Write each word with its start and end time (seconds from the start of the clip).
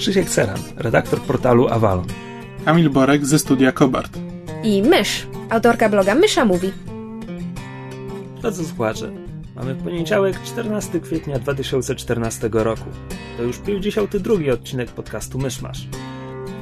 Krzysiek 0.00 0.30
Ceran, 0.30 0.58
redaktor 0.76 1.20
portalu 1.20 1.68
Avalon. 1.68 2.06
Kamil 2.64 2.90
Borek 2.90 3.26
ze 3.26 3.38
studia 3.38 3.72
Kobart. 3.72 4.18
i 4.64 4.82
Mysz, 4.82 5.26
autorka 5.50 5.88
bloga 5.88 6.14
Mysza 6.14 6.44
Mówi. 6.44 6.72
Drodzy 8.40 8.66
słuchacze, 8.66 9.12
mamy 9.56 9.74
poniedziałek 9.74 10.42
14 10.42 11.00
kwietnia 11.00 11.38
2014 11.38 12.50
roku. 12.52 12.84
To 13.36 13.42
już 13.42 13.58
52 13.58 14.52
odcinek 14.52 14.90
podcastu 14.90 15.38
Myszmasz. 15.38 15.86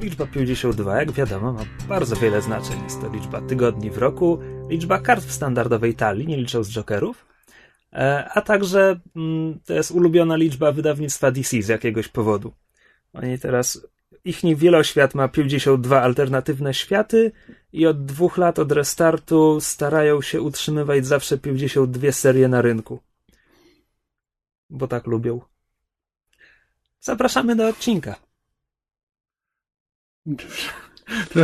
Liczba 0.03 0.27
52, 0.27 0.97
jak 0.97 1.13
wiadomo, 1.13 1.53
ma 1.53 1.65
bardzo 1.89 2.17
wiele 2.17 2.43
znaczeń. 2.43 2.77
Jest 2.85 3.01
to 3.01 3.13
liczba 3.13 3.41
tygodni 3.41 3.91
w 3.91 3.99
roku, 3.99 4.39
liczba 4.69 4.99
kart 4.99 5.25
w 5.25 5.33
standardowej 5.33 5.95
talii, 5.95 6.27
nie 6.27 6.37
licząc 6.37 6.69
jokerów, 6.69 7.27
e, 7.93 8.29
a 8.35 8.41
także 8.41 9.01
mm, 9.17 9.61
to 9.67 9.75
jest 9.75 9.91
ulubiona 9.91 10.37
liczba 10.37 10.73
wydawnictwa 10.73 11.31
DC 11.31 11.63
z 11.63 11.69
jakiegoś 11.69 12.09
powodu. 12.09 12.53
Oni 13.13 13.39
teraz, 13.39 13.87
ich 14.25 14.41
wieloświat 14.57 15.15
ma 15.15 15.29
52 15.29 16.03
alternatywne 16.03 16.75
światy 16.75 17.33
i 17.73 17.87
od 17.87 18.05
dwóch 18.05 18.39
lat 18.39 18.59
od 18.59 18.73
restartu 18.73 19.61
starają 19.61 20.23
się 20.23 20.43
utrzymywać 20.43 21.07
zawsze 21.07 21.39
52 21.39 22.13
serie 22.13 22.49
na 22.49 22.63
rynku. 22.63 23.01
Bo 24.71 24.89
tak 24.89 25.07
lubią. 25.07 25.41
Zapraszamy 27.01 27.57
do 27.57 27.69
odcinka. 27.69 28.15
To, 31.33 31.41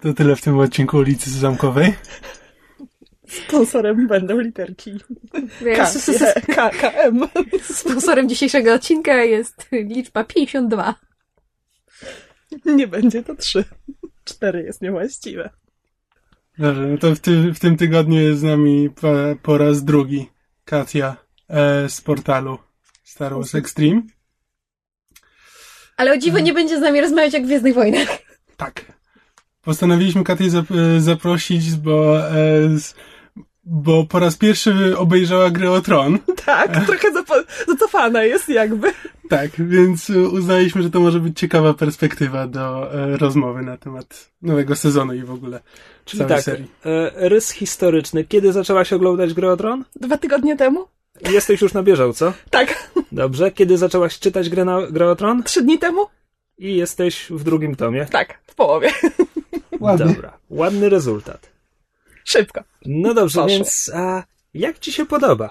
to 0.00 0.14
tyle 0.14 0.36
w 0.36 0.42
tym 0.42 0.58
odcinku 0.58 0.96
ulicy 0.96 1.30
Zamkowej. 1.30 1.94
Sponsorem 3.30 4.06
będą 4.06 4.38
literki 4.38 4.92
K, 5.76 5.90
K, 6.54 6.70
KM. 6.70 7.28
Sponsorem 7.62 8.28
dzisiejszego 8.28 8.74
odcinka 8.74 9.14
jest 9.14 9.68
liczba 9.72 10.24
52. 10.24 10.94
Nie 12.64 12.86
będzie 12.88 13.22
to 13.22 13.34
trzy. 13.34 13.64
Cztery 14.24 14.62
jest 14.62 14.82
niewłaściwe. 14.82 15.50
Dobrze, 16.58 16.86
no 16.86 16.98
to 16.98 17.14
w, 17.14 17.20
ty, 17.20 17.52
w 17.52 17.58
tym 17.58 17.76
tygodniu 17.76 18.20
jest 18.20 18.40
z 18.40 18.42
nami 18.42 18.90
po, 19.00 19.08
po 19.42 19.58
raz 19.58 19.84
drugi 19.84 20.28
Katia 20.64 21.16
e, 21.48 21.88
z 21.88 22.00
portalu 22.00 22.58
Star 23.04 23.34
Wars 23.34 23.54
Extreme. 23.54 24.02
Ale 25.96 26.12
o 26.12 26.16
dziwo 26.16 26.38
nie 26.38 26.52
będzie 26.52 26.78
z 26.78 26.80
nami 26.80 27.00
rozmawiać 27.00 27.32
jak 27.32 27.42
w 27.42 27.46
Gwiezdnych 27.46 27.74
Wojnach. 27.74 28.08
Tak. 28.56 28.84
Postanowiliśmy 29.62 30.24
Katię 30.24 30.50
zap, 30.50 30.66
e, 30.70 31.00
zaprosić, 31.00 31.74
bo, 31.74 32.28
e, 32.28 32.32
z, 32.78 32.94
bo 33.72 34.04
po 34.04 34.18
raz 34.18 34.36
pierwszy 34.36 34.98
obejrzała 34.98 35.50
grę 35.50 35.70
o 35.70 35.80
Tron. 35.80 36.18
Tak, 36.46 36.86
trochę 36.86 37.08
zacofana 37.68 38.24
jest 38.24 38.48
jakby. 38.48 38.92
Tak, 39.28 39.50
więc 39.58 40.10
uznaliśmy, 40.10 40.82
że 40.82 40.90
to 40.90 41.00
może 41.00 41.20
być 41.20 41.38
ciekawa 41.38 41.74
perspektywa 41.74 42.46
do 42.46 42.94
e, 42.94 43.16
rozmowy 43.16 43.62
na 43.62 43.76
temat 43.76 44.30
nowego 44.42 44.76
sezonu 44.76 45.14
i 45.14 45.22
w 45.22 45.30
ogóle 45.30 45.60
Czyli 46.04 46.18
całej 46.18 46.34
tak, 46.34 46.44
serii. 46.44 46.66
e, 46.84 47.28
rys 47.28 47.50
historyczny. 47.50 48.24
Kiedy 48.24 48.52
zaczęłaś 48.52 48.92
oglądać 48.92 49.34
Grę 49.34 49.52
o 49.52 49.56
Tron? 49.56 49.84
Dwa 50.00 50.18
tygodnie 50.18 50.56
temu? 50.56 50.86
Jesteś 51.30 51.60
już 51.60 51.72
na 51.74 51.82
bieżąco. 51.82 52.32
Tak, 52.50 52.90
Dobrze. 53.12 53.50
Kiedy 53.50 53.76
zaczęłaś 53.78 54.18
czytać 54.18 54.48
grę, 54.48 54.64
na, 54.64 54.86
grę 54.86 55.10
o 55.10 55.16
Tron? 55.16 55.42
trzy 55.42 55.62
dni 55.62 55.78
temu? 55.78 56.06
I 56.58 56.76
jesteś 56.76 57.26
w 57.30 57.44
drugim 57.44 57.76
tomie. 57.76 58.06
Tak, 58.06 58.38
w 58.46 58.54
połowie. 58.54 58.90
Ładnie. 59.80 60.06
Dobra. 60.06 60.38
Ładny 60.50 60.88
rezultat. 60.88 61.59
Szybko. 62.30 62.60
No 62.86 63.14
dobrze, 63.14 63.40
Poszło. 63.40 63.56
więc 63.56 63.90
a 63.94 64.22
jak 64.54 64.78
ci 64.78 64.92
się 64.92 65.06
podoba? 65.06 65.50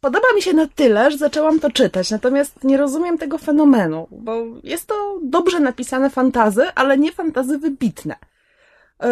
Podoba 0.00 0.32
mi 0.34 0.42
się 0.42 0.52
na 0.52 0.66
tyle, 0.66 1.10
że 1.10 1.18
zaczęłam 1.18 1.60
to 1.60 1.70
czytać, 1.70 2.10
natomiast 2.10 2.64
nie 2.64 2.76
rozumiem 2.76 3.18
tego 3.18 3.38
fenomenu, 3.38 4.08
bo 4.10 4.44
jest 4.62 4.86
to 4.86 5.18
dobrze 5.22 5.60
napisane 5.60 6.10
fantazy, 6.10 6.66
ale 6.74 6.98
nie 6.98 7.12
fantazy 7.12 7.58
wybitne. 7.58 8.16
Yy, 9.02 9.08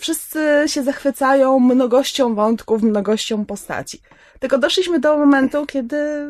Wszyscy 0.00 0.64
się 0.66 0.82
zachwycają 0.82 1.58
mnogością 1.58 2.34
wątków, 2.34 2.82
mnogością 2.82 3.44
postaci. 3.44 4.00
Tylko 4.40 4.58
doszliśmy 4.58 5.00
do 5.00 5.18
momentu, 5.18 5.66
kiedy 5.66 6.28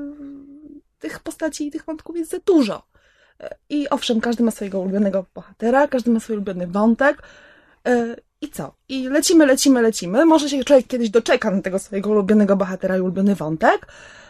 tych 0.99 1.21
postaci 1.21 1.67
i 1.67 1.71
tych 1.71 1.85
wątków 1.85 2.17
jest 2.17 2.31
za 2.31 2.39
dużo. 2.39 2.83
I 3.71 3.89
owszem, 3.89 4.21
każdy 4.21 4.43
ma 4.43 4.51
swojego 4.51 4.81
ulubionego 4.81 5.25
bohatera, 5.35 5.89
każdy 5.89 6.11
ma 6.11 6.21
swój 6.21 6.37
ulubiony 6.37 6.67
wątek. 6.67 7.23
Yy, 7.85 8.17
I 8.41 8.49
co? 8.49 8.75
I 8.89 9.09
lecimy, 9.09 9.47
lecimy, 9.47 9.83
lecimy. 9.83 10.25
Może 10.25 10.49
się 10.49 10.65
człowiek 10.65 10.87
kiedyś 10.87 11.11
doczeka 11.11 11.51
na 11.51 11.63
tego 11.63 11.79
swojego 11.79 12.11
ulubionego 12.11 12.57
bohatera 12.57 12.97
i 12.97 13.01
ulubiony 13.01 13.35
wątek. 13.35 13.87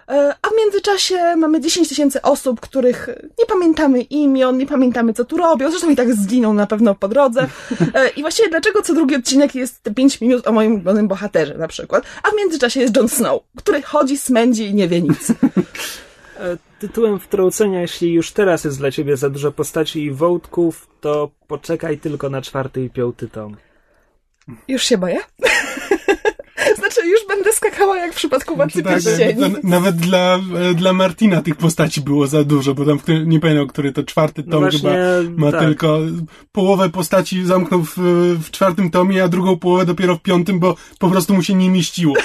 E, 0.08 0.34
A 0.42 0.48
w 0.48 0.56
międzyczasie 0.56 1.36
mamy 1.36 1.60
10 1.60 1.88
tysięcy 1.88 2.22
osób, 2.22 2.60
których 2.60 3.08
nie 3.38 3.46
pamiętamy 3.46 4.00
imion, 4.00 4.58
nie 4.58 4.66
pamiętamy 4.66 5.14
co 5.14 5.24
tu 5.24 5.36
robią, 5.36 5.70
zresztą 5.70 5.90
i 5.90 5.96
tak 5.96 6.14
zginą 6.14 6.54
na 6.54 6.66
pewno 6.66 6.94
po 6.94 7.08
drodze. 7.08 7.46
E, 7.94 8.08
I 8.08 8.20
właściwie 8.20 8.48
dlaczego 8.48 8.82
co 8.82 8.94
drugi 8.94 9.16
odcinek 9.16 9.54
jest 9.54 9.82
te 9.82 9.94
5 9.94 10.20
minut 10.20 10.46
o 10.46 10.52
moim 10.52 10.72
ulubionym 10.74 11.08
bohaterze 11.08 11.54
na 11.54 11.68
przykład, 11.68 12.04
a 12.22 12.30
w 12.30 12.36
międzyczasie 12.36 12.80
jest 12.80 12.96
Jon 12.96 13.08
Snow, 13.08 13.42
który 13.56 13.82
chodzi, 13.82 14.18
smędzi 14.18 14.66
i 14.66 14.74
nie 14.74 14.88
wie 14.88 15.02
nic. 15.02 15.28
E, 16.38 16.56
Tytułem 16.78 17.18
wtrącenia, 17.20 17.80
jeśli 17.80 18.12
już 18.12 18.32
teraz 18.32 18.64
jest 18.64 18.78
dla 18.78 18.90
ciebie 18.90 19.16
za 19.16 19.30
dużo 19.30 19.52
postaci 19.52 20.04
i 20.04 20.10
wątków, 20.10 20.88
to 21.00 21.30
poczekaj 21.46 21.98
tylko 21.98 22.30
na 22.30 22.42
czwarty 22.42 22.84
i 22.84 22.90
piąty 22.90 23.28
tom. 23.28 23.56
Już 24.68 24.82
się 24.82 24.98
boję? 24.98 25.18
znaczy, 26.78 27.08
już 27.08 27.20
będę 27.28 27.52
skakała 27.52 27.98
jak 27.98 28.12
w 28.12 28.16
przypadku 28.16 28.56
Władcy 28.56 28.82
Tak, 28.82 28.92
Pierścieni. 28.92 29.54
nawet 29.62 29.96
dla, 29.96 30.38
e, 30.60 30.74
dla 30.74 30.92
Martina 30.92 31.42
tych 31.42 31.56
postaci 31.56 32.00
było 32.00 32.26
za 32.26 32.44
dużo, 32.44 32.74
bo 32.74 32.84
tam, 32.84 32.98
nie 33.26 33.40
pamiętam, 33.40 33.66
który 33.66 33.92
to 33.92 34.02
czwarty 34.02 34.42
No 34.46 34.52
tom 34.52 34.60
właśnie, 34.60 34.80
chyba 34.80 34.96
ma 35.36 35.52
tak. 35.52 35.60
tylko 35.60 35.98
połowę 36.52 36.90
postaci 36.90 37.46
zamknął 37.46 37.82
w, 37.82 37.94
w 38.44 38.50
czwartym 38.50 38.90
tomie, 38.90 39.24
a 39.24 39.28
drugą 39.28 39.58
połowę 39.58 39.84
dopiero 39.86 40.16
w 40.16 40.22
piątym, 40.22 40.58
bo 40.58 40.76
po 40.98 41.10
prostu 41.10 41.34
mu 41.34 41.42
się 41.42 41.54
nie 41.54 41.70
mieściło. 41.70 42.14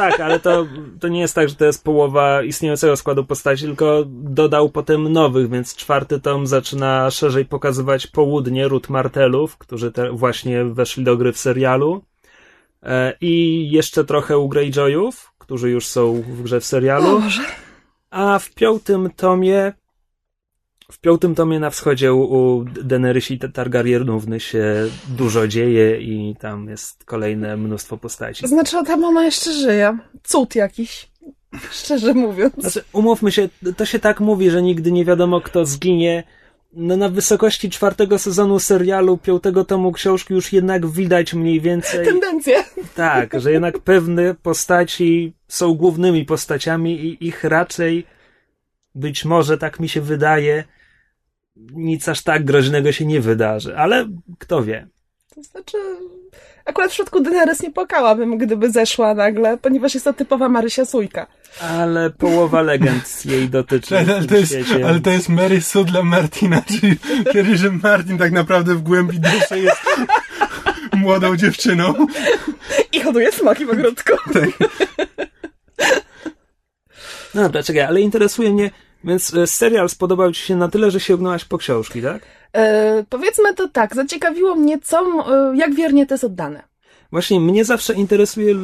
Tak, 0.00 0.20
ale 0.20 0.40
to, 0.40 0.66
to 1.00 1.08
nie 1.08 1.20
jest 1.20 1.34
tak, 1.34 1.48
że 1.48 1.54
to 1.54 1.64
jest 1.64 1.84
połowa 1.84 2.42
istniejącego 2.42 2.96
składu 2.96 3.24
postaci, 3.24 3.64
tylko 3.64 4.04
dodał 4.08 4.70
potem 4.70 5.12
nowych, 5.12 5.50
więc 5.50 5.76
czwarty 5.76 6.20
tom 6.20 6.46
zaczyna 6.46 7.10
szerzej 7.10 7.44
pokazywać 7.44 8.06
południe 8.06 8.68
Ruth 8.68 8.90
Martelów, 8.90 9.58
którzy 9.58 9.92
właśnie 10.12 10.64
weszli 10.64 11.04
do 11.04 11.16
gry 11.16 11.32
w 11.32 11.38
serialu. 11.38 12.04
E, 12.82 13.14
I 13.20 13.68
jeszcze 13.70 14.04
trochę 14.04 14.38
u 14.38 14.48
Greyjoyów, 14.48 15.32
którzy 15.38 15.70
już 15.70 15.86
są 15.86 16.22
w 16.22 16.42
grze 16.42 16.60
w 16.60 16.64
serialu. 16.64 17.22
A 18.10 18.38
w 18.38 18.50
piątym 18.50 19.10
tomie 19.16 19.72
w 20.90 20.98
piątym 20.98 21.34
tomie 21.34 21.60
na 21.60 21.70
wschodzie 21.70 22.14
u, 22.14 22.64
Daenerys 22.84 23.30
i 23.30 23.38
Targaryenówny 23.38 24.40
się 24.40 24.64
dużo 25.08 25.48
dzieje 25.48 26.00
i 26.00 26.36
tam 26.40 26.68
jest 26.68 27.04
kolejne 27.04 27.56
mnóstwo 27.56 27.96
postaci. 27.96 28.48
Znaczy, 28.48 28.76
tam 28.86 29.04
ona 29.04 29.24
jeszcze 29.24 29.52
żyje. 29.52 29.98
Cud 30.22 30.54
jakiś. 30.54 31.10
Szczerze 31.70 32.14
mówiąc. 32.14 32.54
Znaczy, 32.58 32.84
umówmy 32.92 33.32
się, 33.32 33.48
to 33.76 33.84
się 33.84 33.98
tak 33.98 34.20
mówi, 34.20 34.50
że 34.50 34.62
nigdy 34.62 34.92
nie 34.92 35.04
wiadomo 35.04 35.40
kto 35.40 35.66
zginie. 35.66 36.24
No 36.72 36.96
na 36.96 37.08
wysokości 37.08 37.70
czwartego 37.70 38.18
sezonu 38.18 38.58
serialu, 38.58 39.18
piątego 39.18 39.64
tomu 39.64 39.92
książki 39.92 40.34
już 40.34 40.52
jednak 40.52 40.86
widać 40.86 41.34
mniej 41.34 41.60
więcej 41.60 42.06
Tendencje. 42.06 42.64
tak, 42.94 43.40
że 43.40 43.52
jednak 43.52 43.78
pewne 43.78 44.34
postaci 44.34 45.32
są 45.48 45.74
głównymi 45.74 46.24
postaciami 46.24 46.92
i 47.04 47.26
ich 47.26 47.44
raczej 47.44 48.06
być 48.94 49.24
może, 49.24 49.58
tak 49.58 49.80
mi 49.80 49.88
się 49.88 50.00
wydaje, 50.00 50.64
nic 51.56 52.08
aż 52.08 52.22
tak 52.22 52.44
groźnego 52.44 52.92
się 52.92 53.06
nie 53.06 53.20
wydarzy, 53.20 53.76
ale 53.76 54.08
kto 54.38 54.62
wie. 54.62 54.88
To 55.34 55.42
znaczy, 55.42 55.76
akurat 56.64 56.90
w 56.90 56.94
przypadku 56.94 57.20
Daenerys 57.20 57.62
nie 57.62 57.70
płakałabym, 57.70 58.38
gdyby 58.38 58.70
zeszła 58.70 59.14
nagle, 59.14 59.58
ponieważ 59.58 59.94
jest 59.94 60.04
to 60.04 60.12
typowa 60.12 60.48
Marysia 60.48 60.84
Sójka. 60.84 61.26
Ale 61.60 62.10
połowa 62.10 62.62
legend 62.62 63.26
jej 63.26 63.48
dotyczy 63.48 63.98
Ale, 63.98 64.24
to 64.26 64.36
jest, 64.36 64.52
świecie. 64.52 64.86
ale 64.88 65.00
to 65.00 65.10
jest 65.10 65.28
Mary 65.28 65.60
Sue 65.60 65.84
dla 65.84 66.02
Martina, 66.02 66.62
czyli, 66.62 66.96
czyli 67.32 67.56
że 67.56 67.70
Martin 67.70 68.18
tak 68.18 68.32
naprawdę 68.32 68.74
w 68.74 68.82
głębi 68.82 69.20
duszy 69.20 69.58
jest 69.58 69.82
młodą 70.96 71.36
dziewczyną. 71.36 71.94
I 72.92 73.00
hoduje 73.00 73.32
smoki 73.32 73.66
w 73.66 73.70
ogródku. 73.70 74.12
No 77.34 77.42
dobra, 77.42 77.62
czekaj, 77.62 77.82
ale 77.82 78.00
interesuje 78.00 78.52
mnie, 78.52 78.70
Więc 79.04 79.34
e, 79.34 79.46
serial 79.46 79.88
spodobał 79.88 80.32
ci 80.32 80.42
się 80.42 80.56
na 80.56 80.68
tyle, 80.68 80.90
że 80.90 81.00
sięgnęłaś 81.00 81.44
po 81.44 81.58
książki, 81.58 82.02
tak? 82.02 82.22
E, 82.52 83.04
powiedzmy 83.08 83.54
to 83.54 83.68
tak, 83.68 83.94
zaciekawiło 83.94 84.54
mnie, 84.54 84.78
co, 84.78 84.98
e, 85.00 85.56
jak 85.56 85.74
wiernie 85.74 86.06
to 86.06 86.14
jest 86.14 86.24
oddane. 86.24 86.70
Właśnie 87.12 87.40
mnie 87.40 87.64
zawsze 87.64 87.94
interesuje 87.94 88.54
y, 88.54 88.58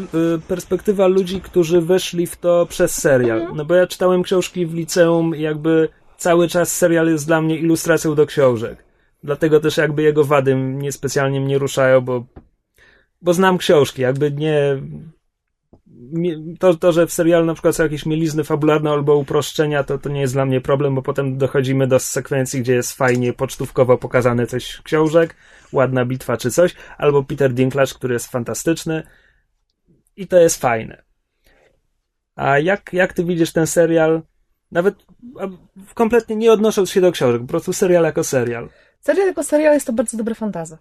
perspektywa 0.48 1.06
ludzi, 1.06 1.40
którzy 1.40 1.80
weszli 1.80 2.26
w 2.26 2.36
to 2.36 2.66
przez 2.66 3.00
serial. 3.00 3.54
No 3.54 3.64
bo 3.64 3.74
ja 3.74 3.86
czytałem 3.86 4.22
książki 4.22 4.66
w 4.66 4.74
liceum 4.74 5.36
i 5.36 5.40
jakby 5.40 5.88
cały 6.16 6.48
czas 6.48 6.76
serial 6.76 7.06
jest 7.08 7.26
dla 7.26 7.42
mnie 7.42 7.58
ilustracją 7.58 8.14
do 8.14 8.26
książek. 8.26 8.84
Dlatego 9.24 9.60
też 9.60 9.76
jakby 9.76 10.02
jego 10.02 10.24
wady 10.24 10.56
mnie 10.56 10.92
specjalnie 10.92 11.40
mnie 11.40 11.58
ruszają, 11.58 12.00
bo, 12.00 12.24
bo 13.22 13.32
znam 13.32 13.58
książki, 13.58 14.02
jakby 14.02 14.32
nie... 14.32 14.82
To, 16.58 16.74
to, 16.74 16.92
że 16.92 17.06
w 17.06 17.12
serialu 17.12 17.46
na 17.46 17.54
przykład 17.54 17.76
są 17.76 17.82
jakieś 17.82 18.06
mielizny 18.06 18.44
fabularne 18.44 18.90
albo 18.90 19.16
uproszczenia, 19.16 19.84
to, 19.84 19.98
to 19.98 20.08
nie 20.08 20.20
jest 20.20 20.32
dla 20.32 20.44
mnie 20.44 20.60
problem, 20.60 20.94
bo 20.94 21.02
potem 21.02 21.38
dochodzimy 21.38 21.86
do 21.86 21.98
sekwencji, 21.98 22.60
gdzie 22.60 22.74
jest 22.74 22.92
fajnie 22.92 23.32
pocztówkowo 23.32 23.98
pokazane 23.98 24.46
coś 24.46 24.80
książek, 24.82 25.36
ładna 25.72 26.04
bitwa 26.04 26.36
czy 26.36 26.50
coś, 26.50 26.74
albo 26.98 27.22
Peter 27.22 27.52
Dinklage, 27.52 27.94
który 27.94 28.14
jest 28.14 28.30
fantastyczny 28.30 29.02
i 30.16 30.26
to 30.26 30.36
jest 30.36 30.60
fajne. 30.60 31.02
A 32.36 32.58
jak, 32.58 32.92
jak 32.92 33.12
ty 33.12 33.24
widzisz 33.24 33.52
ten 33.52 33.66
serial? 33.66 34.22
Nawet 34.72 34.94
kompletnie 35.94 36.36
nie 36.36 36.52
odnosząc 36.52 36.90
się 36.90 37.00
do 37.00 37.12
książek, 37.12 37.42
po 37.42 37.48
prostu 37.48 37.72
serial 37.72 38.04
jako 38.04 38.24
serial. 38.24 38.68
Serial 39.00 39.26
jako 39.26 39.44
serial 39.44 39.74
jest 39.74 39.86
to 39.86 39.92
bardzo 39.92 40.16
dobre 40.16 40.34
fantazy. 40.34 40.78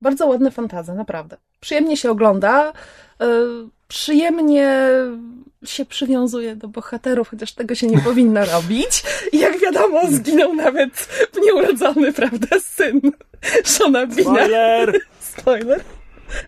Bardzo 0.00 0.26
ładne 0.26 0.50
fantazy, 0.50 0.94
naprawdę. 0.94 1.36
Przyjemnie 1.60 1.96
się 1.96 2.10
ogląda, 2.10 2.72
e, 3.20 3.26
przyjemnie 3.92 4.90
się 5.64 5.84
przywiązuje 5.84 6.56
do 6.56 6.68
bohaterów, 6.68 7.28
chociaż 7.28 7.52
tego 7.52 7.74
się 7.74 7.86
nie 7.86 8.00
powinno 8.00 8.44
robić. 8.54 9.02
I 9.32 9.38
jak 9.38 9.58
wiadomo, 9.58 10.00
zginął 10.10 10.54
nawet 10.54 11.08
nieurodzony, 11.42 12.12
prawda, 12.12 12.60
syn 12.60 13.00
Shona 13.64 14.06
Bina. 14.06 14.34
Spoiler! 14.34 15.00
Spoiler. 15.36 15.84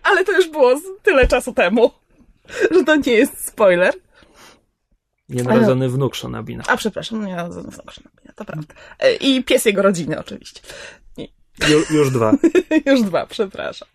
Ale 0.03 0.25
to 0.25 0.31
już 0.31 0.47
było 0.47 0.81
tyle 1.03 1.27
czasu 1.27 1.53
temu, 1.53 1.91
że 2.71 2.83
to 2.83 2.95
nie 2.95 3.13
jest 3.13 3.47
spoiler. 3.47 3.93
Nienarodzony 5.29 5.89
wnuk 5.89 6.15
Shona 6.15 6.43
Bina. 6.43 6.63
A 6.67 6.77
przepraszam, 6.77 7.25
nie, 7.25 7.35
no, 7.35 7.49
to 8.35 8.45
prawda. 8.45 8.73
E, 8.99 9.15
I 9.15 9.43
pies 9.43 9.65
jego 9.65 9.81
rodziny 9.81 10.19
oczywiście. 10.19 10.61
Ju, 11.69 11.97
już 11.97 12.11
dwa. 12.11 12.33
Już 12.91 13.01
dwa, 13.01 13.25
przepraszam. 13.25 13.87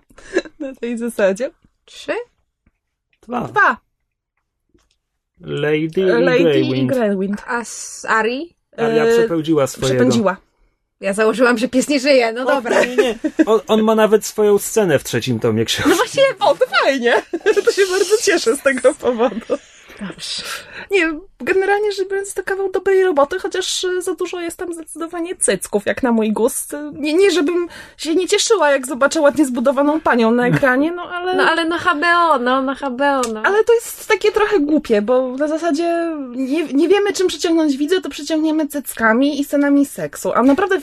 Na 0.58 0.74
tej 0.74 0.98
zasadzie. 0.98 1.50
Trzy? 1.84 2.12
Dwa. 3.22 3.40
Dwa. 3.48 3.76
Lady, 5.40 6.02
Lady 6.20 6.38
i 6.40 6.42
Greywind. 6.44 6.90
Greywind. 6.90 7.42
A 7.46 7.64
z 7.64 8.04
Ari? 8.08 8.54
Aria 8.76 9.04
E, 9.04 9.12
przepełdziła 9.18 9.66
swojego. 9.66 9.94
Przepędziła. 9.94 10.36
Ja 11.00 11.12
założyłam, 11.12 11.58
że 11.58 11.68
pies 11.68 11.88
nie 11.88 12.00
żyje, 12.00 12.32
no 12.32 12.44
dobra. 12.44 12.84
Nie, 12.84 12.96
nie. 12.96 13.14
On, 13.46 13.60
on 13.66 13.82
ma 13.82 13.94
nawet 13.94 14.26
swoją 14.26 14.58
scenę 14.58 14.98
w 14.98 15.04
trzecim 15.04 15.40
tomie 15.40 15.64
książki. 15.64 15.90
No 15.90 15.96
właśnie, 15.96 16.22
o, 16.40 16.54
to 16.54 16.66
fajnie. 16.66 17.22
To 17.64 17.72
się 17.72 17.82
bardzo 17.90 18.16
cieszę 18.22 18.56
z 18.56 18.62
tego 18.62 18.94
powodu. 18.94 19.58
Dobrze. 20.00 20.42
Nie, 20.90 21.12
generalnie 21.40 21.92
rzecz 21.92 22.08
biorąc, 22.08 22.34
to 22.34 22.42
kawał 22.42 22.70
dobrej 22.70 23.04
roboty, 23.04 23.38
chociaż 23.38 23.84
e, 23.84 24.02
za 24.02 24.14
dużo 24.14 24.40
jest 24.40 24.56
tam 24.56 24.74
zdecydowanie 24.74 25.36
cycków, 25.36 25.86
jak 25.86 26.02
na 26.02 26.12
mój 26.12 26.32
gust. 26.32 26.76
Nie, 26.92 27.14
nie 27.14 27.30
żebym 27.30 27.68
się 27.96 28.14
nie 28.14 28.28
cieszyła, 28.28 28.70
jak 28.70 28.86
zobaczę 28.86 29.20
ładnie 29.20 29.46
zbudowaną 29.46 30.00
panią 30.00 30.30
na 30.30 30.46
ekranie, 30.46 30.92
no 30.92 31.02
ale... 31.02 31.36
No 31.36 31.42
ale 31.50 31.64
na 31.64 31.78
HBO, 31.78 32.38
no, 32.38 32.62
na 32.62 32.74
HBO, 32.74 33.20
no. 33.32 33.42
Ale 33.44 33.64
to 33.64 33.74
jest 33.74 34.08
takie 34.08 34.32
trochę 34.32 34.60
głupie, 34.60 35.02
bo 35.02 35.28
na 35.36 35.48
zasadzie 35.48 36.16
nie, 36.30 36.64
nie 36.64 36.88
wiemy, 36.88 37.12
czym 37.12 37.26
przyciągnąć 37.26 37.76
widzę, 37.76 38.00
to 38.00 38.08
przyciągniemy 38.10 38.68
cyckami 38.68 39.40
i 39.40 39.44
scenami 39.44 39.86
seksu. 39.86 40.32
A 40.32 40.42
naprawdę 40.42 40.76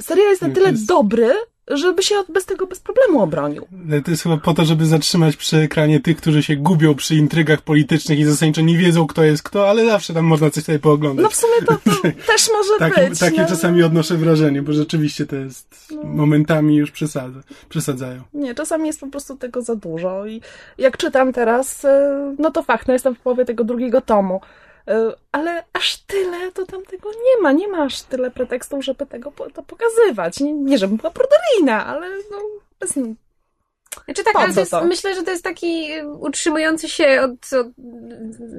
serial 0.00 0.28
jest 0.30 0.42
na 0.42 0.48
Nie, 0.48 0.54
tyle 0.54 0.70
jest- 0.70 0.86
dobry, 0.86 1.30
żeby 1.70 2.02
się 2.02 2.14
bez 2.28 2.46
tego 2.46 2.66
bez 2.66 2.80
problemu 2.80 3.22
obronił. 3.22 3.66
Ale 3.90 4.02
To 4.02 4.10
jest 4.10 4.22
chyba 4.22 4.36
po 4.36 4.54
to, 4.54 4.64
żeby 4.64 4.86
zatrzymać 4.86 5.36
przy 5.36 5.56
ekranie 5.56 6.00
tych, 6.00 6.16
którzy 6.16 6.42
się 6.42 6.56
gubią 6.56 6.94
przy 6.94 7.14
intrygach 7.14 7.62
politycznych 7.62 8.18
i 8.18 8.24
zasadniczo 8.24 8.60
nie 8.60 8.78
wiedzą, 8.78 9.06
kto 9.06 9.24
jest 9.24 9.42
kto, 9.42 9.68
ale 9.68 9.86
zawsze 9.86 10.14
tam 10.14 10.24
można 10.24 10.50
coś 10.50 10.64
tutaj 10.64 10.78
pooglądać. 10.78 11.22
No 11.22 11.30
w 11.30 11.36
sumie 11.36 11.66
to, 11.66 11.72
to 11.84 12.02
też 12.32 12.48
może 12.52 12.90
być. 13.08 13.18
takie 13.18 13.42
no. 13.42 13.48
czasami 13.48 13.82
odnoszę 13.82 14.16
wrażenie, 14.16 14.62
bo 14.62 14.72
rzeczywiście 14.72 15.26
to 15.26 15.36
jest 15.36 15.94
momentami 16.04 16.76
już 16.76 16.90
przesadza, 16.90 17.40
przesadzają. 17.68 18.22
Nie, 18.34 18.54
czasami 18.54 18.86
jest 18.86 19.00
po 19.00 19.06
prostu 19.06 19.36
tego 19.36 19.62
za 19.62 19.76
dużo 19.76 20.26
i 20.26 20.40
jak 20.78 20.96
czytam 20.96 21.32
teraz, 21.32 21.84
e, 21.84 22.34
no 22.38 22.50
to 22.50 22.62
fakt, 22.62 22.88
no 22.88 22.92
jestem 22.92 23.14
w 23.14 23.20
połowie 23.20 23.44
tego 23.44 23.64
drugiego 23.64 24.00
tomu. 24.00 24.40
E, 24.88 25.12
Ale 25.32 25.64
aż 25.72 25.96
tyle 25.96 26.52
to 26.52 26.66
tam 26.66 26.82
tego 26.84 27.10
nie 27.10 27.42
ma. 27.42 27.52
Nie 27.52 27.68
ma 27.68 27.82
aż 27.82 28.02
tyle 28.02 28.30
pretekstów, 28.30 28.84
żeby 28.84 29.06
tego 29.06 29.32
to 29.54 29.62
pokazywać. 29.62 30.40
Nie, 30.40 30.52
nie 30.52 30.78
żebym 30.78 30.96
była 30.96 31.10
pruderyjna, 31.10 31.86
ale 31.86 32.08
no 32.30 32.38
bez, 32.80 32.98
Znaczy 34.04 34.24
tak, 34.24 34.36
ale 34.36 34.52
jest, 34.56 34.70
to? 34.70 34.84
myślę, 34.84 35.14
że 35.14 35.22
to 35.22 35.30
jest 35.30 35.44
taki 35.44 35.92
y, 35.92 36.08
utrzymujący 36.08 36.88
się 36.88 37.20
od, 37.22 37.52
od 37.52 37.66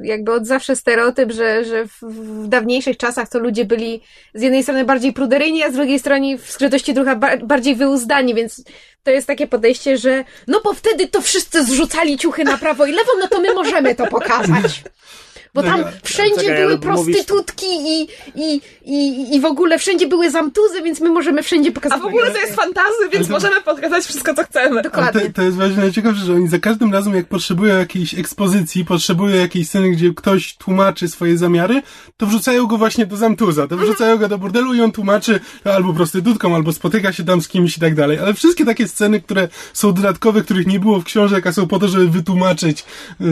jakby 0.04 0.34
od 0.34 0.48
zawsze 0.48 0.76
stereotyp, 0.76 1.32
że, 1.32 1.66
że 1.66 1.86
w, 1.88 2.02
w 2.02 2.48
dawniejszych 2.48 2.98
czasach 2.98 3.30
to 3.30 3.40
ludzie 3.40 3.66
byli 3.66 4.02
z 4.34 4.42
jednej 4.42 4.64
strony 4.64 4.86
bardziej 4.86 5.14
pruderyjni, 5.14 5.64
a 5.64 5.72
z 5.72 5.74
drugiej 5.74 6.00
strony 6.00 6.38
w 6.38 6.52
skrytości 6.52 6.94
ducha 6.94 7.16
ba- 7.16 7.38
bardziej 7.38 7.76
wyuzdani, 7.76 8.36
więc 8.36 8.64
to 9.04 9.12
jest 9.12 9.28
takie 9.28 9.48
podejście, 9.48 9.98
że 9.98 10.24
no 10.48 10.62
bo 10.64 10.74
wtedy 10.74 11.08
to 11.08 11.22
wszyscy 11.22 11.66
zrzucali 11.66 12.18
ciuchy 12.18 12.44
na 12.44 12.58
prawo 12.58 12.86
i 12.86 12.92
lewo, 12.92 13.12
no 13.20 13.28
to 13.28 13.40
my 13.40 13.54
możemy 13.54 13.96
to 13.96 14.08
pokazać. 14.08 14.84
Bo 15.54 15.64
tam 15.64 15.84
wszędzie 16.04 16.36
czekaj, 16.42 16.56
były 16.58 16.68
ale 16.68 16.78
mówisz- 16.78 17.16
prostytutki 17.16 17.66
i, 17.66 18.08
i, 18.36 18.62
i, 18.86 19.36
i 19.36 19.40
w 19.42 19.46
ogóle 19.46 19.80
wszędzie 19.80 20.08
były 20.08 20.32
zamtuzy, 20.32 20.82
więc 20.84 21.02
my 21.02 21.10
możemy 21.10 21.44
wszędzie 21.44 21.70
A 21.70 21.74
pokazać. 21.74 22.02
w 22.02 22.06
ogóle 22.06 22.32
to 22.32 22.38
jest 22.38 22.56
fantazy, 22.56 23.10
więc 23.14 23.28
to- 23.28 23.34
możemy 23.34 23.62
pokazać 23.62 24.06
wszystko, 24.06 24.34
co 24.34 24.44
chcemy. 24.44 24.82
Dokładnie. 24.82 25.22
to, 25.22 25.28
to 25.34 25.42
jest 25.42 25.56
właśnie 25.58 25.78
najciekawsze, 25.78 26.26
że 26.26 26.34
oni 26.34 26.48
za 26.48 26.60
każdym 26.60 26.94
razem, 26.94 27.16
jak 27.16 27.26
potrzebują 27.28 27.78
jakiejś 27.78 28.14
ekspozycji, 28.14 28.86
potrzebują 28.86 29.36
jakiejś 29.36 29.68
sceny, 29.68 29.90
gdzie 29.92 30.14
ktoś 30.14 30.58
tłumaczy 30.58 31.08
swoje 31.08 31.38
zamiary, 31.38 31.82
to 32.18 32.26
wrzucają 32.26 32.68
go 32.68 32.78
właśnie 32.78 33.06
do 33.06 33.18
zamtuza, 33.18 33.68
to 33.68 33.78
wrzucają 33.78 34.18
go 34.18 34.28
do 34.28 34.38
burdelu 34.38 34.74
i 34.74 34.82
on 34.82 34.92
tłumaczy 34.92 35.40
albo 35.64 35.94
prostytutką, 35.94 36.56
albo 36.56 36.74
spotyka 36.74 37.14
się 37.14 37.24
tam 37.24 37.42
z 37.42 37.48
kimś 37.48 37.78
i 37.78 37.80
tak 37.80 37.96
dalej. 37.96 38.20
Ale 38.20 38.34
wszystkie 38.34 38.66
takie 38.66 38.88
sceny, 38.88 39.22
które 39.22 39.48
są 39.74 39.94
dodatkowe, 39.94 40.42
których 40.42 40.68
nie 40.68 40.80
było 40.80 41.00
w 41.00 41.04
książek, 41.04 41.48
a 41.48 41.52
są 41.54 41.68
po 41.68 41.80
to, 41.80 41.88
żeby 41.88 42.08
wytłumaczyć 42.08 42.86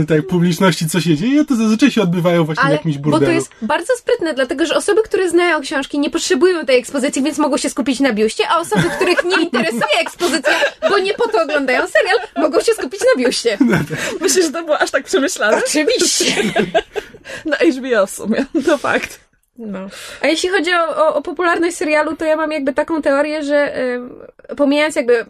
tak 0.08 0.28
publiczności, 0.28 0.90
co 0.90 1.02
się 1.02 1.16
dzieje, 1.16 1.46
to 1.46 1.56
zazwyczaj 1.56 1.92
się 1.92 2.02
odbywają 2.10 2.44
właśnie 2.44 2.64
w 2.64 2.66
Ale, 2.66 2.76
jakimś 2.76 2.98
bo 2.98 3.10
burdelu. 3.10 3.26
to 3.26 3.36
jest 3.36 3.52
bardzo 3.62 3.94
sprytne, 3.96 4.34
dlatego 4.34 4.66
że 4.66 4.76
osoby, 4.76 5.04
które 5.04 5.30
znają 5.30 5.62
książki, 5.62 6.00
nie 6.00 6.10
potrzebują 6.10 6.66
tej 6.66 6.80
ekspozycji, 6.80 7.24
więc 7.24 7.38
mogą 7.38 7.58
się 7.58 7.70
skupić 7.70 8.00
na 8.00 8.14
biuście, 8.14 8.44
a 8.50 8.60
osoby, 8.60 8.84
których 8.96 9.24
nie 9.24 9.42
interesuje 9.42 10.00
ekspozycja, 10.02 10.52
bo 10.90 11.00
nie 11.00 11.14
po 11.14 11.28
to 11.28 11.42
oglądają 11.44 11.88
serial, 11.88 12.18
mogą 12.38 12.62
się 12.62 12.72
skupić 12.74 13.00
na 13.00 13.24
biuście. 13.24 13.58
Myślę, 14.22 14.44
że 14.44 14.52
to 14.52 14.64
było 14.64 14.80
aż 14.80 14.92
tak 14.92 15.04
przemyślane. 15.04 15.58
Oczywiście. 15.58 16.26
Na 17.46 17.58
HBO 17.58 18.08
w 18.08 18.10
sumie, 18.10 18.46
to 18.66 18.78
fakt. 18.78 19.20
No. 19.58 19.80
A 20.22 20.28
jeśli 20.28 20.50
chodzi 20.50 20.74
o, 20.74 20.96
o, 20.98 21.16
o 21.16 21.22
popularność 21.22 21.78
serialu, 21.78 22.16
to 22.16 22.26
ja 22.26 22.36
mam 22.36 22.52
jakby 22.52 22.74
taką 22.74 23.02
teorię, 23.02 23.44
że 23.44 23.78
ym, 23.96 24.22
pomijając 24.58 24.96
jakby, 24.96 25.26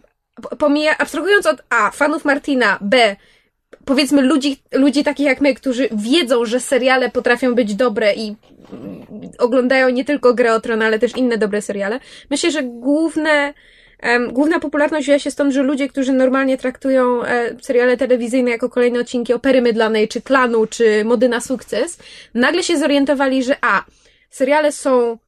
pomija, 0.58 0.98
abstrahując 0.98 1.46
od 1.46 1.62
A, 1.70 1.90
fanów 1.90 2.24
Martina, 2.24 2.78
B, 2.80 3.16
powiedzmy 3.90 4.22
ludzi, 4.22 4.56
ludzi 4.72 5.04
takich 5.04 5.26
jak 5.26 5.40
my, 5.40 5.54
którzy 5.54 5.88
wiedzą, 5.92 6.44
że 6.44 6.60
seriale 6.60 7.10
potrafią 7.10 7.54
być 7.54 7.74
dobre 7.74 8.14
i 8.14 8.36
oglądają 9.38 9.88
nie 9.88 10.04
tylko 10.04 10.34
Grę 10.34 10.54
o 10.54 10.60
Tron, 10.60 10.82
ale 10.82 10.98
też 10.98 11.16
inne 11.16 11.38
dobre 11.38 11.62
seriale, 11.62 12.00
myślę, 12.30 12.50
że 12.50 12.62
główne 12.62 13.54
Em, 14.00 14.32
główna 14.32 14.60
popularność 14.60 15.04
wzięła 15.06 15.18
się 15.18 15.30
stąd, 15.30 15.54
że 15.54 15.62
ludzie, 15.62 15.88
którzy 15.88 16.12
normalnie 16.12 16.58
traktują 16.58 17.24
e, 17.24 17.56
seriale 17.62 17.96
telewizyjne 17.96 18.50
jako 18.50 18.68
kolejne 18.68 19.00
odcinki 19.00 19.32
opery 19.32 19.62
mydlanej, 19.62 20.08
czy 20.08 20.22
klanu, 20.22 20.66
czy 20.66 21.04
mody 21.04 21.28
na 21.28 21.40
sukces, 21.40 21.98
nagle 22.34 22.62
się 22.62 22.78
zorientowali, 22.78 23.42
że 23.42 23.56
a, 23.60 23.84
seriale 24.30 24.72
są, 24.72 25.18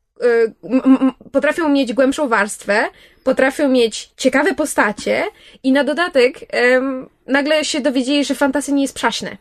m, 0.64 1.12
potrafią 1.33 1.69
mieć 1.69 1.92
głębszą 1.92 2.28
warstwę, 2.28 2.85
potrafią 3.25 3.69
mieć 3.69 4.11
ciekawe 4.17 4.55
postacie 4.55 5.25
i 5.62 5.73
na 5.73 5.85
dodatek 5.85 6.41
nagle 7.26 7.64
się 7.64 7.81
dowiedzieli, 7.81 8.25
że 8.25 8.35
fantasy 8.35 8.73
nie 8.73 8.83
jest 8.83 8.95
przaśne. 8.95 9.37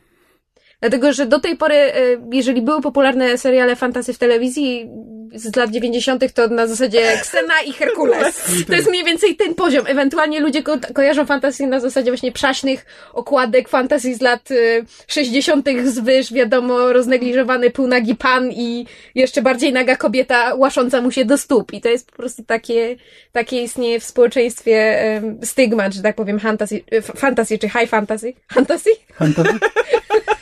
Dlatego, 0.82 1.14
że 1.14 1.26
do 1.26 1.40
tej 1.40 1.58
pory, 1.58 1.76
e, 1.76 1.94
jeżeli 2.32 2.62
były 2.62 2.82
popularne 2.82 3.38
seriale 3.38 3.76
fantasy 3.76 4.14
w 4.14 4.18
telewizji 4.18 4.90
z 5.36 5.56
lat 5.56 5.70
90., 5.72 6.34
to 6.34 6.48
na 6.48 6.68
zasadzie 6.68 7.12
Xena 7.12 7.54
i 7.68 7.74
Herkules. 7.74 8.44
To 8.68 8.76
jest 8.76 8.90
mniej 8.90 9.04
więcej 9.04 9.36
ten 9.36 9.56
poziom. 9.56 9.86
Ewentualnie 9.88 10.40
ludzie 10.40 10.64
ko 10.64 10.78
kojarzą 10.94 11.26
fantasy 11.26 11.68
na 11.68 11.80
zasadzie 11.80 12.12
właśnie 12.12 12.32
przaśnych 12.32 12.86
okładek 13.14 13.70
fantasy 13.70 14.16
z 14.16 14.22
lat 14.22 14.52
y, 14.52 14.86
60. 15.08 15.68
zwyż, 15.86 16.34
wiadomo, 16.34 16.94
roznegliżowany 16.94 17.70
półnagi 17.70 18.16
pan 18.16 18.52
i 18.52 18.86
jeszcze 19.16 19.42
bardziej 19.42 19.74
naga 19.74 19.96
kobieta 19.96 20.56
łasząca 20.56 21.02
mu 21.02 21.12
się 21.12 21.26
do 21.26 21.38
stóp. 21.38 21.74
I 21.74 21.82
to 21.82 21.90
jest 21.90 22.12
po 22.12 22.18
prostu 22.18 22.44
takie, 22.44 22.96
takie 23.32 23.62
istnieje 23.62 24.00
w 24.00 24.04
społeczeństwie 24.04 25.02
stygmat, 25.44 25.94
że 25.94 26.02
tak 26.02 26.16
powiem, 26.16 26.40
fantasy, 26.40 26.84
f- 26.92 27.12
fantasy 27.16 27.58
czy 27.58 27.70
high 27.70 27.90
fantasy. 27.90 28.34
Fantasy? 28.54 28.90
Fantasy? 29.14 29.50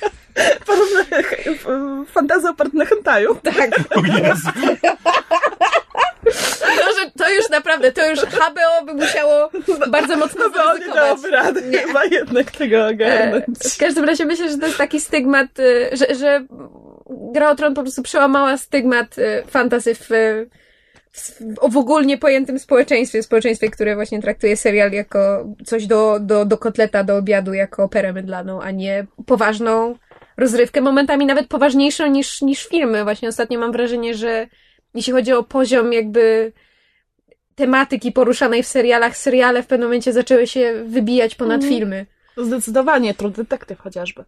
Fantazja 2.07 2.49
oparte 2.49 2.77
na 2.77 2.85
hentaju. 2.85 3.35
Tak. 3.43 3.69
O 3.95 4.01
Jezu. 4.01 4.49
To, 6.59 6.93
że 6.99 7.11
to 7.17 7.29
już 7.33 7.49
naprawdę, 7.49 7.91
to 7.91 8.09
już 8.09 8.19
HBO 8.19 8.85
by 8.85 8.93
musiało 8.93 9.49
bardzo 9.89 10.17
mocno 10.17 10.43
No 10.43 10.49
bo 10.49 10.57
nie 10.57 10.63
zaryzykować. 10.65 10.95
dałoby 11.03 11.31
rady 11.31 11.61
Nie. 11.61 11.77
chyba 11.77 12.05
jednak 12.05 12.51
tego 12.51 12.87
ogarnąć. 12.87 13.43
E, 13.65 13.69
W 13.69 13.77
każdym 13.77 14.05
razie 14.05 14.25
myślę, 14.25 14.49
że 14.51 14.57
to 14.57 14.65
jest 14.65 14.77
taki 14.77 15.01
stygmat, 15.01 15.59
y, 15.59 15.89
że, 15.91 16.15
że 16.15 16.45
Gra 17.33 17.49
o 17.51 17.55
Tron 17.55 17.73
po 17.73 17.81
prostu 17.81 18.03
przełamała 18.03 18.57
stygmat 18.57 19.17
y, 19.17 19.43
fantasy 19.47 19.95
w, 19.95 20.09
w, 21.11 21.41
w 21.71 21.77
ogólnie 21.77 22.17
pojętym 22.17 22.59
społeczeństwie, 22.59 23.23
społeczeństwie, 23.23 23.69
które 23.71 23.95
właśnie 23.95 24.21
traktuje 24.21 24.57
serial 24.57 24.91
jako 24.91 25.45
coś 25.65 25.87
do, 25.87 26.17
do, 26.21 26.45
do 26.45 26.57
kotleta, 26.57 27.03
do 27.03 27.17
obiadu, 27.17 27.53
jako 27.53 27.83
operę 27.83 28.13
mydlaną, 28.13 28.61
a 28.61 28.71
nie 28.71 29.05
poważną 29.25 29.95
rozrywkę, 30.39 30.81
momentami 30.81 31.25
nawet 31.25 31.47
poważniejszą 31.47 32.07
niż, 32.07 32.41
niż 32.41 32.65
filmy. 32.67 33.03
Właśnie 33.03 33.29
ostatnio 33.29 33.59
mam 33.59 33.71
wrażenie, 33.71 34.13
że 34.15 34.47
jeśli 34.93 35.13
chodzi 35.13 35.33
o 35.33 35.43
poziom 35.43 35.93
jakby 35.93 36.51
tematyki 37.55 38.11
poruszanej 38.11 38.63
w 38.63 38.67
serialach, 38.67 39.17
seriale 39.17 39.63
w 39.63 39.67
pewnym 39.67 39.87
momencie 39.87 40.13
zaczęły 40.13 40.47
się 40.47 40.83
wybijać 40.85 41.35
ponad 41.35 41.55
Mhm. 41.63 41.73
filmy. 41.73 42.05
To 42.35 42.45
Zdecydowanie, 42.45 43.13
True 43.13 43.31
Detective 43.31 43.79
chociażby. 43.79 44.23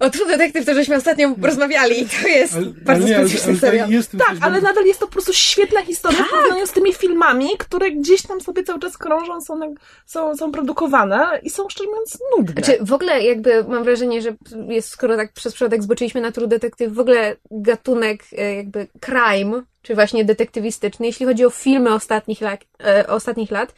O 0.00 0.10
True 0.10 0.26
Detective 0.26 0.66
to 0.66 0.74
żeśmy 0.74 0.96
ostatnio 0.96 1.34
rozmawiali 1.42 2.02
i 2.02 2.08
to 2.08 2.28
jest 2.28 2.54
Ale, 2.54 2.66
bardzo 2.66 3.04
ale 3.04 3.10
nie, 3.10 3.16
ale, 3.16 3.28
specyficzny 3.28 3.56
serial. 3.56 3.88
Tak, 4.18 4.28
ale 4.28 4.40
bardzo- 4.40 4.66
nadal 4.66 4.86
jest 4.86 5.00
to 5.00 5.06
po 5.06 5.12
prostu 5.12 5.32
świetna 5.32 5.82
historia 5.82 6.24
w 6.24 6.30
porównaniu 6.30 6.66
z 6.66 6.72
tymi 6.72 6.94
filmami, 6.94 7.48
które 7.58 7.90
gdzieś 7.90 8.22
tam 8.22 8.40
sobie 8.40 8.62
cały 8.62 8.80
czas 8.80 8.98
krążą, 8.98 9.40
są, 9.40 9.60
są, 10.06 10.36
są 10.36 10.52
produkowane 10.52 11.40
i 11.42 11.50
są 11.50 11.68
szczerze 11.68 11.90
mówiąc 11.90 12.18
nudne. 12.36 12.52
Znaczy, 12.52 12.78
w 12.84 12.92
ogóle 12.92 13.22
jakby 13.22 13.64
mam 13.64 13.84
wrażenie, 13.84 14.22
że 14.22 14.36
jest, 14.68 14.88
skoro 14.88 15.16
tak 15.16 15.32
przez 15.32 15.54
przypadek 15.54 15.82
zboczyliśmy 15.82 16.20
na 16.20 16.32
True 16.32 16.48
Detective, 16.48 16.92
w 16.92 17.00
ogóle 17.00 17.36
gatunek 17.50 18.24
e, 18.38 18.54
jakby 18.54 18.86
crime, 19.00 19.62
czy 19.82 19.94
właśnie 19.94 20.24
detektywistyczny, 20.24 21.06
jeśli 21.06 21.26
chodzi 21.26 21.44
o 21.44 21.50
filmy 21.50 21.94
ostatnich 21.94 22.40
lat, 22.40 22.60
e, 22.84 23.06
ostatnich 23.06 23.50
lat 23.50 23.74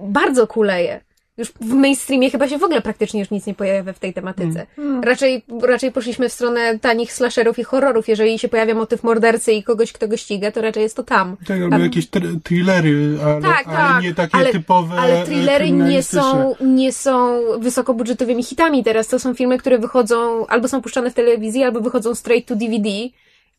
bardzo 0.00 0.46
kuleje. 0.46 1.05
Już 1.38 1.48
w 1.60 1.72
mainstreamie 1.74 2.30
chyba 2.30 2.48
się 2.48 2.58
w 2.58 2.62
ogóle 2.62 2.80
praktycznie 2.82 3.20
już 3.20 3.30
nic 3.30 3.46
nie 3.46 3.54
pojawia 3.54 3.92
w 3.92 3.98
tej 3.98 4.14
tematyce. 4.14 4.66
Hmm. 4.76 5.02
Raczej, 5.02 5.42
raczej 5.62 5.92
poszliśmy 5.92 6.28
w 6.28 6.32
stronę 6.32 6.78
tanich 6.78 7.12
slasherów 7.12 7.58
i 7.58 7.64
horrorów. 7.64 8.08
Jeżeli 8.08 8.38
się 8.38 8.48
pojawia 8.48 8.74
motyw 8.74 9.02
mordercy 9.02 9.52
i 9.52 9.62
kogoś, 9.62 9.92
kto 9.92 10.08
go 10.08 10.16
ściga, 10.16 10.50
to 10.52 10.60
raczej 10.62 10.82
jest 10.82 10.96
to 10.96 11.02
tam. 11.02 11.36
Tak, 11.46 11.60
albo 11.62 11.78
jakieś 11.78 12.06
tr- 12.10 12.40
thrillery, 12.42 13.18
ale, 13.24 13.42
Tak, 13.42 13.66
ale 13.66 13.76
tak, 13.76 14.02
nie 14.02 14.14
takie 14.14 14.36
ale- 14.36 14.52
typowe 14.52 14.94
Ale 14.94 15.22
e, 15.22 15.24
thrillery 15.24 15.70
nie 15.70 16.02
są, 16.02 16.54
nie 16.60 16.92
są 16.92 17.40
wysokobudżetowymi 17.58 18.42
hitami 18.42 18.84
teraz. 18.84 19.08
To 19.08 19.18
są 19.18 19.34
filmy, 19.34 19.58
które 19.58 19.78
wychodzą, 19.78 20.46
albo 20.46 20.68
są 20.68 20.82
puszczane 20.82 21.10
w 21.10 21.14
telewizji, 21.14 21.62
albo 21.64 21.80
wychodzą 21.80 22.14
straight 22.14 22.48
to 22.48 22.56
DVD. 22.56 22.88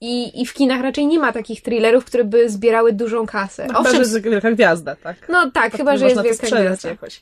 I, 0.02 0.42
I 0.42 0.46
w 0.46 0.54
kinach 0.54 0.82
raczej 0.82 1.08
nie 1.08 1.20
ma 1.20 1.34
takich 1.34 1.62
thrillerów, 1.62 2.06
które 2.06 2.24
by 2.24 2.50
zbierały 2.50 2.94
dużą 2.94 3.26
kasę. 3.26 3.68
Chyba, 3.68 3.80
Owszem, 3.80 3.94
że 3.96 4.00
jest 4.00 4.22
wielka 4.22 4.52
gwiazda, 4.52 4.96
tak? 4.96 5.16
no 5.30 5.52
tak, 5.52 5.74
chyba, 5.78 5.92
Nie 5.92 5.98
że 5.98 6.06
jest 6.06 6.18
to 6.18 6.24
wielka 6.24 6.48
gwiazda. 6.48 6.90
jakoś. 6.90 7.22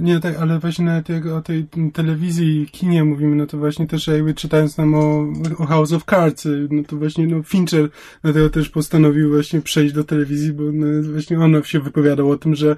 Nie, 0.00 0.20
tak, 0.20 0.36
ale 0.36 0.58
właśnie 0.58 0.84
nawet 0.84 1.08
jak 1.08 1.26
o 1.26 1.42
tej 1.42 1.66
telewizji 1.92 2.68
kinie 2.72 3.04
mówimy, 3.04 3.36
no 3.36 3.46
to 3.46 3.58
właśnie 3.58 3.86
też 3.86 4.06
jakby 4.06 4.34
czytając 4.34 4.76
tam 4.76 4.94
o, 4.94 5.26
o 5.58 5.66
House 5.66 5.92
of 5.92 6.04
Cards, 6.04 6.46
y, 6.46 6.68
no 6.70 6.82
to 6.82 6.96
właśnie 6.96 7.26
no 7.26 7.42
Fincher 7.42 7.88
dlatego 8.22 8.50
też 8.50 8.68
postanowił 8.68 9.30
właśnie 9.30 9.60
przejść 9.60 9.94
do 9.94 10.04
telewizji, 10.04 10.52
bo 10.52 10.62
no, 10.72 10.86
właśnie 11.12 11.40
on 11.40 11.62
się 11.62 11.80
wypowiadał 11.80 12.30
o 12.30 12.38
tym, 12.38 12.54
że 12.54 12.76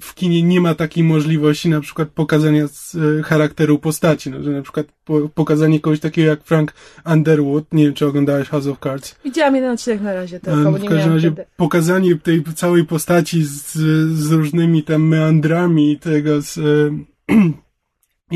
w 0.00 0.14
kinie 0.14 0.42
nie 0.42 0.60
ma 0.60 0.74
takiej 0.74 1.04
możliwości 1.04 1.68
na 1.68 1.80
przykład 1.80 2.08
pokazania 2.08 2.68
z, 2.68 2.94
e, 2.94 3.22
charakteru 3.22 3.78
postaci, 3.78 4.30
no, 4.30 4.42
że 4.42 4.50
na 4.50 4.62
przykład 4.62 4.86
po, 5.04 5.28
pokazanie 5.28 5.80
kogoś 5.80 6.00
takiego 6.00 6.28
jak 6.28 6.44
Frank 6.44 6.72
Underwood, 7.06 7.64
nie 7.72 7.84
wiem 7.84 7.94
czy 7.94 8.06
oglądałeś 8.06 8.48
House 8.48 8.66
of 8.66 8.78
Cards, 8.80 9.16
Widziałam 9.24 9.54
jeden 9.54 9.70
odcinek 9.70 10.00
na 10.00 10.14
razie 10.14 10.40
tylko, 10.40 10.58
Em, 10.58 10.64
bo 10.64 10.78
W 10.78 10.82
nie 10.82 10.88
każdym 10.88 10.98
miałam 10.98 11.14
razie 11.14 11.28
kiedy. 11.30 11.44
pokazanie 11.56 12.16
tej 12.16 12.44
całej 12.54 12.84
postaci 12.84 13.44
z, 13.44 13.72
z 14.18 14.32
różnymi 14.32 14.82
tam 14.82 15.02
meandrami 15.08 15.98
tego 15.98 16.42
z 16.42 16.58
e, 16.58 16.62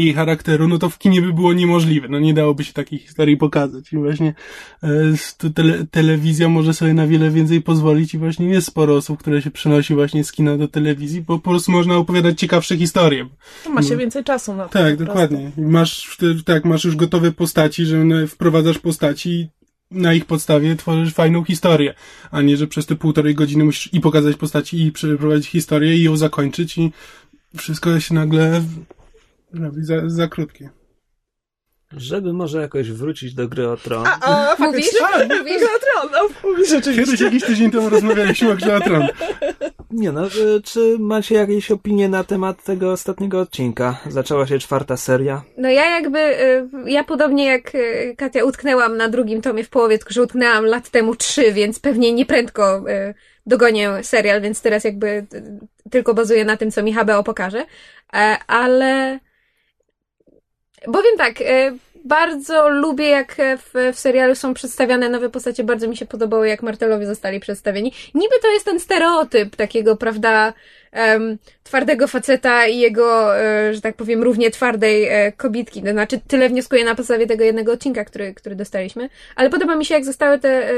jej 0.05 0.15
charakteru, 0.15 0.69
no 0.69 0.79
to 0.79 0.91
w 0.91 0.99
kinie 0.99 1.23
by 1.23 1.33
było 1.33 1.53
niemożliwe. 1.53 2.09
No 2.09 2.19
nie 2.19 2.35
dałoby 2.35 2.65
się 2.65 2.73
takiej 2.73 2.99
historii 2.99 3.37
pokazać. 3.37 3.93
I 3.93 3.97
właśnie 3.97 4.35
e, 4.83 5.51
tele, 5.55 5.87
telewizja 5.91 6.49
może 6.49 6.75
sobie 6.75 6.95
na 6.95 7.07
wiele 7.07 7.31
więcej 7.31 7.63
pozwolić 7.63 8.15
i 8.15 8.19
właśnie 8.19 8.49
jest 8.49 8.67
sporo 8.67 8.97
osób, 8.97 9.19
które 9.19 9.43
się 9.43 9.51
przenosi 9.51 9.95
właśnie 9.95 10.25
z 10.25 10.33
kina 10.33 10.57
do 10.57 10.69
telewizji, 10.69 11.23
bo 11.23 11.39
po 11.39 11.51
prostu 11.51 11.73
można 11.73 11.97
opowiadać 11.97 12.41
ciekawsze 12.41 12.77
historie. 12.77 13.29
To 13.65 13.71
ma 13.71 13.83
się 13.83 13.93
no. 13.93 13.99
więcej 13.99 14.25
czasu 14.25 14.55
na 14.55 14.65
to. 14.65 14.71
Tak, 14.71 14.97
dokładnie. 14.97 15.51
Masz, 15.57 16.19
tak, 16.45 16.65
masz 16.65 16.85
już 16.85 16.97
gotowe 16.97 17.33
postaci, 17.33 17.85
że 17.85 18.27
wprowadzasz 18.27 18.79
postaci 18.79 19.31
i 19.31 19.49
na 19.91 20.15
ich 20.15 20.25
podstawie 20.25 20.77
tworzysz 20.77 21.15
fajną 21.15 21.45
historię, 21.45 21.95
a 22.31 22.43
nie, 22.43 22.57
że 22.57 22.67
przez 22.67 22.87
te 22.87 22.97
półtorej 22.97 23.35
godziny 23.35 23.65
musisz 23.65 23.95
i 23.95 24.01
pokazać 24.01 24.37
postaci, 24.37 24.83
i 24.83 24.93
przeprowadzić 24.93 25.47
historię, 25.47 25.97
i 25.97 26.03
ją 26.03 26.17
zakończyć, 26.17 26.79
i 26.79 26.93
wszystko 27.57 28.01
się 28.01 28.15
nagle 28.15 28.63
robi 29.55 29.85
za, 29.85 29.95
za 30.07 30.29
krótkie. 30.29 30.71
Żeby 31.93 32.33
może 32.33 32.61
jakoś 32.61 32.91
wrócić 32.93 33.35
do 33.35 33.49
gry 33.49 33.69
o 33.69 33.77
tron. 33.77 34.07
A, 34.07 34.21
a, 34.21 34.57
Mówisz? 34.59 34.91
faktycznie. 34.91 35.39
Mówisz? 35.39 35.59
Tron, 35.59 36.11
no, 36.13 36.51
mówisz 36.51 36.69
Kiedyś 36.69 36.87
rzeczywiście. 36.87 37.25
jakiś 37.25 37.45
tydzień 37.45 37.71
temu 37.71 37.89
rozmawialiśmy 37.89 38.51
o 38.51 38.55
grze 38.55 38.77
o 38.77 38.81
Tron. 38.81 39.07
Nie 39.91 40.13
no, 40.13 40.27
y, 40.27 40.63
czy 40.65 40.97
macie 40.99 41.35
jakieś 41.35 41.71
opinie 41.71 42.09
na 42.09 42.25
temat 42.25 42.65
tego 42.65 42.93
ostatniego 42.93 43.41
odcinka? 43.41 44.01
Zaczęła 44.09 44.47
się 44.47 44.59
czwarta 44.59 44.97
seria. 44.97 45.43
No 45.57 45.71
ja 45.71 45.91
jakby, 45.91 46.19
y, 46.19 46.69
ja 46.87 47.05
podobnie 47.05 47.47
jak 47.47 47.75
y, 47.75 48.15
Katia 48.19 48.45
utknęłam 48.45 48.97
na 48.97 49.09
drugim 49.09 49.43
tomie 49.43 49.65
w 49.65 49.71
połowie, 49.71 49.99
tylko 49.99 50.15
że 50.15 50.23
utknęłam 50.23 50.65
lat 50.65 50.91
temu 50.91 51.17
trzy, 51.17 51.53
więc 51.53 51.81
pewnie 51.81 52.13
nieprędko 52.13 52.85
dogonię 53.47 53.91
serial, 54.03 54.43
więc 54.43 54.63
teraz 54.63 54.85
jakby 54.85 55.27
tylko 55.91 56.15
bazuję 56.15 56.45
na 56.45 56.57
tym, 56.57 56.71
co 56.71 56.83
mi 56.83 56.93
HBO 56.95 57.23
pokaże. 57.23 57.67
E, 58.15 58.37
Ale 58.47 59.21
powiem 60.85 61.17
tak, 61.19 61.41
y, 61.41 61.79
bardzo 62.05 62.69
lubię, 62.69 63.09
jak 63.09 63.37
w, 63.59 63.95
w 63.95 63.99
serialu 63.99 64.35
są 64.35 64.55
przedstawiane 64.55 65.09
nowe 65.09 65.29
postacie. 65.29 65.65
Bardzo 65.65 65.89
mi 65.89 65.97
się 65.97 66.07
podobało, 66.07 66.45
jak 66.45 66.63
Martelowie 66.63 67.07
zostali 67.07 67.41
przedstawieni. 67.41 67.93
Niby 68.15 68.35
to 68.43 68.49
jest 68.49 68.65
ten 68.65 68.81
stereotyp 68.81 69.57
takiego, 69.57 69.97
prawda, 69.97 70.53
em, 70.93 71.39
twardego 71.69 72.09
faceta 72.09 72.67
i 72.67 72.79
jego, 72.79 73.39
e, 73.39 73.75
że 73.75 73.81
tak 73.81 73.97
powiem, 73.97 74.23
równie 74.23 74.51
twardej 74.51 75.05
e, 75.05 75.33
kobitki. 75.33 75.83
To 75.83 75.91
znaczy, 75.91 76.21
tyle 76.29 76.49
wnioskuję 76.49 76.85
na 76.85 76.95
podstawie 76.95 77.27
tego 77.27 77.45
jednego 77.45 77.73
odcinka, 77.73 78.05
który, 78.05 78.35
który 78.35 78.57
dostaliśmy. 78.57 79.09
Ale 79.37 79.51
podoba 79.51 79.77
mi 79.77 79.85
się, 79.85 79.95
jak 79.95 80.05
zostały 80.05 80.39
te 80.39 80.71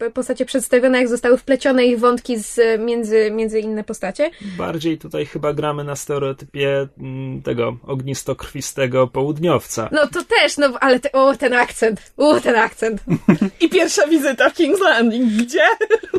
e, 0.00 0.10
postacie 0.10 0.44
przedstawione, 0.44 0.98
jak 0.98 1.08
zostały 1.08 1.38
wplecione 1.38 1.86
ich 1.86 1.98
wątki 1.98 2.38
z, 2.38 2.80
między, 2.80 3.30
między 3.30 3.60
inne 3.60 3.84
postacie. 3.84 4.30
Bardziej 4.58 4.98
tutaj 4.98 5.26
chyba 5.26 5.52
gramy 5.52 5.84
na 5.84 5.96
stereotypie 5.96 6.88
mm, 6.98 7.42
tego 7.42 7.76
ognistokrwistego 7.86 9.06
południowca. 9.06 9.88
No 9.92 10.06
to 10.06 10.24
też, 10.24 10.56
no 10.56 10.72
ale 10.80 11.00
te, 11.00 11.12
o, 11.12 11.36
ten 11.36 11.54
akcent, 11.54 12.12
o, 12.16 12.40
ten 12.40 12.56
akcent. 12.56 13.00
I 13.60 13.68
pierwsza 13.68 14.06
wizyta 14.06 14.50
w 14.50 14.54
King's 14.54 14.80
Landing. 14.80 15.32
Gdzie? 15.32 15.64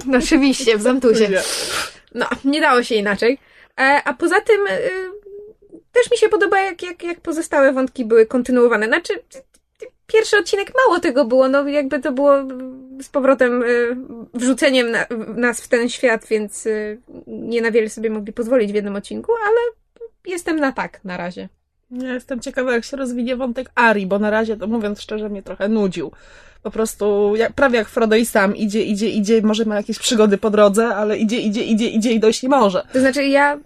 No 0.06 0.17
oczywiście, 0.17 0.77
w 0.77 0.82
Zamtuzie. 0.82 1.41
No, 2.15 2.25
nie 2.45 2.61
dało 2.61 2.83
się 2.83 2.95
inaczej. 2.95 3.37
E, 3.79 4.01
a 4.05 4.13
poza 4.13 4.41
tym 4.41 4.67
e, 4.69 4.79
też 5.91 6.11
mi 6.11 6.17
się 6.17 6.29
podoba, 6.29 6.59
jak, 6.59 6.83
jak, 6.83 7.03
jak 7.03 7.21
pozostałe 7.21 7.73
wątki 7.73 8.05
były 8.05 8.25
kontynuowane. 8.25 8.87
Znaczy, 8.87 9.13
pierwszy 10.07 10.37
odcinek 10.37 10.71
mało 10.85 10.99
tego 10.99 11.25
było, 11.25 11.47
no 11.49 11.67
jakby 11.67 11.99
to 11.99 12.11
było 12.11 12.33
z 13.01 13.09
powrotem 13.09 13.63
e, 13.63 13.65
wrzuceniem 14.33 14.91
na, 14.91 15.05
nas 15.35 15.61
w 15.61 15.67
ten 15.67 15.89
świat, 15.89 16.27
więc 16.27 16.67
e, 16.67 16.97
nie 17.27 17.61
na 17.61 17.71
wiele 17.71 17.89
sobie 17.89 18.09
mogli 18.09 18.33
pozwolić 18.33 18.71
w 18.71 18.75
jednym 18.75 18.95
odcinku, 18.95 19.31
ale 19.45 19.57
jestem 20.25 20.59
na 20.59 20.71
tak 20.71 20.99
na 21.03 21.17
razie. 21.17 21.49
Ja 21.91 22.13
jestem 22.13 22.39
ciekawa, 22.39 22.73
jak 22.73 22.85
się 22.85 22.97
rozwinie 22.97 23.35
wątek 23.35 23.71
Ari, 23.75 24.05
bo 24.05 24.19
na 24.19 24.29
razie, 24.29 24.57
to 24.57 24.67
mówiąc 24.67 25.01
szczerze, 25.01 25.29
mnie 25.29 25.43
trochę 25.43 25.69
nudził. 25.69 26.11
Po 26.67 26.71
prostu, 26.71 27.36
jak, 27.36 27.53
prawie 27.53 27.77
jak 27.77 27.89
Frodo 27.89 28.15
i 28.15 28.25
sam 28.25 28.55
idzie, 28.55 28.83
idzie, 28.83 29.09
idzie, 29.09 29.41
może 29.41 29.65
ma 29.65 29.75
jakieś 29.75 30.00
przygody 30.00 30.38
po 30.38 30.50
drodze, 30.50 30.88
ale 30.88 31.17
idzie, 31.17 31.39
idzie, 31.39 31.63
idzie, 31.63 31.89
idzie 31.89 32.12
i 32.12 32.19
dojść 32.19 32.43
nie 32.43 32.50
może. 32.50 32.83
To 32.93 33.00
znaczy 33.00 33.24
ja... 33.25 33.59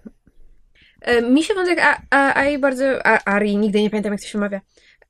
E, 1.01 1.21
mi 1.21 1.43
się 1.43 1.53
wątek 1.53 1.79
A- 1.81 2.01
A- 2.09 2.35
Ai 2.35 2.57
bardzo... 2.57 2.83
A, 3.03 3.23
Ari, 3.25 3.57
nigdy 3.57 3.81
nie 3.81 3.89
pamiętam 3.89 4.11
jak 4.11 4.21
to 4.21 4.27
się 4.27 4.39
mawia. 4.39 4.61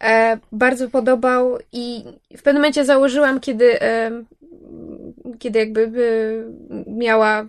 E, 0.04 0.38
bardzo 0.52 0.90
podobał 0.90 1.58
i 1.72 2.04
w 2.38 2.42
pewnym 2.42 2.62
momencie 2.62 2.86
założyłam, 2.86 3.40
kiedy 3.40 3.82
e, 3.82 4.12
kiedy 5.40 5.60
jakby 5.60 5.84
e, 6.70 6.92
miała 6.92 7.46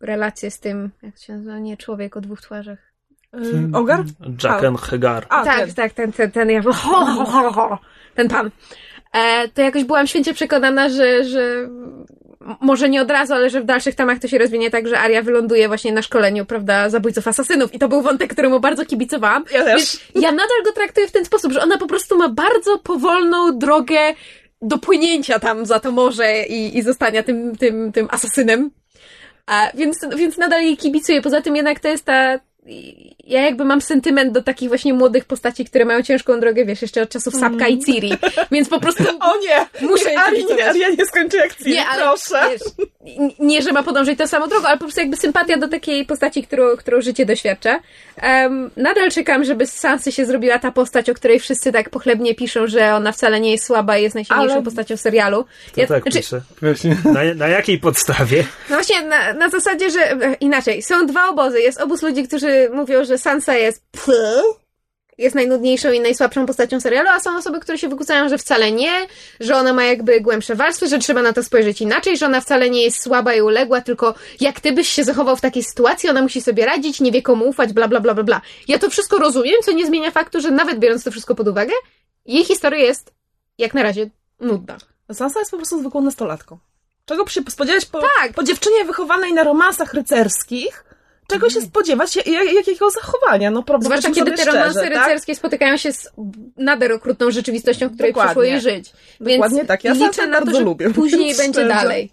relację 0.00 0.50
z 0.50 0.60
tym, 0.60 0.90
jak 1.02 1.18
się 1.18 1.32
nazywa, 1.32 1.58
nie, 1.58 1.76
człowiek 1.76 2.16
o 2.16 2.20
dwóch 2.20 2.40
twarzach. 2.40 2.92
Yy, 3.32 3.78
Ogar? 3.78 4.04
Jacken 4.44 4.76
Hegar. 4.76 5.26
A, 5.28 5.44
tak, 5.44 5.58
ten. 5.58 5.74
tak, 5.74 5.92
ten, 5.92 6.12
ten, 6.12 6.30
ten, 6.30 6.50
ja, 6.50 6.62
ten 8.14 8.28
pan. 8.28 8.50
E, 9.12 9.48
to 9.48 9.62
jakoś 9.62 9.84
byłam 9.84 10.06
święcie 10.06 10.34
przekonana, 10.34 10.88
że, 10.88 11.24
że 11.24 11.68
może 12.60 12.88
nie 12.88 13.02
od 13.02 13.10
razu, 13.10 13.34
ale 13.34 13.50
że 13.50 13.60
w 13.60 13.64
dalszych 13.64 13.94
tamach 13.94 14.18
to 14.18 14.28
się 14.28 14.38
rozwinie 14.38 14.70
tak, 14.70 14.88
że 14.88 15.00
Arya 15.00 15.22
wyląduje 15.22 15.68
właśnie 15.68 15.92
na 15.92 16.02
szkoleniu, 16.02 16.46
prawda, 16.46 16.90
zabójców 16.90 17.28
asasynów. 17.28 17.74
I 17.74 17.78
to 17.78 17.88
był 17.88 18.02
wątek, 18.02 18.32
któremu 18.32 18.60
bardzo 18.60 18.84
kibicowałam. 18.84 19.44
Ja 19.52 19.64
też. 19.64 19.76
Więc 19.76 20.24
ja 20.24 20.30
nadal 20.30 20.62
go 20.64 20.72
traktuję 20.72 21.08
w 21.08 21.12
ten 21.12 21.24
sposób, 21.24 21.52
że 21.52 21.62
ona 21.62 21.78
po 21.78 21.86
prostu 21.86 22.18
ma 22.18 22.28
bardzo 22.28 22.78
powolną 22.78 23.58
drogę 23.58 23.98
do 24.62 24.78
płynięcia 24.78 25.38
tam 25.38 25.66
za 25.66 25.80
to 25.80 25.92
morze 25.92 26.42
i, 26.42 26.78
i 26.78 26.82
zostania 26.82 27.22
tym, 27.22 27.56
tym, 27.56 27.92
tym 27.92 28.08
asasynem. 28.10 28.70
A, 29.46 29.70
więc, 29.74 29.98
więc 30.16 30.38
nadal 30.38 30.62
jej 30.62 30.76
kibicuję. 30.76 31.22
Poza 31.22 31.40
tym 31.40 31.56
jednak 31.56 31.80
to 31.80 31.88
jest 31.88 32.04
ta... 32.04 32.38
Ja 33.26 33.42
jakby 33.42 33.64
mam 33.64 33.80
sentyment 33.80 34.32
do 34.32 34.42
takich 34.42 34.68
właśnie 34.68 34.94
młodych 34.94 35.24
postaci, 35.24 35.64
które 35.64 35.84
mają 35.84 36.02
ciężką 36.02 36.40
drogę, 36.40 36.64
wiesz, 36.64 36.82
jeszcze 36.82 37.02
od 37.02 37.08
czasów 37.08 37.34
Sapka 37.34 37.68
i 37.68 37.78
Ciri. 37.84 38.12
Więc 38.50 38.68
po 38.68 38.80
prostu 38.80 39.04
O 39.20 39.38
nie! 39.38 39.88
Muszę 39.88 40.08
jej 40.08 40.16
Ari, 40.16 40.44
nie, 40.44 40.68
Aria 40.68 40.88
nie 40.98 41.06
skończy 41.06 41.36
jak 41.36 41.54
Ciri, 41.56 41.70
nie, 41.70 41.86
ale 41.86 42.02
proszę. 42.02 42.40
Wiesz, 42.52 42.62
nie, 43.38 43.62
że 43.62 43.72
ma 43.72 43.82
podążyć 43.82 44.18
tą 44.18 44.26
samą 44.26 44.46
drogą, 44.48 44.66
ale 44.66 44.76
po 44.76 44.84
prostu 44.84 45.00
jakby 45.00 45.16
sympatia 45.16 45.56
do 45.56 45.68
takiej 45.68 46.06
postaci, 46.06 46.42
którą, 46.42 46.76
którą 46.76 47.00
życie 47.00 47.26
doświadcza. 47.26 47.80
Em, 48.16 48.70
nadal 48.76 49.10
czekam, 49.10 49.44
żeby 49.44 49.66
z 49.66 49.72
Sansy 49.72 50.12
się 50.12 50.26
zrobiła 50.26 50.58
ta 50.58 50.72
postać, 50.72 51.10
o 51.10 51.14
której 51.14 51.40
wszyscy 51.40 51.72
tak 51.72 51.90
pochlebnie 51.90 52.34
piszą, 52.34 52.66
że 52.66 52.94
ona 52.94 53.12
wcale 53.12 53.40
nie 53.40 53.50
jest 53.52 53.64
słaba 53.66 53.98
i 53.98 54.02
jest 54.02 54.14
najsilniejszą 54.14 54.54
Ale- 54.54 54.62
postacią 54.62 54.96
serialu. 54.96 55.44
To 55.74 55.80
Ja- 55.80 55.86
tak 55.86 56.02
znaczy, 56.02 56.18
pisze. 56.18 56.40
Na, 57.04 57.34
na 57.34 57.48
jakiej 57.48 57.78
podstawie? 57.78 58.44
no 58.70 58.76
właśnie, 58.76 59.02
na, 59.02 59.32
na 59.32 59.48
zasadzie, 59.50 59.90
że 59.90 60.12
e, 60.12 60.34
inaczej, 60.40 60.82
są 60.82 61.06
dwa 61.06 61.28
obozy. 61.28 61.60
Jest 61.60 61.80
obóz 61.80 62.02
ludzi, 62.02 62.28
którzy 62.28 62.51
mówią, 62.72 63.04
że 63.04 63.18
Sansa 63.18 63.54
jest 63.54 63.82
jest 65.18 65.34
najnudniejszą 65.34 65.92
i 65.92 66.00
najsłabszą 66.00 66.46
postacią 66.46 66.80
serialu, 66.80 67.08
a 67.08 67.20
są 67.20 67.36
osoby, 67.36 67.60
które 67.60 67.78
się 67.78 67.88
wykłócają, 67.88 68.28
że 68.28 68.38
wcale 68.38 68.72
nie, 68.72 68.92
że 69.40 69.56
ona 69.56 69.72
ma 69.72 69.84
jakby 69.84 70.20
głębsze 70.20 70.54
warstwy, 70.54 70.88
że 70.88 70.98
trzeba 70.98 71.22
na 71.22 71.32
to 71.32 71.42
spojrzeć 71.42 71.80
inaczej, 71.80 72.16
że 72.16 72.26
ona 72.26 72.40
wcale 72.40 72.70
nie 72.70 72.82
jest 72.82 73.02
słaba 73.02 73.34
i 73.34 73.40
uległa, 73.40 73.80
tylko 73.80 74.14
jak 74.40 74.60
ty 74.60 74.72
byś 74.72 74.88
się 74.88 75.04
zachował 75.04 75.36
w 75.36 75.40
takiej 75.40 75.62
sytuacji, 75.62 76.08
ona 76.08 76.22
musi 76.22 76.42
sobie 76.42 76.66
radzić, 76.66 77.00
nie 77.00 77.12
wie 77.12 77.22
komu 77.22 77.48
ufać, 77.48 77.72
bla, 77.72 77.88
bla, 77.88 78.00
bla, 78.00 78.14
bla, 78.14 78.22
bla. 78.24 78.40
Ja 78.68 78.78
to 78.78 78.90
wszystko 78.90 79.18
rozumiem, 79.18 79.56
co 79.64 79.72
nie 79.72 79.86
zmienia 79.86 80.10
faktu, 80.10 80.40
że 80.40 80.50
nawet 80.50 80.78
biorąc 80.78 81.04
to 81.04 81.10
wszystko 81.10 81.34
pod 81.34 81.48
uwagę, 81.48 81.72
jej 82.26 82.44
historia 82.44 82.84
jest 82.84 83.12
jak 83.58 83.74
na 83.74 83.82
razie 83.82 84.10
nudna. 84.40 84.78
Sansa 85.12 85.38
jest 85.38 85.50
po 85.50 85.56
prostu 85.56 85.80
zwykłą 85.80 86.00
nastolatką. 86.00 86.58
Czego 87.04 87.26
się 87.26 87.40
spodziewać 87.48 87.84
po, 87.84 88.00
Tak. 88.00 88.32
po 88.34 88.42
dziewczynie 88.42 88.84
wychowanej 88.84 89.32
na 89.32 89.44
romansach 89.44 89.94
rycerskich? 89.94 90.84
Czego 91.32 91.50
się 91.50 91.60
spodziewać? 91.60 92.16
Jak, 92.16 92.26
jakiego 92.54 92.90
zachowania? 92.90 93.50
No, 93.50 93.62
prawda, 93.62 93.84
Zwłaszcza 93.84 94.10
kiedy 94.10 94.32
te 94.32 94.44
romanse 94.44 94.70
szczerzy, 94.80 94.90
tak? 94.94 95.06
rycerskie 95.06 95.34
spotykają 95.34 95.76
się 95.76 95.92
z 95.92 96.08
nader 96.56 96.92
okrutną 96.92 97.30
rzeczywistością, 97.30 97.88
w 97.88 97.94
której 97.94 98.12
Dokładnie. 98.12 98.28
przyszło 98.30 98.42
jej 98.42 98.60
żyć. 98.60 98.92
Dokładnie 99.20 99.56
Więc 99.56 99.68
tak. 99.68 99.84
Ja 99.84 99.92
liczę 99.92 100.04
Sansę 100.06 100.26
na 100.26 100.40
to, 100.40 100.50
że 100.52 100.60
lubię, 100.60 100.90
później 100.94 101.34
będzie 101.36 101.60
szczerze. 101.60 101.68
dalej. 101.68 102.12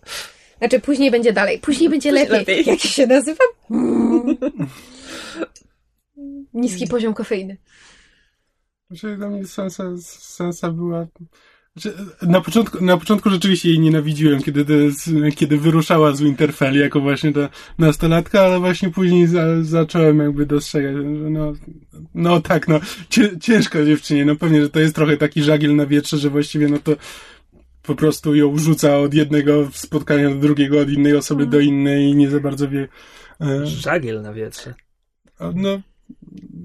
Znaczy, 0.57 0.79
później 0.79 1.11
będzie 1.11 1.33
dalej. 1.33 1.59
Później 1.59 1.89
będzie 1.93 2.09
Później 2.09 2.29
lepiej. 2.29 2.55
lepiej. 2.57 2.65
Jak 2.65 2.79
się 2.79 3.07
nazywa? 3.07 3.43
Niski 6.53 6.88
poziom 6.88 7.13
kofeiny. 7.13 7.57
Znaczy, 8.89 9.17
dla 9.17 9.29
mnie 9.29 9.45
Sansa, 9.47 9.83
Sansa 10.19 10.71
była... 10.71 11.07
Znaczy, 11.79 11.98
na, 12.21 12.41
początku, 12.41 12.86
na 12.86 12.98
początku 12.98 13.29
rzeczywiście 13.29 13.69
jej 13.69 13.79
nienawidziłem, 13.79 14.41
kiedy, 14.41 14.65
kiedy 15.36 15.57
wyruszała 15.57 16.12
z 16.12 16.21
Winterfell 16.21 16.79
jako 16.79 17.00
właśnie 17.00 17.33
ta 17.33 17.50
nastolatka, 17.77 18.41
ale 18.41 18.59
właśnie 18.59 18.89
później 18.89 19.27
za, 19.27 19.63
zacząłem 19.63 20.19
jakby 20.19 20.45
dostrzegać, 20.45 20.95
że 20.95 21.03
no, 21.03 21.53
no 22.15 22.41
tak, 22.41 22.67
no, 22.67 22.79
ciężko 23.39 23.86
dziewczynie, 23.86 24.25
no 24.25 24.36
pewnie, 24.36 24.62
że 24.62 24.69
to 24.69 24.79
jest 24.79 24.95
trochę 24.95 25.17
taki 25.17 25.43
żagiel 25.43 25.75
na 25.75 25.86
wietrze, 25.86 26.17
że 26.17 26.29
właściwie 26.29 26.67
no 26.67 26.79
to 26.79 26.91
po 27.83 27.95
prostu 27.95 28.36
ją 28.36 28.57
rzuca 28.57 28.98
od 28.98 29.13
jednego 29.13 29.69
spotkania 29.74 30.29
do 30.29 30.36
drugiego, 30.36 30.79
od 30.79 30.89
innej 30.89 31.15
osoby 31.15 31.45
do 31.45 31.59
innej 31.59 32.05
i 32.05 32.15
nie 32.15 32.29
za 32.29 32.39
bardzo 32.39 32.69
wie... 32.69 32.88
E, 33.41 33.65
Żagiel 33.65 34.21
na 34.21 34.33
wietrze. 34.33 34.74
no, 35.55 35.81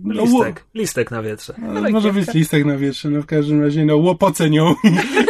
no, 0.05 0.23
Listek. 0.25 0.65
Listek 0.75 1.11
na 1.11 1.23
wietrze. 1.23 1.55
no, 1.59 1.91
może 1.91 2.13
być 2.13 2.35
listek 2.35 2.65
na 2.65 2.77
wietrze, 2.77 3.11
no 3.11 3.23
w 3.23 3.27
każdym 3.27 3.63
razie, 3.63 3.85
no 3.85 3.97
łopocę 3.97 4.51
nią. 4.51 4.75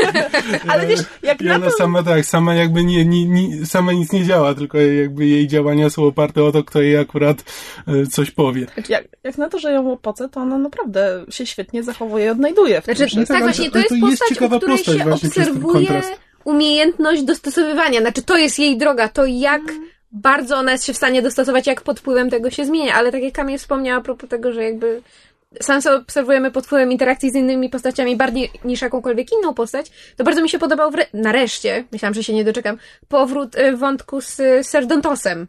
Ale 0.68 0.86
wiesz, 0.86 1.00
jak 1.22 1.42
I 1.42 1.44
na 1.44 1.54
ona 1.54 1.66
to... 1.66 1.72
sama 1.72 2.02
tak, 2.02 2.24
sama 2.26 2.54
jakby 2.54 2.84
nie, 2.84 3.04
nie, 3.04 3.24
nie, 3.26 3.66
sama 3.66 3.92
nic 3.92 4.12
nie 4.12 4.24
działa, 4.24 4.54
tylko 4.54 4.78
jakby 4.78 5.26
jej 5.26 5.48
działania 5.48 5.90
są 5.90 6.04
oparte 6.04 6.44
o 6.44 6.52
to, 6.52 6.64
kto 6.64 6.82
jej 6.82 6.96
akurat 6.96 7.44
e, 7.88 8.06
coś 8.06 8.30
powie. 8.30 8.66
Jak, 8.88 9.04
jak 9.24 9.38
na 9.38 9.48
to, 9.48 9.58
że 9.58 9.72
ją 9.72 9.82
łopocę, 9.82 10.28
to 10.28 10.40
ona 10.40 10.58
naprawdę 10.58 11.24
się 11.30 11.46
świetnie 11.46 11.82
zachowuje 11.82 12.26
i 12.26 12.28
odnajduje 12.28 12.80
w 12.80 12.84
Znaczy, 12.84 13.06
tym 13.14 13.26
tak, 13.26 13.36
ale 13.36 13.44
właśnie, 13.46 13.64
to- 13.66 13.72
to 13.72 13.78
jest 13.78 13.90
jest 13.90 14.02
postać, 14.02 14.28
ciekawa 14.28 14.56
u 14.56 14.60
której 14.60 14.78
postać 14.78 14.94
się 15.02 15.10
obserwuje 15.10 15.86
kontrast. 15.86 16.20
umiejętność 16.44 17.22
dostosowywania. 17.22 18.00
Znaczy, 18.00 18.22
to 18.22 18.36
jest 18.38 18.58
jej 18.58 18.78
droga, 18.78 19.08
to 19.08 19.26
jak 19.26 19.62
bardzo 20.14 20.56
ona 20.56 20.72
jest 20.72 20.84
się 20.84 20.92
w 20.92 20.96
stanie 20.96 21.22
dostosować, 21.22 21.66
jak 21.66 21.80
pod 21.80 22.00
wpływem 22.00 22.30
tego 22.30 22.50
się 22.50 22.64
zmienia. 22.64 22.94
Ale 22.94 23.12
tak 23.12 23.22
jak 23.22 23.34
Kamil 23.34 23.58
wspomniała 23.58 23.98
a 23.98 24.02
propos 24.02 24.30
tego, 24.30 24.52
że 24.52 24.64
jakby 24.64 25.02
Sansa 25.62 25.94
obserwujemy 25.94 26.50
pod 26.50 26.66
wpływem 26.66 26.92
interakcji 26.92 27.30
z 27.30 27.34
innymi 27.34 27.70
postaciami 27.70 28.16
bardziej 28.16 28.50
niż 28.64 28.82
jakąkolwiek 28.82 29.32
inną 29.32 29.54
postać, 29.54 29.90
to 30.16 30.24
bardzo 30.24 30.42
mi 30.42 30.48
się 30.48 30.58
podobał 30.58 30.90
wre- 30.90 31.06
nareszcie, 31.14 31.84
myślałam, 31.92 32.14
że 32.14 32.24
się 32.24 32.34
nie 32.34 32.44
doczekam, 32.44 32.78
powrót 33.08 33.58
y, 33.58 33.76
wątku 33.76 34.20
z 34.20 34.40
y, 34.40 34.64
Serdontosem. 34.64 35.46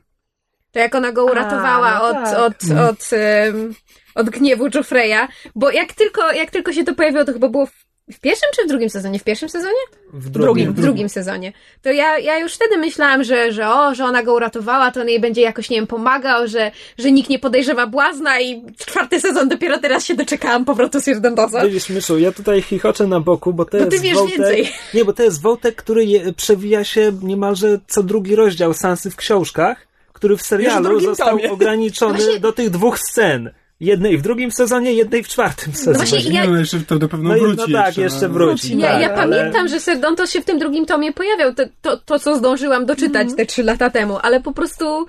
To 0.71 0.79
jak 0.79 0.95
ona 0.95 1.11
go 1.11 1.21
A, 1.21 1.31
uratowała 1.31 1.99
no 1.99 2.03
od, 2.03 2.13
tak. 2.13 2.37
od, 2.37 2.71
od, 2.89 3.09
ym, 3.47 3.75
od 4.15 4.29
gniewu 4.29 4.67
Joffreya, 4.75 5.27
bo 5.55 5.71
jak 5.71 5.93
tylko, 5.93 6.31
jak 6.31 6.51
tylko 6.51 6.73
się 6.73 6.83
to 6.83 6.95
pojawiło, 6.95 7.25
to 7.25 7.33
chyba 7.33 7.49
było 7.49 7.65
w, 7.65 7.84
w 8.11 8.19
pierwszym 8.19 8.49
czy 8.55 8.65
w 8.65 8.67
drugim 8.67 8.89
sezonie? 8.89 9.19
W 9.19 9.23
pierwszym 9.23 9.49
sezonie? 9.49 9.73
W 10.13 10.29
Drugim. 10.29 10.73
W 10.73 10.81
drugim 10.81 11.09
sezonie. 11.09 11.53
To 11.81 11.91
ja, 11.91 12.19
ja 12.19 12.39
już 12.39 12.53
wtedy 12.53 12.77
myślałam, 12.77 13.23
że, 13.23 13.51
że 13.51 13.69
o, 13.69 13.95
że 13.95 14.05
ona 14.05 14.23
go 14.23 14.33
uratowała, 14.33 14.91
to 14.91 15.01
on 15.01 15.07
jej 15.09 15.19
będzie 15.19 15.41
jakoś, 15.41 15.69
nie 15.69 15.77
wiem, 15.77 15.87
pomagał, 15.87 16.47
że, 16.47 16.71
że 16.97 17.11
nikt 17.11 17.29
nie 17.29 17.39
podejrzewa 17.39 17.87
błazna 17.87 18.39
i 18.41 18.63
czwarty 18.77 19.19
sezon 19.21 19.49
dopiero 19.49 19.77
teraz 19.79 20.05
się 20.05 20.15
doczekałam 20.15 20.65
powrotu 20.65 21.01
Sirdontosa. 21.01 21.65
Widzisz, 21.65 21.89
Myszu, 21.89 22.19
ja 22.19 22.31
tutaj 22.31 22.61
chichoczę 22.61 23.07
na 23.07 23.19
boku, 23.19 23.53
bo 23.53 23.65
to 23.65 23.71
Bo 23.71 23.77
jest 23.77 23.89
ty 23.91 23.99
wiesz 23.99 24.13
wątek... 24.15 24.37
więcej. 24.37 24.69
Nie, 24.93 25.05
bo 25.05 25.13
to 25.13 25.23
jest 25.23 25.41
wątek, 25.41 25.75
który 25.75 26.05
je, 26.05 26.33
przewija 26.33 26.83
się 26.83 27.11
niemalże 27.21 27.79
co 27.87 28.03
drugi 28.03 28.35
rozdział 28.35 28.73
Sansy 28.73 29.11
w 29.11 29.15
książkach, 29.15 29.87
który 30.13 30.37
w 30.37 30.41
serialu 30.41 30.83
drugim 30.83 31.09
został 31.09 31.37
tomie. 31.37 31.51
ograniczony 31.51 32.17
Właśnie- 32.23 32.39
do 32.39 32.51
tych 32.51 32.69
dwóch 32.69 32.99
scen. 32.99 33.49
Jednej 33.79 34.17
w 34.17 34.21
drugim 34.21 34.51
sezonie, 34.51 34.93
jednej 34.93 35.23
w 35.23 35.27
czwartym 35.27 35.73
sezonie. 35.73 35.97
właśnie 35.97 36.29
Nie, 36.31 36.39
ja- 36.39 36.45
no 36.49 36.57
jeszcze 36.57 36.79
to 36.79 36.95
na 36.95 37.07
pewno 37.07 37.29
No 37.29 37.35
i- 37.37 37.41
no 37.41 37.47
wróci. 37.47 37.73
tak, 37.73 37.85
jeszcze, 37.85 38.01
jeszcze 38.01 38.27
no. 38.27 38.33
wróci. 38.33 38.77
Ja, 38.77 38.91
tak, 38.91 39.01
ja 39.01 39.13
ale- 39.15 39.37
pamiętam, 39.37 39.67
że 39.67 39.79
Serdontos 39.79 40.31
się 40.31 40.41
w 40.41 40.45
tym 40.45 40.59
drugim 40.59 40.85
tomie 40.85 41.13
pojawiał, 41.13 41.53
to, 41.53 41.63
to, 41.81 41.97
to 41.97 42.19
co 42.19 42.35
zdążyłam 42.37 42.85
doczytać 42.85 43.27
te 43.37 43.45
trzy 43.45 43.63
lata 43.63 43.89
temu, 43.89 44.17
ale 44.21 44.41
po 44.41 44.53
prostu 44.53 45.05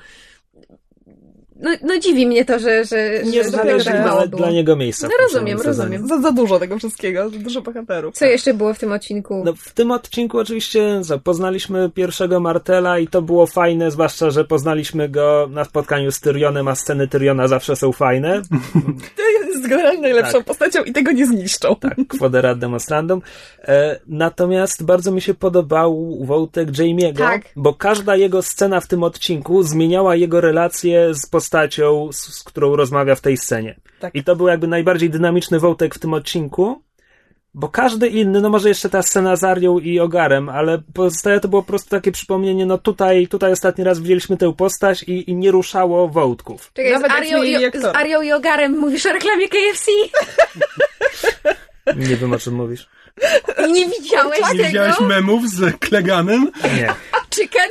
no, 1.60 1.70
no 1.82 1.98
dziwi 1.98 2.26
mnie 2.26 2.44
to, 2.44 2.58
że, 2.58 2.84
że, 2.84 3.20
Nie 3.24 3.44
że 3.44 3.48
znaleźli 3.50 3.92
tak 3.92 4.02
było. 4.02 4.26
dla 4.26 4.50
niego 4.50 4.76
miejsca. 4.76 5.08
No 5.08 5.14
rozumiem, 5.26 5.60
rozumiem. 5.60 6.08
Za, 6.08 6.20
za 6.20 6.32
dużo 6.32 6.58
tego 6.58 6.78
wszystkiego, 6.78 7.30
za 7.30 7.38
dużo 7.38 7.62
bohaterów. 7.62 8.14
Co 8.14 8.24
jeszcze 8.26 8.54
było 8.54 8.74
w 8.74 8.78
tym 8.78 8.92
odcinku? 8.92 9.42
No, 9.44 9.54
w 9.54 9.72
tym 9.72 9.90
odcinku 9.90 10.38
oczywiście 10.38 11.00
co, 11.04 11.18
poznaliśmy 11.18 11.90
pierwszego 11.90 12.40
Martela 12.40 12.98
i 12.98 13.08
to 13.08 13.22
było 13.22 13.46
fajne, 13.46 13.90
zwłaszcza, 13.90 14.30
że 14.30 14.44
poznaliśmy 14.44 15.08
go 15.08 15.48
na 15.50 15.64
spotkaniu 15.64 16.12
z 16.12 16.20
Tyrionem, 16.20 16.68
a 16.68 16.74
sceny 16.74 17.08
Tyriona 17.08 17.48
zawsze 17.48 17.76
są 17.76 17.92
fajne. 17.92 18.42
To 19.16 19.22
jest 19.48 19.68
generalnie 19.68 20.00
najlepszą 20.02 20.32
Tak. 20.32 20.44
postacią 20.44 20.82
i 20.84 20.92
tego 20.92 21.12
nie 21.12 21.26
zniszczą. 21.26 21.76
Tak, 21.76 21.94
kwoderat 22.08 22.58
demonstrandum. 22.58 23.22
E, 23.64 24.00
natomiast 24.06 24.84
bardzo 24.84 25.10
mi 25.12 25.20
się 25.20 25.34
podobał 25.34 26.18
wątek 26.24 26.68
Jamie'ego, 26.70 27.18
Tak. 27.18 27.42
bo 27.56 27.74
każda 27.74 28.16
jego 28.16 28.42
scena 28.42 28.80
w 28.80 28.86
tym 28.86 29.02
odcinku 29.02 29.62
zmieniała 29.62 30.16
jego 30.16 30.40
relację 30.40 31.14
z 31.14 31.26
postacią, 31.26 31.45
z, 32.12 32.16
z 32.34 32.42
którą 32.44 32.76
rozmawia 32.76 33.14
w 33.14 33.20
tej 33.20 33.36
scenie. 33.36 33.76
Tak. 34.00 34.14
I 34.14 34.24
to 34.24 34.36
był 34.36 34.48
jakby 34.48 34.66
najbardziej 34.66 35.10
dynamiczny 35.10 35.60
wątek 35.60 35.94
w 35.94 35.98
tym 35.98 36.14
odcinku, 36.14 36.82
bo 37.54 37.68
każdy 37.68 38.08
inny, 38.08 38.40
no 38.40 38.48
może 38.50 38.68
jeszcze 38.68 38.88
ta 38.90 39.02
scena 39.02 39.36
z 39.36 39.44
Arią 39.44 39.78
i 39.78 40.00
Ogarem, 40.00 40.48
ale 40.48 40.82
pozostałe 40.94 41.40
to 41.40 41.48
było 41.48 41.62
po 41.62 41.68
prostu 41.68 41.90
takie 41.90 42.12
przypomnienie, 42.12 42.66
no 42.66 42.78
tutaj, 42.78 43.28
tutaj 43.28 43.52
ostatni 43.52 43.84
raz 43.84 44.00
widzieliśmy 44.00 44.36
tę 44.36 44.52
postać 44.54 45.02
i, 45.02 45.30
i 45.30 45.34
nie 45.34 45.50
ruszało 45.50 46.08
wątków. 46.08 46.70
Czekaj, 46.74 46.92
Nawet 46.92 47.10
z, 47.12 47.14
Arią 47.14 47.42
i, 47.42 47.64
aktora. 47.64 47.92
z 47.92 47.96
Arią 47.96 48.22
i 48.22 48.32
Ogarem 48.32 48.78
mówisz 48.78 49.06
o 49.06 49.12
reklamie 49.12 49.48
KFC? 49.48 49.90
Nie 51.96 52.16
wiem 52.16 52.32
o 52.32 52.38
czym 52.38 52.54
mówisz. 52.54 52.88
Nie 53.72 53.86
widziałeś 53.88 54.40
Nie 54.40 54.46
tego? 54.50 54.64
widziałeś 54.64 55.00
memów 55.00 55.48
z 55.48 55.76
Kleganem? 55.78 56.50
Nie, 56.64 56.94
Chicken? 57.34 57.70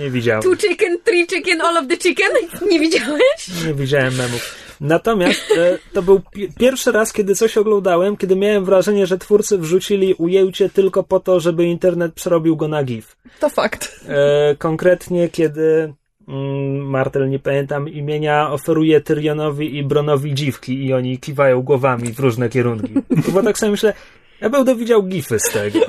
Nie 0.00 0.10
widziałem. 0.10 0.42
Two 0.42 0.56
chicken, 0.56 0.98
three 1.04 1.26
chicken, 1.26 1.60
all 1.60 1.76
of 1.76 1.88
the 1.88 1.96
chicken? 1.96 2.28
Nie 2.70 2.80
widziałeś? 2.80 3.64
Nie 3.66 3.74
widziałem 3.74 4.14
memów. 4.14 4.54
Natomiast 4.80 5.52
e, 5.58 5.78
to 5.92 6.02
był 6.02 6.20
pi- 6.32 6.48
pierwszy 6.58 6.92
raz, 6.92 7.12
kiedy 7.12 7.34
coś 7.34 7.56
oglądałem, 7.56 8.16
kiedy 8.16 8.36
miałem 8.36 8.64
wrażenie, 8.64 9.06
że 9.06 9.18
twórcy 9.18 9.58
wrzucili 9.58 10.14
ujęcie 10.14 10.68
tylko 10.70 11.02
po 11.02 11.20
to, 11.20 11.40
żeby 11.40 11.64
internet 11.64 12.14
przerobił 12.14 12.56
go 12.56 12.68
na 12.68 12.84
GIF. 12.84 13.16
To 13.40 13.48
fakt. 13.48 14.00
E, 14.08 14.54
konkretnie, 14.58 15.28
kiedy 15.28 15.94
mm, 16.28 16.76
Martel, 16.90 17.30
nie 17.30 17.38
pamiętam 17.38 17.88
imienia, 17.88 18.50
oferuje 18.50 19.00
Tyrionowi 19.00 19.76
i 19.76 19.82
Bronowi 19.84 20.34
dziwki 20.34 20.84
i 20.86 20.92
oni 20.92 21.18
kiwają 21.18 21.62
głowami 21.62 22.12
w 22.12 22.20
różne 22.20 22.48
kierunki. 22.48 22.94
Bo 23.32 23.42
tak 23.42 23.58
sobie 23.58 23.70
myślę, 23.70 23.94
ja 24.40 24.48
będę 24.48 24.76
widział 24.76 25.02
gify 25.02 25.38
z 25.38 25.50
tego. 25.50 25.78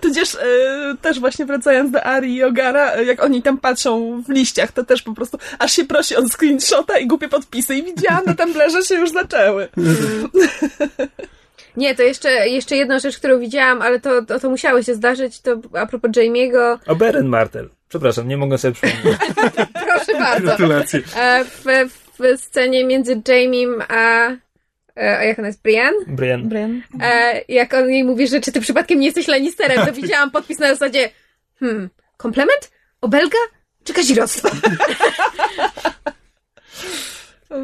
Tudzież 0.00 0.34
e, 0.34 0.38
też 1.02 1.20
właśnie 1.20 1.46
wracając 1.46 1.90
do 1.90 2.04
Ari 2.04 2.34
i 2.34 2.44
Ogara, 2.44 2.92
e, 2.92 3.04
jak 3.04 3.24
oni 3.24 3.42
tam 3.42 3.58
patrzą 3.58 4.22
w 4.22 4.28
liściach, 4.28 4.72
to 4.72 4.84
też 4.84 5.02
po 5.02 5.14
prostu 5.14 5.38
aż 5.58 5.72
się 5.72 5.84
prosi 5.84 6.16
o 6.16 6.28
screenshota 6.28 6.98
i 6.98 7.06
głupie 7.06 7.28
podpisy 7.28 7.74
i 7.74 7.82
widziałam 7.82 8.24
na 8.26 8.34
Tumblerze 8.34 8.82
się 8.82 8.94
już 8.94 9.10
zaczęły. 9.10 9.68
Nie, 11.76 11.94
to 11.94 12.02
jeszcze, 12.02 12.48
jeszcze 12.48 12.76
jedna 12.76 12.98
rzecz, 12.98 13.18
którą 13.18 13.38
widziałam, 13.38 13.82
ale 13.82 14.00
to, 14.00 14.24
to, 14.24 14.40
to 14.40 14.50
musiało 14.50 14.82
się 14.82 14.94
zdarzyć, 14.94 15.40
to 15.40 15.60
a 15.72 15.86
propos 15.86 16.10
Jamie'ego. 16.10 16.78
Oberyn 16.86 17.26
Martel. 17.26 17.68
Przepraszam, 17.88 18.28
nie 18.28 18.36
mogę 18.36 18.58
sobie 18.58 18.74
przypomnieć. 18.74 19.18
Proszę 19.86 20.12
bardzo. 20.18 20.46
Gratulacje. 20.46 21.02
E, 21.16 21.44
w, 21.44 21.64
w 22.18 22.40
scenie 22.40 22.84
między 22.84 23.22
Jamiem 23.28 23.82
a, 23.88 24.28
a 24.96 25.24
jak 25.24 25.38
ona 25.38 25.48
jest, 25.48 25.62
Brienne? 25.62 25.98
Brian. 26.06 26.48
Brian. 26.48 26.82
E, 27.00 27.40
jak 27.48 27.74
on 27.74 27.90
jej 27.90 28.04
mówi, 28.04 28.28
że 28.28 28.40
czy 28.40 28.52
ty 28.52 28.60
przypadkiem 28.60 29.00
nie 29.00 29.06
jesteś 29.06 29.28
Lannisterem, 29.28 29.86
to 29.86 29.92
widziałam 30.02 30.30
podpis 30.30 30.58
na 30.58 30.68
zasadzie 30.68 31.10
hmm, 31.60 31.90
komplement? 32.16 32.70
Obelga? 33.00 33.38
Czy 33.84 33.92
kazirodztwo? 33.92 34.48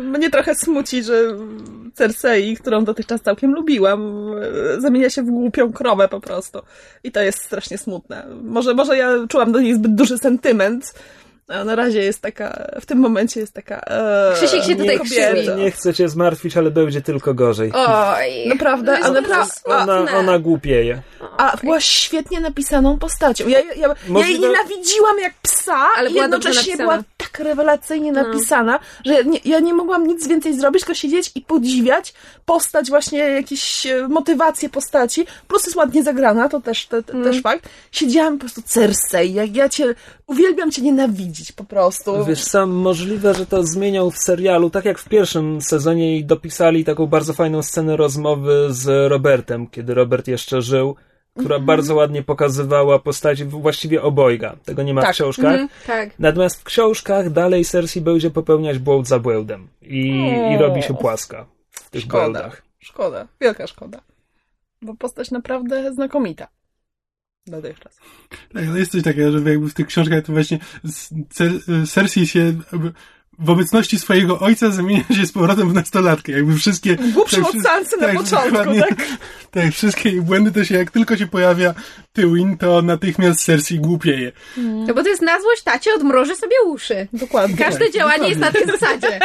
Mnie 0.03 0.31
trochę 0.31 0.55
smuci, 0.55 1.03
że 1.03 1.37
Cersei, 1.95 2.57
którą 2.57 2.85
dotychczas 2.85 3.21
całkiem 3.21 3.55
lubiłam, 3.55 4.31
e, 4.77 4.81
zamienia 4.81 5.11
się 5.11 5.23
w 5.23 5.31
głupią 5.31 5.73
krowę 5.73 6.09
po 6.09 6.21
prostu. 6.21 6.59
I 7.05 7.12
to 7.12 7.21
jest 7.21 7.42
strasznie 7.42 7.79
smutne. 7.79 8.27
Może, 8.42 8.75
może 8.75 8.97
ja 8.97 9.09
czułam 9.29 9.53
do 9.53 9.61
niej 9.61 9.75
zbyt 9.75 9.95
duży 9.95 10.18
sentyment, 10.18 10.95
a 11.61 11.65
na 11.65 11.75
razie 11.75 12.01
jest 12.03 12.21
taka, 12.23 12.67
w 12.81 12.87
tym 12.87 12.99
momencie 12.99 13.41
jest 13.41 13.53
taka... 13.53 13.81
E, 13.81 14.33
Krzysiek 14.35 14.65
się 14.65 14.77
tutaj 14.77 15.01
krzywi. 15.01 15.49
Nie 15.57 15.71
chcę 15.71 15.95
cię 15.95 16.09
zmartwić, 16.09 16.57
ale 16.57 16.71
będzie 16.71 17.01
tylko 17.03 17.35
gorzej. 17.35 17.73
Oj. 17.75 18.49
Naprawdę, 18.49 18.99
No 19.01 19.07
ale 19.07 19.23
pra- 19.23 19.47
Ona, 19.65 20.07
ona 20.19 20.38
głupieje. 20.38 21.03
A 21.38 21.57
była 21.57 21.81
świetnie 21.81 22.41
napisaną 22.41 22.99
postacią. 22.99 23.49
Ja, 23.49 23.61
ja, 23.61 23.75
ja, 23.75 23.95
ja 24.21 24.27
jej 24.27 24.41
nienawidziłam 24.41 25.19
jak 25.19 25.33
psa, 25.43 25.87
Ale 25.97 26.11
była 26.11 26.23
jednocześnie 26.23 26.77
była 26.77 26.99
tak 27.17 27.38
rewelacyjnie 27.38 28.12
No. 28.12 28.23
napisana, 28.23 28.79
że 29.05 29.12
ja 29.15 29.23
nie, 29.23 29.38
ja 29.45 29.61
nie 29.61 29.75
mogłam 29.75 30.07
nic 30.07 30.29
więcej 30.29 30.61
zrobić, 30.61 30.81
tylko 30.83 30.95
siedzieć 30.95 31.31
i 31.35 31.41
podziwiać 31.41 32.15
postać, 32.47 32.88
właśnie 32.91 33.19
jakieś 33.19 33.87
e, 33.87 34.09
motywacje 34.09 34.69
postaci. 34.69 35.27
Plus 35.49 35.65
jest 35.65 35.77
ładnie 35.77 36.03
zagrana, 36.03 36.49
to 36.49 36.61
też, 36.61 36.87
te, 36.87 37.03
te, 37.03 37.12
Mm. 37.12 37.25
też 37.25 37.43
fakt. 37.43 37.69
Siedziałam 37.93 38.35
po 38.35 38.41
prostu 38.41 38.62
Cersei, 38.62 39.33
jak 39.35 39.57
ja 39.57 39.69
cię, 39.69 39.95
uwielbiam 40.33 40.71
cię 40.71 40.83
nienawidzić 40.83 41.53
po 41.53 41.64
prostu. 41.64 42.25
Wiesz, 42.25 42.42
sam 42.45 42.71
możliwe, 42.71 43.35
że 43.35 43.47
to 43.47 43.62
zmieniał 43.66 44.11
w 44.11 44.18
serialu, 44.18 44.71
tak 44.71 44.85
jak 44.85 44.99
w 44.99 45.09
pierwszym 45.09 45.61
sezonie 45.62 46.16
i 46.18 46.25
dopisali 46.25 46.85
taką 46.85 47.07
bardzo 47.07 47.33
fajną 47.33 47.62
scenę 47.62 47.97
rozmowy 47.97 48.66
z 48.71 49.11
Robertem, 49.11 49.66
kiedy 49.66 49.95
Robert 49.95 50.29
jeszcze 50.29 50.62
żył, 50.62 50.97
która 51.38 51.55
Mhm. 51.57 51.66
bardzo 51.66 51.95
ładnie 51.95 52.23
pokazywała 52.23 52.99
postać 52.99 53.45
właściwie 53.45 54.03
obojga. 54.03 54.57
Tego 54.64 54.83
nie 54.83 54.95
ma 54.95 55.01
w 55.01 55.05
Tak. 55.05 55.14
książkach. 55.14 55.53
Mhm, 55.53 55.68
tak. 55.87 56.11
Natomiast 56.18 56.61
w 56.61 56.64
książkach 56.64 57.31
dalej 57.31 57.64
Cersei 57.64 58.01
będzie 58.01 58.31
popełniać 58.31 58.79
błąd 58.79 59.09
za 59.09 59.18
błędem 59.18 59.68
i, 59.83 60.07
i 60.55 60.59
robi 60.59 60.83
się 60.83 60.95
płaska 60.95 61.47
w 61.71 61.90
tych 61.90 62.03
Szkoda. 62.03 62.21
błędach. 62.25 62.62
Szkoda, 62.79 63.29
wielka 63.40 63.66
szkoda. 63.66 64.01
Bo 64.83 64.95
postać 64.97 65.31
naprawdę 65.31 65.95
znakomita. 65.95 66.49
Dotychczas. 67.46 67.96
Tak, 68.52 68.64
ale 68.68 68.78
jest 68.78 68.92
coś 68.92 69.02
takiego, 69.02 69.33
że 69.33 69.50
jakby 69.50 69.68
w 69.68 69.74
tych 69.74 69.87
książkach 69.87 70.24
to 70.24 70.33
właśnie 70.33 70.59
Cersei 71.87 72.26
się 72.26 72.52
w 73.38 73.50
obecności 73.50 73.98
swojego 73.98 74.40
ojca 74.40 74.70
zamienia 74.70 75.05
się 75.16 75.26
z 75.26 75.33
powrotem 75.33 75.70
w 75.70 75.74
nastolatkę. 75.74 76.33
Jakby 76.33 76.55
wszystkie... 76.55 76.96
Głupszą 76.96 77.37
tak, 77.44 77.55
od 77.55 77.62
Sansy 77.62 77.96
na 77.96 78.07
tak, 78.07 78.16
początku, 78.16 78.50
dokładnie. 78.50 78.81
tak? 78.81 79.07
Tak, 79.50 79.72
wszystkie 79.72 80.11
jej 80.11 80.20
błędy 80.22 80.52
to 80.52 80.64
się 80.64 80.74
jak 80.74 80.90
tylko 80.90 81.16
się 81.16 81.26
pojawia 81.26 81.74
Tywin, 82.12 82.59
to 82.59 82.83
natychmiast 82.83 83.44
Cersei 83.44 83.78
głupieje. 83.81 84.33
No 84.57 84.94
bo 84.94 85.02
to 85.02 85.09
jest 85.09 85.22
na 85.22 85.40
złość 85.40 85.62
tacie, 85.62 85.94
odmroży 85.94 86.37
sobie 86.37 86.57
uszy. 86.66 87.09
Dokładnie. 87.12 87.57
Każde 87.57 87.85
Tak, 87.85 87.94
działanie 87.94 88.28
jest 88.28 88.40
na 88.40 88.52
tej 88.52 88.66
zasadzie. 88.66 89.20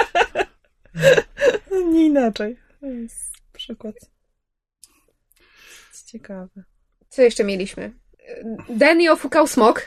Nie 1.94 2.06
inaczej. 2.06 2.58
To 2.80 2.86
jest 2.86 3.34
przykład. 3.54 3.96
Jest 5.92 6.12
ciekawe. 6.12 6.64
Co 7.10 7.22
jeszcze 7.22 7.44
mieliśmy? 7.44 7.92
Danny 8.70 9.12
ofukał 9.12 9.48
smok. 9.48 9.82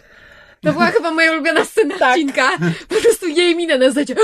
To 0.65 0.73
była 0.73 0.87
chyba 0.87 1.11
moja 1.11 1.33
ulubiona 1.33 1.65
scena 1.65 1.99
Tak. 1.99 2.11
odcinka. 2.11 2.51
Po 2.89 2.95
prostu 2.95 3.29
jej 3.29 3.57
minę 3.57 3.79
na 3.79 3.89
zasadzie 3.89 4.15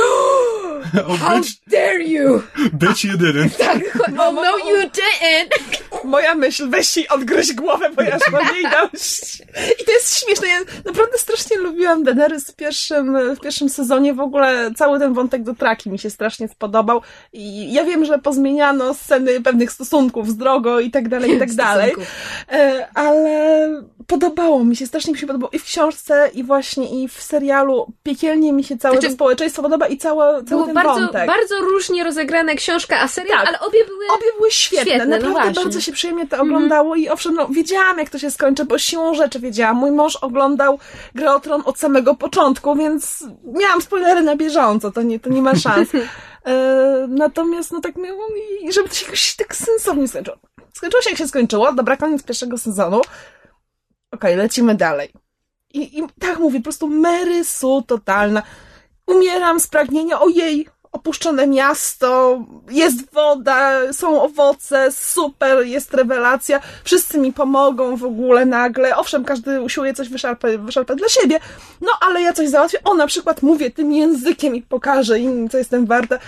How 1.20 1.38
bitch, 1.38 1.50
dare 1.66 2.02
you! 2.02 2.42
bitch 2.72 3.04
you 3.04 3.12
didn't. 3.18 3.56
Tak, 3.58 3.78
oh 4.18 4.32
no 4.32 4.58
you 4.58 4.76
didn't! 4.90 5.76
Moja 6.04 6.34
myśl, 6.34 6.68
weź 6.68 6.96
jej 6.96 7.08
odgryź 7.08 7.52
głowę, 7.54 7.90
bo 7.96 8.02
ja 8.02 8.14
już 8.14 8.30
mam 8.32 8.54
jej 8.54 8.64
dość. 8.64 9.40
I 9.82 9.84
to 9.84 9.92
jest 9.92 10.18
śmieszne. 10.24 10.48
Ja 10.48 10.58
naprawdę 10.84 11.18
strasznie 11.18 11.56
lubiłam 11.58 12.04
Daenerys 12.04 12.50
w 12.50 12.56
pierwszym, 12.56 13.34
w 13.36 13.40
pierwszym 13.40 13.68
sezonie. 13.68 14.14
W 14.14 14.20
ogóle 14.20 14.70
cały 14.76 14.98
ten 14.98 15.14
wątek 15.14 15.42
do 15.42 15.54
traki 15.54 15.90
mi 15.90 15.98
się 15.98 16.10
strasznie 16.10 16.48
spodobał. 16.48 17.02
I 17.32 17.72
ja 17.72 17.84
wiem, 17.84 18.04
że 18.04 18.18
pozmieniano 18.18 18.94
sceny 18.94 19.40
pewnych 19.40 19.72
stosunków 19.72 20.30
z 20.30 20.36
drogo 20.36 20.80
i 20.80 20.90
tak 20.90 21.08
dalej, 21.08 21.30
i 21.34 21.38
tak 21.38 21.52
dalej. 21.66 21.94
E, 22.52 22.88
ale 22.94 23.35
podobało 24.06 24.64
mi 24.64 24.76
się, 24.76 24.86
strasznie 24.86 25.12
mi 25.12 25.18
się 25.18 25.26
podobało 25.26 25.50
i 25.52 25.58
w 25.58 25.64
książce, 25.64 26.30
i 26.34 26.44
właśnie 26.44 27.02
i 27.02 27.08
w 27.08 27.22
serialu. 27.22 27.92
Piekielnie 28.02 28.52
mi 28.52 28.64
się 28.64 28.76
całe 28.78 28.94
Znaczy, 28.94 29.08
to 29.08 29.14
społeczeństwo 29.14 29.62
podoba 29.62 29.86
i 29.86 29.98
całe, 29.98 30.44
cały 30.44 30.64
ten 30.66 30.74
bardzo, 30.74 30.94
wątek. 31.00 31.26
bardzo 31.26 31.60
różnie 31.60 32.04
rozegrane 32.04 32.54
książka 32.54 33.00
a 33.00 33.08
serial, 33.08 33.38
Tak. 33.38 33.48
ale 33.48 33.60
obie 33.60 33.84
były... 33.84 34.04
Obie 34.14 34.26
były 34.38 34.50
świetne, 34.50 34.84
Świetne, 34.86 35.06
no 35.06 35.16
naprawdę 35.16 35.42
właśnie. 35.42 35.62
bardzo 35.64 35.80
się 35.80 35.92
przyjemnie 35.92 36.26
to 36.28 36.42
oglądało 36.42 36.94
i 36.96 37.08
owszem, 37.08 37.34
no, 37.34 37.48
wiedziałam 37.48 37.98
jak 37.98 38.10
to 38.10 38.18
się 38.18 38.30
skończy, 38.30 38.64
bo 38.64 38.78
siłą 38.78 39.14
rzeczy 39.14 39.40
wiedziałam. 39.40 39.76
Mój 39.76 39.90
mąż 39.90 40.16
oglądał 40.16 40.78
Grę 41.14 41.34
o 41.34 41.40
Tron 41.40 41.62
od 41.64 41.78
samego 41.78 42.14
początku, 42.14 42.74
więc 42.76 43.24
miałam 43.44 43.82
spoilery 43.82 44.22
na 44.22 44.36
bieżąco, 44.36 44.90
to 44.92 45.02
nie, 45.02 45.20
to 45.20 45.30
nie 45.30 45.42
ma 45.42 45.54
szans. 45.64 45.88
e, 46.46 47.06
natomiast 47.08 47.72
no 47.72 47.80
tak 47.80 47.96
miałam 47.96 48.30
i 48.62 48.72
żeby 48.72 48.88
to 48.88 48.94
się 48.94 49.04
jakoś 49.04 49.36
tak 49.36 49.56
sensownie 49.56 50.08
skończyło. 50.08 50.36
Skończyło 50.74 51.02
się 51.02 51.10
jak 51.10 51.18
się 51.18 51.28
skończyło, 51.28 51.72
dobra, 51.72 51.96
koniec 51.96 52.22
pierwszego 52.22 52.58
sezonu. 52.58 53.00
Okej, 54.10 54.36
lecimy 54.36 54.74
dalej. 54.74 55.12
I, 55.74 55.98
I 55.98 56.02
tak 56.20 56.38
mówię, 56.38 56.58
po 56.58 56.64
prostu 56.64 56.88
Mary 56.88 57.42
totalna. 57.86 58.42
Umieram 59.06 59.60
z 59.60 59.66
pragnienia, 59.66 60.20
ojej, 60.20 60.66
opuszczone 60.92 61.46
miasto, 61.46 62.40
jest 62.70 63.12
woda, 63.12 63.92
są 63.92 64.22
owoce, 64.22 64.92
super, 64.92 65.66
jest 65.66 65.94
rewelacja, 65.94 66.60
wszyscy 66.84 67.18
mi 67.18 67.32
pomogą 67.32 67.96
w 67.96 68.04
ogóle 68.04 68.46
nagle. 68.46 68.96
Owszem, 68.96 69.24
każdy 69.24 69.60
usiłuje 69.60 69.94
coś 69.94 70.08
wyszarpać, 70.08 70.56
wyszarpać 70.56 70.98
dla 70.98 71.08
siebie, 71.08 71.40
no 71.80 71.88
ale 72.00 72.22
ja 72.22 72.32
coś 72.32 72.48
załatwię. 72.48 72.78
O, 72.84 72.94
na 72.94 73.06
przykład 73.06 73.42
mówię 73.42 73.70
tym 73.70 73.92
językiem 73.92 74.56
i 74.56 74.62
pokażę 74.62 75.18
im, 75.18 75.48
co 75.48 75.58
jestem 75.58 75.86
warta. 75.86 76.18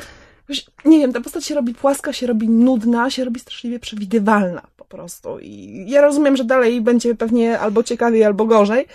Nie 0.85 0.99
wiem, 0.99 1.13
ta 1.13 1.21
postać 1.21 1.45
się 1.45 1.55
robi 1.55 1.75
płaska, 1.75 2.13
się 2.13 2.27
robi 2.27 2.49
nudna, 2.49 3.11
się 3.11 3.25
robi 3.25 3.41
straszliwie 3.41 3.79
przewidywalna 3.79 4.63
po 4.77 4.85
prostu. 4.85 5.39
I 5.39 5.85
ja 5.89 6.01
rozumiem, 6.01 6.37
że 6.37 6.45
dalej 6.45 6.81
będzie 6.81 7.15
pewnie 7.15 7.59
albo 7.59 7.83
ciekawiej, 7.83 8.25
albo 8.25 8.45
gorzej. 8.45 8.87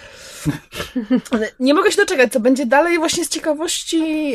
Ale 1.31 1.51
nie 1.59 1.73
mogę 1.73 1.91
się 1.91 1.97
doczekać, 1.97 2.31
co 2.31 2.39
będzie 2.39 2.65
dalej 2.65 2.97
właśnie 2.97 3.25
z 3.25 3.29
ciekawości, 3.29 4.33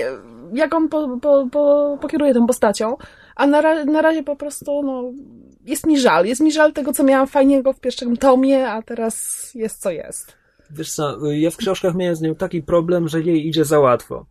jak 0.53 0.75
on 0.75 0.89
po, 0.89 1.19
po, 1.23 1.49
po, 1.53 1.99
pokieruje 2.01 2.35
tą 2.35 2.47
postacią. 2.47 2.97
A 3.37 3.47
na, 3.47 3.85
na 3.85 4.03
razie 4.03 4.23
po 4.23 4.37
prostu, 4.37 4.83
no, 4.83 5.03
jest 5.65 5.87
mi 5.87 6.01
żal. 6.01 6.27
Jest 6.27 6.41
mi 6.41 6.53
żal 6.53 6.73
tego, 6.73 6.93
co 6.93 7.05
miałam 7.05 7.27
fajnego 7.27 7.73
w 7.73 7.81
pierwszym 7.81 8.17
tomie, 8.17 8.69
a 8.69 8.83
teraz 8.83 9.51
jest 9.55 9.83
co 9.83 9.91
jest. 9.91 10.39
Wiesz 10.71 10.93
co, 10.93 11.27
ja 11.27 11.51
w 11.51 11.57
książkach 11.57 11.95
miałem 11.95 12.17
z 12.17 12.21
nią 12.21 12.35
taki 12.35 12.63
problem, 12.63 13.09
że 13.09 13.21
jej 13.21 13.47
idzie 13.49 13.65
za 13.65 13.81
łatwo. 13.81 14.27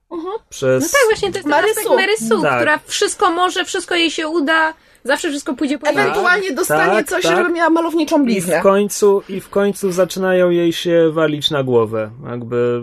Przez... 0.50 0.84
No 0.84 0.89
tak, 0.91 1.02
właśnie 1.10 1.32
to 1.32 1.38
jest 1.38 1.43
ten 1.43 1.52
Mary 1.52 1.67
aspekt 1.69 1.88
Sue. 1.88 1.95
Mary 1.95 2.17
Sue, 2.17 2.41
Tak. 2.41 2.56
która 2.58 2.80
wszystko 2.86 3.32
może, 3.32 3.65
wszystko 3.65 3.95
jej 3.95 4.12
się 4.12 4.28
uda, 4.28 4.73
zawsze 5.04 5.30
wszystko 5.30 5.54
pójdzie 5.54 5.80
po 5.80 5.88
Ewentualnie 5.88 6.52
dostanie 6.54 6.91
tak, 6.91 7.08
coś, 7.08 7.23
tak. 7.23 7.38
żeby 7.38 7.50
miała 7.50 7.69
malowniczą 7.69 8.21
I 8.21 8.26
bliznę. 8.26 8.60
w 8.60 8.63
końcu, 8.63 9.23
I 9.30 9.41
w 9.41 9.50
końcu 9.50 9.91
zaczynają 9.91 10.50
jej 10.50 10.73
się 10.73 11.12
walić 11.12 11.52
na 11.52 11.63
głowę. 11.63 12.12
Jakby 12.30 12.82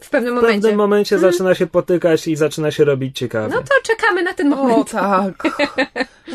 w 0.00 0.10
pewnym 0.10 0.32
w 0.32 0.36
momencie. 0.36 0.60
pewnym 0.60 0.76
momencie 0.76 1.18
zaczyna 1.18 1.54
się 1.54 1.66
potykać 1.66 2.28
i 2.28 2.36
zaczyna 2.36 2.70
się 2.70 2.84
robić 2.84 3.18
ciekawie. 3.18 3.54
No 3.54 3.62
to 3.62 3.74
czekamy 3.82 4.22
na 4.22 4.34
ten 4.34 4.52
O 4.52 4.56
moment. 4.56 4.90
tak. 4.90 5.42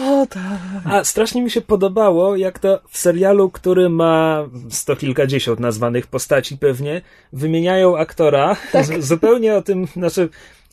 O 0.02 0.26
tak. 0.30 0.60
A 0.86 1.04
strasznie 1.04 1.42
mi 1.42 1.52
się 1.52 1.62
podobało, 1.62 2.36
jak 2.36 2.60
to 2.60 2.80
w 2.90 2.98
serialu, 2.98 3.50
który 3.50 3.90
ma 3.90 4.46
sto 4.70 4.96
kilkadziesiąt 4.96 5.60
nazwanych 5.60 6.08
postaci 6.08 6.58
pewnie, 6.58 7.02
wymieniają 7.34 7.98
aktora 7.98 8.56
z, 8.84 9.06
zupełnie 9.06 9.56
o 9.56 9.62
tym, 9.62 9.88
znaczy 9.88 10.30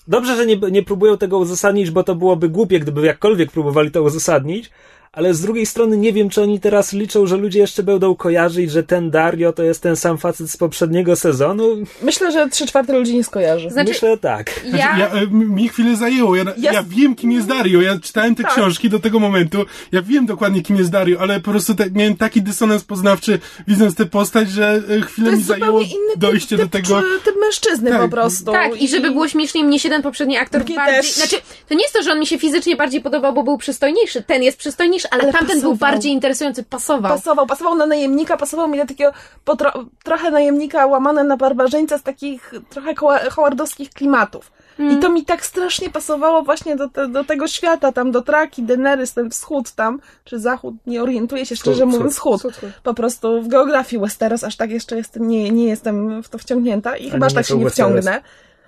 dobrze, 0.09 0.37
że 0.37 0.47
nie, 0.47 0.57
nie 0.57 0.83
próbują 0.83 1.19
tego 1.19 1.39
uzasadnić, 1.39 1.91
bo 1.91 2.05
to 2.05 2.15
byłoby 2.15 2.49
głupie, 2.49 2.81
gdyby 2.81 3.07
jakkolwiek 3.07 3.51
próbowali 3.53 3.91
to 3.91 4.03
uzasadnić, 4.03 4.71
ale 5.13 5.35
z 5.35 5.41
drugiej 5.41 5.67
strony 5.67 5.97
nie 5.97 6.13
wiem, 6.13 6.31
czy 6.31 6.43
oni 6.43 6.61
teraz 6.61 6.93
liczą, 6.93 7.27
że 7.27 7.37
ludzie 7.37 7.59
jeszcze 7.59 7.83
będą 7.83 8.15
kojarzyć, 8.17 8.71
że 8.71 8.83
ten 8.83 9.11
Dario 9.11 9.53
to 9.53 9.63
jest 9.63 9.83
ten 9.83 9.97
sam 9.97 10.19
facet 10.19 10.51
z 10.51 10.57
poprzedniego 10.57 11.17
sezonu. 11.17 11.77
Myślę, 12.03 12.33
że 12.33 12.49
trzy 12.49 12.67
czwarte 12.67 12.93
ludzi 12.99 13.15
nie 13.15 13.25
skojarzy. 13.25 13.71
Znaczy- 13.71 13.89
Myślę 13.89 14.19
tak. 14.19 14.51
Znaczy, 14.69 14.77
Ja... 14.79 14.99
ja, 14.99 15.09
e, 15.11 15.27
mi 15.31 15.69
chwilę 15.69 15.97
zajęło. 15.97 16.37
Ja, 16.37 16.45
Ja- 16.59 16.73
ja 16.73 16.83
wiem, 16.89 17.15
kim 17.15 17.33
jest 17.33 17.47
Dario. 17.47 17.81
Ja 17.81 17.99
czytałem 18.01 18.35
te 18.35 18.43
Tak. 18.43 18.53
książki 18.53 18.89
do 18.91 18.99
tego 18.99 19.19
momentu. 19.19 19.65
Ja 19.93 20.03
wiem 20.03 20.27
dokładnie, 20.27 20.63
kim 20.63 20.77
jest 20.77 20.91
Dario, 20.91 21.21
ale 21.21 21.41
po 21.41 21.51
prostu 21.51 21.75
te, 21.75 21.91
miałem 21.91 22.17
taki 22.17 22.43
dysonans 22.43 22.85
poznawczy, 22.85 23.39
widząc 23.69 23.95
tę 23.95 24.07
postać, 24.07 24.51
że 24.51 24.83
e, 24.99 25.01
chwilę 25.01 25.27
To 25.27 25.33
mi 25.33 25.39
jest 25.39 25.45
zajęło 25.49 25.67
zupełnie 25.81 25.95
inny 26.03 26.13
typ, 26.13 26.21
dojście 26.21 26.57
typ, 26.57 26.67
do 26.67 26.71
tego. 26.79 27.03
czy- 27.03 27.25
typ 27.25 27.35
mężczyzny 27.41 27.91
Tak. 27.91 28.01
po 28.03 28.09
prostu. 28.09 28.45
Tak, 28.53 28.83
i 28.83 28.89
żeby 28.89 29.11
było 29.11 29.29
śmieszniej, 29.29 29.65
mnie 29.65 29.79
się 29.81 29.89
ten 29.89 30.03
poprzedni 30.03 30.37
aktor 30.37 30.65
Mnie 30.65 30.77
bardziej... 30.77 30.97
też. 30.97 31.13
Znaczy, 31.15 31.37
to 31.69 31.75
nie 31.75 31.83
jest 31.83 31.95
to, 31.95 32.03
że 32.03 32.13
on 32.13 32.19
mi 32.21 32.27
się 32.27 32.39
fizycznie 32.39 32.77
bardziej 32.77 33.01
podobał, 33.01 33.33
bo 33.35 33.43
był 33.43 33.59
przystojniejszy. 33.59 34.23
Ten 34.23 34.43
jest 34.43 34.59
przystojniejszy, 34.59 34.98
ale, 35.07 35.23
Ale 35.23 35.33
tamten 35.33 35.61
był 35.61 35.71
pasował. 35.73 35.77
bardziej 35.93 36.13
interesujący, 36.13 36.63
pasował. 36.63 37.13
Pasował, 37.13 37.47
pasował 37.47 37.75
na 37.75 37.87
najemnika, 37.87 38.37
pasował 38.37 38.69
mi 38.69 38.79
na 38.79 38.87
takiego 38.87 39.13
potro, 39.45 39.73
trochę 40.05 40.31
najemnika 40.31 40.87
łamane 40.87 41.25
na 41.25 41.37
barbarzyńca 41.37 41.99
z 41.99 42.03
takich 42.03 42.53
trochę 42.71 42.95
hoła- 42.95 43.31
howardowskich 43.31 43.91
klimatów. 43.91 44.53
I 44.93 44.97
to 44.97 45.09
mi 45.09 45.25
tak 45.25 45.47
strasznie 45.47 45.91
pasowało 45.91 46.43
właśnie 46.43 46.77
do, 46.77 46.89
te, 46.89 47.09
do 47.09 47.25
tego 47.25 47.49
świata, 47.49 47.93
tam 47.93 48.11
do 48.11 48.23
Traki, 48.23 48.63
Daenerys, 48.63 49.15
ten 49.15 49.31
wschód 49.31 49.73
tam, 49.73 50.01
czy 50.25 50.39
zachód, 50.39 50.75
nie 50.87 51.03
orientuję 51.03 51.47
się 51.47 51.57
szczerze 51.57 51.77
Wschód, 51.87 51.93
mówiąc, 51.93 52.15
wschód. 52.15 52.43
Po 52.83 52.95
prostu 52.95 53.43
w 53.43 53.49
geografii 53.49 54.01
Westeros 54.03 54.45
aż 54.45 54.57
tak 54.57 54.71
jeszcze 54.71 54.97
jestem, 54.97 55.29
nie, 55.29 55.51
nie 55.51 55.65
jestem 55.65 56.23
w 56.23 56.29
to 56.29 56.39
wciągnięta 56.39 56.97
i 56.97 57.11
chyba 57.11 57.27
aż 57.27 57.35
tak 57.35 57.47
się 57.47 57.57
nie 57.59 57.65
Westeros. 57.65 57.91
wciągnę. 57.93 58.23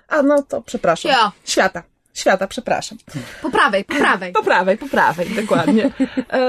A 0.07 0.21
no 0.23 0.43
to 0.43 0.61
przepraszam. 0.61 1.11
Ja. 1.11 1.31
Świata. 1.45 1.83
Świata, 2.13 2.47
przepraszam. 2.47 2.97
Po 3.41 3.49
prawej, 3.49 3.85
po 3.85 3.95
prawej. 3.95 4.31
Po 4.41 4.43
prawej, 4.43 4.77
po 4.77 4.85
prawej, 4.87 5.27
dokładnie. 5.29 5.91
E, 6.33 6.39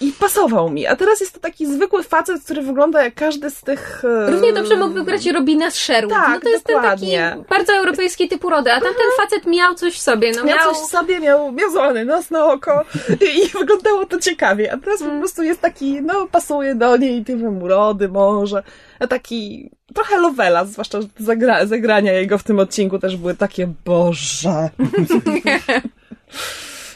I 0.00 0.12
pasował 0.20 0.70
mi. 0.70 0.86
A 0.86 0.96
teraz 0.96 1.20
jest 1.20 1.34
to 1.34 1.40
taki 1.40 1.66
zwykły 1.66 2.02
facet, 2.02 2.44
który 2.44 2.62
wygląda 2.62 3.04
jak 3.04 3.14
każdy 3.14 3.50
z 3.50 3.60
tych... 3.60 4.02
e, 4.26 4.30
Równie 4.30 4.52
dobrze 4.52 4.76
mógłby 4.76 5.04
grać 5.04 5.26
Robina 5.26 5.70
z 5.70 5.74
Sherwood. 5.74 6.18
Tak, 6.18 6.28
no 6.34 6.40
to 6.40 6.48
jest 6.48 6.66
dokładnie. 6.66 7.30
ten 7.30 7.38
taki 7.44 7.48
bardzo 7.48 7.72
europejski 7.72 8.28
typ 8.28 8.44
urody, 8.44 8.72
a 8.72 8.80
tamten 8.80 9.06
facet 9.16 9.46
miał 9.46 9.74
coś 9.74 9.94
w 9.94 10.00
sobie. 10.02 10.32
No 10.36 10.44
Miał 10.44 10.56
miał... 10.58 10.72
coś 10.74 10.82
w 10.82 10.86
sobie, 10.90 11.20
miał, 11.20 11.52
miał 11.52 11.70
złamany 11.70 12.04
nos 12.04 12.30
na 12.30 12.44
oko 12.46 12.84
i, 13.20 13.44
i 13.44 13.48
wyglądało 13.48 14.06
to 14.06 14.18
ciekawie. 14.18 14.72
A 14.72 14.76
teraz 14.76 15.02
po 15.02 15.10
prostu 15.18 15.42
jest 15.42 15.60
taki, 15.60 16.02
no 16.02 16.26
pasuje 16.26 16.74
do 16.74 16.96
niej 16.96 17.24
typem 17.24 17.62
urody 17.62 18.08
może. 18.08 18.62
A 19.02 19.06
taki 19.06 19.70
trochę 19.94 20.18
Lovela, 20.18 20.64
zwłaszcza 20.64 21.00
że 21.00 21.08
zagra, 21.18 21.66
zagrania 21.66 22.12
jego 22.12 22.38
w 22.38 22.42
tym 22.42 22.58
odcinku 22.58 22.98
też 22.98 23.16
były 23.16 23.34
takie, 23.34 23.72
Boże. 23.84 24.70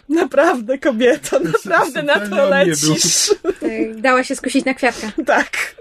Naprawdę, 0.09 0.79
kobieto, 0.79 1.41
naprawdę 1.41 2.03
na 2.03 2.29
to 2.29 2.49
lecisz. 2.49 3.35
Dała 3.97 4.25
się 4.25 4.37
skusić 4.37 4.65
na 4.65 4.75
kwiatka. 4.75 5.13
Tak. 5.27 5.75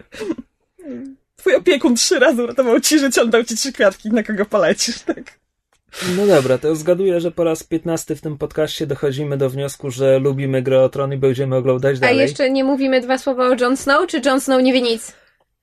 Twój 1.36 1.56
opiekun 1.56 1.96
trzy 1.96 2.20
razy 2.20 2.44
uratował 2.44 2.80
ci 2.80 3.00
życie, 3.00 3.22
on 3.22 3.30
dał 3.30 3.44
ci 3.44 3.56
trzy 3.56 3.74
kwiatki, 3.74 4.10
na 4.10 4.24
kogo 4.24 4.46
polecisz, 4.46 5.00
tak? 5.00 5.24
No 6.18 6.28
dobra, 6.28 6.58
to 6.58 6.76
zgaduję, 6.76 7.22
że 7.22 7.32
po 7.32 7.44
raz 7.44 7.64
15 7.64 8.16
w 8.16 8.22
tym 8.22 8.38
podcaście 8.38 8.88
dochodzimy 8.88 9.38
do 9.38 9.50
wniosku, 9.50 9.92
że 9.92 10.20
lubimy 10.20 10.62
grę 10.62 10.82
o 10.82 10.90
tron 10.90 11.14
i 11.14 11.18
będziemy 11.18 11.56
oglądać 11.56 11.98
A 11.98 12.00
dalej. 12.00 12.18
jeszcze 12.18 12.50
nie 12.50 12.64
mówimy 12.64 13.02
dwa 13.02 13.18
słowa 13.18 13.48
o 13.48 13.56
Jon 13.62 13.78
Snow, 13.78 14.08
czy 14.08 14.22
Jon 14.26 14.42
Snow 14.42 14.64
nie 14.64 14.74
wie 14.74 14.82
nic? 14.82 15.14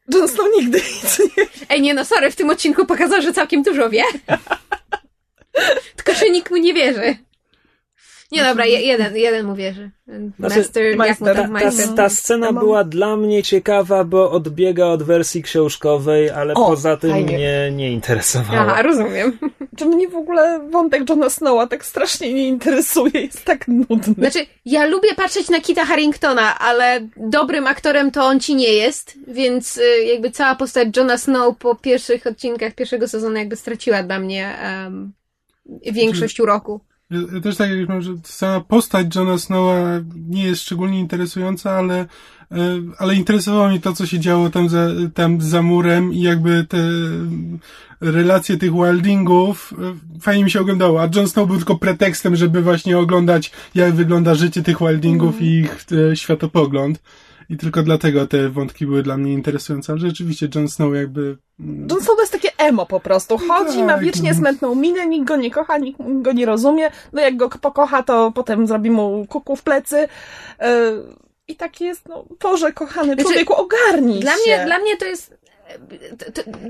Jon 0.09 0.29
Snow 0.29 0.47
nigdy 0.57 0.79
nic 0.79 1.19
nie 1.19 1.47
Ej, 1.69 1.81
nie 1.83 1.95
no, 1.95 2.05
sorry, 2.05 2.31
w 2.31 2.37
tym 2.37 2.51
odcinku 2.51 2.87
pokazał, 2.87 3.23
że 3.23 3.33
całkiem 3.33 3.63
dużo 3.63 3.91
wie. 3.91 4.03
Tylko, 5.97 6.15
że 6.15 6.31
nikt 6.31 6.51
mu 6.51 6.57
nie 6.57 6.75
wierzy. 6.75 7.17
Nie, 8.33 8.45
dobra, 8.45 8.67
je, 8.67 8.81
jeden, 8.81 9.17
jeden 9.17 9.47
mu 9.47 9.55
wierzy. 9.55 9.91
Znaczy, 10.39 10.59
Master, 10.59 10.85
jak 10.85 10.97
mu 10.97 10.99
Meister. 11.05 11.37
tak 11.37 11.47
Ta, 11.47 11.53
Meister. 11.53 11.95
ta 11.95 12.09
scena 12.09 12.53
była 12.53 12.85
dla 12.85 13.17
mnie 13.17 13.43
ciekawa, 13.43 14.05
bo 14.05 14.31
odbiega 14.31 14.87
od 14.87 15.03
wersji 15.03 15.43
książkowej, 15.43 16.31
ale 16.31 16.55
O, 16.55 16.67
poza 16.67 16.97
tym 16.97 17.11
fajnie. 17.11 17.37
mnie 17.37 17.71
nie 17.73 17.93
interesowała. 17.93 18.61
Aha, 18.61 18.83
rozumiem. 18.83 19.39
Czy 19.79 19.87
mnie 19.87 20.09
w 20.09 20.15
ogóle 20.17 20.69
wątek 20.71 21.09
Johna 21.09 21.31
Snowa 21.31 21.67
tak 21.67 21.85
strasznie 21.85 22.33
nie 22.35 22.49
interesuje, 22.49 23.11
jest 23.21 23.45
tak 23.45 23.69
nudny. 23.69 24.15
Znaczy, 24.19 24.47
ja 24.65 24.85
lubię 24.87 25.15
patrzeć 25.17 25.49
na 25.49 25.61
Kita 25.61 25.85
Harringtona, 25.85 26.59
ale 26.59 27.09
dobrym 27.17 27.67
aktorem 27.67 28.11
to 28.11 28.25
on 28.25 28.41
ci 28.41 28.55
nie 28.55 28.73
jest, 28.73 29.19
więc 29.29 29.77
y, 29.77 30.05
jakby 30.05 30.31
cała 30.31 30.55
postać 30.55 30.89
Johna 30.97 31.19
Snow 31.19 31.59
po 31.59 31.75
pierwszych 31.75 32.27
odcinkach 32.27 32.75
pierwszego 32.75 33.09
sezonu 33.09 33.37
jakby 33.37 33.57
straciła 33.57 34.03
dla 34.03 34.19
mnie 34.19 34.59
em, 34.59 35.13
większość 35.93 36.41
uroku. 36.41 36.81
Ja, 37.13 37.41
też 37.41 37.57
tak 37.57 37.71
jak 37.71 37.89
mam, 37.89 38.03
że 38.03 38.13
sama 38.25 38.61
postać 38.61 39.17
Johna 39.17 39.39
Snowa 39.39 40.01
nie 40.29 40.45
jest 40.45 40.63
szczególnie 40.63 41.01
interesująca, 41.01 41.71
ale, 41.71 42.07
e, 42.53 42.57
ale 42.99 43.15
interesowało 43.15 43.69
mnie 43.69 43.81
to, 43.81 43.93
co 43.93 44.07
się 44.07 44.21
działo 44.21 44.51
tam 44.51 44.69
za, 44.69 44.87
tam 45.15 45.41
za 45.41 45.63
murem 45.63 46.13
i 46.13 46.21
jakby 46.21 46.67
te 46.69 46.79
mm, 46.79 47.59
relacje 48.01 48.57
tych 48.57 48.73
wildingów 48.73 49.75
e, 49.79 50.21
fajnie 50.21 50.45
mi 50.45 50.51
się 50.51 50.61
oglądało, 50.61 51.03
a 51.03 51.09
Jon 51.15 51.29
Snow 51.29 51.49
był 51.49 51.57
tylko 51.57 51.77
pretekstem, 51.77 52.37
żeby 52.37 52.63
właśnie 52.63 52.99
oglądać, 52.99 53.53
jak 53.75 53.95
wygląda 53.95 54.35
życie 54.35 54.63
tych 54.63 54.79
wildingów 54.79 55.43
i 55.43 55.47
ich 55.47 55.87
e, 56.11 56.17
światopogląd. 56.17 57.03
I 57.53 57.57
tylko 57.57 57.83
dlatego 57.83 58.27
te 58.27 58.49
wątki 58.49 58.87
były 58.87 59.03
dla 59.03 59.17
mnie 59.17 59.33
interesujące, 59.33 59.93
ale 59.93 60.01
rzeczywiście 60.01 60.49
Jon 60.55 60.69
Snow 60.69 60.95
jakby... 60.95 61.39
mm, 61.61 61.87
Jon 61.91 62.01
Snow 62.01 62.17
to 62.17 62.23
jest 62.23 62.33
takie 62.33 62.49
emo 62.59 62.87
po 62.87 63.01
prostu. 63.01 63.39
Chodzi, 63.49 63.79
Tak, 63.79 63.87
ma 63.87 63.99
wiecznie 63.99 64.31
no. 64.31 64.37
smętną 64.39 64.75
minę, 64.75 65.07
nikt 65.07 65.29
go 65.29 65.37
nie 65.37 65.51
kocha, 65.51 65.79
nikt 65.79 65.99
go 66.23 66.33
nie 66.33 66.47
rozumie. 66.47 66.91
No 67.13 67.21
jak 67.23 67.37
go 67.37 67.49
pokocha, 67.49 68.03
to 68.03 68.33
potem 68.35 68.67
zrobi 68.67 68.91
mu 68.91 69.27
kuku 69.29 69.57
w 69.57 69.63
plecy. 69.63 70.09
E, 70.61 70.93
I 71.49 71.57
tak 71.57 71.81
jest, 71.81 72.09
no, 72.09 72.25
Boże, 72.43 72.73
kochany 72.73 73.07
Znaczy, 73.15 73.23
człowieku, 73.23 73.55
ogarnij 73.55 74.21
Dla 74.21 74.33
się. 74.33 74.39
mnie, 74.47 74.65
dla 74.67 74.79
mnie 74.79 74.97
to 74.97 75.05
jest. 75.05 75.35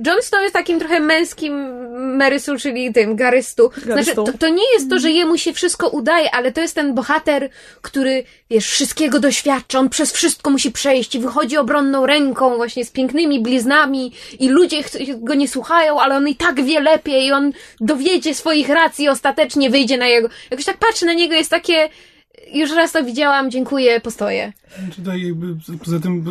Jon 0.06 0.22
Snow 0.22 0.42
jest 0.42 0.52
takim 0.52 0.78
trochę 0.78 1.00
męskim 1.00 1.82
Marysu, 2.16 2.56
czyli 2.56 2.92
tym 2.92 3.16
garystu. 3.16 3.70
Znaczy, 3.84 4.14
to, 4.14 4.24
to 4.38 4.48
nie 4.48 4.72
jest 4.74 4.90
to, 4.90 4.98
że 4.98 5.10
jemu 5.10 5.38
się 5.38 5.52
wszystko 5.52 5.88
udaje, 5.88 6.34
ale 6.34 6.52
to 6.52 6.60
jest 6.60 6.74
ten 6.74 6.94
bohater, 6.94 7.48
który, 7.82 8.24
wiesz, 8.50 8.66
wszystkiego 8.66 9.20
doświadcza, 9.20 9.78
on 9.78 9.88
przez 9.88 10.12
wszystko 10.12 10.50
musi 10.50 10.72
przejść 10.72 11.14
i 11.14 11.18
wychodzi 11.18 11.56
obronną 11.56 12.06
ręką, 12.06 12.56
właśnie 12.56 12.84
z 12.84 12.90
pięknymi 12.90 13.40
bliznami 13.40 14.12
i 14.38 14.48
ludzie 14.48 14.82
go 15.18 15.34
nie 15.34 15.48
słuchają, 15.48 16.00
ale 16.00 16.16
on 16.16 16.28
i 16.28 16.36
tak 16.36 16.64
wie 16.64 16.80
lepiej 16.80 17.26
i 17.26 17.32
on 17.32 17.52
dowiedzie 17.80 18.34
swoich 18.34 18.68
racji 18.68 19.04
i 19.04 19.08
ostatecznie 19.08 19.70
wyjdzie 19.70 19.96
na 19.96 20.06
jego. 20.06 20.28
Jakoś 20.50 20.64
tak 20.66 20.76
patrzę 20.76 21.06
na 21.06 21.12
niego, 21.12 21.34
jest 21.34 21.50
takie. 21.50 21.88
Już 22.52 22.72
raz 22.72 22.92
to 22.92 23.04
widziałam, 23.04 23.50
dziękuję, 23.50 24.00
postoję. 24.00 24.52
Tutaj 24.96 25.22
jakby, 25.22 25.56
poza 25.84 26.00
tym 26.00 26.24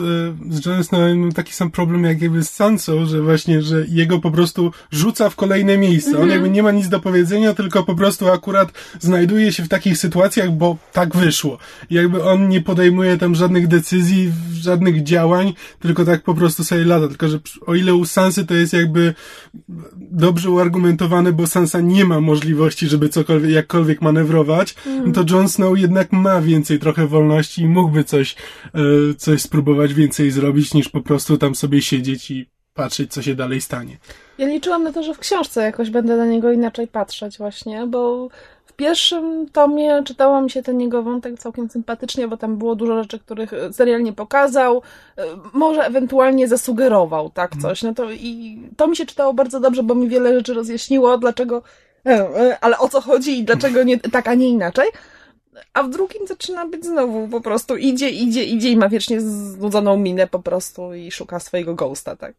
z 0.49 0.65
Jonem 0.65 0.83
Snowem 0.83 1.19
mam 1.19 1.31
taki 1.31 1.53
sam 1.53 1.71
problem 1.71 2.03
jak 2.03 2.21
jakby 2.21 2.43
z 2.43 2.49
Sansą, 2.49 3.05
że 3.05 3.21
właśnie, 3.21 3.61
że 3.61 3.85
jego 3.87 4.19
po 4.19 4.31
prostu 4.31 4.71
rzuca 4.91 5.29
w 5.29 5.35
kolejne 5.35 5.77
miejsca. 5.77 6.19
On 6.19 6.29
jakby 6.29 6.49
nie 6.49 6.63
ma 6.63 6.71
nic 6.71 6.89
do 6.89 6.99
powiedzenia, 6.99 7.53
tylko 7.53 7.83
po 7.83 7.95
prostu 7.95 8.27
akurat 8.27 8.71
znajduje 8.99 9.53
się 9.53 9.63
w 9.63 9.67
takich 9.67 9.97
sytuacjach, 9.97 10.51
bo 10.51 10.77
tak 10.93 11.15
wyszło. 11.15 11.57
I 11.89 11.95
jakby 11.95 12.23
on 12.23 12.49
nie 12.49 12.61
podejmuje 12.61 13.17
tam 13.17 13.35
żadnych 13.35 13.67
decyzji, 13.67 14.31
żadnych 14.53 15.03
działań, 15.03 15.53
tylko 15.79 16.05
tak 16.05 16.23
po 16.23 16.35
prostu 16.35 16.63
sobie 16.63 16.85
lata. 16.85 17.07
Tylko, 17.07 17.27
że 17.27 17.39
o 17.65 17.75
ile 17.75 17.95
u 17.95 18.05
Sansy 18.05 18.45
to 18.45 18.53
jest 18.53 18.73
jakby 18.73 19.13
dobrze 19.97 20.49
uargumentowane, 20.49 21.33
bo 21.33 21.47
Sansa 21.47 21.81
nie 21.81 22.05
ma 22.05 22.21
możliwości, 22.21 22.87
żeby 22.87 23.09
cokolwiek, 23.09 23.51
jakkolwiek 23.51 24.01
manewrować, 24.01 24.75
no 25.05 25.11
to 25.13 25.23
Jon 25.29 25.49
Snow 25.49 25.79
jednak 25.79 26.11
ma 26.11 26.41
więcej 26.41 26.79
trochę 26.79 27.07
wolności 27.07 27.61
i 27.61 27.67
mógłby 27.67 28.03
coś, 28.03 28.30
e, 28.35 28.79
coś 29.17 29.41
spróbować 29.41 29.93
więcej 29.93 30.31
zrobić, 30.31 30.73
niż 30.73 30.89
po 30.89 31.01
prostu 31.01 31.37
tam 31.37 31.55
sobie 31.55 31.81
siedzieć 31.81 32.31
i 32.31 32.49
patrzeć, 32.73 33.13
co 33.13 33.21
się 33.21 33.35
dalej 33.35 33.61
stanie. 33.61 33.97
Ja 34.37 34.47
liczyłam 34.47 34.83
na 34.83 34.93
to, 34.93 35.03
że 35.03 35.13
w 35.13 35.19
książce 35.19 35.61
jakoś 35.61 35.89
będę 35.89 36.17
na 36.17 36.25
niego 36.25 36.51
inaczej 36.51 36.87
patrzeć 36.87 37.37
właśnie, 37.37 37.87
bo 37.87 38.29
w 38.65 38.73
pierwszym 38.73 39.49
tomie 39.49 40.03
czytało 40.03 40.41
mi 40.41 40.49
się 40.49 40.63
ten 40.63 40.81
jego 40.81 41.03
wątek 41.03 41.39
całkiem 41.39 41.69
sympatycznie, 41.69 42.27
bo 42.27 42.37
tam 42.37 42.57
było 42.57 42.75
dużo 42.75 43.03
rzeczy, 43.03 43.19
których 43.19 43.53
e, 43.53 43.73
serial 43.73 44.03
nie 44.03 44.13
pokazał, 44.13 44.81
e, 45.17 45.23
może 45.53 45.85
ewentualnie 45.85 46.47
zasugerował, 46.47 47.29
tak, 47.29 47.51
coś. 47.61 47.83
No 47.83 47.93
to 47.93 48.11
i 48.11 48.59
to 48.77 48.87
mi 48.87 48.95
się 48.95 49.05
czytało 49.05 49.33
bardzo 49.33 49.59
dobrze, 49.59 49.83
bo 49.83 49.95
mi 49.95 50.09
wiele 50.09 50.33
rzeczy 50.33 50.53
rozjaśniło, 50.53 51.17
dlaczego, 51.17 51.61
ale 52.61 52.77
o 52.77 52.89
co 52.89 53.01
chodzi 53.01 53.39
i 53.39 53.43
dlaczego 53.43 53.83
nie 53.83 53.99
tak, 53.99 54.27
a 54.27 54.33
nie 54.33 54.49
inaczej. 54.49 54.87
A 55.73 55.83
w 55.83 55.89
drugim 55.89 56.27
zaczyna 56.27 56.67
być 56.67 56.85
znowu 56.85 57.27
po 57.27 57.41
prostu 57.41 57.77
idzie, 57.77 58.09
idzie, 58.09 58.43
idzie 58.43 58.69
i 58.69 58.77
ma 58.77 58.89
wiecznie 58.89 59.21
znudzoną 59.21 59.97
minę 59.97 60.27
po 60.27 60.39
prostu 60.39 60.93
i 60.93 61.11
szuka 61.11 61.39
swojego 61.39 61.75
ghosta, 61.75 62.15
tak. 62.15 62.33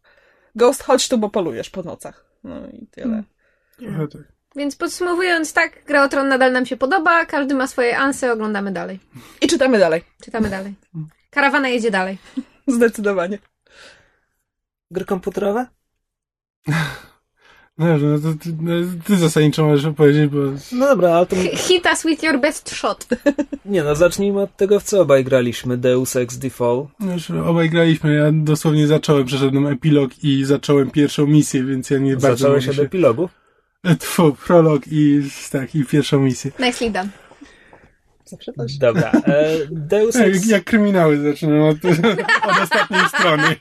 Ghost, 0.55 0.83
chodź 0.83 1.09
tu, 1.09 1.17
bo 1.17 1.29
polujesz 1.29 1.69
po 1.69 1.83
nocach. 1.83 2.25
No 2.43 2.67
i 2.67 2.87
tyle. 2.87 3.23
Trochę 3.77 4.07
tak. 4.07 4.21
Więc 4.55 4.75
podsumowując, 4.75 5.53
tak, 5.53 5.85
Gra 5.85 6.03
o 6.03 6.09
Tron 6.09 6.27
nadal 6.27 6.51
nam 6.51 6.65
się 6.65 6.77
podoba, 6.77 7.25
każdy 7.25 7.53
ma 7.53 7.67
swoje 7.67 7.97
anse, 7.97 8.33
oglądamy 8.33 8.71
dalej. 8.71 8.99
I 9.41 9.47
czytamy 9.47 9.79
dalej. 9.79 10.03
Czytamy 10.21 10.49
dalej. 10.49 10.73
Karawana 11.29 11.69
jedzie 11.69 11.91
dalej. 11.91 12.17
Zdecydowanie. 12.67 13.39
Gry 14.91 15.05
komputerowe? 15.05 15.67
No, 17.77 17.97
no 17.97 18.19
to 18.19 18.33
ty, 18.43 18.55
no, 18.61 18.71
ty 19.05 19.17
zasadniczo 19.17 19.65
możesz 19.65 19.85
opowiedzieć, 19.85 20.27
bo... 20.31 20.37
No 20.71 20.87
dobra, 20.87 21.13
ale 21.13 21.25
to... 21.25 21.35
Hit 21.53 21.85
us 21.93 22.03
with 22.03 22.23
your 22.23 22.39
best 22.39 22.69
shot. 22.69 23.07
Nie 23.65 23.83
no, 23.83 23.95
zacznijmy 23.95 24.41
od 24.41 24.55
tego, 24.57 24.79
w 24.79 24.83
co 24.83 25.01
obaj 25.01 25.23
graliśmy. 25.23 25.77
Deus 25.77 26.15
Ex 26.15 26.37
Default. 26.37 26.89
No 26.99 27.13
Już 27.13 27.31
obaj 27.31 27.69
graliśmy, 27.69 28.13
ja 28.13 28.31
dosłownie 28.31 28.87
zacząłem, 28.87 29.25
przeszedłem 29.25 29.67
epilog 29.67 30.23
i 30.23 30.45
zacząłem 30.45 30.91
pierwszą 30.91 31.27
misję, 31.27 31.63
więc 31.63 31.89
ja 31.89 31.97
nie 31.97 32.13
bardzo 32.17 32.37
Zacząłeś 32.37 32.69
od 32.69 32.75
się... 32.75 32.81
epilogu? 32.81 33.29
E, 33.83 33.95
Tfu, 33.95 34.33
prolog 34.45 34.83
i 34.91 35.21
tak, 35.51 35.75
i 35.75 35.85
pierwszą 35.85 36.19
misję. 36.19 36.51
Nicely 36.59 36.91
done. 36.91 37.09
Coś. 38.57 38.77
Dobra. 38.77 39.11
E, 39.11 39.57
Deus 39.71 40.15
Jak, 40.15 40.27
Ex... 40.27 40.47
jak 40.47 40.63
kryminały 40.63 41.17
zaczynam 41.17 41.61
od, 41.61 41.77
od 42.47 42.57
ostatniej 42.63 43.07
strony. 43.07 43.55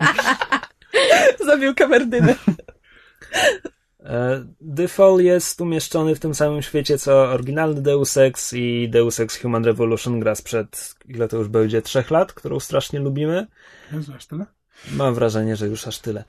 Zabił 1.47 1.75
kamerdynę. 1.75 2.35
E, 4.05 4.45
Default 4.61 5.23
jest 5.23 5.61
umieszczony 5.61 6.15
w 6.15 6.21
tym 6.21 6.35
samym 6.35 6.63
świecie, 6.63 6.99
co 6.99 7.23
oryginalny 7.23 7.83
Deus 7.83 8.17
Ex 8.17 8.53
i 8.53 8.89
Deus 8.89 9.21
Ex 9.21 9.41
Human 9.43 9.65
Revolution 9.65 10.21
gra 10.21 10.35
sprzed, 10.35 10.95
ile 11.09 11.29
to 11.29 11.37
już 11.37 11.49
będzie, 11.49 11.83
trzech 11.83 12.11
lat, 12.11 12.33
którą 12.33 12.61
strasznie 12.61 13.01
lubimy. 13.01 13.47
Jezu, 13.93 14.13
aż 14.17 14.27
tyle? 14.27 14.47
Mam 14.93 15.15
wrażenie, 15.15 15.57
że 15.57 15.67
już 15.69 15.87
aż 15.89 15.99
tyle. 15.99 16.25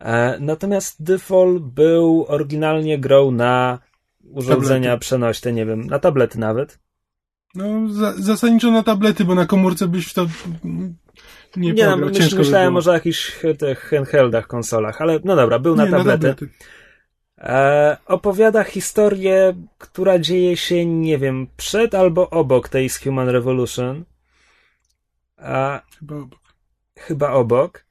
E, 0.00 0.38
natomiast 0.40 1.02
Default 1.02 1.62
był 1.62 2.24
oryginalnie 2.28 2.98
grą 2.98 3.30
na 3.30 3.78
urządzenia 4.30 4.88
Tablety. 4.90 5.00
przenośne, 5.00 5.52
nie 5.52 5.66
wiem, 5.66 5.86
na 5.86 5.98
tablety 5.98 6.38
nawet. 6.38 6.78
No, 7.54 7.88
za, 7.92 8.12
zasadniczo 8.12 8.70
na 8.70 8.82
tablety, 8.82 9.24
bo 9.24 9.34
na 9.34 9.46
komórce 9.46 9.88
byś 9.88 10.06
w 10.06 10.14
to 10.14 10.26
nie, 11.56 11.72
Nie, 11.72 11.86
no, 11.86 11.92
pograł. 11.92 12.08
myśl, 12.10 12.30
by 12.30 12.38
myślałem 12.38 12.66
było. 12.66 12.72
może 12.74 12.90
o 12.90 12.94
jakichś 12.94 13.32
tych 13.58 13.80
handheldach, 13.90 14.46
konsolach, 14.46 15.00
ale 15.02 15.20
no 15.24 15.36
dobra, 15.36 15.58
był 15.58 15.76
na 15.76 15.84
nie, 15.84 15.90
tablety. 15.90 16.26
Na 16.28 16.34
tablety. 16.34 16.48
E, 17.44 17.96
opowiada 18.06 18.64
historię, 18.64 19.54
która 19.78 20.18
dzieje 20.18 20.56
się, 20.56 20.86
nie 20.86 21.18
wiem, 21.18 21.46
przed 21.56 21.94
albo 21.94 22.30
obok 22.30 22.68
tej 22.68 22.88
z 22.88 22.98
Human 23.00 23.28
Revolution. 23.28 24.04
A, 25.36 25.80
Chyba 25.98 26.14
obok. 26.16 26.38
chyba 26.98 27.30
obok. 27.32 27.84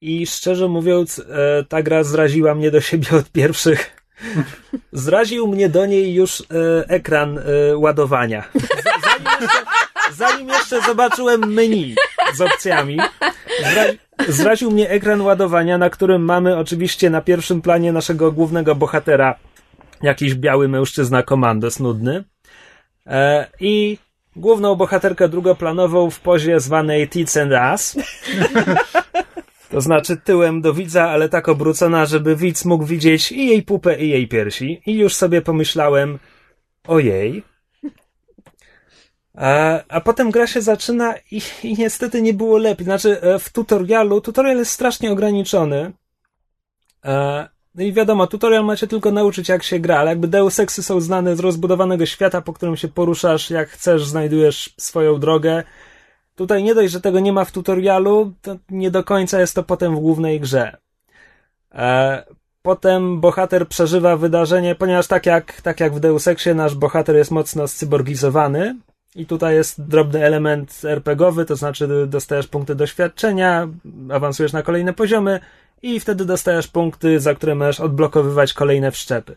I 0.00 0.26
szczerze 0.26 0.68
mówiąc, 0.68 1.18
e, 1.18 1.64
ta 1.64 1.82
gra 1.82 2.04
zraziła 2.04 2.54
mnie 2.54 2.70
do 2.70 2.80
siebie 2.80 3.08
od 3.18 3.30
pierwszych. 3.30 3.96
Zraził 4.92 5.46
mnie 5.48 5.68
do 5.68 5.86
niej 5.86 6.14
już 6.14 6.40
e, 6.40 6.44
ekran 6.88 7.38
e, 7.38 7.42
ładowania. 7.76 8.44
Z- 8.54 9.02
Zanim 9.02 9.28
jeszcze, 9.40 9.64
zanim 10.12 10.48
jeszcze 10.48 10.82
zobaczyłem 10.82 11.52
menu 11.52 11.94
z 12.34 12.40
opcjami, 12.40 12.96
zra, 13.72 13.84
zraził 14.28 14.70
mnie 14.70 14.88
ekran 14.90 15.20
ładowania, 15.20 15.78
na 15.78 15.90
którym 15.90 16.24
mamy 16.24 16.58
oczywiście 16.58 17.10
na 17.10 17.20
pierwszym 17.20 17.62
planie 17.62 17.92
naszego 17.92 18.32
głównego 18.32 18.74
bohatera 18.74 19.34
jakiś 20.02 20.34
biały 20.34 20.68
mężczyzna 20.68 21.22
komandos 21.22 21.80
nudny. 21.80 22.24
E, 23.06 23.46
I 23.60 23.98
główną 24.36 24.74
bohaterkę 24.74 25.28
drugoplanową 25.28 26.10
w 26.10 26.20
pozie 26.20 26.60
zwanej 26.60 27.08
Tits 27.08 27.36
and 27.36 27.52
Ass. 27.52 27.96
To 29.70 29.80
znaczy 29.80 30.16
tyłem 30.16 30.60
do 30.60 30.74
widza, 30.74 31.10
ale 31.10 31.28
tak 31.28 31.48
obrócona, 31.48 32.06
żeby 32.06 32.36
widz 32.36 32.64
mógł 32.64 32.84
widzieć 32.84 33.32
i 33.32 33.46
jej 33.46 33.62
pupę, 33.62 33.98
i 33.98 34.08
jej 34.08 34.28
piersi. 34.28 34.82
I 34.86 34.94
już 34.94 35.14
sobie 35.14 35.42
pomyślałem, 35.42 36.18
ojej. 36.86 37.42
A, 39.34 39.80
a 39.88 40.00
potem 40.00 40.30
gra 40.30 40.46
się 40.46 40.62
zaczyna 40.62 41.14
i, 41.30 41.42
i 41.62 41.74
niestety 41.78 42.22
nie 42.22 42.34
było 42.34 42.58
lepiej. 42.58 42.84
Znaczy, 42.84 43.20
e, 43.22 43.38
w 43.38 43.52
tutorialu, 43.52 44.20
tutorial 44.20 44.56
jest 44.56 44.70
strasznie 44.70 45.12
ograniczony. 45.12 45.92
E, 47.04 47.48
No 47.74 47.82
i 47.82 47.92
wiadomo, 47.92 48.26
tutorial 48.26 48.64
macie 48.64 48.86
tylko 48.86 49.10
nauczyć, 49.10 49.48
jak 49.48 49.62
się 49.62 49.78
gra, 49.80 49.98
ale 49.98 50.10
jakby 50.10 50.28
Deus 50.28 50.60
Exy 50.60 50.82
są 50.82 51.00
znane 51.00 51.36
z 51.36 51.40
rozbudowanego 51.40 52.06
świata, 52.06 52.42
po 52.42 52.52
którym 52.52 52.76
się 52.76 52.88
poruszasz, 52.88 53.50
jak 53.50 53.68
chcesz, 53.68 54.06
znajdujesz 54.06 54.74
swoją 54.78 55.20
drogę. 55.20 55.62
Tutaj 56.34 56.62
nie 56.62 56.74
dość, 56.74 56.92
że 56.92 57.00
tego 57.00 57.20
nie 57.20 57.32
ma 57.32 57.44
w 57.44 57.52
tutorialu, 57.52 58.32
to 58.42 58.56
nie 58.70 58.90
do 58.90 59.04
końca 59.04 59.40
jest 59.40 59.54
to 59.54 59.62
potem 59.62 59.96
w 59.96 60.00
głównej 60.00 60.40
grze. 60.40 60.76
E, 61.74 62.24
potem 62.62 63.20
bohater 63.20 63.68
przeżywa 63.68 64.16
wydarzenie, 64.16 64.74
ponieważ 64.74 65.06
tak 65.06 65.26
jak, 65.26 65.60
tak 65.62 65.80
jak 65.80 65.94
w 65.94 66.00
Deus 66.00 66.28
Exie 66.28 66.54
nasz 66.54 66.74
bohater 66.74 67.16
jest 67.16 67.30
mocno 67.30 67.68
scyborgizowany 67.68 68.76
i 69.16 69.26
tutaj 69.26 69.54
jest 69.54 69.82
drobny 69.82 70.24
element 70.24 70.80
RPGowy, 70.84 71.44
to 71.44 71.56
znaczy 71.56 72.06
dostajesz 72.06 72.46
punkty 72.46 72.74
doświadczenia, 72.74 73.68
awansujesz 74.12 74.52
na 74.52 74.62
kolejne 74.62 74.92
poziomy 74.92 75.40
i 75.82 76.00
wtedy 76.00 76.24
dostajesz 76.24 76.68
punkty, 76.68 77.20
za 77.20 77.34
które 77.34 77.54
możesz 77.54 77.80
odblokowywać 77.80 78.52
kolejne 78.52 78.90
wszczepy. 78.90 79.36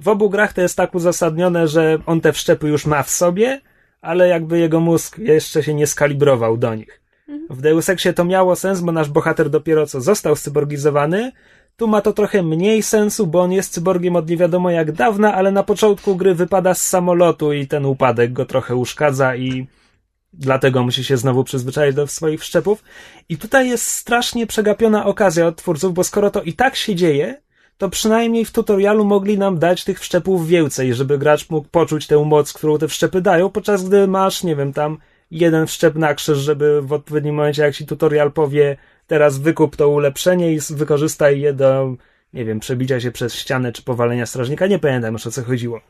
W 0.00 0.08
obu 0.08 0.30
grach 0.30 0.52
to 0.52 0.60
jest 0.60 0.76
tak 0.76 0.94
uzasadnione, 0.94 1.68
że 1.68 1.98
on 2.06 2.20
te 2.20 2.32
wszczepy 2.32 2.68
już 2.68 2.86
ma 2.86 3.02
w 3.02 3.10
sobie, 3.10 3.60
ale 4.00 4.28
jakby 4.28 4.58
jego 4.58 4.80
mózg 4.80 5.18
jeszcze 5.18 5.62
się 5.62 5.74
nie 5.74 5.86
skalibrował 5.86 6.56
do 6.56 6.74
nich. 6.74 7.00
W 7.50 7.60
Deus 7.60 7.88
Exie 7.88 8.12
to 8.12 8.24
miało 8.24 8.56
sens, 8.56 8.80
bo 8.80 8.92
nasz 8.92 9.08
bohater 9.08 9.50
dopiero 9.50 9.86
co 9.86 10.00
został 10.00 10.36
cyborgizowany. 10.36 11.32
Tu 11.76 11.88
ma 11.88 12.00
to 12.00 12.12
trochę 12.12 12.42
mniej 12.42 12.82
sensu, 12.82 13.26
bo 13.26 13.40
on 13.40 13.52
jest 13.52 13.72
cyborgiem 13.72 14.16
od 14.16 14.30
nie 14.30 14.36
wiadomo 14.36 14.70
jak 14.70 14.92
dawna, 14.92 15.34
ale 15.34 15.52
na 15.52 15.62
początku 15.62 16.16
gry 16.16 16.34
wypada 16.34 16.74
z 16.74 16.82
samolotu 16.82 17.52
i 17.52 17.66
ten 17.66 17.84
upadek 17.84 18.32
go 18.32 18.46
trochę 18.46 18.76
uszkadza 18.76 19.36
i 19.36 19.66
dlatego 20.32 20.82
musi 20.82 21.04
się 21.04 21.16
znowu 21.16 21.44
przyzwyczaić 21.44 21.94
do 21.94 22.06
swoich 22.06 22.40
wszczepów. 22.40 22.84
I 23.28 23.36
tutaj 23.36 23.68
jest 23.68 23.84
strasznie 23.84 24.46
przegapiona 24.46 25.06
okazja 25.06 25.46
od 25.46 25.56
twórców, 25.56 25.94
bo 25.94 26.04
skoro 26.04 26.30
to 26.30 26.42
i 26.42 26.52
tak 26.52 26.76
się 26.76 26.94
dzieje, 26.94 27.40
to 27.78 27.90
przynajmniej 27.90 28.44
w 28.44 28.52
tutorialu 28.52 29.04
mogli 29.04 29.38
nam 29.38 29.58
dać 29.58 29.84
tych 29.84 30.00
wszczepów 30.00 30.48
więcej, 30.48 30.94
żeby 30.94 31.18
gracz 31.18 31.50
mógł 31.50 31.68
poczuć 31.68 32.06
tę 32.06 32.24
moc, 32.24 32.52
którą 32.52 32.78
te 32.78 32.88
wszczepy 32.88 33.20
dają, 33.20 33.50
podczas 33.50 33.88
gdy 33.88 34.06
masz, 34.06 34.42
nie 34.42 34.56
wiem, 34.56 34.72
tam 34.72 34.98
jeden 35.30 35.66
wszczep 35.66 35.94
na 35.94 36.14
krzyż, 36.14 36.38
żeby 36.38 36.82
w 36.82 36.92
odpowiednim 36.92 37.34
momencie, 37.34 37.62
jak 37.62 37.74
ci 37.74 37.86
tutorial 37.86 38.32
powie, 38.32 38.76
teraz 39.06 39.38
wykup 39.38 39.76
to 39.76 39.88
ulepszenie 39.88 40.52
i 40.52 40.60
wykorzystaj 40.70 41.40
je 41.40 41.52
do, 41.52 41.94
nie 42.32 42.44
wiem, 42.44 42.60
przebicia 42.60 43.00
się 43.00 43.10
przez 43.12 43.34
ścianę 43.34 43.72
czy 43.72 43.82
powalenia 43.82 44.26
strażnika. 44.26 44.66
Nie 44.66 44.78
pamiętam 44.78 45.12
już 45.12 45.26
o 45.26 45.30
co 45.30 45.42
chodziło. 45.42 45.80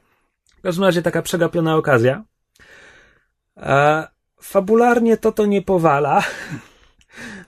W 0.59 0.63
każdym 0.63 0.85
razie 0.85 1.03
taka 1.03 1.23
przegapiona 1.23 1.77
okazja. 1.77 2.25
A 3.57 4.09
fabularnie 4.41 5.17
to 5.17 5.33
to 5.33 5.47
nie 5.47 5.63
powala. 5.63 6.23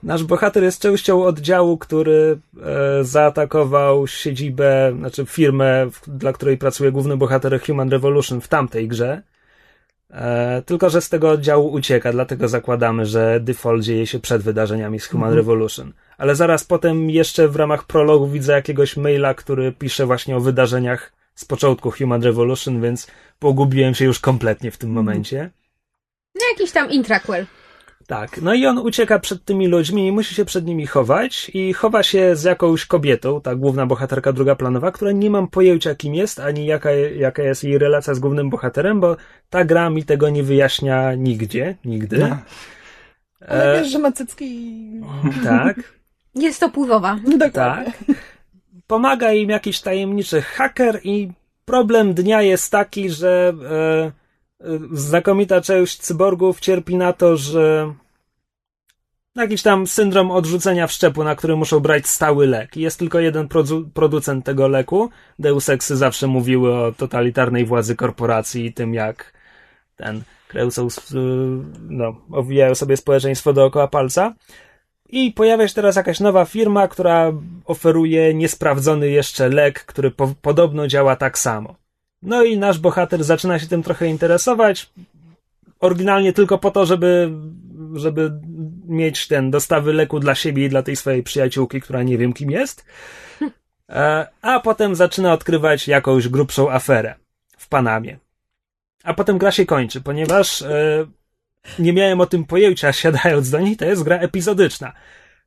Nasz 0.02 0.24
bohater 0.24 0.62
jest 0.62 0.82
częścią 0.82 1.24
oddziału, 1.24 1.78
który 1.78 2.38
e, 2.62 3.04
zaatakował 3.04 4.06
siedzibę, 4.06 4.92
znaczy 4.98 5.26
firmę, 5.26 5.86
w, 5.90 6.10
dla 6.18 6.32
której 6.32 6.58
pracuje 6.58 6.92
główny 6.92 7.16
bohater 7.16 7.60
Human 7.66 7.90
Revolution 7.90 8.40
w 8.40 8.48
tamtej 8.48 8.88
grze. 8.88 9.22
E, 10.10 10.62
tylko, 10.66 10.90
że 10.90 11.00
z 11.00 11.08
tego 11.08 11.30
oddziału 11.30 11.72
ucieka, 11.72 12.12
dlatego 12.12 12.48
zakładamy, 12.48 13.06
że 13.06 13.40
default 13.40 13.82
dzieje 13.84 14.06
się 14.06 14.20
przed 14.20 14.42
wydarzeniami 14.42 15.00
z 15.00 15.06
Human 15.06 15.34
Revolution. 15.34 15.92
Ale 16.18 16.34
zaraz 16.34 16.64
potem 16.64 17.10
jeszcze 17.10 17.48
w 17.48 17.56
ramach 17.56 17.84
prologu 17.84 18.28
widzę 18.28 18.52
jakiegoś 18.52 18.96
maila, 18.96 19.34
który 19.34 19.72
pisze 19.72 20.06
właśnie 20.06 20.36
o 20.36 20.40
wydarzeniach 20.40 21.12
z 21.34 21.44
początku 21.44 21.90
Human 21.90 22.22
Revolution, 22.22 22.80
więc 22.80 23.06
pogubiłem 23.38 23.94
się 23.94 24.04
już 24.04 24.20
kompletnie 24.20 24.70
w 24.70 24.78
tym 24.78 24.90
momencie. 24.90 25.50
No 26.34 26.40
jakiś 26.52 26.72
tam 26.72 26.90
intraquel. 26.90 27.46
Tak, 28.08 28.42
no 28.42 28.54
i 28.54 28.66
on 28.66 28.78
ucieka 28.78 29.18
przed 29.18 29.44
tymi 29.44 29.66
ludźmi 29.66 30.06
i 30.06 30.12
musi 30.12 30.34
się 30.34 30.44
przed 30.44 30.66
nimi 30.66 30.86
chować 30.86 31.50
i 31.54 31.72
chowa 31.72 32.02
się 32.02 32.36
z 32.36 32.44
jakąś 32.44 32.86
kobietą, 32.86 33.40
ta 33.40 33.54
główna 33.54 33.86
bohaterka 33.86 34.32
drugaplanowa, 34.32 34.92
która 34.92 35.12
nie 35.12 35.30
mam 35.30 35.48
pojęcia 35.48 35.94
kim 35.94 36.14
jest, 36.14 36.40
ani 36.40 36.66
jaka, 36.66 36.90
jaka 36.92 37.42
jest 37.42 37.64
jej 37.64 37.78
relacja 37.78 38.14
z 38.14 38.18
głównym 38.18 38.50
bohaterem, 38.50 39.00
bo 39.00 39.16
ta 39.50 39.64
gra 39.64 39.90
mi 39.90 40.04
tego 40.04 40.30
nie 40.30 40.42
wyjaśnia 40.42 41.14
nigdzie, 41.14 41.76
nigdy. 41.84 42.18
No. 42.18 42.38
Ale 43.48 43.74
E, 43.74 43.80
wiesz, 43.80 43.92
że 43.92 43.98
ma 43.98 44.12
cycki 44.12 44.44
i... 44.44 45.00
tak, 45.44 45.76
Jest 46.34 46.60
to 46.60 46.70
pływowa. 46.70 47.18
Dokładnie. 47.24 47.50
tak. 47.50 47.86
Pomaga 48.86 49.32
im 49.32 49.50
jakiś 49.50 49.80
tajemniczy 49.80 50.42
haker 50.42 51.00
i 51.04 51.32
problem 51.64 52.14
dnia 52.14 52.42
jest 52.42 52.72
taki, 52.72 53.10
że 53.10 53.52
e, 53.70 54.12
znakomita 54.92 55.60
część 55.60 55.98
cyborgów 55.98 56.60
cierpi 56.60 56.96
na 56.96 57.12
to, 57.12 57.36
że 57.36 57.94
jakiś 59.36 59.62
tam 59.62 59.86
syndrom 59.86 60.30
odrzucenia 60.30 60.86
wszczepu, 60.86 61.24
na 61.24 61.36
który 61.36 61.56
muszą 61.56 61.80
brać 61.80 62.06
stały 62.06 62.46
lek. 62.46 62.76
Jest 62.76 62.98
tylko 62.98 63.20
jeden 63.20 63.46
produ- 63.48 63.84
producent 63.94 64.44
tego 64.44 64.68
leku. 64.68 65.10
Deus 65.38 65.68
Exy 65.68 65.96
zawsze 65.96 66.26
mówiły 66.26 66.74
o 66.74 66.92
totalitarnej 66.92 67.64
władzy 67.64 67.96
korporacji 67.96 68.66
i 68.66 68.72
tym, 68.72 68.94
jak 68.94 69.32
ten 69.96 70.22
kreucą, 70.48 70.86
s- 70.86 71.14
no, 71.88 72.16
owijają 72.32 72.74
sobie 72.74 72.96
społeczeństwo 72.96 73.52
dookoła 73.52 73.88
palca. 73.88 74.34
I 75.08 75.32
pojawia 75.32 75.68
się 75.68 75.74
teraz 75.74 75.96
jakaś 75.96 76.20
nowa 76.20 76.44
firma, 76.44 76.88
która 76.88 77.32
oferuje 77.64 78.34
niesprawdzony 78.34 79.08
jeszcze 79.08 79.48
lek, 79.48 79.84
który 79.84 80.10
po- 80.10 80.34
podobno 80.42 80.86
działa 80.86 81.16
tak 81.16 81.38
samo. 81.38 81.74
No 82.22 82.44
i 82.44 82.58
nasz 82.58 82.78
bohater 82.78 83.24
zaczyna 83.24 83.58
się 83.58 83.66
tym 83.66 83.82
trochę 83.82 84.06
interesować. 84.06 84.90
Oryginalnie 85.80 86.32
tylko 86.32 86.58
po 86.58 86.70
to, 86.70 86.86
żeby, 86.86 87.30
żeby 87.94 88.32
mieć 88.84 89.28
ten 89.28 89.50
dostawy 89.50 89.92
leku 89.92 90.20
dla 90.20 90.34
siebie 90.34 90.64
i 90.64 90.68
dla 90.68 90.82
tej 90.82 90.96
swojej 90.96 91.22
przyjaciółki, 91.22 91.80
która 91.80 92.02
nie 92.02 92.18
wiem 92.18 92.32
kim 92.32 92.50
jest. 92.50 92.84
E, 93.88 94.26
a 94.42 94.60
potem 94.60 94.94
zaczyna 94.94 95.32
odkrywać 95.32 95.88
jakąś 95.88 96.28
grubszą 96.28 96.70
aferę 96.70 97.14
w 97.58 97.68
Panamie. 97.68 98.18
A 99.04 99.14
potem 99.14 99.38
gra 99.38 99.52
się 99.52 99.66
kończy, 99.66 100.00
ponieważ 100.00 100.62
e, 100.62 101.06
nie 101.78 101.92
miałem 101.92 102.20
o 102.20 102.26
tym 102.26 102.44
pojęcia 102.44 102.92
siadając 103.02 103.50
do 103.50 103.60
niej, 103.60 103.76
to 103.76 103.84
jest 103.84 104.02
gra 104.02 104.18
epizodyczna. 104.18 104.92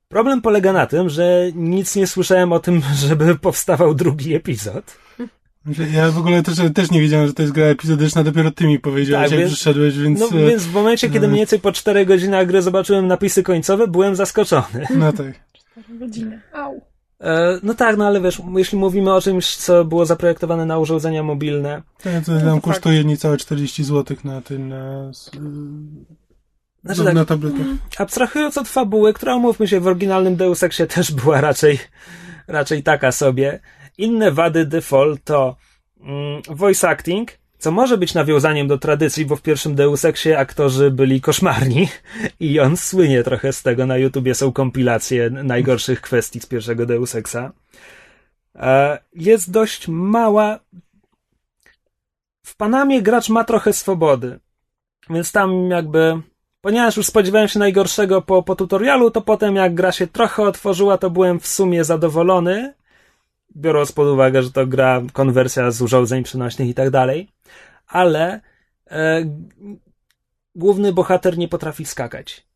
Problem 0.07 0.41
polega 0.41 0.74
na 0.74 0.88
tym, 0.88 1.09
że 1.09 1.51
nic 1.55 1.95
nie 1.95 2.07
słyszałem 2.07 2.53
o 2.53 2.59
tym, 2.59 2.82
żeby 3.07 3.36
powstawał 3.36 3.95
drugi 3.95 4.36
epizod. 4.36 4.97
Ja 5.93 6.12
w 6.12 6.18
ogóle 6.18 6.43
też, 6.43 6.55
też 6.76 6.91
nie 6.91 7.01
wiedziałem, 7.01 7.28
że 7.28 7.34
to 7.34 7.41
jest 7.41 7.53
gra 7.53 7.66
epizodyczna, 7.66 8.24
dopiero 8.24 8.51
ty 8.51 8.68
mi 8.68 8.80
powiedziałeś, 8.80 9.24
Tak, 9.24 9.32
jak 9.32 9.39
więc- 9.39 9.53
przyszedłeś, 9.53 9.97
więc... 9.97 10.20
No 10.20 10.28
e, 10.39 10.47
więc 10.49 10.64
w 10.64 10.74
momencie, 10.74 11.09
kiedy 11.09 11.28
mniej 11.28 11.39
więcej 11.39 11.59
po 11.59 11.72
4 11.72 12.05
godzinach 12.05 12.47
gry 12.47 12.62
zobaczyłem 12.62 13.07
napisy 13.07 13.43
końcowe, 13.43 13.88
byłem 13.88 14.16
zaskoczony. 14.16 14.88
No 14.99 15.14
tak. 15.14 15.39
Godziny. 15.89 16.41
Au. 16.53 16.82
E, 17.22 17.59
no 17.64 17.74
tak, 17.74 17.97
no 17.97 18.07
ale 18.07 18.22
wiesz, 18.22 18.41
jeśli 18.55 18.78
mówimy 18.78 19.14
o 19.14 19.22
czymś, 19.22 19.55
co 19.55 19.86
było 19.86 20.05
zaprojektowane 20.05 20.66
na 20.66 20.80
urządzenia 20.80 21.24
mobilne, 21.24 21.82
To, 22.03 22.09
to 22.26 22.39
tam 22.45 22.62
kosztuje 22.62 23.03
niecałe 23.03 23.38
40 23.38 23.84
zł 23.84 24.18
na 24.24 24.41
tym, 24.41 24.70
na, 24.70 25.12
znaczy 26.86 27.03
tak, 27.03 27.14
na 27.16 27.26
tabletach. 27.26 27.68
abstrahując 27.97 28.57
od 28.57 28.68
fabuły, 28.68 29.14
która 29.14 29.36
umówmy 29.36 29.68
się 29.68 29.80
w 29.80 29.88
oryginalnym 29.88 30.36
Deus 30.36 30.64
Exie 30.64 30.88
też 30.88 31.12
była 31.12 31.41
raczej, 31.41 31.80
raczej 32.47 32.84
taka 32.84 33.12
sobie. 33.12 33.59
Inne 34.01 34.31
wady 34.31 34.65
default 34.65 35.23
to 35.23 35.55
mm, 35.99 36.41
voice 36.49 36.89
acting, 36.89 37.31
co 37.57 37.71
może 37.71 37.97
być 37.97 38.13
nawiązaniem 38.13 38.67
do 38.67 38.77
tradycji, 38.77 39.25
bo 39.25 39.35
w 39.35 39.41
pierwszym 39.41 39.75
Deus 39.75 40.05
Exie 40.05 40.39
aktorzy 40.39 40.91
byli 40.91 41.21
koszmarni 41.21 41.87
i 42.39 42.59
on 42.59 42.77
słynie 42.77 43.23
trochę 43.23 43.53
z 43.53 43.63
tego. 43.63 43.85
Na 43.85 43.97
YouTubie 43.97 44.35
są 44.35 44.51
kompilacje 44.51 45.29
najgorszych 45.29 46.01
kwestii 46.01 46.39
z 46.39 46.45
pierwszego 46.45 46.85
Deus 46.85 47.15
Exa. 47.15 47.51
E, 48.55 48.99
Jest 49.13 49.51
dość 49.51 49.87
mała. 49.87 50.59
W 52.45 52.55
Panamie 52.55 53.01
gracz 53.01 53.29
ma 53.29 53.43
trochę 53.43 53.73
swobody, 53.73 54.39
więc 55.09 55.31
tam 55.31 55.69
jakby 55.69 56.21
ponieważ 56.61 56.97
już 56.97 57.05
spodziewałem 57.05 57.47
się 57.47 57.59
najgorszego 57.59 58.21
po, 58.21 58.43
po 58.43 58.55
tutorialu, 58.55 59.11
to 59.11 59.21
potem 59.21 59.55
jak 59.55 59.73
gra 59.75 59.91
się 59.91 60.07
trochę 60.07 60.43
otworzyła, 60.43 60.97
to 60.97 61.09
byłem 61.09 61.39
w 61.39 61.47
sumie 61.47 61.83
zadowolony, 61.83 62.73
biorąc 63.57 63.91
pod 63.91 64.07
uwagę, 64.07 64.43
że 64.43 64.51
to 64.51 64.67
gra 64.67 65.01
konwersja 65.13 65.71
z 65.71 65.81
urządzeń 65.81 66.23
przenośnych 66.23 66.69
i 66.69 66.73
tak 66.73 66.89
dalej, 66.89 67.29
ale 67.87 68.41
e, 68.91 69.25
główny 70.55 70.93
bohater 70.93 71.37
nie 71.37 71.47
potrafi 71.47 71.85
skakać. 71.85 72.47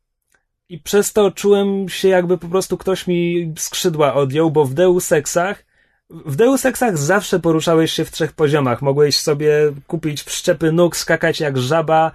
I 0.69 0.79
przez 0.79 1.13
to 1.13 1.31
czułem 1.31 1.89
się 1.89 2.07
jakby 2.07 2.37
po 2.37 2.47
prostu 2.47 2.77
ktoś 2.77 3.07
mi 3.07 3.53
skrzydła 3.57 4.13
odjął, 4.13 4.51
bo 4.51 4.65
w 4.65 4.73
Deus 4.73 5.11
Exach 5.11 5.65
w 6.09 6.35
Deus 6.35 6.65
Exach 6.65 6.97
zawsze 6.97 7.39
poruszałeś 7.39 7.91
się 7.91 8.05
w 8.05 8.11
trzech 8.11 8.33
poziomach. 8.33 8.81
Mogłeś 8.81 9.19
sobie 9.19 9.73
kupić 9.87 10.23
wszczepy 10.23 10.71
nóg, 10.71 10.95
skakać 10.95 11.39
jak 11.39 11.57
żaba, 11.57 12.11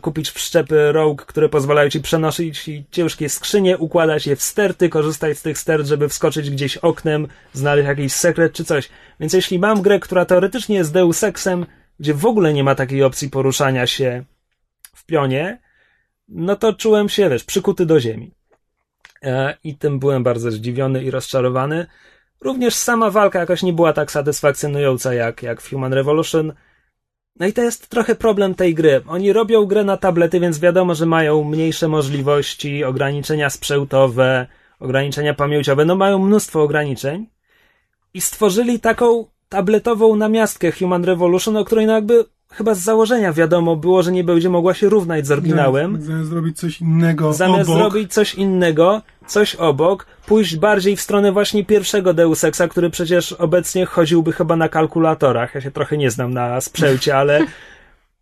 kupić 0.00 0.30
wszczepy 0.30 0.92
rogue, 0.92 1.16
które 1.16 1.48
pozwalają 1.48 1.90
ci 1.90 2.00
przenosić 2.00 2.70
ciężkie 2.90 3.28
skrzynie, 3.28 3.78
układać 3.78 4.26
je 4.26 4.36
w 4.36 4.42
sterty, 4.42 4.88
korzystać 4.88 5.38
z 5.38 5.42
tych 5.42 5.58
stert, 5.58 5.86
żeby 5.86 6.08
wskoczyć 6.08 6.50
gdzieś 6.50 6.76
oknem, 6.76 7.28
znaleźć 7.52 7.88
jakiś 7.88 8.12
sekret 8.12 8.52
czy 8.52 8.64
coś. 8.64 8.88
Więc 9.20 9.32
jeśli 9.32 9.58
mam 9.58 9.82
grę, 9.82 10.00
która 10.00 10.24
teoretycznie 10.24 10.76
jest 10.76 10.92
Deus 10.92 11.24
Exem, 11.24 11.66
gdzie 12.00 12.14
w 12.14 12.26
ogóle 12.26 12.52
nie 12.54 12.64
ma 12.64 12.74
takiej 12.74 13.02
opcji 13.02 13.30
poruszania 13.30 13.86
się 13.86 14.24
w 14.94 15.06
pionie, 15.06 15.60
no 16.28 16.56
to 16.56 16.72
czułem 16.72 17.08
się, 17.08 17.30
wiesz, 17.30 17.44
przykuty 17.44 17.86
do 17.86 18.00
ziemi. 18.00 18.34
E, 19.22 19.56
I 19.64 19.76
tym 19.76 19.98
byłem 19.98 20.22
bardzo 20.22 20.50
zdziwiony 20.50 21.04
i 21.04 21.10
rozczarowany. 21.10 21.86
Również 22.40 22.74
sama 22.74 23.10
walka 23.10 23.38
jakoś 23.38 23.62
nie 23.62 23.72
była 23.72 23.92
tak 23.92 24.10
satysfakcjonująca 24.10 25.14
jak, 25.14 25.42
jak 25.42 25.60
w 25.60 25.70
Human 25.70 25.92
Revolution. 25.92 26.52
No 27.40 27.46
i 27.46 27.52
to 27.52 27.62
jest 27.62 27.88
trochę 27.88 28.14
problem 28.14 28.54
tej 28.54 28.74
gry. 28.74 29.02
Oni 29.08 29.32
robią 29.32 29.66
grę 29.66 29.84
na 29.84 29.96
tablety, 29.96 30.40
więc 30.40 30.58
wiadomo, 30.58 30.94
że 30.94 31.06
mają 31.06 31.44
mniejsze 31.44 31.88
możliwości, 31.88 32.84
ograniczenia 32.84 33.50
sprzętowe, 33.50 34.46
ograniczenia 34.80 35.34
pamięciowe, 35.34 35.84
no 35.84 35.96
mają 35.96 36.18
mnóstwo 36.18 36.62
ograniczeń. 36.62 37.26
I 38.14 38.20
stworzyli 38.20 38.80
taką 38.80 39.26
tabletową 39.48 40.16
namiastkę 40.16 40.72
Human 40.72 41.04
Revolution, 41.04 41.56
o 41.56 41.64
której 41.64 41.86
no 41.86 41.92
jakby 41.92 42.24
chyba 42.54 42.74
z 42.74 42.78
założenia 42.78 43.32
wiadomo 43.32 43.76
było, 43.76 44.02
że 44.02 44.12
nie 44.12 44.24
będzie 44.24 44.50
mogła 44.50 44.74
się 44.74 44.88
równać 44.88 45.26
z 45.26 45.30
oryginałem. 45.30 46.02
Zamiast 46.02 46.28
zrobić 46.28 46.58
coś 46.58 46.80
innego 46.80 47.32
Zamiast 47.32 47.70
obok. 47.70 47.78
zrobić 47.80 48.12
coś 48.12 48.34
innego, 48.34 49.02
coś 49.26 49.54
obok, 49.54 50.06
pójść 50.26 50.56
bardziej 50.56 50.96
w 50.96 51.00
stronę 51.00 51.32
właśnie 51.32 51.64
pierwszego 51.64 52.14
Deus 52.14 52.44
Exa, 52.44 52.68
który 52.70 52.90
przecież 52.90 53.32
obecnie 53.32 53.86
chodziłby 53.86 54.32
chyba 54.32 54.56
na 54.56 54.68
kalkulatorach. 54.68 55.54
Ja 55.54 55.60
się 55.60 55.70
trochę 55.70 55.96
nie 55.96 56.10
znam 56.10 56.34
na 56.34 56.60
sprzęcie, 56.60 57.16
ale 57.22 57.46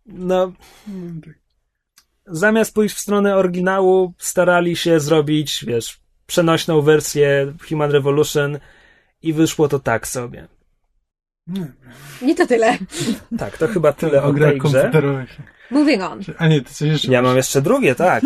no, 0.05 0.51
zamiast 2.27 2.73
pójść 2.73 2.95
w 2.95 2.99
stronę 2.99 3.35
oryginału, 3.35 4.13
starali 4.17 4.75
się 4.75 4.99
zrobić, 4.99 5.65
wiesz, 5.67 5.99
przenośną 6.27 6.81
wersję 6.81 7.53
Human 7.69 7.91
Revolution 7.91 8.59
i 9.21 9.33
wyszło 9.33 9.67
to 9.67 9.79
tak 9.79 10.07
sobie. 10.07 10.47
I 12.21 12.35
to 12.35 12.47
tyle. 12.47 12.77
Tak, 13.39 13.57
to 13.57 13.67
chyba 13.67 13.93
tyle 13.93 14.23
o 14.23 14.25
o 14.25 14.33
grach 14.33 14.57
komputerowych. 14.57 15.37
Moving 15.71 16.03
on. 16.03 16.19
A 16.37 16.47
nie, 16.47 16.61
ty 16.61 16.73
coś 16.73 16.87
jeszcze 16.87 17.11
Ja 17.11 17.21
masz. 17.21 17.29
mam 17.29 17.37
jeszcze 17.37 17.61
drugie, 17.61 17.95
tak. 17.95 18.23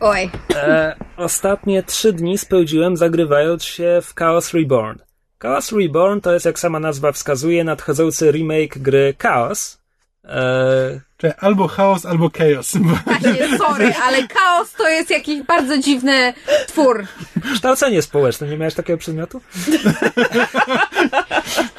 Oj. 0.00 0.30
E, 0.54 0.96
ostatnie 1.16 1.82
trzy 1.82 2.12
dni 2.12 2.38
spędziłem 2.38 2.96
zagrywając 2.96 3.64
się 3.64 3.98
w 4.02 4.14
Chaos 4.14 4.54
Reborn. 4.54 4.98
Chaos 5.42 5.72
Reborn 5.72 6.20
to 6.20 6.32
jest, 6.32 6.46
jak 6.46 6.58
sama 6.58 6.80
nazwa 6.80 7.12
wskazuje, 7.12 7.64
nadchodzący 7.64 8.30
remake 8.32 8.78
gry 8.78 9.14
Chaos. 9.18 9.78
E, 10.24 11.00
Czyli 11.16 11.32
albo 11.38 11.68
chaos, 11.68 12.06
albo 12.06 12.30
chaos. 12.38 12.76
Właśnie, 13.06 13.58
sorry, 13.58 13.92
ale 14.02 14.28
chaos 14.28 14.72
to 14.72 14.88
jest 14.88 15.10
jakiś 15.10 15.42
bardzo 15.42 15.78
dziwny 15.78 16.34
twór. 16.66 17.06
kształcenie 17.54 18.02
społeczne, 18.02 18.48
nie 18.48 18.56
miałeś 18.56 18.74
takiego 18.74 18.98
przedmiotu? 18.98 19.40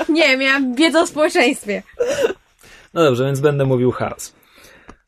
Nie, 0.10 0.38
miałam 0.38 0.76
wiedzę 0.76 1.02
o 1.02 1.08
społeczeństwie. 1.08 1.84
No 2.94 3.04
dobrze, 3.04 3.26
więc 3.26 3.40
będę 3.40 3.66
mówił 3.66 3.92
Chaos. 3.92 4.34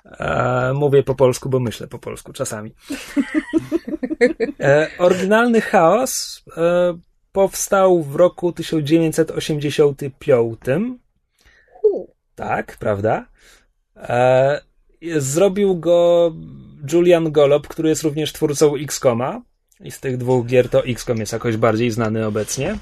E, 0.05 0.73
mówię 0.73 1.03
po 1.03 1.15
polsku, 1.15 1.49
bo 1.49 1.59
myślę 1.59 1.87
po 1.87 1.99
polsku 1.99 2.33
czasami. 2.33 2.71
E, 4.59 4.87
oryginalny 4.97 5.61
Chaos 5.61 6.43
e, 6.57 6.97
powstał 7.31 8.03
w 8.03 8.15
roku 8.15 8.51
1985. 8.51 10.59
Tak, 12.35 12.77
prawda? 12.79 13.25
E, 13.97 14.61
zrobił 15.17 15.79
go 15.79 16.31
Julian 16.91 17.31
Golob, 17.31 17.67
który 17.67 17.89
jest 17.89 18.03
również 18.03 18.33
twórcą 18.33 18.75
X-Koma. 18.75 19.41
I 19.79 19.91
z 19.91 19.99
tych 19.99 20.17
dwóch 20.17 20.45
gier 20.45 20.69
to 20.69 20.85
X-Kom 20.85 21.17
jest 21.17 21.33
jakoś 21.33 21.57
bardziej 21.57 21.91
znany 21.91 22.27
obecnie. 22.27 22.77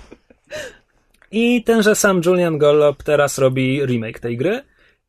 I 1.31 1.63
tenże 1.63 1.95
sam 1.95 2.21
Julian 2.25 2.57
Golob 2.57 3.03
teraz 3.03 3.37
robi 3.37 3.85
remake 3.85 4.19
tej 4.19 4.37
gry 4.37 4.61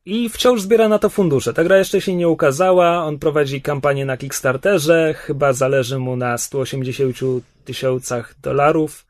i 0.05 0.29
wciąż 0.29 0.61
zbiera 0.61 0.87
na 0.89 0.99
to 0.99 1.09
fundusze. 1.09 1.53
Ta 1.53 1.63
gra 1.63 1.77
jeszcze 1.77 2.01
się 2.01 2.15
nie 2.15 2.27
ukazała, 2.27 3.03
on 3.03 3.19
prowadzi 3.19 3.61
kampanię 3.61 4.05
na 4.05 4.17
Kickstarterze, 4.17 5.13
chyba 5.17 5.53
zależy 5.53 5.99
mu 5.99 6.15
na 6.15 6.37
180 6.37 7.17
tysiącach 7.65 8.35
dolarów, 8.41 9.05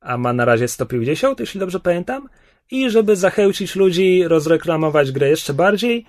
a 0.00 0.16
ma 0.18 0.32
na 0.32 0.44
razie 0.44 0.68
150, 0.68 1.40
jeśli 1.40 1.60
dobrze 1.60 1.80
pamiętam. 1.80 2.28
I 2.70 2.90
żeby 2.90 3.16
zachęcić 3.16 3.76
ludzi, 3.76 4.24
rozreklamować 4.26 5.12
grę 5.12 5.28
jeszcze 5.28 5.54
bardziej, 5.54 6.06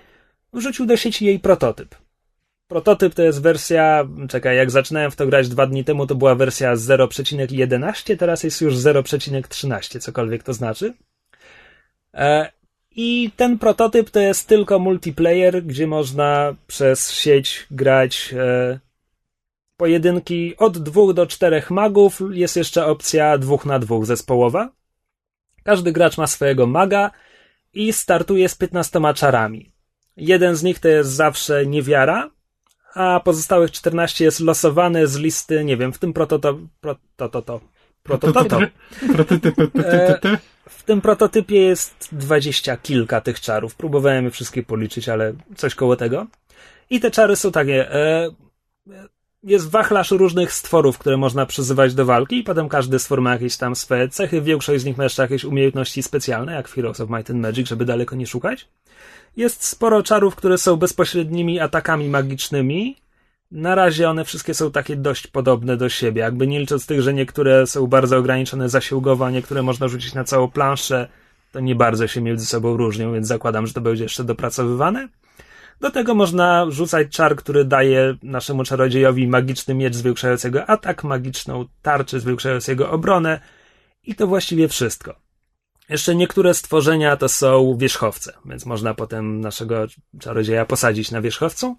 wrzucił 0.52 0.86
do 0.86 0.96
sieci 0.96 1.26
jej 1.26 1.38
prototyp. 1.38 2.01
Prototyp 2.72 3.14
to 3.14 3.22
jest 3.22 3.42
wersja, 3.42 4.08
czekaj, 4.28 4.56
jak 4.56 4.70
zaczynałem 4.70 5.10
w 5.10 5.16
to 5.16 5.26
grać 5.26 5.48
dwa 5.48 5.66
dni 5.66 5.84
temu, 5.84 6.06
to 6.06 6.14
była 6.14 6.34
wersja 6.34 6.74
0,11, 6.74 8.16
teraz 8.16 8.42
jest 8.42 8.60
już 8.60 8.74
0,13, 8.74 10.00
cokolwiek 10.00 10.42
to 10.42 10.52
znaczy. 10.52 10.94
E, 12.14 12.52
I 12.90 13.30
ten 13.36 13.58
prototyp 13.58 14.10
to 14.10 14.20
jest 14.20 14.48
tylko 14.48 14.78
multiplayer, 14.78 15.64
gdzie 15.64 15.86
można 15.86 16.54
przez 16.66 17.10
sieć 17.10 17.66
grać 17.70 18.34
e, 18.38 18.78
pojedynki 19.76 20.56
od 20.56 20.78
dwóch 20.78 21.14
do 21.14 21.26
czterech 21.26 21.70
magów. 21.70 22.20
Jest 22.30 22.56
jeszcze 22.56 22.86
opcja 22.86 23.38
dwóch 23.38 23.66
na 23.66 23.78
dwóch 23.78 24.06
zespołowa. 24.06 24.70
Każdy 25.62 25.92
gracz 25.92 26.18
ma 26.18 26.26
swojego 26.26 26.66
maga 26.66 27.10
i 27.72 27.92
startuje 27.92 28.48
z 28.48 28.54
15 28.54 29.00
czarami. 29.14 29.72
Jeden 30.16 30.56
z 30.56 30.62
nich 30.62 30.78
to 30.78 30.88
jest 30.88 31.10
zawsze 31.10 31.66
niewiara, 31.66 32.30
a 32.94 33.20
pozostałych 33.20 33.70
14 33.70 34.24
jest 34.24 34.40
losowane 34.40 35.06
z 35.06 35.16
listy, 35.16 35.64
nie 35.64 35.76
wiem, 35.76 35.92
w 35.92 35.98
tym 35.98 36.12
prototo... 36.12 36.58
prototo... 37.16 37.60
prototyp. 38.02 38.70
W 40.68 40.82
tym 40.82 41.00
prototypie 41.00 41.60
jest 41.60 42.08
dwadzieścia 42.12 42.76
kilka 42.76 43.20
tych 43.20 43.40
czarów. 43.40 43.74
Próbowałem 43.74 44.24
je 44.24 44.30
wszystkie 44.30 44.62
policzyć, 44.62 45.08
ale 45.08 45.32
coś 45.56 45.74
koło 45.74 45.96
tego. 45.96 46.26
I 46.90 47.00
te 47.00 47.10
czary 47.10 47.36
są 47.36 47.52
takie. 47.52 47.90
Jest 49.44 49.70
wachlarz 49.70 50.10
różnych 50.10 50.52
stworów, 50.52 50.98
które 50.98 51.16
można 51.16 51.46
przyzywać 51.46 51.94
do 51.94 52.04
walki 52.04 52.38
i 52.38 52.44
potem 52.44 52.68
każdy 52.68 52.98
stwór 52.98 53.20
ma 53.20 53.32
jakieś 53.32 53.56
tam 53.56 53.76
swoje 53.76 54.08
cechy. 54.08 54.40
Większość 54.40 54.82
z 54.82 54.84
nich 54.84 54.96
ma 54.96 55.04
jeszcze 55.04 55.22
jakieś 55.22 55.44
umiejętności 55.44 56.02
specjalne, 56.02 56.52
jak 56.52 56.68
w 56.68 56.74
Heroes 56.74 57.00
of 57.00 57.10
Might 57.10 57.30
and 57.30 57.40
Magic, 57.40 57.68
żeby 57.68 57.84
daleko 57.84 58.16
nie 58.16 58.26
szukać. 58.26 58.68
Jest 59.36 59.64
sporo 59.64 60.02
czarów, 60.02 60.36
które 60.36 60.58
są 60.58 60.76
bezpośrednimi 60.76 61.60
atakami 61.60 62.08
magicznymi. 62.08 62.96
Na 63.50 63.74
razie 63.74 64.10
one 64.10 64.24
wszystkie 64.24 64.54
są 64.54 64.70
takie 64.70 64.96
dość 64.96 65.26
podobne 65.26 65.76
do 65.76 65.88
siebie, 65.88 66.20
jakby 66.20 66.46
nie 66.46 66.60
licząc 66.60 66.86
tych, 66.86 67.02
że 67.02 67.14
niektóre 67.14 67.66
są 67.66 67.86
bardzo 67.86 68.18
ograniczone 68.18 68.68
zasiłgowo, 68.68 69.26
a 69.26 69.30
niektóre 69.30 69.62
można 69.62 69.88
rzucić 69.88 70.14
na 70.14 70.24
całą 70.24 70.50
planszę, 70.50 71.08
to 71.52 71.60
nie 71.60 71.74
bardzo 71.74 72.06
się 72.06 72.20
między 72.20 72.46
sobą 72.46 72.76
różnią, 72.76 73.12
więc 73.12 73.26
zakładam, 73.26 73.66
że 73.66 73.72
to 73.72 73.80
będzie 73.80 74.02
jeszcze 74.02 74.24
dopracowywane. 74.24 75.08
Do 75.82 75.90
tego 75.90 76.14
można 76.14 76.66
rzucać 76.70 77.08
czar, 77.08 77.36
który 77.36 77.64
daje 77.64 78.16
naszemu 78.22 78.64
czarodziejowi 78.64 79.28
magiczny 79.28 79.74
miecz 79.74 79.94
zwiększającego 79.94 80.66
atak, 80.66 81.04
magiczną 81.04 81.64
tarczę 81.82 82.20
zwiększającego 82.20 82.90
obronę 82.90 83.40
i 84.04 84.14
to 84.14 84.26
właściwie 84.26 84.68
wszystko. 84.68 85.14
Jeszcze 85.88 86.14
niektóre 86.14 86.54
stworzenia 86.54 87.16
to 87.16 87.28
są 87.28 87.76
wierzchowce, 87.76 88.32
więc 88.44 88.66
można 88.66 88.94
potem 88.94 89.40
naszego 89.40 89.86
czarodzieja 90.20 90.64
posadzić 90.64 91.10
na 91.10 91.20
wierzchowcu. 91.20 91.76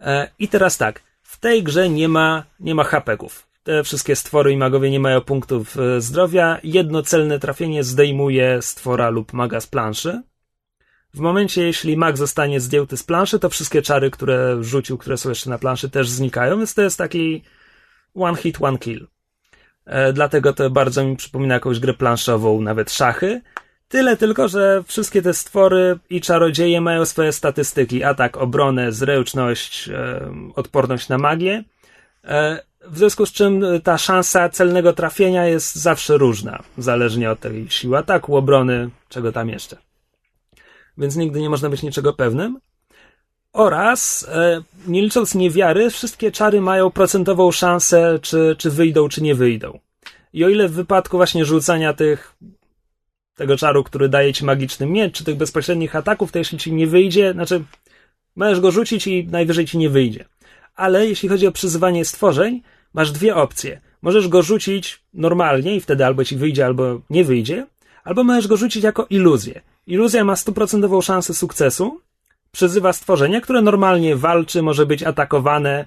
E, 0.00 0.30
I 0.38 0.48
teraz 0.48 0.76
tak, 0.76 1.02
w 1.22 1.38
tej 1.38 1.62
grze 1.62 1.88
nie 1.88 2.08
ma, 2.08 2.44
nie 2.60 2.74
ma 2.74 2.84
hapeków. 2.84 3.46
Te 3.62 3.84
wszystkie 3.84 4.16
stwory 4.16 4.52
i 4.52 4.56
magowie 4.56 4.90
nie 4.90 5.00
mają 5.00 5.20
punktów 5.20 5.76
e, 5.78 6.00
zdrowia. 6.00 6.58
Jedno 6.64 7.02
celne 7.02 7.38
trafienie 7.38 7.84
zdejmuje 7.84 8.62
stwora 8.62 9.10
lub 9.10 9.32
maga 9.32 9.60
z 9.60 9.66
planszy. 9.66 10.22
W 11.14 11.18
momencie, 11.20 11.62
jeśli 11.62 11.96
mag 11.96 12.16
zostanie 12.16 12.60
zdjęty 12.60 12.96
z 12.96 13.02
planszy, 13.02 13.38
to 13.38 13.48
wszystkie 13.48 13.82
czary, 13.82 14.10
które 14.10 14.64
rzucił, 14.64 14.98
które 14.98 15.16
są 15.16 15.28
jeszcze 15.28 15.50
na 15.50 15.58
planszy, 15.58 15.90
też 15.90 16.08
znikają, 16.08 16.56
więc 16.56 16.74
to 16.74 16.82
jest 16.82 16.98
taki 16.98 17.42
one 18.14 18.36
hit, 18.36 18.58
one 18.60 18.78
kill. 18.78 19.06
E, 19.86 20.12
dlatego 20.12 20.52
to 20.52 20.70
bardzo 20.70 21.04
mi 21.04 21.16
przypomina 21.16 21.54
jakąś 21.54 21.80
grę 21.80 21.94
planszową, 21.94 22.60
nawet 22.60 22.92
szachy. 22.92 23.40
Tyle 23.88 24.16
tylko, 24.16 24.48
że 24.48 24.82
wszystkie 24.86 25.22
te 25.22 25.34
stwory 25.34 25.98
i 26.10 26.20
czarodzieje 26.20 26.80
mają 26.80 27.04
swoje 27.04 27.32
statystyki: 27.32 28.04
atak, 28.04 28.36
obronę, 28.36 28.92
zręczność, 28.92 29.88
e, 29.88 30.30
odporność 30.54 31.08
na 31.08 31.18
magię. 31.18 31.64
E, 32.24 32.62
w 32.84 32.98
związku 32.98 33.26
z 33.26 33.32
czym 33.32 33.64
ta 33.84 33.98
szansa 33.98 34.48
celnego 34.48 34.92
trafienia 34.92 35.46
jest 35.46 35.74
zawsze 35.74 36.18
różna, 36.18 36.62
zależnie 36.78 37.30
od 37.30 37.40
tej 37.40 37.70
siły 37.70 37.98
ataku, 37.98 38.36
obrony, 38.36 38.90
czego 39.08 39.32
tam 39.32 39.48
jeszcze. 39.48 39.93
Więc 40.98 41.16
nigdy 41.16 41.40
nie 41.40 41.50
można 41.50 41.68
być 41.68 41.82
niczego 41.82 42.12
pewnym. 42.12 42.58
Oraz, 43.52 44.28
e, 44.28 44.62
nie 44.86 45.02
licząc 45.02 45.34
niewiary, 45.34 45.90
wszystkie 45.90 46.32
czary 46.32 46.60
mają 46.60 46.90
procentową 46.90 47.50
szansę, 47.50 48.18
czy, 48.22 48.56
czy 48.58 48.70
wyjdą, 48.70 49.08
czy 49.08 49.22
nie 49.22 49.34
wyjdą. 49.34 49.78
I 50.32 50.44
o 50.44 50.48
ile 50.48 50.68
w 50.68 50.72
wypadku 50.72 51.16
właśnie 51.16 51.44
rzucania 51.44 51.92
tych, 51.92 52.36
tego 53.34 53.56
czaru, 53.56 53.84
który 53.84 54.08
daje 54.08 54.32
ci 54.32 54.44
magiczny 54.44 54.86
miecz, 54.86 55.14
czy 55.18 55.24
tych 55.24 55.36
bezpośrednich 55.36 55.96
ataków, 55.96 56.32
to 56.32 56.38
jeśli 56.38 56.58
ci 56.58 56.72
nie 56.72 56.86
wyjdzie, 56.86 57.32
znaczy, 57.32 57.64
możesz 58.36 58.60
go 58.60 58.70
rzucić 58.70 59.06
i 59.06 59.26
najwyżej 59.26 59.66
ci 59.66 59.78
nie 59.78 59.90
wyjdzie. 59.90 60.24
Ale 60.74 61.06
jeśli 61.06 61.28
chodzi 61.28 61.46
o 61.46 61.52
przyzywanie 61.52 62.04
stworzeń, 62.04 62.62
masz 62.94 63.12
dwie 63.12 63.36
opcje. 63.36 63.80
Możesz 64.02 64.28
go 64.28 64.42
rzucić 64.42 65.00
normalnie 65.14 65.76
i 65.76 65.80
wtedy 65.80 66.06
albo 66.06 66.24
ci 66.24 66.36
wyjdzie, 66.36 66.66
albo 66.66 67.00
nie 67.10 67.24
wyjdzie, 67.24 67.66
albo 68.04 68.24
możesz 68.24 68.46
go 68.46 68.56
rzucić 68.56 68.84
jako 68.84 69.06
iluzję. 69.10 69.60
Iluzja 69.86 70.24
ma 70.24 70.36
stuprocentową 70.36 71.00
szansę 71.00 71.34
sukcesu, 71.34 72.00
przyzywa 72.52 72.92
stworzenie, 72.92 73.40
które 73.40 73.62
normalnie 73.62 74.16
walczy, 74.16 74.62
może 74.62 74.86
być 74.86 75.02
atakowane 75.02 75.84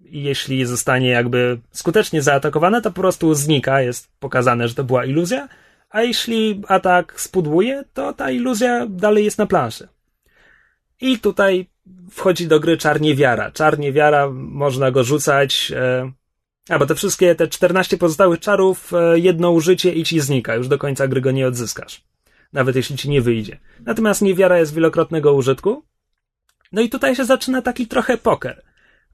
jeśli 0.00 0.66
zostanie 0.66 1.08
jakby 1.08 1.58
skutecznie 1.72 2.22
zaatakowane, 2.22 2.82
to 2.82 2.90
po 2.90 3.00
prostu 3.00 3.34
znika, 3.34 3.80
jest 3.80 4.08
pokazane, 4.20 4.68
że 4.68 4.74
to 4.74 4.84
była 4.84 5.04
iluzja, 5.04 5.48
a 5.90 6.02
jeśli 6.02 6.62
atak 6.68 7.20
spudłuje, 7.20 7.84
to 7.94 8.12
ta 8.12 8.30
iluzja 8.30 8.86
dalej 8.88 9.24
jest 9.24 9.38
na 9.38 9.46
planszy. 9.46 9.88
I 11.00 11.18
tutaj 11.18 11.66
wchodzi 12.10 12.48
do 12.48 12.60
gry 12.60 12.76
czarniewiara. 12.76 13.50
Czarniewiara, 13.50 14.30
można 14.32 14.90
go 14.90 15.04
rzucać, 15.04 15.72
e, 15.76 16.12
a 16.68 16.78
bo 16.78 16.86
te 16.86 16.94
wszystkie, 16.94 17.34
te 17.34 17.48
14 17.48 17.98
pozostałych 17.98 18.40
czarów, 18.40 18.92
e, 18.92 19.18
jedno 19.18 19.50
użycie 19.50 19.92
i 19.92 20.04
ci 20.04 20.20
znika, 20.20 20.54
już 20.54 20.68
do 20.68 20.78
końca 20.78 21.08
gry 21.08 21.20
go 21.20 21.30
nie 21.30 21.46
odzyskasz. 21.46 22.02
Nawet 22.52 22.76
jeśli 22.76 22.96
ci 22.96 23.10
nie 23.10 23.20
wyjdzie. 23.20 23.58
Natomiast 23.80 24.22
niewiara 24.22 24.58
jest 24.58 24.74
wielokrotnego 24.74 25.32
użytku, 25.32 25.84
no 26.72 26.82
i 26.82 26.88
tutaj 26.88 27.16
się 27.16 27.24
zaczyna 27.24 27.62
taki 27.62 27.86
trochę 27.86 28.18
poker. 28.18 28.62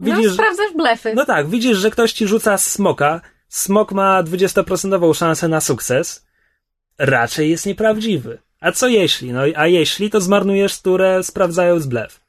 No, 0.00 0.06
widzisz, 0.16 0.28
no, 0.28 0.34
sprawdzasz 0.34 0.72
blefy. 0.76 1.14
No 1.14 1.24
tak, 1.24 1.48
widzisz, 1.48 1.78
że 1.78 1.90
ktoś 1.90 2.12
ci 2.12 2.26
rzuca 2.26 2.58
smoka. 2.58 3.20
Smok 3.48 3.92
ma 3.92 4.22
20% 4.22 5.14
szansę 5.14 5.48
na 5.48 5.60
sukces. 5.60 6.26
Raczej 6.98 7.50
jest 7.50 7.66
nieprawdziwy. 7.66 8.38
A 8.60 8.72
co 8.72 8.88
jeśli? 8.88 9.32
No 9.32 9.40
a 9.56 9.66
jeśli, 9.66 10.10
to 10.10 10.20
zmarnujesz 10.20 10.80
turę 10.80 11.22
sprawdzając 11.22 11.86
blef. 11.86 12.20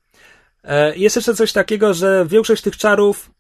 E, 0.64 0.97
jest 0.97 1.16
jeszcze 1.16 1.36
coś 1.36 1.51
takiego, 1.51 1.93
że 1.93 2.26
większość 2.30 2.62
tych 2.62 2.78
czarów 2.78 3.32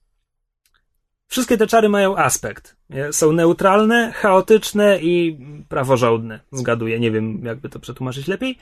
Wszystkie 1.27 1.57
te 1.57 1.67
czary 1.67 1.89
mają 1.89 2.17
aspekt. 2.17 2.75
Są 3.11 3.31
neutralne, 3.31 4.11
chaotyczne 4.11 4.99
i 5.01 5.37
praworządne. 5.69 6.39
Zgaduję, 6.51 6.99
nie 6.99 7.11
wiem, 7.11 7.41
jakby 7.45 7.69
to 7.69 7.79
przetłumaczyć 7.79 8.27
lepiej. 8.27 8.57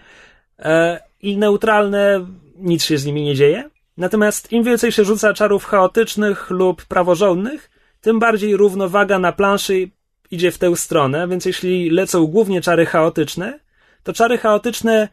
E, 0.60 1.00
I 1.22 1.38
neutralne 1.38 2.26
nic 2.58 2.84
się 2.84 2.98
z 2.98 3.06
nimi 3.06 3.24
nie 3.24 3.36
dzieje. 3.36 3.70
Natomiast 3.98 4.52
im 4.52 4.64
więcej 4.64 4.92
się 4.92 5.06
rzuca 5.06 5.34
czarów 5.34 5.66
chaotycznych 5.66 6.50
lub 6.50 6.86
praworządnych, 6.86 7.70
tym 8.02 8.20
bardziej 8.20 8.58
równowaga 8.58 9.20
na 9.20 9.32
planszy 9.32 9.90
idzie 10.32 10.52
w 10.52 10.58
tę 10.58 10.76
stronę, 10.76 11.28
więc 11.28 11.46
jeśli 11.46 11.90
lecą 11.90 12.26
głównie 12.28 12.62
czary 12.62 12.86
chaotyczne, 12.86 13.60
to 14.04 14.14
czary 14.14 14.38
chaotyczne, 14.38 15.10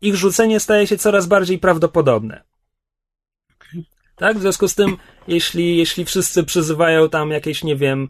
ich 0.00 0.16
rzucenie 0.16 0.60
staje 0.60 0.86
się 0.86 0.98
coraz 0.98 1.26
bardziej 1.26 1.58
prawdopodobne. 1.58 2.42
Tak? 4.16 4.38
W 4.38 4.40
związku 4.40 4.68
z 4.68 4.74
tym, 4.74 4.96
jeśli, 5.28 5.76
jeśli 5.76 6.04
wszyscy 6.04 6.44
przyzywają 6.44 7.08
tam 7.08 7.30
jakieś, 7.30 7.64
nie 7.64 7.76
wiem, 7.76 8.08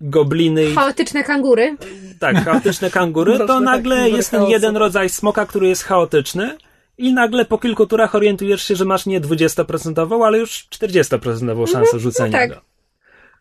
gobliny. 0.00 0.74
Chaotyczne 0.74 1.24
kangury. 1.24 1.76
Tak, 2.18 2.44
chaotyczne 2.44 2.90
kangury, 2.90 3.38
to 3.38 3.60
nagle 3.60 4.10
jest 4.10 4.30
ten 4.30 4.44
jeden 4.44 4.76
rodzaj 4.76 5.08
smoka, 5.08 5.46
który 5.46 5.68
jest 5.68 5.84
chaotyczny 5.84 6.56
i 6.98 7.12
nagle 7.12 7.44
po 7.44 7.58
kilku 7.58 7.86
turach 7.86 8.14
orientujesz 8.14 8.64
się, 8.64 8.76
że 8.76 8.84
masz 8.84 9.06
nie 9.06 9.20
20%, 9.20 10.24
ale 10.24 10.38
już 10.38 10.68
40% 10.70 11.66
szansę 11.66 11.78
mhm, 11.78 12.00
rzucenia 12.00 12.30
no 12.30 12.38
tak. 12.38 12.50
go. 12.50 12.60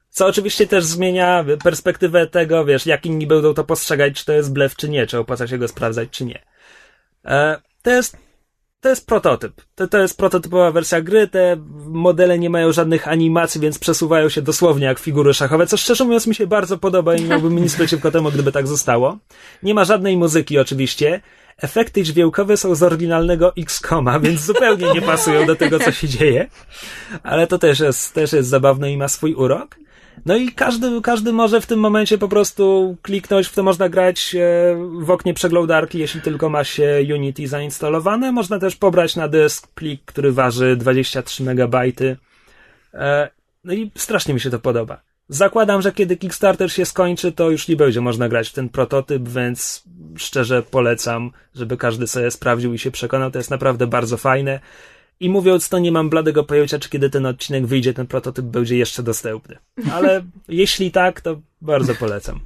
Co 0.10 0.26
oczywiście 0.26 0.68
też 0.68 0.86
zmienia 0.86 1.46
perspektywę 1.64 2.28
tego, 2.28 2.66
wiesz, 2.66 2.86
jak 2.86 3.06
inni 3.06 3.28
będą 3.28 3.54
to 3.54 3.64
postrzegać, 3.64 4.14
czy 4.14 4.26
to 4.26 4.34
jest 4.34 4.54
blef, 4.54 4.76
czy 4.76 4.90
nie, 4.90 5.08
czy 5.08 5.20
opłaca 5.20 5.48
się 5.48 5.58
go 5.58 5.68
sprawdzać, 5.68 6.10
czy 6.12 6.26
nie. 6.26 6.42
E, 7.26 7.62
to 7.82 7.92
jest 7.92 8.18
to 8.82 8.90
jest 8.90 9.08
prototyp. 9.08 9.62
To, 9.76 9.88
to 9.88 9.98
jest 9.98 10.18
prototypowa 10.18 10.72
wersja 10.72 11.02
gry. 11.02 11.28
Te 11.28 11.58
modele 11.86 12.40
nie 12.40 12.50
mają 12.50 12.72
żadnych 12.72 13.08
animacji, 13.08 13.62
więc 13.62 13.80
przesuwają 13.80 14.30
się 14.30 14.42
dosłownie 14.42 14.86
jak 14.86 15.00
figury 15.00 15.34
szachowe, 15.34 15.68
co 15.68 15.78
szczerze 15.78 16.04
mówiąc 16.04 16.28
mi 16.28 16.36
się 16.36 16.48
bardzo 16.48 16.78
podoba 16.78 17.16
i 17.16 17.22
nie 17.22 17.28
miałbym 17.28 17.60
nic 17.60 17.76
przeciwko 17.80 18.12
temu, 18.12 18.32
gdyby 18.32 18.52
tak 18.52 18.68
zostało. 18.68 19.18
Nie 19.64 19.74
ma 19.74 19.84
żadnej 19.84 20.18
muzyki 20.18 20.60
oczywiście. 20.60 21.22
Efekty 21.58 22.04
dźwiękowe 22.04 22.58
są 22.58 22.76
z 22.76 22.84
oryginalnego 22.84 23.54
X-Koma, 23.58 24.20
więc 24.20 24.42
zupełnie 24.42 24.94
nie 24.94 25.02
pasują 25.02 25.46
do 25.46 25.56
tego, 25.56 25.80
co 25.80 25.92
się 25.92 26.08
dzieje. 26.08 26.48
Ale 27.24 27.48
to 27.48 27.58
też 27.58 27.80
jest, 27.80 28.14
też 28.14 28.34
jest 28.34 28.50
zabawne 28.50 28.92
i 28.92 28.98
ma 28.98 29.08
swój 29.08 29.34
urok. 29.34 29.79
No 30.26 30.36
i 30.36 30.52
każdy, 30.52 31.02
każdy 31.02 31.34
może 31.34 31.62
w 31.62 31.66
tym 31.66 31.80
momencie 31.80 32.18
po 32.18 32.28
prostu 32.28 32.96
kliknąć, 33.02 33.48
w 33.48 33.54
to 33.54 33.64
można 33.64 33.90
grać 33.90 34.36
e, 34.36 34.40
w 35.00 35.12
oknie 35.12 35.34
przeglądarki, 35.34 36.00
jeśli 36.00 36.22
tylko 36.22 36.50
ma 36.50 36.64
się 36.64 37.02
Unity 37.14 37.48
zainstalowane. 37.48 38.32
Można 38.32 38.60
też 38.60 38.76
pobrać 38.76 39.16
na 39.16 39.28
dysk 39.28 39.68
plik, 39.68 40.02
który 40.06 40.32
waży 40.32 40.76
23 40.76 41.44
MB. 41.44 41.76
E, 42.94 43.30
no 43.64 43.74
i 43.74 43.92
strasznie 43.96 44.34
mi 44.34 44.40
się 44.40 44.50
to 44.50 44.60
podoba. 44.60 45.02
Zakładam, 45.30 45.82
że 45.82 45.92
kiedy 45.92 46.18
Kickstarter 46.18 46.72
się 46.72 46.86
skończy, 46.86 47.32
to 47.32 47.50
już 47.50 47.68
nie 47.68 47.76
będzie 47.76 48.02
można 48.02 48.30
grać 48.30 48.50
w 48.50 48.54
ten 48.54 48.70
prototyp, 48.70 49.30
więc 49.30 49.84
szczerze 50.18 50.64
polecam, 50.64 51.32
żeby 51.56 51.78
każdy 51.78 52.08
sobie 52.08 52.32
sprawdził 52.32 52.74
i 52.74 52.80
się 52.80 52.92
przekonał. 52.92 53.32
To 53.32 53.40
jest 53.40 53.52
naprawdę 53.52 53.88
bardzo 53.88 54.18
fajne. 54.18 54.60
I 55.20 55.30
mówiąc 55.30 55.70
to, 55.70 55.80
nie 55.80 55.92
mam 55.92 56.10
bladego 56.10 56.44
pojęcia, 56.44 56.80
czy 56.80 56.90
kiedy 56.90 57.10
ten 57.10 57.26
odcinek 57.26 57.66
wyjdzie, 57.66 57.94
ten 57.94 58.08
prototyp 58.08 58.46
będzie 58.46 58.78
jeszcze 58.78 59.04
dostępny. 59.04 59.58
Ale 59.92 60.24
jeśli 60.48 60.92
tak, 60.92 61.22
to 61.22 61.42
bardzo 61.62 61.96
polecam. 61.96 62.40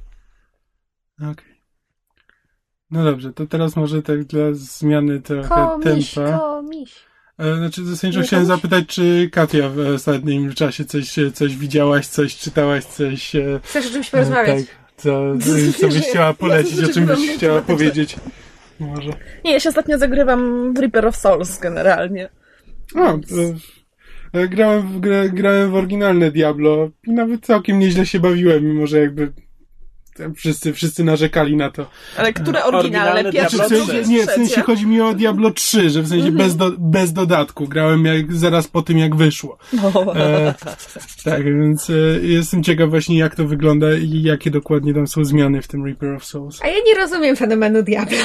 Okej. 1.18 1.30
Okay. 1.32 1.54
No 2.90 3.04
dobrze, 3.04 3.32
to 3.32 3.46
teraz 3.46 3.76
może 3.76 4.02
tak 4.02 4.24
dla 4.24 4.44
zmiany 4.52 5.20
trochę 5.20 5.48
komiś, 5.48 6.14
tempa. 6.14 6.38
Komiś. 6.38 6.94
E, 7.38 7.56
znaczy, 7.56 7.84
zasadniczo 7.84 8.22
chciałem 8.22 8.46
komiś? 8.46 8.60
zapytać, 8.60 8.86
czy 8.86 9.28
Katia 9.32 9.68
w 9.68 9.78
ostatnim 9.94 10.54
czasie 10.54 10.84
coś, 10.84 11.16
coś 11.34 11.56
widziałaś, 11.56 12.06
coś 12.06 12.36
czytałaś, 12.36 12.84
coś... 12.84 13.36
E, 13.36 13.60
Chcesz 13.62 13.86
o 13.86 13.90
czymś 13.90 14.10
porozmawiać? 14.10 14.66
Tak, 14.66 14.76
co, 14.96 15.22
co 15.80 15.88
byś 15.88 16.08
chciała 16.08 16.34
polecić, 16.34 16.84
o 16.84 16.92
czym 16.92 17.06
byś 17.06 17.30
chciała 17.30 17.62
powiedzieć. 17.62 18.16
Może. 18.80 19.10
Nie, 19.44 19.52
ja 19.52 19.60
się 19.60 19.68
ostatnio 19.68 19.98
zagrywam 19.98 20.74
w 20.74 20.78
Reaper 20.78 21.06
of 21.06 21.16
Souls 21.16 21.58
generalnie. 21.58 22.28
O, 22.94 23.18
E, 24.34 24.48
Grałem 24.48 24.82
w, 24.82 25.00
gra, 25.00 25.28
grałem 25.28 25.70
w 25.70 25.74
oryginalne 25.74 26.30
Diablo 26.30 26.90
i 27.06 27.12
nawet 27.12 27.46
całkiem 27.46 27.78
nieźle 27.78 28.06
się 28.06 28.20
bawiłem, 28.20 28.64
mimo 28.64 28.86
że 28.86 28.98
jakby 28.98 29.32
wszyscy, 30.36 30.72
wszyscy 30.72 31.04
narzekali 31.04 31.56
na 31.56 31.70
to. 31.70 31.86
Ale 32.16 32.32
które 32.32 32.64
Oryginalne 32.64 33.10
oryginalne? 33.10 33.32
Pierwsze, 33.32 33.68
Diablo 33.68 34.08
nie, 34.08 34.26
w 34.26 34.30
sensie 34.30 34.62
chodzi 34.62 34.86
mi 34.86 35.00
o 35.00 35.14
Diablo 35.14 35.50
3, 35.50 35.90
że 35.90 36.02
w 36.02 36.08
sensie 36.08 36.32
bez, 36.32 36.56
do, 36.56 36.72
bez 36.78 37.12
dodatku. 37.12 37.68
Grałem 37.68 38.04
jak, 38.04 38.34
zaraz 38.34 38.68
po 38.68 38.82
tym, 38.82 38.98
jak 38.98 39.16
wyszło. 39.16 39.58
E, 40.14 40.54
tak, 41.24 41.44
więc 41.44 41.90
e, 41.90 41.92
jestem 42.22 42.62
ciekaw 42.62 42.90
właśnie, 42.90 43.18
jak 43.18 43.34
to 43.34 43.44
wygląda 43.44 43.94
i 43.94 44.22
jakie 44.22 44.50
dokładnie 44.50 44.94
tam 44.94 45.06
są 45.06 45.24
zmiany 45.24 45.62
w 45.62 45.68
tym 45.68 45.84
Reaper 45.84 46.14
of 46.14 46.24
Souls. 46.24 46.60
A 46.62 46.66
ja 46.66 46.76
nie 46.86 46.94
rozumiem 46.94 47.36
fenomenu 47.36 47.82
Diablo. 47.82 48.18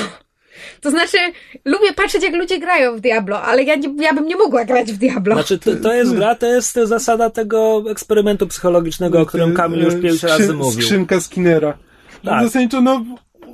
To 0.81 0.91
znaczy, 0.91 1.17
lubię 1.65 1.93
patrzeć, 1.93 2.23
jak 2.23 2.33
ludzie 2.33 2.59
grają 2.59 2.95
w 2.97 2.99
Diablo, 2.99 3.41
ale 3.41 3.63
ja, 3.63 3.75
nie, 3.75 4.03
ja 4.03 4.13
bym 4.13 4.27
nie 4.27 4.35
mogła 4.35 4.65
grać 4.65 4.91
w 4.93 4.97
Diablo. 4.97 5.35
Znaczy, 5.35 5.59
to, 5.59 5.75
to 5.75 5.93
jest 5.93 6.15
gra, 6.15 6.35
to 6.35 6.45
jest 6.47 6.73
zasada 6.83 7.29
tego 7.29 7.83
eksperymentu 7.89 8.47
psychologicznego, 8.47 9.21
o 9.21 9.25
którym 9.25 9.53
Kamil 9.53 9.79
już 9.83 9.93
pięć 10.01 10.21
skrzyn- 10.21 10.27
razy 10.27 10.53
mówił. 10.53 10.81
Skrzynka 10.81 11.19
Skinnera. 11.19 11.77
Tak. 12.25 12.43
Zasadniczo, 12.43 12.81
no, 12.81 13.05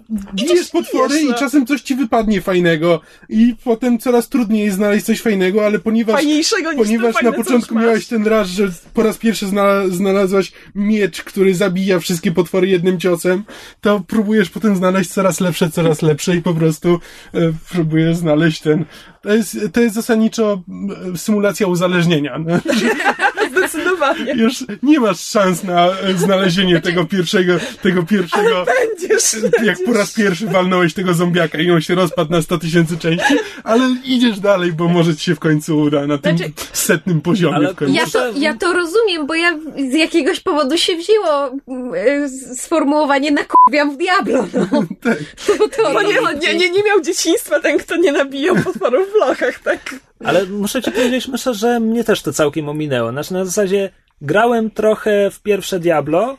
bijesz 0.10 0.70
potwory 0.70 1.10
bijesz, 1.10 1.24
i 1.24 1.30
no. 1.30 1.34
czasem 1.34 1.66
coś 1.66 1.82
ci 1.82 1.96
wypadnie 1.96 2.42
fajnego 2.42 3.02
i 3.30 3.56
potem 3.64 4.00
coraz 4.00 4.30
trudniej 4.30 4.66
jest 4.66 4.78
znaleźć 4.78 5.06
coś 5.06 5.22
fajnego, 5.22 5.66
ale 5.66 5.80
ponieważ 5.80 6.16
Fajniejszego 6.16 6.74
niż 6.74 6.88
Ponieważ 6.88 7.22
na 7.22 7.32
początku 7.32 7.76
miałeś 7.76 8.08
ten 8.08 8.28
raz, 8.28 8.48
że 8.48 8.72
po 8.94 9.04
raz 9.04 9.18
pierwszy 9.18 9.46
znalaz- 9.46 9.92
znalazłaś 9.92 10.52
miecz, 10.76 11.24
który 11.24 11.56
zabija 11.56 12.00
wszystkie 12.00 12.32
potwory 12.32 12.68
jednym 12.68 13.00
ciosem, 13.00 13.44
to 13.82 14.04
próbujesz 14.08 14.50
potem 14.50 14.76
znaleźć 14.76 15.10
coraz 15.10 15.40
lepsze, 15.40 15.70
coraz 15.70 16.02
lepsze 16.02 16.36
i 16.36 16.42
po 16.42 16.54
prostu 16.54 17.00
e, 17.34 17.40
próbujesz 17.72 18.18
znaleźć 18.18 18.62
ten. 18.62 18.86
To 19.26 19.34
jest, 19.34 19.58
to 19.74 19.82
jest 19.82 19.96
zasadniczo 19.96 20.62
m, 20.70 21.18
symulacja 21.18 21.68
uzależnienia. 21.68 22.40
No. 22.40 22.60
Zdecydowanie. 23.52 24.34
Już 24.34 24.64
nie 24.84 25.00
masz 25.00 25.20
szans 25.20 25.64
na 25.64 25.88
e, 25.88 26.14
znalezienie 26.18 26.82
tego 26.82 27.06
pierwszego, 27.06 27.54
tego 27.82 28.04
pierwszego. 28.04 28.66
Będziesz. 28.66 29.36
Jak 29.64 29.78
po 29.86 29.94
raz 29.94 30.14
pierwszy 30.14 30.48
walnąłeś 30.48 30.94
tego 30.94 31.14
zombiaka 31.14 31.58
i 31.58 31.72
on 31.72 31.82
się 31.82 31.96
rozpadł 31.96 32.32
na 32.32 32.42
100 32.42 32.58
tysięcy 32.58 32.98
części, 32.98 33.34
ale 33.64 33.96
idziesz 34.04 34.40
dalej, 34.40 34.72
bo 34.74 34.88
może 34.88 35.16
ci 35.16 35.24
się 35.26 35.36
w 35.36 35.40
końcu 35.40 35.78
uda 35.80 36.08
na 36.08 36.18
tym 36.18 36.38
Znaczy- 36.38 36.54
setnym 36.74 37.22
poziomie 37.22 37.56
Ale 37.56 37.74
w 37.74 37.76
końcu. 37.76 37.94
Ja 37.96 38.06
to, 38.14 38.32
ja 38.38 38.54
to 38.58 38.74
rozumiem, 38.74 39.28
bo 39.28 39.36
ja 39.36 39.58
z 39.92 39.94
jakiegoś 39.94 40.40
powodu 40.40 40.78
się 40.78 40.96
wzięło 40.96 41.48
y, 41.96 42.56
sformułowanie 42.58 43.32
nakurwiam 43.32 43.94
w 43.94 43.98
Diablo, 43.98 44.48
no. 44.54 44.84
Tak. 45.04 45.18
Bo 45.58 45.68
to 45.68 45.94
Bo 45.94 46.02
nie, 46.02 46.54
nie, 46.58 46.70
nie 46.70 46.84
miał 46.84 47.02
dzieciństwa 47.02 47.60
ten, 47.60 47.78
kto 47.78 47.96
nie 47.96 48.12
nabijał 48.12 48.56
potworów 48.56 49.08
w 49.16 49.20
lochach, 49.20 49.60
tak? 49.60 49.96
Ale 50.26 50.46
muszę 50.46 50.82
ci 50.82 50.92
powiedzieć, 50.92 51.28
myślę, 51.28 51.54
że 51.54 51.80
mnie 51.80 52.04
też 52.04 52.22
to 52.22 52.34
całkiem 52.34 52.70
ominęło. 52.70 53.12
Znaczy, 53.12 53.34
na 53.34 53.46
zasadzie 53.46 53.90
grałem 54.22 54.72
trochę 54.72 55.32
w 55.32 55.42
pierwsze 55.42 55.80
Diablo, 55.80 56.38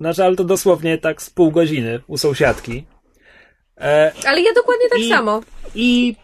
znaczy, 0.00 0.24
ale 0.24 0.36
to 0.36 0.44
dosłownie 0.44 0.98
tak 0.98 1.22
z 1.22 1.30
pół 1.30 1.50
godziny 1.50 2.00
u 2.06 2.18
sąsiadki. 2.18 2.84
E, 3.80 4.12
Ale 4.26 4.40
ja 4.40 4.52
dokładnie 4.54 4.88
tak 4.90 4.98
I- 5.00 5.08
samo. 5.08 5.42
I 5.74 6.16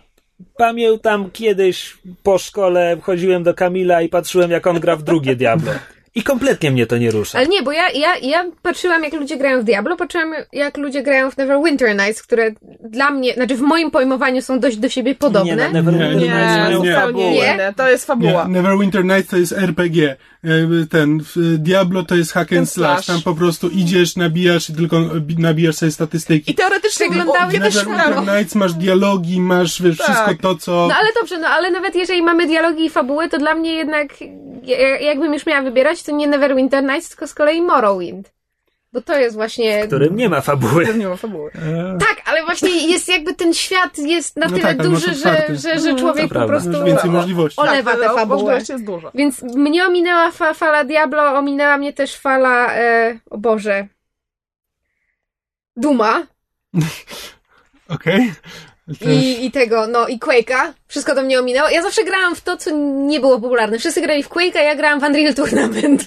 pamiętam 0.57 1.31
kiedyś 1.31 1.99
po 2.23 2.39
szkole 2.39 2.97
chodziłem 3.03 3.43
do 3.43 3.55
Kamila 3.55 4.03
i 4.03 4.09
patrzyłem, 4.09 4.51
jak 4.51 4.67
on 4.67 4.81
gra 4.81 4.97
w 4.97 5.03
drugie 5.03 5.37
Diablo. 5.37 5.73
I 6.15 6.23
kompletnie 6.23 6.71
mnie 6.71 6.87
to 6.87 6.99
nie 6.99 7.11
rusza. 7.11 7.39
Ale 7.39 7.47
nie, 7.49 7.63
bo 7.63 7.73
ja, 7.73 7.91
ja, 7.95 8.17
ja 8.23 8.45
patrzyłam, 8.63 9.05
jak 9.05 9.13
ludzie 9.13 9.37
grają 9.37 9.61
w 9.61 9.65
Diablo, 9.65 9.97
patrzyłam, 9.97 10.33
jak 10.53 10.77
ludzie 10.77 11.03
grają 11.03 11.31
w 11.31 11.37
Neverwinter 11.37 11.97
Nights, 11.97 12.23
które 12.23 12.51
dla 12.85 13.11
mnie, 13.11 13.35
znaczy 13.35 13.57
w 13.57 13.61
moim 13.61 13.91
pojmowaniu 13.91 14.43
są 14.43 14.61
dość 14.61 14.77
do 14.77 14.89
siebie 14.89 15.15
podobne. 15.15 15.57
Nie, 15.57 15.69
Neverwinter 15.71 16.17
Nie, 16.17 16.69
Nights 16.69 16.85
Nie, 16.85 16.95
fabułę. 16.95 17.31
Nie? 17.33 17.75
To 17.77 17.91
jest 17.91 18.07
fabuła. 18.07 18.45
Nie, 18.45 18.51
Neverwinter 18.53 19.05
Nights 19.05 19.31
to 19.31 19.37
jest 19.37 19.53
RPG. 19.53 20.17
Jakby 20.45 20.87
Ten, 20.87 21.21
Diablo 21.59 22.03
to 22.03 22.15
jest 22.17 22.33
hack 22.33 22.53
and 22.53 22.71
slash. 22.71 23.05
slash. 23.05 23.07
Tam 23.07 23.23
po 23.35 23.35
prostu 23.41 23.69
idziesz, 23.69 24.17
nabijasz 24.17 24.71
i 24.71 24.75
tylko 24.75 24.97
bi- 25.01 25.39
nabijasz 25.39 25.75
sobie 25.75 25.93
statystyki. 25.93 26.51
I 26.51 26.55
teoretycznie 26.55 27.09
Wyglądały 27.09 27.53
kiedyś 27.53 27.75
Neverwinter. 27.75 28.37
Nights 28.37 28.55
masz 28.55 28.73
dialogi, 28.75 29.41
masz 29.41 29.83
wiesz, 29.83 29.97
Tak. 29.99 30.07
wszystko 30.07 30.35
to, 30.43 30.55
co... 30.55 30.87
No 30.89 30.95
ale 30.95 31.09
dobrze, 31.21 31.39
no 31.39 31.49
ale 31.49 31.71
nawet 31.71 31.95
jeżeli 31.95 32.23
mamy 32.23 32.47
dialogi 32.47 32.85
i 32.85 32.91
fabułę, 32.91 33.29
to 33.29 33.39
dla 33.39 33.55
mnie 33.55 33.75
jednak, 33.75 34.09
ja- 34.65 34.99
jakbym 34.99 35.33
już 35.35 35.47
miała 35.47 35.63
wybierać, 35.63 36.00
to 36.03 36.13
nie 36.13 36.27
Neverwinter 36.27 36.85
Nights, 36.85 37.09
tylko 37.09 37.27
z 37.27 37.35
kolei 37.35 37.63
Morrowind. 37.63 38.33
Bo 38.93 39.01
to 39.01 39.19
jest 39.19 39.37
właśnie... 39.37 39.85
w 39.85 39.87
którym 39.87 40.17
nie 40.17 40.29
ma 40.29 40.41
fabuły. 40.41 40.95
Nie 40.99 41.09
ma 41.09 41.17
fabuły. 41.17 41.51
E, 41.55 41.99
Tak, 41.99 42.23
ale 42.25 42.45
właśnie 42.45 42.89
jest 42.89 43.09
jakby 43.09 43.35
ten 43.35 43.55
świat 43.55 43.99
jest 43.99 44.37
na 44.37 44.47
No 44.47 44.53
tyle 44.53 44.63
tak, 44.63 44.83
duży, 44.83 45.15
że, 45.15 45.47
że, 45.49 45.79
że 45.79 45.95
człowiek 45.95 46.33
po 46.33 46.47
prostu 46.47 46.71
Masz 46.71 46.85
więcej 46.85 47.11
możliwości. 47.11 47.61
olewa 47.61 47.91
tak, 47.91 48.01
tę 48.01 48.07
no, 48.07 48.15
fabułę. 48.15 48.55
Jest 48.69 48.85
dużo. 48.85 49.11
Więc 49.15 49.43
mnie 49.43 49.87
ominęła 49.87 50.31
fa 50.31 50.55
fala 50.55 50.85
Diablo, 50.85 51.39
ominęła 51.39 51.79
mnie 51.79 51.93
też 51.93 52.17
fala, 52.17 52.75
e, 52.75 53.19
o 53.31 53.39
Boże, 53.39 53.87
Duma 55.77 56.23
Okej. 57.89 58.33
I, 59.01 59.45
i 59.47 59.51
tego, 59.51 59.87
no 59.87 60.09
i 60.09 60.19
Quake'a. 60.19 60.73
Wszystko 60.89 61.15
to 61.15 61.23
mnie 61.23 61.39
ominęło. 61.41 61.69
Ja 61.69 61.83
zawsze 61.83 62.05
grałam 62.05 62.35
w 62.37 62.41
to, 62.41 62.57
co 62.57 62.71
nie 63.07 63.21
było 63.21 63.41
popularne. 63.41 63.79
Wszyscy 63.79 64.01
grali 64.01 64.23
w 64.23 64.29
Quake'a, 64.29 64.59
ja 64.59 64.75
grałam 64.77 65.01
w 65.01 65.03
Unreal 65.03 65.35
Tournament. 65.35 66.07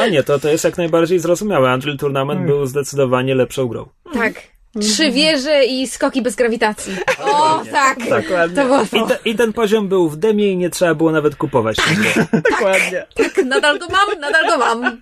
A 0.00 0.06
nie, 0.06 0.22
to, 0.22 0.38
to 0.38 0.48
jest 0.48 0.64
jak 0.64 0.78
najbardziej 0.78 1.18
zrozumiałe. 1.18 1.74
Unreal 1.74 1.98
Tournament 1.98 2.38
Hmm. 2.40 2.56
był 2.56 2.66
zdecydowanie 2.66 3.34
lepszą 3.34 3.66
grą. 3.68 3.88
tak. 4.14 4.32
Trzy 4.80 5.10
wieże 5.10 5.64
i 5.64 5.86
skoki 5.86 6.22
bez 6.22 6.34
grawitacji. 6.36 6.96
O, 7.24 7.62
tak. 7.72 7.98
Dokładnie. 7.98 8.56
To 8.56 8.64
było 8.64 8.82
I, 8.82 8.86
to. 8.88 9.06
te, 9.06 9.18
I 9.24 9.34
ten 9.34 9.52
poziom 9.52 9.88
był 9.88 10.08
w 10.08 10.16
demie 10.16 10.48
i 10.52 10.56
nie 10.56 10.70
trzeba 10.70 10.94
było 10.94 11.12
nawet 11.12 11.36
kupować. 11.36 11.76
tego. 11.76 12.26
Dokładnie. 12.50 13.06
Nadal 13.44 13.78
to 13.78 13.86
mam, 13.88 14.20
nadal 14.20 14.46
to 14.46 14.58
mam. 14.58 15.00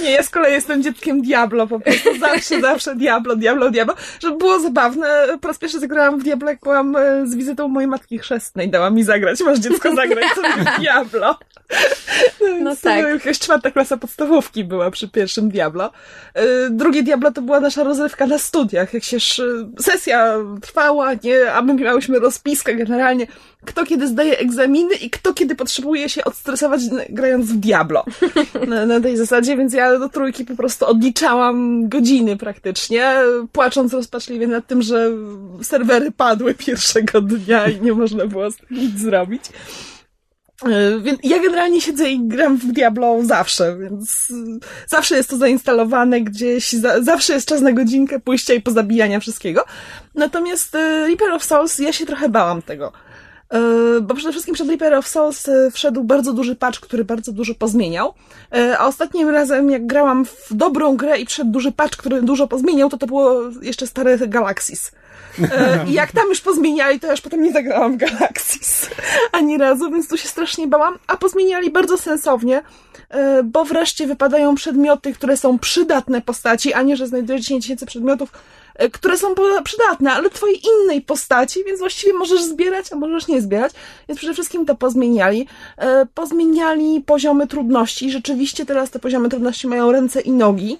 Nie, 0.00 0.10
ja 0.10 0.22
z 0.22 0.30
kolei 0.30 0.52
jestem 0.52 0.82
dzieckiem 0.82 1.22
Diablo, 1.22 1.66
po 1.66 1.80
prostu 1.80 2.18
zawsze, 2.18 2.60
zawsze 2.70 2.94
Diablo, 2.96 3.36
Diablo, 3.36 3.70
Diablo. 3.70 3.94
Żeby 4.20 4.36
było 4.36 4.60
zabawne, 4.60 5.26
po 5.40 5.48
raz 5.48 5.58
pierwszy 5.58 5.80
zagrałam 5.80 6.20
w 6.20 6.22
Diablo, 6.22 6.50
jak 6.50 6.60
byłam 6.60 6.96
e, 6.96 7.26
z 7.26 7.34
wizytą 7.34 7.68
mojej 7.68 7.88
matki 7.88 8.18
chrzestnej. 8.18 8.68
Dała 8.70 8.90
mi 8.90 9.02
zagrać, 9.04 9.40
masz 9.40 9.58
dziecko 9.58 9.94
zagrać 9.94 10.24
sobie 10.34 10.48
w 10.48 10.80
Diablo. 10.80 11.38
No 12.40 12.70
Więc, 12.70 12.80
tak. 12.80 13.04
e, 13.04 13.10
Jakaś 13.10 13.38
czwarta 13.38 13.70
klasa 13.70 13.96
podstawówki 13.96 14.64
była 14.64 14.90
przy 14.90 15.08
pierwszym 15.08 15.48
Diablo. 15.50 15.90
E, 16.34 16.70
Drugie 16.70 17.02
Diablo 17.02 17.32
to 17.32 17.42
była 17.42 17.60
nasza 17.60 17.84
rozrywka 17.84 18.26
na 18.26 18.38
studiach. 18.38 18.94
Jak 18.94 19.04
się 19.04 19.16
sesja 19.80 20.36
trwała, 20.62 21.10
nie, 21.24 21.52
a 21.52 21.62
my 21.62 21.74
miałyśmy 21.74 22.18
rozpiskę 22.18 22.74
generalnie, 22.74 23.26
kto 23.64 23.86
kiedy 23.86 24.08
zdaje 24.08 24.38
egzaminy 24.38 24.94
i 24.94 25.10
kto 25.10 25.34
kiedy 25.34 25.54
potrzebuje 25.54 26.08
się 26.08 26.24
odstresować 26.24 26.80
grając 27.08 27.46
w 27.52 27.56
Diablo. 27.56 28.04
Na, 28.68 28.86
na 28.86 29.00
tej 29.00 29.16
zasadzie, 29.16 29.47
więc 29.56 29.72
ja 29.74 29.98
do 29.98 30.08
trójki 30.08 30.44
po 30.44 30.56
prostu 30.56 30.86
odliczałam 30.86 31.88
godziny 31.88 32.36
praktycznie, 32.36 33.14
płacząc 33.52 33.92
rozpaczliwie 33.92 34.46
nad 34.46 34.66
tym, 34.66 34.82
że 34.82 35.10
serwery 35.62 36.10
padły 36.12 36.54
pierwszego 36.66 37.20
dnia 37.20 37.68
i 37.68 37.80
nie 37.80 37.92
można 37.92 38.26
było 38.26 38.50
z 38.50 38.56
tym 38.56 38.66
nic 38.70 38.98
zrobić. 38.98 39.42
E, 40.64 41.00
Więc 41.00 41.18
ja 41.22 41.38
generalnie 41.42 41.80
siedzę 41.80 42.10
i 42.10 42.28
gram 42.28 42.56
w 42.56 42.72
Diablo 42.72 43.18
zawsze, 43.22 43.76
więc 43.78 44.32
zawsze 44.86 45.16
jest 45.16 45.30
to 45.30 45.36
zainstalowane 45.36 46.20
gdzieś, 46.20 46.72
za, 46.72 47.02
zawsze 47.02 47.32
jest 47.32 47.48
czas 47.48 47.60
na 47.60 47.72
godzinkę 47.72 48.20
pójścia 48.20 48.54
i 48.54 48.60
pozabijania 48.60 49.20
wszystkiego. 49.20 49.64
Natomiast 50.14 50.74
y, 50.74 51.06
Reaper 51.06 51.32
of 51.32 51.44
Souls, 51.44 51.78
ja 51.78 51.92
się 51.92 52.06
trochę 52.06 52.28
bałam 52.28 52.62
tego. 52.62 52.92
Y, 53.54 54.00
Bo 54.00 54.14
przede 54.14 54.32
wszystkim 54.32 54.54
przed 54.54 54.68
Reaper 54.68 54.94
of 54.94 55.08
Souls 55.08 55.48
y, 55.48 55.70
wszedł 55.70 56.04
bardzo 56.04 56.32
duży 56.32 56.56
patch, 56.56 56.80
który 56.80 57.04
bardzo 57.04 57.32
dużo 57.32 57.54
pozmieniał. 57.54 58.14
Y, 58.56 58.78
A 58.78 58.86
ostatnim 58.86 59.28
razem, 59.28 59.70
jak 59.70 59.86
grałam 59.86 60.24
w 60.24 60.48
dobrą 60.50 60.96
grę 60.96 61.18
i 61.18 61.26
wszedł 61.26 61.50
duży 61.50 61.72
patch, 61.72 61.96
który 61.96 62.22
dużo 62.22 62.48
pozmieniał, 62.48 62.90
to 62.90 62.98
to 62.98 63.06
było 63.06 63.42
jeszcze 63.62 63.86
stare 63.86 64.18
Galaxis. 64.18 64.92
E, 65.42 65.84
I 65.86 65.92
jak 65.92 66.12
tam 66.12 66.28
już 66.28 66.40
pozmieniali, 66.40 67.00
to 67.00 67.06
ja 67.06 67.12
już 67.12 67.20
potem 67.20 67.42
nie 67.42 67.52
zagrałam 67.52 67.94
w 67.94 67.96
Galaxis 67.96 68.90
ani 69.32 69.58
razu, 69.58 69.90
więc 69.90 70.08
tu 70.08 70.16
się 70.16 70.28
strasznie 70.28 70.66
bałam. 70.66 70.98
A 71.06 71.16
pozmieniali 71.16 71.70
bardzo 71.70 71.98
sensownie, 71.98 72.58
e, 72.58 72.62
bo 73.44 73.64
wreszcie 73.64 74.06
wypadają 74.06 74.54
przedmioty, 74.54 75.12
które 75.12 75.36
są 75.36 75.58
przydatne 75.58 76.22
postaci, 76.22 76.72
a 76.72 76.82
nie, 76.82 76.96
że 76.96 77.06
znajdujesz 77.06 77.42
10 77.42 77.64
tysięcy 77.64 77.86
przedmiotów, 77.86 78.32
e, 78.74 78.90
które 78.90 79.18
są 79.18 79.34
przydatne, 79.64 80.12
ale 80.12 80.30
twojej 80.30 80.60
innej 80.66 81.00
postaci, 81.02 81.64
więc 81.66 81.78
właściwie 81.78 82.12
możesz 82.12 82.42
zbierać, 82.42 82.92
a 82.92 82.96
możesz 82.96 83.28
nie 83.28 83.40
zbierać. 83.40 83.72
Więc 84.08 84.18
przede 84.18 84.34
wszystkim 84.34 84.66
to 84.66 84.74
pozmieniali. 84.74 85.46
E, 85.76 86.06
Pozmieniali 86.14 87.00
poziomy 87.06 87.46
trudności. 87.46 88.10
Rzeczywiście 88.10 88.66
teraz 88.66 88.90
te 88.90 88.98
poziomy 88.98 89.28
trudności 89.28 89.66
mają 89.66 89.92
ręce 89.92 90.20
i 90.20 90.30
nogi. 90.30 90.78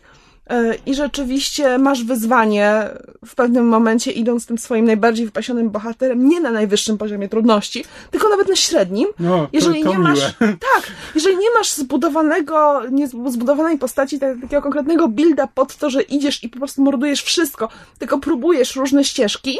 E, 0.49 0.75
I 0.87 0.95
rzeczywiście 0.95 1.79
masz 1.79 2.05
wyzwanie 2.05 2.89
w 3.27 3.35
pewnym 3.35 3.69
momencie, 3.69 4.11
idąc 4.13 4.47
tym 4.47 4.59
swoim 4.59 4.85
najbardziej 4.85 5.27
wypasionym 5.27 5.71
bohaterem, 5.71 6.29
nie 6.29 6.41
na 6.41 6.51
najwyższym 6.51 6.99
poziomie 6.99 7.29
trudności, 7.29 7.85
tylko 8.11 8.29
nawet 8.29 8.49
na 8.49 8.57
średnim. 8.57 9.09
No, 9.19 9.39
to, 9.39 9.49
Jeżeli 9.53 9.83
to 9.83 9.89
nie 9.89 9.99
miłe. 9.99 10.11
masz, 10.11 10.21
tak, 10.75 10.83
jeżeli 11.15 11.37
nie 11.37 11.51
masz 11.59 11.73
zbudowanego, 11.73 12.83
nie 12.91 13.09
zbudowanej 13.09 13.79
postaci, 13.79 14.19
tak- 14.19 14.41
takiego 14.41 14.63
konkretnego 14.63 15.09
builda 15.09 15.47
pod 15.47 15.77
to, 15.77 15.91
że 15.91 16.03
idziesz 16.03 16.45
i 16.45 16.49
po 16.49 16.59
prostu 16.59 16.83
mordujesz 16.83 17.23
wszystko, 17.23 17.69
tylko 17.99 18.19
próbujesz 18.19 18.77
różne 18.77 19.05
ścieżki, 19.05 19.59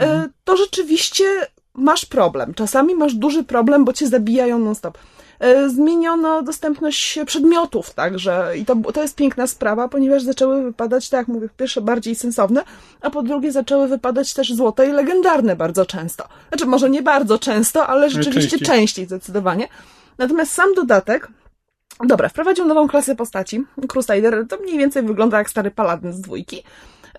e, 0.00 0.28
to 0.44 0.56
rzeczywiście 0.56 1.24
masz 1.74 2.06
problem. 2.06 2.54
Czasami 2.54 2.94
masz 2.94 3.14
duży 3.14 3.44
problem, 3.44 3.84
bo 3.84 3.92
cię 3.92 4.06
zabijają 4.06 4.58
non-stop. 4.58 4.98
E, 5.40 5.68
Zmieniono 5.68 6.42
dostępność 6.42 7.18
przedmiotów 7.26 7.90
także 7.90 8.52
i 8.56 8.64
to, 8.64 8.76
to 8.76 9.02
jest 9.02 9.16
piękna 9.16 9.46
sprawa, 9.46 9.88
ponieważ 9.88 10.22
zaczęły 10.22 10.62
wypadać, 10.62 11.08
tak 11.08 11.18
jak 11.18 11.28
mówię, 11.28 11.48
po 11.48 11.54
pierwsze 11.54 11.80
bardziej 11.80 12.14
sensowne, 12.14 12.62
a 13.00 13.10
po 13.10 13.22
drugie 13.22 13.52
zaczęły 13.52 13.88
wypadać 13.88 14.34
też 14.34 14.54
złote 14.54 14.86
i 14.86 14.92
legendarne 14.92 15.56
bardzo 15.56 15.86
często. 15.86 16.24
Znaczy 16.48 16.66
może 16.66 16.90
nie 16.90 17.02
bardzo 17.02 17.38
często, 17.38 17.86
ale 17.86 18.10
rzeczywiście 18.10 18.58
częściej. 18.58 18.68
częściej 18.76 19.06
zdecydowanie. 19.06 19.68
Natomiast 20.18 20.52
sam 20.52 20.74
dodatek 20.74 21.28
Dobra, 22.06 22.28
wprowadził 22.28 22.64
nową 22.64 22.88
klasę 22.88 23.16
postaci. 23.16 23.64
Crusader 23.88 24.46
to 24.48 24.56
mniej 24.56 24.78
więcej 24.78 25.02
wygląda 25.02 25.38
jak 25.38 25.50
stary 25.50 25.70
paladyn 25.70 26.12
z 26.12 26.20
dwójki. 26.20 26.62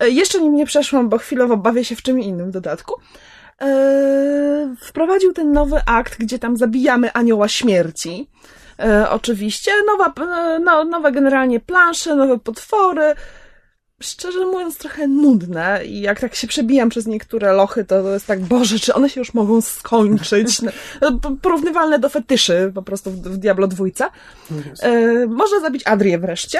E, 0.00 0.10
Jeszcze 0.10 0.40
nim 0.40 0.54
nie 0.54 0.66
przeszłam, 0.66 1.08
bo 1.08 1.18
chwilowo 1.18 1.56
bawię 1.56 1.84
się 1.84 1.96
w 1.96 2.02
czym 2.02 2.20
innym 2.20 2.50
dodatku. 2.50 3.00
E, 3.62 4.74
Wprowadził 4.80 5.32
ten 5.32 5.52
nowy 5.52 5.80
akt, 5.86 6.18
gdzie 6.18 6.38
tam 6.38 6.56
zabijamy 6.56 7.12
anioła 7.12 7.48
śmierci. 7.48 8.30
E, 8.78 9.10
oczywiście. 9.10 9.70
Nowa, 9.86 10.12
e, 10.36 10.58
no, 10.58 10.84
nowe 10.84 11.12
generalnie 11.12 11.60
plansze, 11.60 12.16
nowe 12.16 12.38
potwory. 12.38 13.14
Szczerze 14.02 14.46
mówiąc, 14.46 14.78
trochę 14.78 15.06
nudne 15.06 15.80
i 15.84 16.00
jak 16.00 16.20
tak 16.20 16.34
się 16.34 16.46
przebijam 16.46 16.88
przez 16.88 17.06
niektóre 17.06 17.52
lochy, 17.52 17.84
to, 17.84 18.02
to 18.02 18.12
jest 18.12 18.26
tak, 18.26 18.40
Boże, 18.40 18.78
czy 18.78 18.94
one 18.94 19.10
się 19.10 19.20
już 19.20 19.34
mogą 19.34 19.60
skończyć? 19.60 20.60
No, 21.00 21.36
porównywalne 21.42 21.98
do 21.98 22.08
fetyszy 22.08 22.72
po 22.74 22.82
prostu 22.82 23.10
w, 23.10 23.14
w 23.14 23.36
Diablo 23.36 23.66
dwójce. 23.66 24.04
E, 24.80 25.26
można 25.26 25.60
zabić 25.60 25.82
Adrię 25.86 26.18
wreszcie. 26.18 26.58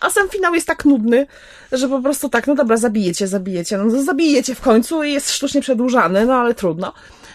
A 0.00 0.10
sam 0.10 0.28
finał 0.28 0.54
jest 0.54 0.66
tak 0.66 0.84
nudny, 0.84 1.26
że 1.72 1.88
po 1.88 2.02
prostu 2.02 2.28
tak, 2.28 2.46
no 2.46 2.54
dobra, 2.54 2.76
zabijecie, 2.76 3.26
zabijecie. 3.26 3.78
No 3.78 4.02
zabijecie 4.02 4.54
w 4.54 4.60
końcu 4.60 5.02
i 5.02 5.12
jest 5.12 5.30
sztucznie 5.30 5.60
przedłużany, 5.60 6.26
no 6.26 6.34
ale 6.34 6.54
trudno. 6.54 6.92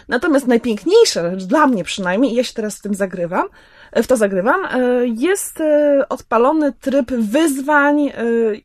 Natomiast 0.08 0.46
najpiękniejsza 0.46 1.30
rzecz, 1.30 1.44
dla 1.44 1.66
mnie 1.66 1.84
przynajmniej, 1.84 2.34
ja 2.34 2.44
się 2.44 2.54
teraz 2.54 2.76
w 2.78 2.82
tym 2.82 2.94
zagrywam, 2.94 3.46
w 3.92 4.06
to 4.06 4.16
zagrywam, 4.16 4.64
e, 4.64 5.06
jest 5.06 5.60
e, 5.60 6.06
odpalony 6.08 6.72
tryb 6.72 7.10
wyzwań 7.10 8.08
e, 8.08 8.12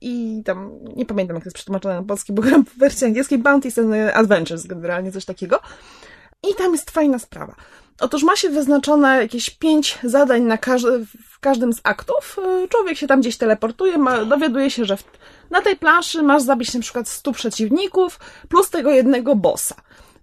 i 0.01 0.43
tam, 0.45 0.71
nie 0.95 1.05
pamiętam 1.05 1.35
jak 1.35 1.43
to 1.43 1.47
jest 1.47 1.55
przetłumaczone 1.55 1.95
na 1.95 2.03
polski, 2.03 2.33
bo 2.33 2.41
gram 2.41 2.65
w 2.65 2.77
wersji 2.77 3.07
angielskiej, 3.07 3.37
Bounties 3.37 3.77
and 3.77 3.93
Adventures, 4.13 4.67
generalnie 4.67 5.11
coś 5.11 5.25
takiego. 5.25 5.59
I 6.51 6.55
tam 6.55 6.71
jest 6.71 6.91
fajna 6.91 7.19
sprawa. 7.19 7.55
Otóż 7.99 8.23
ma 8.23 8.35
się 8.35 8.49
wyznaczone 8.49 9.17
jakieś 9.21 9.49
pięć 9.49 9.99
zadań 10.03 10.41
na 10.41 10.57
każdy, 10.57 11.05
w 11.05 11.39
każdym 11.39 11.73
z 11.73 11.79
aktów. 11.83 12.39
Y, 12.63 12.67
Człowiek 12.67 12.97
się 12.97 13.07
tam 13.07 13.21
gdzieś 13.21 13.37
teleportuje, 13.37 13.97
ma, 13.97 14.25
dowiaduje 14.25 14.71
się, 14.71 14.85
że 14.85 14.97
w, 14.97 15.03
na 15.49 15.61
tej 15.61 15.75
planszy 15.75 16.23
masz 16.23 16.41
zabić 16.43 16.73
na 16.73 16.79
przykład 16.79 17.07
100 17.07 17.31
przeciwników 17.31 18.19
plus 18.49 18.69
tego 18.69 18.91
jednego 18.91 19.35
bossa. 19.35 19.75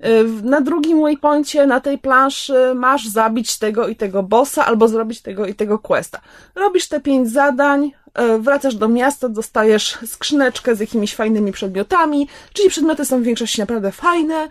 Y, 0.04 0.24
Na 0.42 0.60
drugim 0.60 1.02
waypoincie 1.02 1.66
na 1.66 1.80
tej 1.80 1.98
planszy 1.98 2.74
masz 2.74 3.08
zabić 3.08 3.58
tego 3.58 3.88
i 3.88 3.96
tego 3.96 4.22
bossa 4.22 4.66
albo 4.66 4.88
zrobić 4.88 5.22
tego 5.22 5.46
i 5.46 5.54
tego 5.54 5.78
questa. 5.78 6.20
Robisz 6.54 6.88
te 6.88 7.00
pięć 7.00 7.30
zadań, 7.30 7.92
y, 8.36 8.38
wracasz 8.38 8.74
do 8.74 8.88
miasta, 8.88 9.28
dostajesz 9.28 9.98
skrzyneczkę 10.06 10.74
z 10.76 10.80
jakimiś 10.80 11.14
fajnymi 11.14 11.52
przedmiotami, 11.52 12.28
czyli 12.52 12.68
przedmioty 12.68 13.04
są 13.04 13.20
w 13.20 13.22
większości 13.22 13.60
naprawdę 13.60 13.92
fajne, 13.92 14.48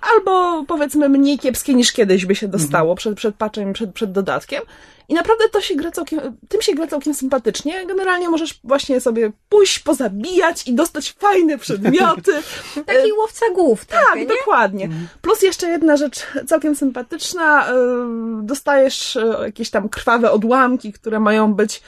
albo 0.00 0.64
powiedzmy 0.68 1.08
mniej 1.08 1.38
kiepskie 1.38 1.74
niż 1.74 1.92
kiedyś 1.92 2.26
by 2.26 2.34
się 2.34 2.48
dostało 2.48 2.94
przed, 2.94 3.16
przed 3.16 3.34
patchem, 3.36 3.72
przed, 3.72 3.92
przed 3.94 4.12
dodatkiem. 4.12 4.62
I 5.10 5.14
naprawdę 5.14 5.48
to 5.48 5.60
się 5.60 5.74
gra 5.76 5.90
całkiem, 5.90 6.20
tym 6.48 6.62
się 6.62 6.74
gra 6.74 6.86
całkiem 6.86 7.14
sympatycznie. 7.14 7.86
Generalnie 7.86 8.28
możesz 8.28 8.60
właśnie 8.64 9.00
sobie 9.00 9.32
pójść, 9.48 9.78
pozabijać 9.78 10.68
i 10.68 10.74
dostać 10.74 11.12
fajne 11.18 11.58
przedmioty. 11.58 12.32
Taki 12.86 13.12
łowca 13.12 13.46
głów, 13.54 13.84
Tak, 13.84 14.16
nie? 14.16 14.26
dokładnie. 14.26 14.88
Plus 15.22 15.42
jeszcze 15.42 15.68
jedna 15.68 15.96
rzecz 15.96 16.26
całkiem 16.46 16.76
sympatyczna. 16.76 17.68
yy, 17.72 18.42
Dostajesz 18.42 19.18
jakieś 19.42 19.70
tam 19.70 19.88
krwawe 19.88 20.30
odłamki, 20.32 20.92
które 20.92 21.20
mają 21.20 21.54
być 21.54 21.82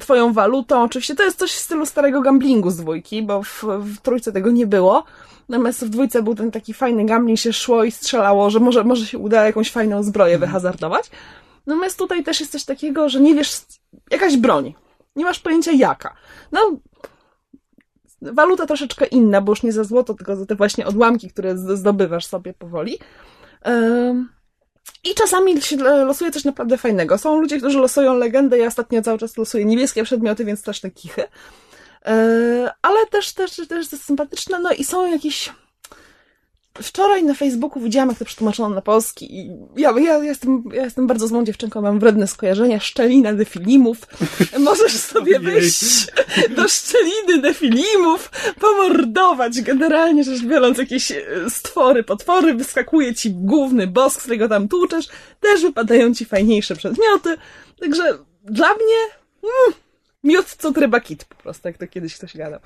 twoją 0.00 0.32
walutą. 0.32 0.82
Oczywiście 0.82 1.14
to 1.14 1.22
jest 1.22 1.38
coś 1.38 1.52
w 1.52 1.58
stylu 1.58 1.86
starego 1.86 2.20
gamblingu 2.20 2.70
z 2.70 2.76
dwójki, 2.76 3.22
bo 3.22 3.42
w, 3.42 3.64
w 3.64 4.00
trójce 4.00 4.32
tego 4.32 4.50
nie 4.50 4.66
było. 4.66 5.04
Natomiast 5.48 5.84
w 5.86 5.88
dwójce 5.88 6.22
był 6.22 6.34
ten 6.34 6.50
taki 6.50 6.74
fajny 6.74 7.04
gambling, 7.04 7.38
się 7.38 7.52
szło 7.52 7.84
i 7.84 7.90
strzelało, 7.90 8.50
że 8.50 8.60
może, 8.60 8.84
może 8.84 9.06
się 9.06 9.18
uda 9.18 9.46
jakąś 9.46 9.70
fajną 9.70 10.02
zbroję 10.02 10.38
wyhazardować. 10.38 11.10
Natomiast 11.66 11.98
tutaj 11.98 12.24
też 12.24 12.40
jest 12.40 12.52
coś 12.52 12.64
takiego, 12.64 13.08
że 13.08 13.20
nie 13.20 13.34
wiesz, 13.34 13.60
jakaś 14.10 14.36
broń. 14.36 14.74
Nie 15.16 15.24
masz 15.24 15.38
pojęcia 15.38 15.72
jaka. 15.72 16.14
No, 16.52 16.60
waluta 18.22 18.66
troszeczkę 18.66 19.06
inna, 19.06 19.40
bo 19.40 19.52
już 19.52 19.62
nie 19.62 19.72
za 19.72 19.84
złoto, 19.84 20.14
tylko 20.14 20.36
za 20.36 20.46
te 20.46 20.54
właśnie 20.54 20.86
odłamki, 20.86 21.30
które 21.30 21.58
zdobywasz 21.58 22.26
sobie 22.26 22.54
powoli. 22.54 22.98
Ym, 23.68 24.28
I 25.04 25.14
czasami 25.14 25.62
się 25.62 25.76
l- 25.76 26.06
losuje 26.06 26.30
coś 26.30 26.44
naprawdę 26.44 26.78
fajnego. 26.78 27.18
Są 27.18 27.40
ludzie, 27.40 27.58
którzy 27.58 27.78
losują 27.78 28.14
legendę, 28.14 28.58
ja 28.58 28.66
ostatnio 28.66 29.02
cały 29.02 29.18
czas 29.18 29.36
losuję 29.36 29.64
niebieskie 29.64 30.04
przedmioty, 30.04 30.44
więc 30.44 30.62
te 30.62 30.90
kichy. 30.90 31.22
Yy, 32.06 32.70
ale 32.82 33.06
też, 33.06 33.32
też, 33.32 33.56
też 33.68 33.92
jest 33.92 34.04
sympatyczne, 34.04 34.58
no 34.58 34.72
i 34.72 34.84
są 34.84 35.06
jakieś... 35.06 35.52
Wczoraj 36.82 37.24
na 37.24 37.34
Facebooku 37.34 37.82
widziałam, 37.82 38.08
jak 38.08 38.18
to 38.18 38.24
przetłumaczono 38.24 38.74
na 38.74 38.82
polski 38.82 39.38
i 39.38 39.50
ja, 39.76 39.90
ja, 39.90 40.00
ja, 40.00 40.24
jestem, 40.24 40.64
ja 40.72 40.84
jestem 40.84 41.06
bardzo 41.06 41.28
złą 41.28 41.44
dziewczynką, 41.44 41.82
mam 41.82 41.98
wredne 41.98 42.26
skojarzenia, 42.26 42.80
szczelina 42.80 43.32
defilimów. 43.34 43.98
Możesz 44.58 44.92
sobie 44.92 45.40
wyjść 45.40 46.06
do 46.56 46.68
szczeliny 46.68 47.42
defilimów, 47.42 48.30
pomordować, 48.60 49.62
generalnie 49.62 50.24
rzecz 50.24 50.42
biorąc 50.42 50.78
jakieś 50.78 51.12
e, 51.12 51.20
stwory, 51.48 52.04
potwory, 52.04 52.54
wyskakuje 52.54 53.14
ci 53.14 53.30
główny 53.30 53.86
boss, 53.86 54.16
którego 54.16 54.48
tam 54.48 54.68
tłuczesz, 54.68 55.08
też 55.40 55.62
wypadają 55.62 56.14
ci 56.14 56.24
fajniejsze 56.24 56.76
przedmioty, 56.76 57.36
także 57.80 58.18
dla 58.44 58.74
mnie 58.74 58.96
mm, 59.42 59.80
miód, 60.24 60.46
co 60.58 60.70
ryba 60.70 61.00
kit 61.00 61.24
po 61.24 61.34
prostu, 61.34 61.68
jak 61.68 61.78
to 61.78 61.86
kiedyś 61.86 62.14
ktoś 62.14 62.36
gadał. 62.36 62.60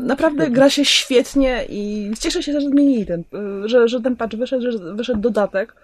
Naprawdę 0.00 0.50
gra 0.50 0.70
się 0.70 0.84
świetnie 0.84 1.64
i 1.68 2.10
cieszę 2.20 2.42
się, 2.42 2.52
że 2.52 2.60
zmienili 2.60 3.06
ten, 3.06 3.24
że, 3.64 3.88
że 3.88 4.00
ten 4.00 4.16
patch 4.16 4.36
wyszedł, 4.36 4.70
że 4.70 4.94
wyszedł 4.94 5.20
dodatek, 5.20 5.74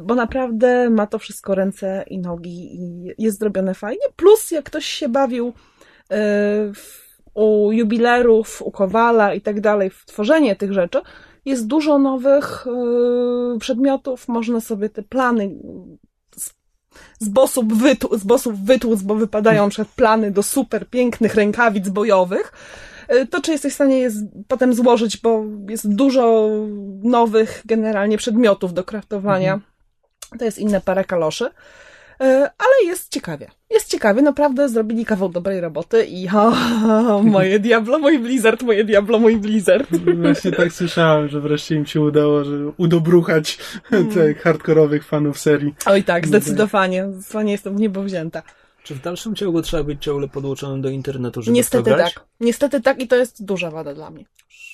bo 0.00 0.14
naprawdę 0.14 0.90
ma 0.90 1.06
to 1.06 1.18
wszystko 1.18 1.54
ręce 1.54 2.04
i 2.06 2.18
nogi 2.18 2.74
i 2.74 3.06
jest 3.18 3.38
zrobione 3.38 3.74
fajnie. 3.74 4.02
Plus, 4.16 4.50
jak 4.50 4.64
ktoś 4.64 4.86
się 4.86 5.08
bawił 5.08 5.52
w, 6.74 7.02
u 7.34 7.72
jubilerów, 7.72 8.62
u 8.62 8.70
Kowala 8.70 9.34
i 9.34 9.40
tak 9.40 9.60
dalej 9.60 9.90
w 9.90 10.04
tworzenie 10.06 10.56
tych 10.56 10.72
rzeczy, 10.72 10.98
jest 11.44 11.66
dużo 11.66 11.98
nowych 11.98 12.66
y, 13.56 13.58
przedmiotów, 13.58 14.28
można 14.28 14.60
sobie 14.60 14.88
te 14.88 15.02
plany 15.02 15.50
z, 17.20 17.28
bossów, 17.28 17.66
wytł, 17.66 18.18
z 18.18 18.24
bossów 18.24 18.60
wytłuc, 18.60 19.02
bo 19.02 19.14
wypadają 19.14 19.68
przykład 19.68 19.94
plany 19.94 20.30
do 20.30 20.42
super 20.42 20.86
pięknych 20.86 21.34
rękawic 21.34 21.88
bojowych. 21.88 22.52
Y, 23.14 23.26
To, 23.26 23.40
czy 23.40 23.52
jesteś 23.52 23.72
w 23.72 23.74
stanie 23.74 23.98
je 23.98 24.10
potem 24.48 24.74
złożyć, 24.74 25.16
bo 25.16 25.44
jest 25.68 25.94
dużo 25.94 26.50
nowych 27.02 27.62
generalnie 27.64 28.18
przedmiotów 28.18 28.74
do 28.74 28.84
kraftowania. 28.84 29.60
To 30.38 30.44
jest 30.44 30.58
inna 30.58 30.80
para 30.80 31.04
kaloszy. 31.04 31.44
Y, 31.44 32.24
Ale 32.58 32.86
jest 32.86 33.08
ciekawie. 33.12 33.48
Jest 33.70 33.88
ciekawie, 33.88 34.22
naprawdę 34.22 34.68
zrobili 34.68 35.04
kawał 35.04 35.28
dobrej 35.28 35.60
roboty 35.60 36.04
i 36.04 36.28
o, 37.08 37.22
moje 37.22 37.58
Diablo, 37.58 37.98
mój 37.98 38.18
Blizzard, 38.18 38.62
moje 38.62 38.84
Diablo, 38.84 39.18
mój 39.18 39.36
Blizzard. 39.36 39.88
Właśnie 40.22 40.52
tak 40.52 40.72
słyszałem, 40.72 41.28
że 41.28 41.40
wreszcie 41.40 41.74
im 41.74 41.86
się 41.86 42.00
udało, 42.00 42.44
że 42.44 42.72
udobruchać 42.76 43.58
tych 44.14 44.42
hardkorowych 44.42 45.04
fanów 45.04 45.38
serii. 45.38 45.74
Oj 45.86 46.04
tak, 46.04 46.26
zdecydowanie. 46.26 47.06
Zdecydowanie 47.12 47.52
jestem 47.52 47.76
w 47.76 47.80
niebo 47.80 48.02
wzięta. 48.02 48.42
Czy 48.84 48.94
w 48.94 49.00
dalszym 49.00 49.34
ciągu 49.34 49.62
trzeba 49.62 49.82
być 49.84 50.02
ciągle 50.04 50.28
podłączonym 50.28 50.82
do 50.82 50.88
internetu, 50.90 51.42
żeby 51.42 51.52
w 51.54 51.56
Niestety 51.56 51.90
to 51.90 51.96
grać? 51.96 52.14
tak. 52.14 52.24
Niestety 52.40 52.80
tak 52.80 53.00
i 53.02 53.08
to 53.08 53.16
jest 53.16 53.44
duża 53.44 53.70
wada 53.70 53.94
dla 53.94 54.10
mnie. 54.10 54.24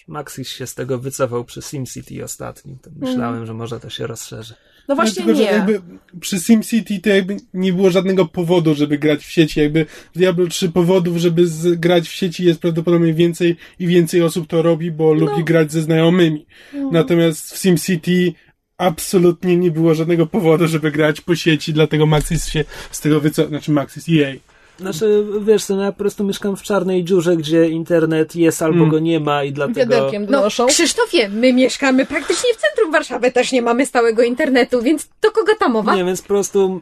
Maxis 0.08 0.48
się 0.48 0.66
z 0.66 0.74
tego 0.74 0.98
wycofał 0.98 1.44
przy 1.44 1.62
SimCity 1.62 2.24
ostatnim. 2.24 2.78
To 2.82 2.90
myślałem, 3.00 3.46
że 3.46 3.54
może 3.54 3.80
to 3.80 3.90
się 3.90 4.06
rozszerzy. 4.06 4.54
No 4.88 4.94
właśnie 4.94 5.14
tylko, 5.24 5.34
że 5.38 5.42
nie. 5.44 5.50
jakby 5.50 5.80
przy 6.20 6.38
SimCity 6.40 7.00
to 7.00 7.08
jakby 7.10 7.36
nie 7.54 7.72
było 7.72 7.90
żadnego 7.90 8.26
powodu, 8.26 8.74
żeby 8.74 8.98
grać 8.98 9.20
w 9.24 9.30
sieci. 9.30 9.60
Jakby 9.60 9.86
w 10.14 10.18
Diablo 10.18 10.46
3 10.46 10.68
powodów, 10.68 11.16
żeby 11.16 11.46
z, 11.46 11.80
grać 11.80 12.08
w 12.08 12.12
sieci 12.12 12.44
jest 12.44 12.60
prawdopodobnie 12.60 13.14
więcej 13.14 13.56
i 13.78 13.86
więcej 13.86 14.22
osób 14.22 14.46
to 14.46 14.62
robi, 14.62 14.90
bo 14.90 15.14
No. 15.14 15.26
lubi 15.26 15.44
grać 15.44 15.72
ze 15.72 15.82
znajomymi. 15.82 16.46
Natomiast 16.92 17.52
w 17.54 17.58
SimCity 17.58 18.32
absolutnie 18.78 19.56
nie 19.56 19.70
było 19.70 19.94
żadnego 19.94 20.26
powodu, 20.26 20.68
żeby 20.68 20.90
grać 20.90 21.20
po 21.20 21.36
sieci, 21.36 21.72
dlatego 21.72 22.06
Maxis 22.06 22.46
się 22.48 22.64
z 22.90 23.00
tego 23.00 23.20
wycofał, 23.20 23.48
znaczy 23.48 23.72
Maxis 23.72 24.06
EA. 24.08 24.32
Znaczy, 24.80 25.24
wiesz 25.40 25.64
co, 25.64 25.76
no 25.76 25.82
ja 25.82 25.92
po 25.92 25.98
prostu 25.98 26.24
mieszkam 26.24 26.56
w 26.56 26.62
czarnej 26.62 27.04
dziurze, 27.04 27.36
gdzie 27.36 27.68
internet 27.68 28.36
jest 28.36 28.62
albo 28.62 28.76
Mm. 28.78 28.90
go 28.90 28.98
nie 28.98 29.20
ma 29.20 29.44
i 29.44 29.52
dlatego... 29.52 29.78
Wiaderkiem 29.80 30.24
No, 30.24 30.30
donoszą. 30.30 30.66
Krzysztofie, 30.66 31.28
my 31.28 31.52
mieszkamy 31.52 32.06
praktycznie 32.06 32.54
w 32.54 32.56
centrum 32.56 32.92
Warszawy, 32.92 33.32
też 33.32 33.52
nie 33.52 33.62
mamy 33.62 33.86
stałego 33.86 34.22
internetu, 34.22 34.82
więc 34.82 35.08
do 35.22 35.30
kogo 35.30 35.52
ta 35.58 35.68
mowa? 35.68 35.96
Nie, 35.96 36.04
więc 36.04 36.22
po 36.22 36.28
prostu 36.28 36.80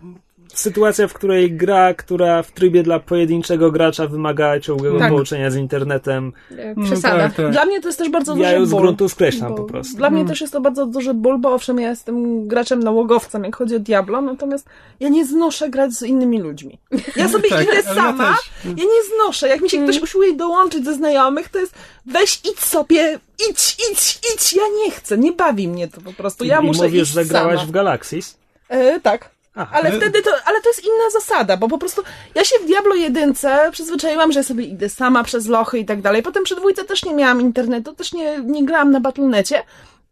sytuacja, 0.59 1.09
w 1.09 1.13
której 1.15 1.53
gra, 1.53 1.95
która 1.95 2.43
w 2.43 2.53
trybie 2.53 2.83
dla 2.83 3.01
pojedynczego 3.01 3.71
gracza 3.71 4.07
wymaga 4.07 4.61
ciągłego 4.61 4.99
Tak. 4.99 5.09
połączenia 5.11 5.51
z 5.51 5.57
internetem, 5.57 6.33
E, 6.59 6.75
No 6.77 6.85
Przesada. 6.87 7.19
tak, 7.19 7.35
tak. 7.35 7.51
Dla 7.51 7.65
mnie 7.65 7.81
to 7.81 7.89
jest 7.89 7.99
też 7.99 8.09
bardzo 8.09 8.33
ja 8.33 8.39
duży 8.39 8.53
ją 8.55 8.67
z 8.67 8.71
ból. 8.71 8.81
gruntu 8.81 9.09
skreślam 9.09 9.51
Bo 9.51 9.57
po 9.57 9.65
prostu. 9.65 9.97
Dla 9.97 10.11
mnie 10.11 10.25
też 10.25 10.41
jest 10.41 10.53
to 10.53 10.61
bardzo 10.61 10.87
duży 10.87 11.15
ból, 11.15 11.39
bo 11.39 11.55
owszem, 11.55 11.79
ja 11.81 11.91
jestem 11.91 12.49
graczem 12.49 12.81
nałogowcem, 12.83 13.45
jak 13.45 13.57
chodzi 13.57 13.77
o 13.77 13.79
Diablo, 13.79 14.21
natomiast 14.23 14.67
ja 15.01 15.09
nie 15.09 15.27
znoszę 15.27 15.71
grać 15.71 15.93
z 15.93 16.03
innymi 16.03 16.41
ludźmi. 16.41 16.79
Ja 17.17 17.29
sobie 17.29 17.49
Tak, 17.49 17.63
idę 17.63 17.75
ja 17.75 17.83
sama, 17.95 18.35
też. 18.35 18.51
ja 18.65 18.85
nie 18.85 19.17
znoszę. 19.17 19.49
Jak 19.49 19.61
mi 19.61 19.71
się 19.71 19.83
ktoś 19.85 20.01
usiłuje 20.03 20.33
dołączyć 20.37 20.85
ze 20.85 20.95
znajomych, 20.95 21.49
to 21.49 21.59
jest 21.59 21.75
weź 22.07 22.41
idź 22.53 22.61
sobie, 22.61 23.19
idź, 23.51 23.77
idź, 23.93 24.19
idź. 24.35 24.53
Ja 24.55 24.63
nie 24.85 24.91
chcę, 24.91 25.19
nie 25.19 25.33
bawi 25.33 25.69
mnie 25.69 25.89
to 25.89 26.01
po 26.01 26.13
prostu. 26.13 26.45
Ja 26.45 26.61
I 26.61 26.65
muszę 26.67 26.83
mówisz, 26.83 27.03
iść 27.03 27.13
że 27.13 27.25
grałaś 27.25 27.55
sama. 27.57 27.67
w 27.69 27.71
Galaxis? 27.71 28.39
E, 28.69 29.01
tak. 29.01 29.36
Aha. 29.57 29.71
Ale 29.79 29.93
wtedy 29.93 30.23
to, 30.23 30.31
ale 30.45 30.61
to 30.61 30.69
jest 30.69 30.85
inna 30.85 31.11
zasada, 31.13 31.57
bo 31.57 31.69
po 31.69 31.79
prostu 31.79 32.03
ja 32.35 32.45
się 32.45 32.57
w 32.63 32.67
Diablo 32.67 32.95
1 32.95 33.35
przyzwyczaiłam, 33.73 34.33
że 34.33 34.45
sobie 34.45 34.65
idę 34.65 34.89
sama 34.89 35.25
przez 35.25 35.47
lochy 35.47 35.79
i 35.79 35.85
tak 35.85 36.03
dalej. 36.03 36.23
Potem 36.23 36.45
przy 36.45 36.57
dwójce 36.57 36.85
też 36.85 37.05
nie 37.05 37.15
miałam 37.15 37.41
internetu, 37.41 37.95
też 37.95 38.13
nie, 38.13 38.39
nie 38.45 38.65
grałam 38.65 38.91
na 38.91 39.01
Battle.necie 39.01 39.63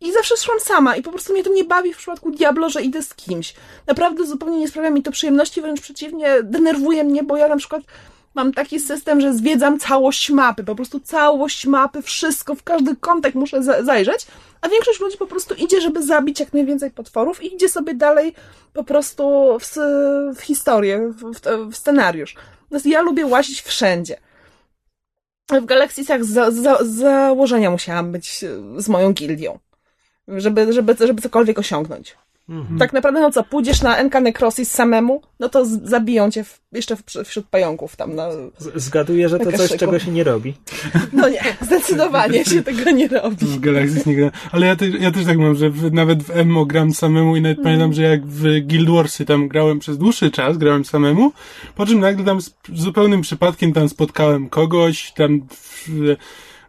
i 0.00 0.12
zawsze 0.12 0.36
szłam 0.36 0.60
sama 0.60 0.96
i 0.96 1.02
po 1.02 1.10
prostu 1.10 1.32
mnie 1.32 1.44
to 1.44 1.50
nie 1.50 1.64
bawi 1.64 1.94
w 1.94 1.96
przypadku 1.96 2.30
Diablo, 2.30 2.70
że 2.70 2.82
idę 2.82 3.02
z 3.02 3.14
kimś. 3.14 3.54
Naprawdę 3.86 4.26
zupełnie 4.26 4.58
nie 4.58 4.68
sprawia 4.68 4.90
mi 4.90 5.02
to 5.02 5.10
przyjemności, 5.10 5.60
wręcz 5.60 5.80
przeciwnie, 5.80 6.42
denerwuje 6.42 7.04
mnie, 7.04 7.22
bo 7.22 7.36
ja 7.36 7.48
na 7.48 7.56
przykład 7.56 7.82
mam 8.34 8.52
taki 8.52 8.80
system, 8.80 9.20
że 9.20 9.34
zwiedzam 9.34 9.78
całość 9.78 10.30
mapy, 10.30 10.64
po 10.64 10.74
prostu 10.74 11.00
całość 11.00 11.66
mapy, 11.66 12.02
wszystko, 12.02 12.54
w 12.54 12.62
każdy 12.62 12.96
kątek 12.96 13.34
muszę 13.34 13.62
za- 13.62 13.82
zajrzeć, 13.82 14.26
a 14.60 14.68
większość 14.68 15.00
ludzi 15.00 15.18
po 15.18 15.26
prostu 15.26 15.54
idzie, 15.54 15.80
żeby 15.80 16.02
zabić 16.02 16.40
jak 16.40 16.52
najwięcej 16.52 16.90
potworów 16.90 17.42
i 17.42 17.54
idzie 17.54 17.68
sobie 17.68 17.94
dalej 17.94 18.34
po 18.72 18.84
prostu 18.84 19.24
w, 19.60 19.76
w 20.36 20.42
historię, 20.42 21.08
w, 21.08 21.32
w, 21.70 21.76
scenariusz. 21.76 22.34
Natomiast 22.62 22.86
ja 22.86 23.02
lubię 23.02 23.26
łazić 23.26 23.62
wszędzie. 23.62 24.16
W 25.50 25.64
Galaxisach 25.64 26.24
za, 26.24 26.50
za, 26.50 26.84
z 26.84 26.88
założenia 26.88 27.70
musiałam 27.70 28.12
być 28.12 28.44
z 28.76 28.88
moją 28.88 29.12
gildią, 29.12 29.58
żeby, 30.28 30.72
żeby, 30.72 30.96
żeby 31.00 31.22
cokolwiek 31.22 31.58
osiągnąć. 31.58 32.16
Mhm. 32.48 32.78
Tak 32.78 32.92
naprawdę, 32.92 33.20
no 33.20 33.30
co, 33.30 33.44
pójdziesz 33.44 33.82
na 33.82 33.96
Enka 33.96 34.20
Necrosis 34.20 34.70
samemu, 34.70 35.22
no 35.40 35.48
to 35.48 35.66
z, 35.66 35.82
zabiją 35.82 36.30
cię 36.30 36.44
w, 36.44 36.60
jeszcze 36.72 36.96
w, 36.96 37.02
wśród 37.24 37.46
pająków 37.46 37.96
tam. 37.96 38.14
No, 38.14 38.28
Z- 38.58 38.82
Zgaduję, 38.82 39.28
że 39.28 39.38
to 39.38 39.52
coś, 39.52 39.60
szykła. 39.60 39.76
czego 39.76 39.98
się 39.98 40.10
nie 40.10 40.24
robi. 40.24 40.54
no 41.12 41.28
nie, 41.28 41.40
zdecydowanie 41.60 42.44
się 42.44 42.62
tego 42.62 42.90
nie 42.90 43.08
robi. 43.08 43.46
W 43.46 43.60
Galaxis 43.60 44.06
nie 44.06 44.14
gram. 44.16 44.30
Ale 44.52 44.66
ja, 44.66 44.76
te, 44.76 44.88
ja 44.88 45.10
też 45.10 45.24
tak 45.24 45.38
mam, 45.38 45.54
że 45.54 45.70
w, 45.70 45.92
nawet 45.92 46.22
w 46.22 46.44
MMO 46.44 46.66
gram 46.66 46.94
samemu 46.94 47.36
i 47.36 47.40
nawet 47.40 47.62
pamiętam, 47.62 47.92
że 47.92 48.02
jak 48.02 48.26
w 48.26 48.66
Guild 48.66 48.90
Warsy 48.90 49.24
tam 49.24 49.48
grałem 49.48 49.78
przez 49.78 49.98
dłuższy 49.98 50.30
czas, 50.30 50.58
grałem 50.58 50.84
samemu, 50.84 51.32
po 51.74 51.86
czym 51.86 52.00
nagle 52.00 52.24
tam 52.24 52.40
z 52.40 52.54
zupełnym 52.74 53.20
przypadkiem 53.20 53.72
tam 53.72 53.88
spotkałem 53.88 54.48
kogoś, 54.48 55.12
tam 55.12 55.40
w, 55.50 56.16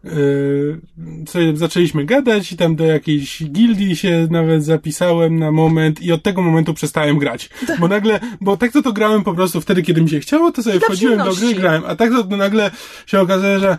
yy, 0.05 1.57
zaczęliśmy 1.57 2.05
gadać 2.05 2.51
i 2.51 2.57
tam 2.57 2.75
do 2.75 2.85
jakiejś 2.85 3.43
gildii 3.43 3.95
się 3.95 4.27
nawet 4.31 4.63
zapisałem 4.63 5.39
na 5.39 5.51
moment 5.51 6.01
i 6.01 6.11
od 6.11 6.23
tego 6.23 6.41
momentu 6.41 6.73
przestałem 6.73 7.17
grać. 7.17 7.49
Bo 7.79 7.87
nagle, 7.87 8.19
bo 8.41 8.57
tak 8.57 8.71
to 8.71 8.81
to 8.81 8.93
grałem 8.93 9.23
po 9.23 9.33
prostu 9.33 9.61
wtedy, 9.61 9.83
kiedy 9.83 10.01
mi 10.01 10.09
się 10.09 10.19
chciało, 10.19 10.51
to 10.51 10.63
sobie 10.63 10.79
wchodziłem 10.79 11.17
do 11.17 11.35
gry 11.35 11.53
grałem, 11.53 11.83
a 11.87 11.95
tak 11.95 12.11
to, 12.11 12.23
to 12.23 12.37
nagle 12.37 12.71
się 13.05 13.19
okazuje, 13.19 13.59
że 13.59 13.77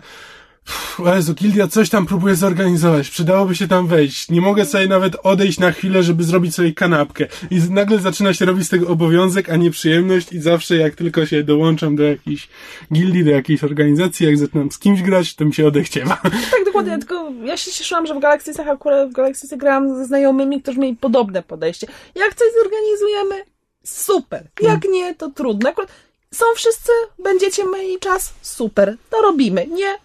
O 0.99 1.15
Jezu, 1.15 1.33
Gildia 1.33 1.67
coś 1.67 1.89
tam 1.89 2.05
próbuje 2.05 2.35
zorganizować. 2.35 3.09
Przydałoby 3.09 3.55
się 3.55 3.67
tam 3.67 3.87
wejść. 3.87 4.29
Nie 4.29 4.41
mogę 4.41 4.65
sobie 4.65 4.87
nawet 4.87 5.15
odejść 5.23 5.59
na 5.59 5.71
chwilę, 5.71 6.03
żeby 6.03 6.23
zrobić 6.23 6.55
sobie 6.55 6.73
kanapkę. 6.73 7.27
I 7.51 7.61
nagle 7.69 7.99
zaczyna 7.99 8.33
się 8.33 8.45
robić 8.45 8.65
z 8.65 8.69
tego 8.69 8.87
obowiązek, 8.87 9.49
a 9.49 9.55
nie 9.55 9.71
przyjemność 9.71 10.33
i 10.33 10.39
zawsze 10.39 10.75
jak 10.75 10.95
tylko 10.95 11.25
się 11.25 11.43
dołączam 11.43 11.95
do 11.95 12.03
jakiejś 12.03 12.49
gildii, 12.93 13.23
do 13.23 13.31
jakiejś 13.31 13.63
organizacji, 13.63 14.25
jak 14.25 14.37
zaczynam 14.37 14.71
z 14.71 14.79
kimś 14.79 15.01
grać, 15.01 15.35
to 15.35 15.45
mi 15.45 15.53
się 15.53 15.67
odechciewa. 15.67 16.21
Tak, 16.51 16.65
dokładnie, 16.65 16.97
tylko 16.97 17.31
ja 17.43 17.57
się 17.57 17.71
cieszyłam, 17.71 18.07
że 18.07 18.15
w 18.15 18.19
Galaxysach 18.19 18.67
akurat 18.67 19.09
w 19.09 19.13
Galaxysach 19.13 19.59
grałam 19.59 19.97
ze 19.97 20.05
znajomymi, 20.05 20.61
którzy 20.61 20.79
mieli 20.79 20.95
podobne 20.95 21.43
podejście. 21.43 21.87
Jak 22.15 22.35
coś 22.35 22.47
zorganizujemy, 22.63 23.35
super. 23.83 24.47
Jak 24.61 24.83
nie, 24.91 25.15
to 25.15 25.29
trudno. 25.29 25.69
Akurat 25.69 25.91
są 26.33 26.45
wszyscy, 26.55 26.91
będziecie 27.23 27.63
mieli 27.65 27.99
czas, 27.99 28.33
super. 28.41 28.97
To 29.09 29.21
robimy. 29.21 29.67
Nie, 29.67 29.95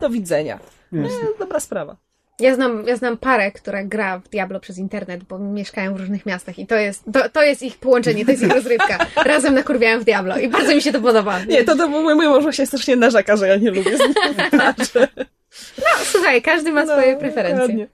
do 0.00 0.10
widzenia. 0.10 0.58
Nie, 0.92 1.08
dobra 1.38 1.60
sprawa. 1.60 1.96
Ja 2.40 2.54
znam, 2.54 2.86
ja 2.86 2.96
znam 2.96 3.16
parę, 3.16 3.52
która 3.52 3.84
gra 3.84 4.18
w 4.18 4.28
Diablo 4.28 4.60
przez 4.60 4.78
internet, 4.78 5.24
bo 5.24 5.38
mieszkają 5.38 5.94
w 5.94 6.00
różnych 6.00 6.26
miastach 6.26 6.58
i 6.58 6.66
to 6.66 6.74
jest, 6.74 7.04
to, 7.12 7.28
to 7.28 7.42
jest 7.42 7.62
ich 7.62 7.76
połączenie, 7.78 8.24
to 8.24 8.30
jest 8.30 8.42
ich 8.42 8.52
rozrywka. 8.52 9.06
Razem 9.24 9.54
nakurwiają 9.54 10.00
w 10.00 10.04
Diablo 10.04 10.38
i 10.38 10.48
bardzo 10.48 10.74
mi 10.74 10.82
się 10.82 10.92
to 10.92 11.00
podoba. 11.00 11.44
Nie, 11.44 11.64
to, 11.64 11.76
to 11.76 11.88
mój, 11.88 12.14
mój 12.14 12.26
mąż 12.26 12.56
się 12.56 12.66
strasznie 12.66 12.96
narzeka, 12.96 13.36
że 13.36 13.48
ja 13.48 13.56
nie 13.56 13.70
lubię 13.70 13.96
znikaczy. 13.96 15.08
No, 15.78 16.04
słuchaj, 16.04 16.42
każdy 16.42 16.72
ma 16.72 16.86
swoje 16.86 17.16
preferencje. 17.16 17.60
dokładnie. 17.60 17.86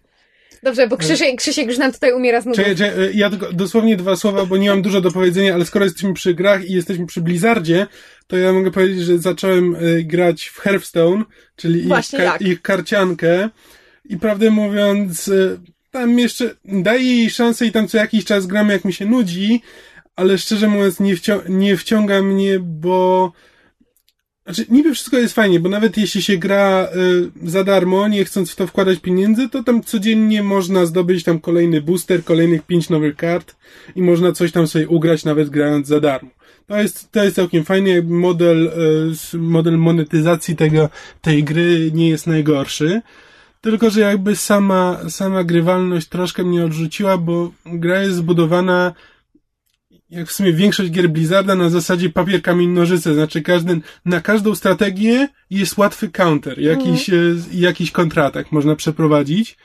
Dobrze, 0.63 0.89
bo 0.89 0.97
Krzysiek, 0.97 1.37
Krzysiek 1.37 1.67
już 1.67 1.79
nam 1.79 1.93
tutaj 1.93 2.13
umiera 2.13 2.41
z 2.41 2.57
czekaj, 2.57 2.75
e, 2.81 2.93
ja 3.15 3.31
tylko 3.31 3.53
dosłownie 3.53 3.97
dwa 3.97 4.17
słowa, 4.17 4.47
bo 4.47 4.57
nie 4.57 4.71
mam 4.71 4.83
dużo 4.83 5.01
do 5.01 5.11
powiedzenia, 5.11 5.55
ale 5.55 5.65
skoro 5.65 5.85
jesteśmy 5.85 6.15
przy 6.15 6.35
grach 6.35 6.71
i 6.71 6.73
jesteśmy 6.73 7.07
przy 7.07 7.21
Blizzardzie, 7.21 7.87
to 8.27 8.37
ja 8.37 8.53
mogę 8.53 8.71
powiedzieć, 8.71 9.01
że 9.01 9.19
zacząłem 9.19 9.77
e, 9.77 10.03
grać 10.03 10.45
w 10.45 10.59
Hearthstone, 10.59 11.25
czyli 11.57 11.81
ich, 11.81 11.87
Właśnie 11.87 12.19
jak? 12.19 12.43
ich 12.43 12.63
karciankę 12.63 13.49
i 14.05 14.17
prawdę 14.17 14.51
mówiąc, 14.51 15.29
e, 15.29 15.33
tam 15.91 16.19
jeszcze 16.19 16.55
daję 16.65 17.17
jej 17.17 17.31
szansę 17.31 17.67
i 17.67 17.73
tam 17.73 17.89
co 17.89 17.99
jakiś 17.99 18.25
czas 18.25 18.47
gram, 18.47 18.69
jak 18.69 18.85
mi 18.85 18.93
się 18.93 19.07
nudzi, 19.07 19.63
ale 20.17 20.39
szczerze 20.39 20.69
mówiąc 20.69 21.01
nie, 21.01 21.17
wcią- 21.17 21.49
nie 21.49 21.77
wciąga 21.77 22.23
mnie, 22.23 22.59
bo 22.61 23.33
znaczy, 24.47 24.67
niby 24.71 24.95
wszystko 24.95 25.19
jest 25.19 25.35
fajnie, 25.35 25.61
bo 25.61 25.69
nawet 25.69 25.97
jeśli 25.97 26.23
się 26.23 26.37
gra 26.37 26.89
y, 27.45 27.49
za 27.51 27.65
darmo, 27.65 28.09
nie 28.09 28.25
chcąc 28.25 28.51
w 28.51 28.57
to 28.57 28.67
wkładać 28.67 28.99
pieniędzy, 28.99 29.49
to 29.49 29.63
tam 29.63 29.83
codziennie 29.83 30.43
można 30.43 30.87
zdobyć 30.87 31.25
tam 31.25 31.41
kolejny 31.41 31.81
booster, 31.81 32.25
kolejnych 32.25 32.63
pięć 32.63 32.91
nowych 32.91 33.17
kart 33.17 33.57
i 33.97 34.03
można 34.03 34.33
coś 34.33 34.53
tam 34.53 34.67
sobie 34.67 34.89
ugrać, 34.89 35.25
nawet 35.25 35.51
grając 35.51 35.87
za 35.87 36.01
darmo. 36.01 36.31
To 36.67 36.79
jest, 36.79 37.13
to 37.13 37.25
jest 37.25 37.37
całkiem 37.37 37.65
fajnie, 37.65 38.03
model, 38.03 38.71
y, 39.35 39.39
model 39.39 39.79
monetyzacji 39.79 40.57
tego, 40.57 40.89
tej 41.23 41.45
gry 41.45 41.91
nie 41.95 42.09
jest 42.09 42.27
najgorszy. 42.27 43.03
Tylko, 43.61 43.91
że 43.91 44.01
jakby 44.01 44.37
sama, 44.37 44.99
sama 45.09 45.45
grywalność 45.45 46.09
troszkę 46.09 46.45
mnie 46.45 46.65
odrzuciła, 46.65 47.19
bo 47.19 47.53
gra 47.65 48.03
jest 48.03 48.17
zbudowana 48.17 48.93
jak 50.11 50.29
w 50.29 50.33
sumie 50.33 50.53
większość 50.53 50.91
gier 50.91 51.11
Blizzarda 51.11 51.55
na 51.55 51.71
zasadzie 51.71 52.11
papier, 52.11 52.43
kamień, 52.43 52.71
nożyce. 52.71 53.15
Znaczy 53.15 53.43
każdy, 53.43 53.81
na 54.05 54.21
każdą 54.21 54.55
strategię 54.55 55.29
jest 55.51 55.79
łatwy 55.79 56.09
counter, 56.09 56.61
jakiś, 56.61 57.11
e, 57.11 57.15
jakiś 57.53 57.91
kontratak 57.91 58.53
można 58.53 58.77
przeprowadzić. 58.77 59.57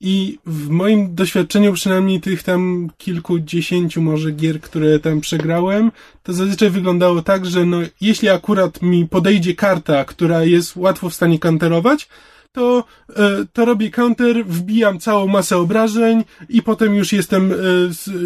I 0.00 0.38
w 0.46 0.68
moim 0.68 1.14
doświadczeniu, 1.14 1.72
przynajmniej 1.72 2.20
tych 2.20 2.42
tam 2.42 2.90
kilkudziesięciu 2.98 4.02
może 4.02 4.32
gier, 4.32 4.60
które 4.60 4.98
tam 4.98 5.20
przegrałem, 5.20 5.92
to 6.22 6.32
zazwyczaj 6.32 6.70
wyglądało 6.70 7.22
tak, 7.22 7.46
że 7.46 7.64
no, 7.64 7.78
jeśli 8.00 8.28
akurat 8.28 8.82
mi 8.82 9.08
podejdzie 9.08 9.54
karta, 9.54 10.04
która 10.04 10.44
jest 10.44 10.76
łatwo 10.76 11.10
w 11.10 11.14
stanie 11.14 11.38
counterować, 11.38 12.08
to, 12.56 12.84
e, 13.16 13.44
to 13.52 13.64
robię 13.64 13.90
counter, 13.90 14.44
wbijam 14.46 14.98
całą 14.98 15.26
masę 15.26 15.56
obrażeń 15.56 16.24
i 16.48 16.62
potem 16.62 16.94
już 16.94 17.12
jestem, 17.12 17.52
e, 17.52 17.56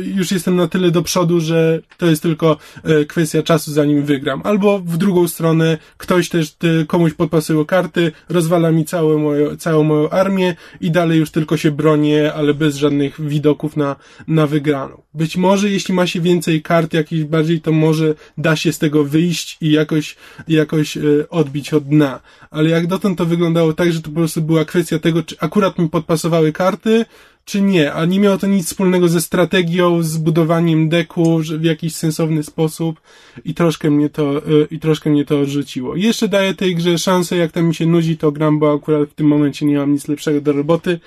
już 0.04 0.30
jestem 0.30 0.56
na 0.56 0.68
tyle 0.68 0.90
do 0.90 1.02
przodu, 1.02 1.40
że 1.40 1.80
to 1.98 2.06
jest 2.06 2.22
tylko 2.22 2.56
e, 2.84 3.04
kwestia 3.04 3.42
czasu, 3.42 3.72
zanim 3.72 4.04
wygram. 4.04 4.40
Albo 4.44 4.78
w 4.78 4.96
drugą 4.96 5.28
stronę 5.28 5.78
ktoś 5.96 6.28
też 6.28 6.52
te, 6.52 6.68
komuś 6.86 7.12
podpasuje 7.14 7.64
karty, 7.64 8.12
rozwala 8.28 8.70
mi 8.70 8.84
całe 8.84 9.18
moje, 9.18 9.56
całą 9.56 9.82
moją 9.82 10.10
armię 10.10 10.56
i 10.80 10.90
dalej 10.90 11.18
już 11.18 11.30
tylko 11.30 11.56
się 11.56 11.70
bronię, 11.70 12.32
ale 12.34 12.54
bez 12.54 12.76
żadnych 12.76 13.28
widoków 13.28 13.76
na, 13.76 13.96
na 14.28 14.46
wygraną. 14.46 15.02
Być 15.14 15.36
może 15.36 15.70
jeśli 15.70 15.94
ma 15.94 16.06
się 16.06 16.20
więcej 16.20 16.62
kart 16.62 16.94
jakichś 16.94 17.22
bardziej, 17.22 17.60
to 17.60 17.72
może 17.72 18.14
da 18.38 18.56
się 18.56 18.72
z 18.72 18.78
tego 18.78 19.04
wyjść 19.04 19.58
i 19.60 19.72
jakoś, 19.72 20.16
jakoś 20.48 20.98
odbić 21.30 21.74
od 21.74 21.84
dna. 21.84 22.20
Ale 22.50 22.70
jak 22.70 22.86
dotąd 22.86 23.18
to 23.18 23.26
wyglądało 23.26 23.72
tak, 23.72 23.92
że 23.92 24.02
to 24.02 24.10
po 24.20 24.22
prostu 24.22 24.42
była 24.42 24.64
kwestia 24.64 24.98
tego, 24.98 25.22
czy 25.22 25.36
akurat 25.38 25.78
mi 25.78 25.88
podpasowały 25.88 26.52
karty, 26.52 27.04
czy 27.44 27.62
nie, 27.62 27.92
a 27.92 28.04
nie 28.04 28.20
miało 28.20 28.38
to 28.38 28.46
nic 28.46 28.66
wspólnego 28.66 29.08
ze 29.08 29.20
strategią, 29.20 30.02
z 30.02 30.16
budowaniem 30.16 30.88
deku 30.88 31.38
w 31.38 31.64
jakiś 31.64 31.94
sensowny 31.94 32.42
sposób 32.42 33.00
i 33.44 33.54
troszkę 33.54 33.90
mnie 33.90 34.10
to, 34.10 34.48
y, 34.48 34.66
i 34.70 34.78
troszkę 34.78 35.10
mnie 35.10 35.24
to 35.24 35.40
odrzuciło. 35.40 35.96
Jeszcze 35.96 36.28
daję 36.28 36.54
tej 36.54 36.74
grze 36.74 36.98
szansę, 36.98 37.36
jak 37.36 37.52
tam 37.52 37.64
mi 37.64 37.74
się 37.74 37.86
nudzi, 37.86 38.16
to 38.16 38.32
gram, 38.32 38.58
bo 38.58 38.74
akurat 38.74 39.08
w 39.08 39.14
tym 39.14 39.26
momencie 39.26 39.66
nie 39.66 39.76
mam 39.76 39.92
nic 39.92 40.08
lepszego 40.08 40.40
do 40.40 40.52
roboty 40.52 41.00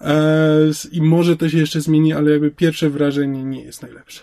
e, 0.00 0.16
i 0.92 1.02
może 1.02 1.36
to 1.36 1.48
się 1.48 1.58
jeszcze 1.58 1.80
zmieni, 1.80 2.12
ale 2.12 2.30
jakby 2.30 2.50
pierwsze 2.50 2.90
wrażenie 2.90 3.44
nie 3.44 3.60
jest 3.60 3.82
najlepsze. 3.82 4.20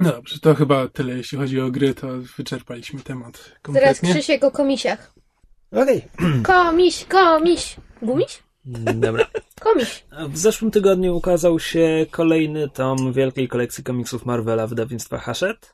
No 0.00 0.12
dobrze, 0.12 0.38
to 0.38 0.54
chyba 0.54 0.88
tyle, 0.88 1.16
jeśli 1.16 1.38
chodzi 1.38 1.60
o 1.60 1.70
gry, 1.70 1.94
to 1.94 2.08
wyczerpaliśmy 2.36 3.00
temat 3.00 3.32
Teraz 3.32 3.58
kompletnie. 3.62 4.14
Krzysiek 4.14 4.44
o 4.44 4.50
komisiach. 4.50 5.17
Okej. 5.72 6.04
Komiś, 6.42 7.04
komiś. 7.04 7.76
Gumiś? 8.02 8.42
Dobra. 8.94 9.26
Komiś. 9.60 10.04
W 10.28 10.38
zeszłym 10.38 10.70
tygodniu 10.70 11.16
ukazał 11.16 11.58
się 11.58 12.06
kolejny 12.10 12.68
tom 12.68 13.12
wielkiej 13.12 13.48
kolekcji 13.48 13.84
komiksów 13.84 14.26
Marvela 14.26 14.66
wydawnictwa 14.66 15.18
Hachette, 15.18 15.68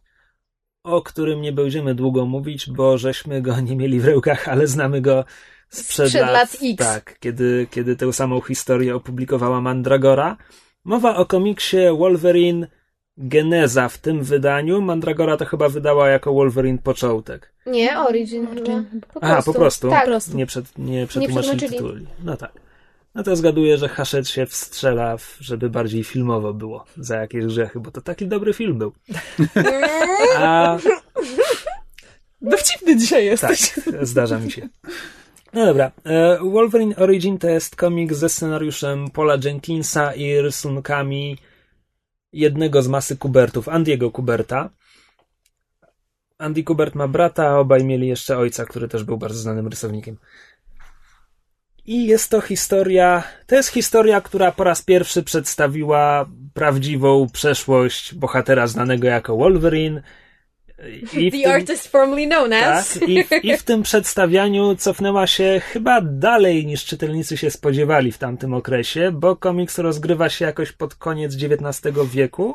o 0.85 1.03
którym 1.03 1.41
nie 1.41 1.53
będziemy 1.53 1.95
długo 1.95 2.27
mówić, 2.27 2.71
bo 2.71 2.99
żeśmy 2.99 3.43
go 3.43 3.61
nie 3.61 3.77
mieli 3.77 4.01
w 4.01 4.05
rękach, 4.05 4.49
ale 4.49 4.67
znamy 4.67 5.01
go 5.01 5.25
sprzed, 5.69 6.09
Sprzed 6.09 6.33
lat 6.33 6.57
X. 6.63 6.77
Tak, 6.79 7.19
kiedy, 7.21 7.67
kiedy 7.71 7.97
tę 7.97 8.13
samą 8.13 8.41
historię 8.41 8.97
opublikowała 8.97 9.61
Mandragora. 9.61 10.37
Mowa 10.85 11.17
o 11.17 11.27
komiksie 11.27 11.77
Wolverine 11.99 12.67
Geneza 13.19 13.89
w 13.89 13.99
tym 13.99 14.23
wydaniu. 14.23 14.81
Mandragora 14.81 15.37
to 15.37 15.45
chyba 15.45 15.69
wydała 15.69 16.09
jako 16.09 16.33
Wolverine 16.35 16.79
początek. 16.79 17.53
Nie, 17.67 17.99
Origin 18.01 18.47
chyba. 18.47 18.83
Po 19.15 19.23
Aha, 19.25 19.43
po 19.45 19.55
prostu. 19.55 19.91
Tak. 19.91 20.09
Nie, 20.35 20.47
przed, 20.47 20.79
nie 20.79 21.07
przetłumaczyli 21.07 21.59
tytułu. 21.61 21.91
No 22.25 22.37
tak. 22.37 22.53
No 23.15 23.23
to 23.23 23.37
zgaduję, 23.37 23.79
że 23.79 23.89
Hachette 23.89 24.29
się 24.31 24.47
wstrzela, 24.47 25.17
w- 25.17 25.37
żeby 25.41 25.71
bardziej 25.71 26.05
filmowo 26.05 26.55
było 26.55 26.85
za 26.97 27.17
jakieś 27.17 27.45
grzechy, 27.47 27.81
bo 27.81 27.91
to 27.91 28.01
taki 28.01 28.27
dobry 28.27 28.53
film 28.55 28.79
był. 28.79 28.93
A 30.39 30.79
Dowcipny 32.43 32.97
dzisiaj 32.97 33.39
tak, 33.39 33.51
jesteś. 33.51 33.85
zdarza 34.03 34.39
mi 34.39 34.51
się. 34.51 34.69
No 35.53 35.67
dobra. 35.67 35.91
e, 36.05 36.39
Wolverine 36.43 36.97
Origin 36.97 37.39
to 37.39 37.49
jest 37.49 37.77
komik 37.77 38.15
ze 38.15 38.29
scenariuszem 38.29 39.11
Paula 39.11 39.37
Jenkinsa 39.45 40.15
i 40.15 40.41
rysunkami 40.41 41.39
jednego 42.35 42.83
z 42.83 42.89
masy 42.89 43.17
Kubertów, 43.17 43.69
Andiego 43.69 44.11
Kuberta. 44.11 44.71
Andy 46.39 46.63
Kubert 46.65 46.95
ma 46.95 47.09
brata, 47.09 47.49
a 47.49 47.59
obaj 47.59 47.85
mieli 47.85 48.09
jeszcze 48.09 48.39
ojca, 48.39 48.65
który 48.65 48.89
też 48.89 49.05
był 49.05 49.17
bardzo 49.19 49.39
znanym 49.39 49.69
rysownikiem. 49.69 50.17
I 51.87 52.07
jest 52.07 52.31
to 52.31 52.41
historia, 52.41 53.23
to 53.47 53.55
jest 53.55 53.69
historia, 53.69 54.21
która 54.21 54.53
po 54.53 54.65
raz 54.65 54.83
pierwszy 54.83 55.23
przedstawiła 55.23 56.27
prawdziwą 56.55 57.29
przeszłość 57.33 58.15
bohatera 58.15 58.67
znanego 58.67 59.09
jako 59.09 59.37
Wolverine. 59.37 60.03
I 60.91 61.31
w 61.31 61.35
The 61.35 61.43
tym- 61.43 61.51
artist 61.51 61.89
formerly 61.89 62.27
known 62.27 62.53
as. 62.53 62.95
tak, 62.95 63.09
i 63.09 63.25
w, 63.25 63.31
i 63.45 63.57
w 63.57 63.63
tym 63.63 63.83
przedstawianiu 63.83 64.77
cofnęła 64.77 65.27
się 65.27 65.61
chyba 65.73 66.01
dalej 66.01 66.67
niż 66.67 66.85
czytelnicy 66.85 67.37
się 67.37 67.51
spodziewali 67.51 68.13
w 68.13 68.19
tamtym 68.19 68.55
okresie, 68.55 69.11
bo 69.13 69.37
komiks 69.37 69.79
rozgrywa 69.79 70.29
się 70.29 70.45
jakoś 70.45 70.73
pod 70.73 70.95
koniec 70.95 71.35
XIX 71.35 71.97
wieku, 72.13 72.55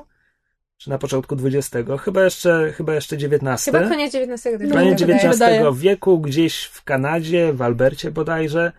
czy 0.77 0.89
na 0.89 0.97
początku 0.97 1.35
XX, 1.45 1.69
chyba 2.01 2.23
jeszcze, 2.23 2.73
chyba 2.77 2.95
jeszcze 2.95 3.15
XIX. 3.15 3.65
Chyba 3.65 3.89
koniec 3.89 4.15
XIX. 4.15 4.55
No, 4.59 4.75
Koniec 4.75 5.01
mi 5.01 5.07
się 5.19 5.29
XIX 5.29 5.49
wieku, 5.73 6.19
gdzieś 6.19 6.63
w 6.63 6.83
Kanadzie, 6.83 7.53
w 7.53 7.61
Albercie 7.61 8.11
bodajże. 8.11 8.71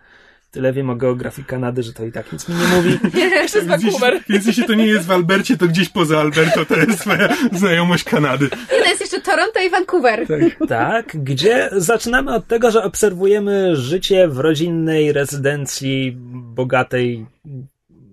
Tyle 0.51 0.73
wiem 0.73 0.91
o 0.91 0.97
geografii 0.97 1.47
Kanady, 1.47 1.83
że 1.83 1.93
to 1.93 2.05
i 2.05 2.13
tak 2.13 2.33
nic 2.33 2.49
mi 2.49 2.55
nie 2.55 2.67
mówi. 2.67 2.99
Jeszcze 3.21 3.63
Vancouver. 3.63 4.21
więc 4.29 4.47
jeśli 4.47 4.65
to 4.65 4.75
nie 4.75 4.87
jest 4.87 5.07
w 5.07 5.11
Albercie, 5.11 5.57
to 5.57 5.67
gdzieś 5.69 5.89
poza 5.89 6.21
Alberto 6.21 6.65
to 6.65 6.77
jest 6.77 7.01
twoja 7.01 7.29
znajomość 7.53 8.05
Kanady. 8.05 8.45
Nie, 8.73 8.79
to 8.79 8.89
jest 8.89 9.01
jeszcze 9.01 9.21
Toronto 9.21 9.61
i 9.61 9.71
Vancouver. 9.71 10.27
Tak, 10.69 11.17
gdzie 11.25 11.69
zaczynamy 11.73 12.35
od 12.35 12.47
tego, 12.47 12.71
że 12.71 12.83
obserwujemy 12.85 13.77
życie 13.77 14.29
w 14.29 14.39
rodzinnej 14.39 15.13
rezydencji 15.13 16.13
bogatej, 16.33 17.27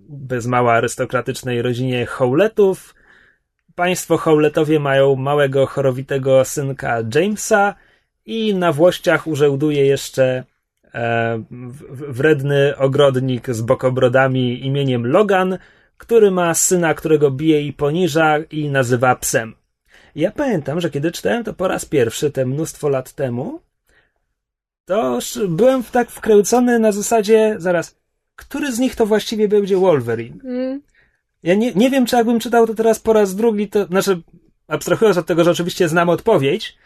bez 0.08 0.46
mała 0.46 0.74
arystokratycznej 0.74 1.62
rodzinie 1.62 2.06
Howletów. 2.06 2.94
Państwo 3.74 4.16
Howletowie 4.16 4.80
mają 4.80 5.16
małego, 5.16 5.66
chorowitego 5.66 6.44
synka 6.44 6.98
Jamesa 7.14 7.74
i 8.26 8.54
na 8.54 8.72
włościach 8.72 9.26
urzęduje 9.26 9.86
jeszcze 9.86 10.44
wredny 11.90 12.76
ogrodnik 12.76 13.50
z 13.50 13.60
bokobrodami 13.60 14.66
imieniem 14.66 15.06
Logan, 15.06 15.58
który 15.96 16.30
ma 16.30 16.54
syna, 16.54 16.94
którego 16.94 17.30
bije 17.30 17.62
i 17.62 17.72
poniża 17.72 18.38
i 18.38 18.68
nazywa 18.68 19.16
psem. 19.16 19.54
Ja 20.14 20.30
pamiętam, 20.30 20.80
że 20.80 20.90
kiedy 20.90 21.12
czytałem 21.12 21.44
to 21.44 21.54
po 21.54 21.68
raz 21.68 21.84
pierwszy, 21.84 22.30
te 22.30 22.46
mnóstwo 22.46 22.88
lat 22.88 23.12
temu, 23.12 23.60
to 24.84 25.18
byłem 25.48 25.82
tak 25.82 26.10
wkręcony 26.10 26.78
na 26.78 26.92
zasadzie, 26.92 27.54
zaraz, 27.58 27.96
który 28.36 28.72
z 28.72 28.78
nich 28.78 28.96
to 28.96 29.06
właściwie 29.06 29.48
będzie 29.48 29.76
Wolverine? 29.76 30.40
Mm. 30.44 30.82
Ja 31.42 31.54
nie, 31.54 31.72
nie 31.74 31.90
wiem, 31.90 32.06
czy 32.06 32.16
jakbym 32.16 32.40
czytał 32.40 32.66
to 32.66 32.74
teraz 32.74 33.00
po 33.00 33.12
raz 33.12 33.34
drugi, 33.34 33.68
to 33.68 33.84
znaczy, 33.84 34.22
abstrahując 34.68 35.18
od 35.18 35.26
tego, 35.26 35.44
że 35.44 35.50
oczywiście 35.50 35.88
znam 35.88 36.08
odpowiedź, 36.08 36.76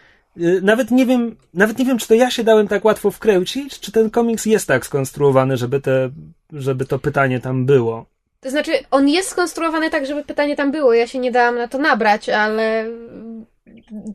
nawet 0.62 0.90
nie 0.90 1.06
wiem, 1.06 1.36
nawet 1.54 1.78
nie 1.78 1.84
wiem, 1.84 1.98
czy 1.98 2.08
to 2.08 2.14
ja 2.14 2.30
się 2.30 2.44
dałem 2.44 2.68
tak 2.68 2.84
łatwo 2.84 3.10
wkręcić, 3.10 3.80
czy 3.80 3.92
ten 3.92 4.10
komiks 4.10 4.46
jest 4.46 4.68
tak 4.68 4.86
skonstruowany, 4.86 5.56
żeby 5.56 5.80
te, 5.80 6.10
żeby 6.52 6.86
to 6.86 6.98
pytanie 6.98 7.40
tam 7.40 7.66
było. 7.66 8.06
To 8.40 8.50
znaczy, 8.50 8.72
on 8.90 9.08
jest 9.08 9.28
skonstruowany 9.28 9.90
tak, 9.90 10.06
żeby 10.06 10.24
pytanie 10.24 10.56
tam 10.56 10.72
było. 10.72 10.94
Ja 10.94 11.06
się 11.06 11.18
nie 11.18 11.32
dałam 11.32 11.56
na 11.56 11.68
to 11.68 11.78
nabrać, 11.78 12.28
ale 12.28 12.86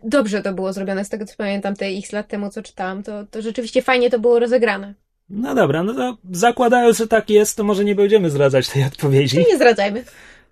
dobrze 0.04 0.42
to 0.42 0.54
było 0.54 0.74
zrobione 0.74 1.06
z 1.06 1.10
tego, 1.10 1.26
co 1.26 1.36
pamiętam 1.38 1.76
te 1.76 1.86
x 1.86 2.12
lat 2.12 2.28
temu, 2.28 2.50
co 2.50 2.62
czytałam. 2.62 3.04
To, 3.04 3.26
to 3.32 3.42
rzeczywiście 3.42 3.82
fajnie 3.82 4.10
to 4.10 4.20
było 4.20 4.40
rozegrane. 4.40 4.94
No 5.30 5.56
dobra, 5.56 5.84
no 5.84 5.94
to 5.94 6.18
zakładając, 6.32 6.98
że 6.98 7.08
tak 7.08 7.30
jest, 7.30 7.58
to 7.58 7.64
może 7.64 7.86
nie 7.86 7.96
będziemy 7.96 8.30
zdradzać 8.30 8.70
tej 8.70 8.84
odpowiedzi. 8.84 9.46
Nie 9.50 9.56
zdradzajmy. 9.56 10.04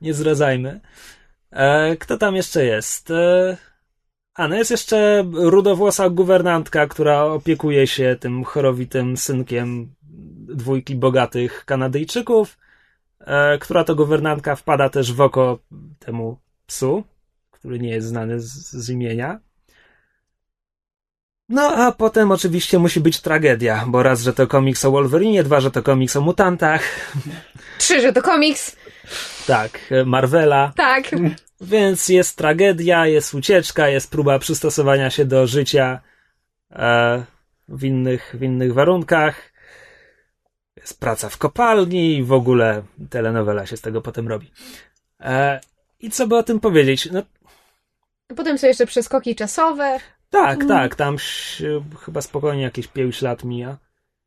nie 0.01 0.13
zdradzajmy. 0.13 0.79
E, 1.51 1.95
kto 1.97 2.17
tam 2.17 2.35
jeszcze 2.35 2.65
jest? 2.65 3.11
E, 3.11 3.57
a, 4.35 4.47
no 4.47 4.55
jest 4.55 4.71
jeszcze 4.71 5.25
rudowłosa 5.33 6.09
guwernantka, 6.09 6.87
która 6.87 7.23
opiekuje 7.23 7.87
się 7.87 8.15
tym 8.19 8.43
chorowitym 8.43 9.17
synkiem 9.17 9.95
dwójki 10.47 10.95
bogatych 10.95 11.65
Kanadyjczyków, 11.65 12.57
e, 13.19 13.57
która 13.57 13.83
to 13.83 13.95
guwernantka 13.95 14.55
wpada 14.55 14.89
też 14.89 15.13
w 15.13 15.21
oko 15.21 15.59
temu 15.99 16.37
psu, 16.67 17.03
który 17.51 17.79
nie 17.79 17.89
jest 17.89 18.07
znany 18.07 18.39
z, 18.39 18.71
z 18.71 18.89
imienia. 18.89 19.39
No 21.49 21.61
a 21.75 21.91
potem 21.91 22.31
oczywiście 22.31 22.79
musi 22.79 22.99
być 22.99 23.21
tragedia, 23.21 23.85
bo 23.87 24.03
raz, 24.03 24.21
że 24.21 24.33
to 24.33 24.47
komiks 24.47 24.85
o 24.85 24.91
Wolverine, 24.91 25.43
dwa, 25.43 25.59
że 25.59 25.71
to 25.71 25.83
komiks 25.83 26.15
o 26.15 26.21
mutantach, 26.21 26.81
Trzy, 27.77 28.01
że 28.01 28.13
to 28.13 28.21
komiks. 28.21 28.75
tak, 29.47 29.79
Marvela. 30.05 30.73
Tak. 30.75 31.11
Więc 31.61 32.09
jest 32.09 32.37
tragedia, 32.37 33.07
jest 33.07 33.33
ucieczka, 33.33 33.87
jest 33.89 34.11
próba 34.11 34.39
przystosowania 34.39 35.09
się 35.09 35.25
do 35.25 35.47
życia 35.47 36.01
e, 36.71 37.23
w, 37.67 37.83
innych, 37.83 38.35
w 38.39 38.43
innych 38.43 38.73
warunkach. 38.73 39.53
Jest 40.77 40.99
praca 40.99 41.29
w 41.29 41.37
kopalni 41.37 42.17
i 42.17 42.23
w 42.23 42.33
ogóle 42.33 42.83
telenowela 43.09 43.65
się 43.65 43.77
z 43.77 43.81
tego 43.81 44.01
potem 44.01 44.27
robi. 44.27 44.51
E, 45.19 45.59
I 45.99 46.09
co 46.09 46.27
by 46.27 46.37
o 46.37 46.43
tym 46.43 46.59
powiedzieć? 46.59 47.11
No 47.11 47.23
Potem 48.35 48.57
są 48.57 48.67
jeszcze 48.67 48.85
przeskoki 48.85 49.35
czasowe. 49.35 49.99
tak, 50.29 50.65
tak, 50.67 50.95
tam 50.95 51.17
chyba 52.05 52.21
spokojnie 52.21 52.63
jakieś 52.63 52.87
5 52.87 53.21
lat 53.21 53.43
mija. 53.43 53.77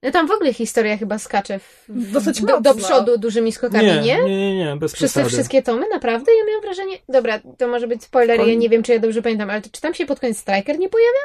No 0.02 0.10
tam 0.10 0.28
w 0.28 0.30
ogóle 0.30 0.52
historia 0.54 0.96
chyba 0.96 1.18
skacze 1.18 1.58
w, 1.58 1.84
w, 1.88 2.12
Dosyć 2.12 2.42
do, 2.42 2.60
do 2.60 2.74
przodu 2.74 3.18
dużymi 3.18 3.52
skokami, 3.52 3.86
nie? 3.86 4.00
nie, 4.00 4.22
nie, 4.24 4.56
nie, 4.56 4.76
bez 4.76 4.92
Przez 4.92 5.12
te 5.12 5.24
wszystkie 5.24 5.62
tomy? 5.62 5.86
Naprawdę? 5.92 6.32
Ja 6.38 6.46
miałam 6.46 6.62
wrażenie... 6.62 6.96
Dobra, 7.08 7.40
to 7.58 7.68
może 7.68 7.88
być 7.88 8.04
spoiler, 8.04 8.40
ja 8.40 8.54
nie 8.54 8.68
wiem, 8.68 8.82
czy 8.82 8.92
ja 8.92 8.98
dobrze 8.98 9.22
pamiętam, 9.22 9.50
ale 9.50 9.62
czy 9.62 9.80
tam 9.80 9.94
się 9.94 10.06
pod 10.06 10.20
koniec 10.20 10.38
Striker 10.38 10.78
nie 10.78 10.88
pojawia? 10.88 11.20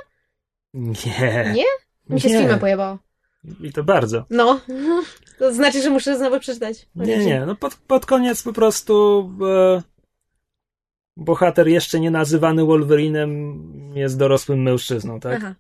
Nie. 0.74 1.54
Nie? 1.54 1.64
Mi 2.10 2.22
się 2.22 2.30
z 2.30 2.32
Nie. 2.32 2.40
filmem 2.40 2.60
pojawiało. 2.60 2.98
I 3.64 3.74
to 3.74 3.84
bardzo. 3.84 4.26
No. 4.30 4.60
To 5.40 5.54
znaczy, 5.54 5.82
że 5.82 5.90
muszę 5.90 6.18
znowu 6.18 6.40
przeczytać. 6.40 6.88
Nie, 6.96 7.18
nie, 7.18 7.46
no 7.46 7.56
pod, 7.56 7.76
pod 7.76 8.06
koniec 8.06 8.44
po 8.44 8.54
prostu 8.54 9.30
e, 9.42 9.82
bohater 11.18 11.68
jeszcze 11.68 12.00
nie 12.00 12.12
nazywany 12.12 12.66
Wolverinem 12.66 13.62
jest 13.96 14.18
dorosłym 14.18 14.62
mężczyzną, 14.62 15.20
tak? 15.20 15.36
Aha. 15.38 15.56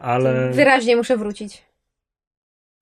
Ale, 0.00 0.50
Wyraźnie 0.52 0.96
muszę 0.96 1.16
wrócić. 1.16 1.62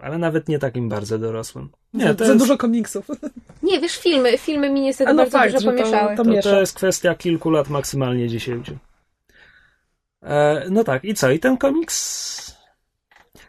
Ale 0.03 0.19
nawet 0.19 0.49
nie 0.49 0.59
takim 0.59 0.89
bardzo 0.89 1.19
dorosłym. 1.19 1.69
Nie, 1.95 2.15
to 2.15 2.25
za 2.25 2.33
jest, 2.33 2.45
dużo 2.45 2.59
komiksów. 2.59 3.07
Nie, 3.63 3.81
wiesz, 3.81 3.97
filmy, 3.99 4.39
filmy 4.39 4.71
mi 4.71 4.81
niestety 4.81 5.11
A 5.11 5.13
no 5.13 5.23
bardzo 5.23 5.39
fakt, 5.39 5.53
dużo 5.53 5.71
to- 5.71 5.77
pomieszały. 5.77 6.17
to- 6.17 6.25
to, 6.25 6.31
miesza. 6.31 6.51
to 6.51 6.61
jest 6.61 6.75
kwestia 6.75 7.15
kilku 7.15 7.51
lat, 7.51 7.69
maksymalnie 7.69 8.29
dziesięciu. 8.29 8.77
E, 10.23 10.67
no 10.71 10.85
tak, 10.85 11.05
i 11.05 11.15
co? 11.15 11.31
I 11.31 11.39
ten 11.39 11.57
komiks... 11.57 12.53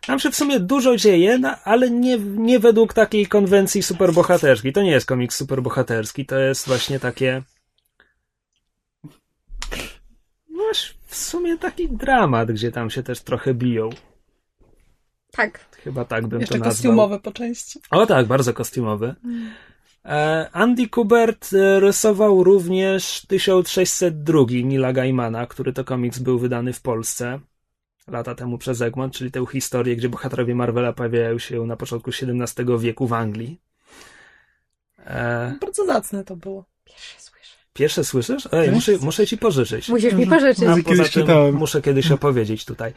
Tam 0.08 0.20
się 0.20 0.32
w 0.32 0.36
sumie 0.36 0.60
dużo 0.60 0.98
dzieje, 0.98 1.38
no, 1.38 1.56
ale 1.64 1.90
nie, 1.90 2.18
nie 2.20 2.60
według 2.60 2.94
takiej 2.94 3.28
konwencji 3.28 3.84
superbohaterskiej. 3.84 4.74
To 4.74 4.82
nie 4.82 4.92
jest 4.92 5.06
komiks 5.06 5.36
superbohaterski, 5.38 6.26
to 6.26 6.40
jest 6.40 6.68
właśnie 6.68 7.00
takie... 7.00 7.42
Właśnie 10.50 10.96
w 11.08 11.16
sumie 11.16 11.58
taki 11.58 11.90
dramat, 11.90 12.52
gdzie 12.52 12.72
tam 12.72 12.90
się 12.90 13.04
też 13.04 13.22
trochę 13.22 13.54
biją. 13.54 13.90
Tak. 15.38 15.60
Chyba 15.84 16.06
tak 16.06 16.28
bym 16.28 16.40
Jeszcze 16.40 16.54
to 16.56 16.60
nazwał. 16.60 16.74
kostiumowe 16.74 17.20
po 17.20 17.32
części. 17.32 17.80
O 17.92 18.06
tak, 18.06 18.26
bardzo 18.26 18.54
kostiumowy. 18.54 19.16
E, 20.06 20.50
Andy 20.52 20.88
Kubert 20.90 21.54
e, 21.54 21.80
rysował 21.80 22.44
również 22.44 23.26
1602 23.28 24.40
Nila 24.64 24.94
Gaimana, 24.94 25.48
który 25.48 25.74
to 25.74 25.84
komiks 25.84 26.20
był 26.20 26.40
wydany 26.40 26.74
w 26.74 26.82
Polsce 26.82 27.40
lata 28.08 28.36
temu 28.36 28.58
przez 28.58 28.82
Egmont, 28.82 29.14
czyli 29.14 29.32
tę 29.32 29.46
historię, 29.52 29.96
gdzie 29.96 30.10
bohaterowie 30.10 30.56
Marvela 30.56 30.94
pojawiają 30.94 31.40
się 31.40 31.66
na 31.66 31.76
początku 31.78 32.12
XVII 32.12 32.66
wieku 32.80 33.08
w 33.08 33.14
Anglii. 33.14 33.62
E, 35.06 35.56
Bardzo 35.62 35.86
zacne 35.86 36.24
to 36.24 36.36
było. 36.36 36.66
Pierwsze 36.84 37.20
słyszę. 37.20 37.23
Pierwsze 37.74 38.04
słyszysz? 38.04 38.50
Ej, 38.52 38.72
muszę, 38.72 38.92
muszę 39.02 39.28
ci 39.28 39.38
pożyczyć. 39.38 39.90
Musisz 39.90 40.14
mi 40.14 40.28
pożyczyć. 40.28 40.64
A 40.64 40.76
Kiedyś 40.76 40.84
poza 40.84 41.04
tym 41.04 41.12
czytałem. 41.12 41.56
muszę 41.56 41.82
kiedyś 41.82 42.12
opowiedzieć 42.12 42.66
tutaj. 42.66 42.94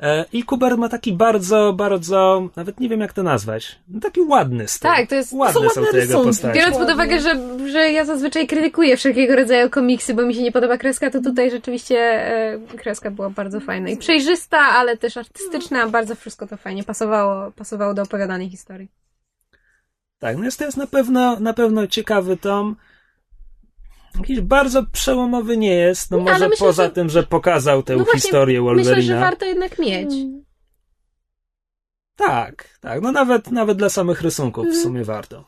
E, 0.00 0.24
I 0.32 0.42
Kuber 0.42 0.78
ma 0.78 0.88
taki 0.88 1.12
bardzo, 1.12 1.72
bardzo, 1.72 2.48
nawet 2.56 2.80
nie 2.80 2.88
wiem 2.88 3.00
jak 3.00 3.12
to 3.12 3.22
nazwać, 3.22 3.78
no 3.88 4.00
taki 4.00 4.20
ładny 4.20 4.68
styl. 4.68 4.90
Tak, 4.90 5.08
to 5.08 5.14
jest- 5.14 5.32
Ładne 5.32 5.54
są 5.54 5.60
są 5.60 5.80
ładne 5.80 5.82
te 5.92 5.98
jego 5.98 6.00
rysunki. 6.12 6.26
postacie. 6.26 6.58
Biorąc 6.60 6.78
pod 6.78 6.90
uwagę, 6.90 7.20
że, 7.20 7.34
że 7.72 7.90
ja 7.92 8.04
zazwyczaj 8.04 8.46
krytykuję 8.46 8.96
wszelkiego 8.96 9.36
rodzaju 9.36 9.70
komiksy, 9.70 10.14
bo 10.14 10.22
mi 10.22 10.34
się 10.34 10.42
nie 10.42 10.52
podoba 10.52 10.78
kreska, 10.78 11.10
to 11.10 11.20
tutaj 11.22 11.50
rzeczywiście 11.50 11.98
e, 11.98 12.58
kreska 12.78 13.10
była 13.10 13.30
bardzo 13.30 13.60
fajna. 13.60 13.88
I 13.88 13.96
przejrzysta, 13.96 14.58
ale 14.58 14.96
też 14.96 15.16
artystyczna. 15.16 15.88
Bardzo 15.88 16.14
wszystko 16.14 16.46
to 16.46 16.56
fajnie 16.56 16.84
pasowało, 16.84 17.50
pasowało 17.50 17.94
do 17.94 18.02
opowiadanej 18.02 18.50
historii. 18.50 18.88
Tak, 20.18 20.36
no 20.36 20.44
jest 20.44 20.58
to 20.58 20.64
jest 20.64 20.76
na 20.76 20.86
pewno, 20.86 21.40
na 21.40 21.52
pewno 21.52 21.86
ciekawy 21.86 22.36
tom. 22.36 22.76
Jakiś 24.18 24.40
bardzo 24.40 24.82
przełomowy 24.92 25.56
nie 25.56 25.74
jest, 25.74 26.10
no 26.10 26.16
Nie, 26.18 26.22
może 26.24 26.48
myślę, 26.48 26.66
poza 26.66 26.84
że- 26.84 26.90
tym, 26.90 27.10
że 27.10 27.22
pokazał 27.22 27.82
tę 27.82 27.96
No 27.96 28.04
właśnie, 28.04 28.20
historię 28.20 28.60
Wolverina. 28.62 28.96
Myślę, 28.96 29.14
że 29.14 29.20
warto 29.20 29.46
jednak 29.46 29.78
mieć. 29.78 30.10
Tak, 32.16 32.78
tak, 32.80 33.02
no 33.02 33.12
nawet, 33.12 33.50
nawet 33.50 33.78
dla 33.78 33.88
samych 33.88 34.22
rysunków 34.22 34.64
Mhm. 34.64 34.80
w 34.80 34.82
sumie 34.82 35.04
warto. 35.04 35.44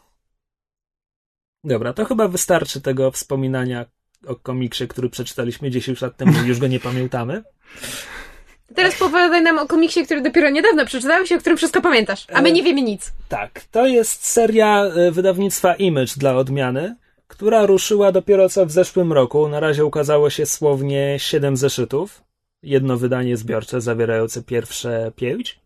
Dobra, 1.65 1.93
to 1.93 2.05
chyba 2.05 2.29
wystarczy 2.29 2.81
tego 2.81 3.11
wspominania 3.11 3.87
o 4.27 4.37
komiksie, 4.37 4.89
który 4.89 5.11
przeczytaliśmy 5.11 5.71
10 5.71 6.01
lat 6.03 6.17
temu 6.17 6.33
i 6.45 6.49
już 6.49 6.59
go 6.59 6.67
nie 6.67 6.81
pamiętamy. 6.81 7.43
Teraz 8.77 8.95
powiadaj 8.99 9.43
nam 9.43 9.59
o 9.59 9.67
komiksie, 9.67 10.05
który 10.05 10.21
dopiero 10.21 10.51
niedawno 10.51 10.87
przeczytałeś 10.87 11.31
i 11.31 11.35
o 11.35 11.39
którym 11.39 11.59
wszystko 11.59 11.81
pamiętasz. 11.83 12.27
A 12.33 12.43
my 12.43 12.49
E, 12.49 12.53
nie 12.53 12.63
wiemy 12.63 12.83
nic. 12.83 13.13
Tak, 13.29 13.61
to 13.71 13.87
jest 13.87 14.27
seria 14.27 14.85
e, 14.85 15.11
wydawnictwa 15.11 15.75
Image 15.75 16.13
dla 16.17 16.37
odmiany, 16.37 16.97
która 17.33 17.67
ruszyła 17.67 18.13
dopiero 18.13 18.49
co 18.49 18.67
w 18.67 18.71
zeszłym 18.71 19.13
roku. 19.13 19.49
Na 19.49 19.61
razie 19.61 19.85
ukazało 19.85 20.31
się 20.31 20.47
słownie 20.47 21.17
7 21.19 21.57
zeszytów. 21.57 22.23
Jedno 22.63 22.97
wydanie 22.97 23.37
zbiorcze 23.37 23.81
zawierające 23.81 24.43
pierwsze 24.43 25.13
pięć. 25.17 25.61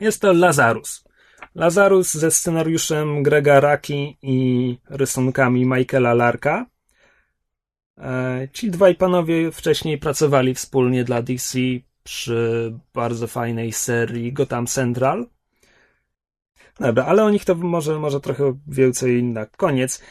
Jest 0.00 0.20
to 0.20 0.32
Lazarus. 0.32 1.04
Lazarus 1.54 2.14
ze 2.14 2.30
scenariuszem 2.30 3.22
Grega 3.22 3.60
Raki 3.60 4.16
i 4.22 4.78
rysunkami 4.90 5.66
Michaela 5.66 6.14
Larka. 6.14 6.66
E, 7.98 8.48
Ci 8.52 8.70
dwaj 8.70 8.94
panowie 8.94 9.52
wcześniej 9.52 9.98
pracowali 9.98 10.54
wspólnie 10.54 11.04
dla 11.04 11.22
DC 11.22 11.58
przy 12.02 12.72
bardzo 12.94 13.26
fajnej 13.26 13.72
serii 13.72 14.32
Gotham 14.32 14.66
Central. 14.66 15.26
Dobra, 16.80 17.04
ale 17.04 17.24
o 17.24 17.30
nich 17.30 17.44
to 17.44 17.54
może, 17.54 17.98
może 17.98 18.20
trochę 18.20 18.58
więcej 18.66 19.22
na 19.22 19.46
koniec. 19.46 20.02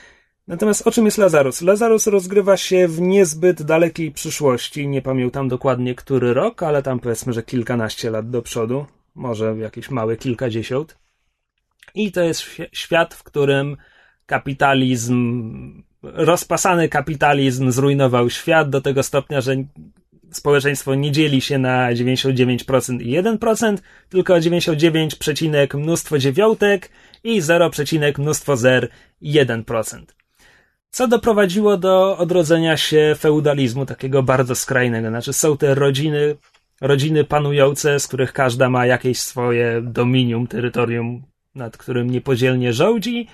Natomiast 0.52 0.88
o 0.88 0.91
czym 0.91 1.06
jest 1.06 1.18
Lazarus? 1.18 1.62
Lazarus 1.62 2.08
rozgrywa 2.08 2.58
się 2.58 2.88
w 2.88 3.02
niezbyt 3.02 3.64
dalekiej 3.64 4.12
przyszłości. 4.12 4.88
Nie 4.88 5.02
pamiętam 5.02 5.47
dokładnie 5.47 5.95
który 5.95 6.34
rok, 6.34 6.64
ale 6.64 6.84
tam 6.84 6.99
powiedzmy, 6.99 7.34
że 7.34 7.43
kilkanaście 7.43 8.10
lat 8.10 8.30
do 8.30 8.41
przodu. 8.41 8.86
Może 9.16 9.56
jakieś 9.58 9.89
małe 9.89 10.18
kilkadziesiąt. 10.18 10.97
I 11.95 12.12
to 12.12 12.22
jest 12.22 12.41
świ- 12.41 12.68
świat, 12.72 13.14
w 13.14 13.24
którym 13.24 13.78
kapitalizm, 14.26 15.84
rozpasany 16.04 16.89
kapitalizm 16.89 17.72
zrujnował 17.72 18.30
świat 18.30 18.70
do 18.70 18.82
tego 18.82 19.04
stopnia, 19.04 19.41
że 19.41 19.56
społeczeństwo 20.32 20.95
nie 20.95 21.12
dzieli 21.12 21.41
się 21.41 21.58
na 21.58 21.93
99% 21.93 23.02
i 23.02 23.12
1%, 23.12 23.78
tylko 24.10 24.39
99, 24.39 25.16
przecinek 25.16 25.76
mnóstwo 25.76 26.18
dziewiątek 26.18 26.89
i 27.24 27.41
0, 27.41 27.70
przecinek 27.70 28.20
mnóstwo 28.20 28.58
zer 28.58 28.89
i 29.22 29.34
1%. 29.34 30.21
Co 30.92 31.08
doprowadziło 31.08 31.78
do 31.78 32.18
odrodzenia 32.18 32.78
się 32.78 33.16
feudalizmu, 33.20 33.86
takiego 33.86 34.24
bardzo 34.24 34.56
skrajnego. 34.56 35.10
Znaczy 35.10 35.34
są 35.34 35.58
te 35.58 35.76
rodziny, 35.76 36.36
rodziny 36.82 37.24
panujące, 37.24 38.00
z 38.00 38.08
których 38.08 38.34
każda 38.34 38.70
ma 38.70 38.86
jakieś 38.86 39.20
swoje 39.20 39.82
dominium, 39.82 40.48
terytorium, 40.48 41.24
nad 41.56 41.78
którym 41.78 42.10
niepodzielnie 42.10 42.74
rządzi. 42.74 43.28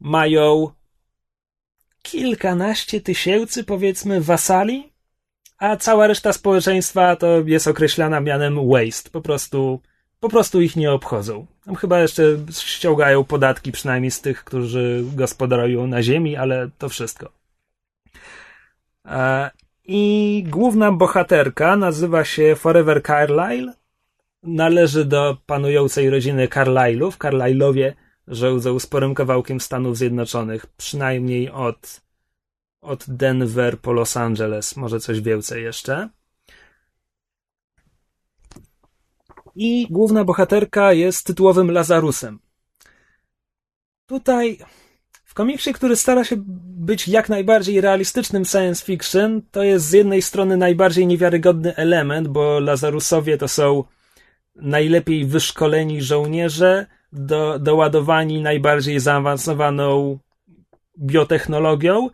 Mają 0.00 0.70
kilkanaście 2.02 3.00
tysięcy, 3.00 3.64
powiedzmy, 3.64 4.20
wasali, 4.20 4.92
a 5.58 5.76
cała 5.76 6.06
reszta 6.06 6.32
społeczeństwa 6.32 7.16
to 7.16 7.26
jest 7.46 7.68
określana 7.68 8.20
mianem 8.20 8.68
waste. 8.68 9.10
Po 9.10 9.20
prostu, 9.20 9.80
po 10.22 10.28
prostu 10.28 10.60
ich 10.60 10.76
nie 10.76 10.92
obchodzą. 10.92 11.46
Tam 11.64 11.74
chyba 11.74 12.00
jeszcze 12.00 12.22
ściągają 12.50 13.24
podatki, 13.24 13.72
przynajmniej 13.72 14.10
z 14.10 14.20
tych, 14.20 14.44
którzy 14.44 15.04
gospodarują 15.14 15.86
na 15.86 16.02
ziemi, 16.02 16.36
ale 16.36 16.70
to 16.78 16.88
wszystko. 16.88 17.30
E, 19.04 19.50
I 19.84 20.44
główna 20.48 20.92
bohaterka 20.92 21.76
nazywa 21.76 22.24
się 22.24 22.54
Forever 22.56 23.02
Carlyle. 23.02 23.72
Należy 24.42 25.04
do 25.04 25.36
panującej 25.46 26.10
rodziny 26.10 26.48
Carlyle'ów. 26.48 27.18
Carlyle'owie 27.18 27.92
rządzą 28.28 28.78
sporym 28.78 29.14
kawałkiem 29.14 29.60
Stanów 29.60 29.96
Zjednoczonych, 29.96 30.66
przynajmniej 30.66 31.50
od 31.50 32.00
od 32.80 33.04
Denver 33.08 33.78
po 33.78 33.92
Los 33.92 34.16
Angeles, 34.16 34.76
może 34.76 35.00
coś 35.00 35.20
więcej 35.20 35.62
jeszcze. 35.62 36.08
I 39.54 39.86
główna 39.90 40.24
bohaterka 40.24 40.92
jest 40.92 41.26
tytułowym 41.26 41.70
Lazarusem. 41.70 42.38
Tutaj 44.06 44.58
w 45.24 45.34
komiksie, 45.34 45.72
który 45.72 45.96
stara 45.96 46.24
się 46.24 46.36
być 46.86 47.08
jak 47.08 47.28
najbardziej 47.28 47.80
realistycznym 47.80 48.44
science 48.44 48.84
fiction, 48.84 49.42
to 49.50 49.62
jest 49.62 49.86
z 49.86 49.92
jednej 49.92 50.22
strony 50.22 50.56
najbardziej 50.56 51.06
niewiarygodny 51.06 51.76
element, 51.76 52.28
bo 52.28 52.60
Lazarusowie 52.60 53.38
to 53.38 53.48
są 53.48 53.84
najlepiej 54.56 55.24
wyszkoleni 55.24 56.02
żołnierze, 56.02 56.86
do, 57.12 57.58
doładowani 57.58 58.42
najbardziej 58.42 59.00
zaawansowaną 59.00 60.18
biotechnologią, 60.98 62.10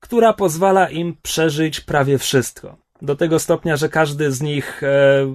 która 0.00 0.32
pozwala 0.32 0.88
im 0.88 1.16
przeżyć 1.22 1.80
prawie 1.80 2.18
wszystko. 2.18 2.76
Do 3.02 3.16
tego 3.16 3.38
stopnia, 3.38 3.76
że 3.76 3.88
każdy 3.88 4.32
z 4.32 4.42
nich 4.42 4.82
e, 4.82 5.34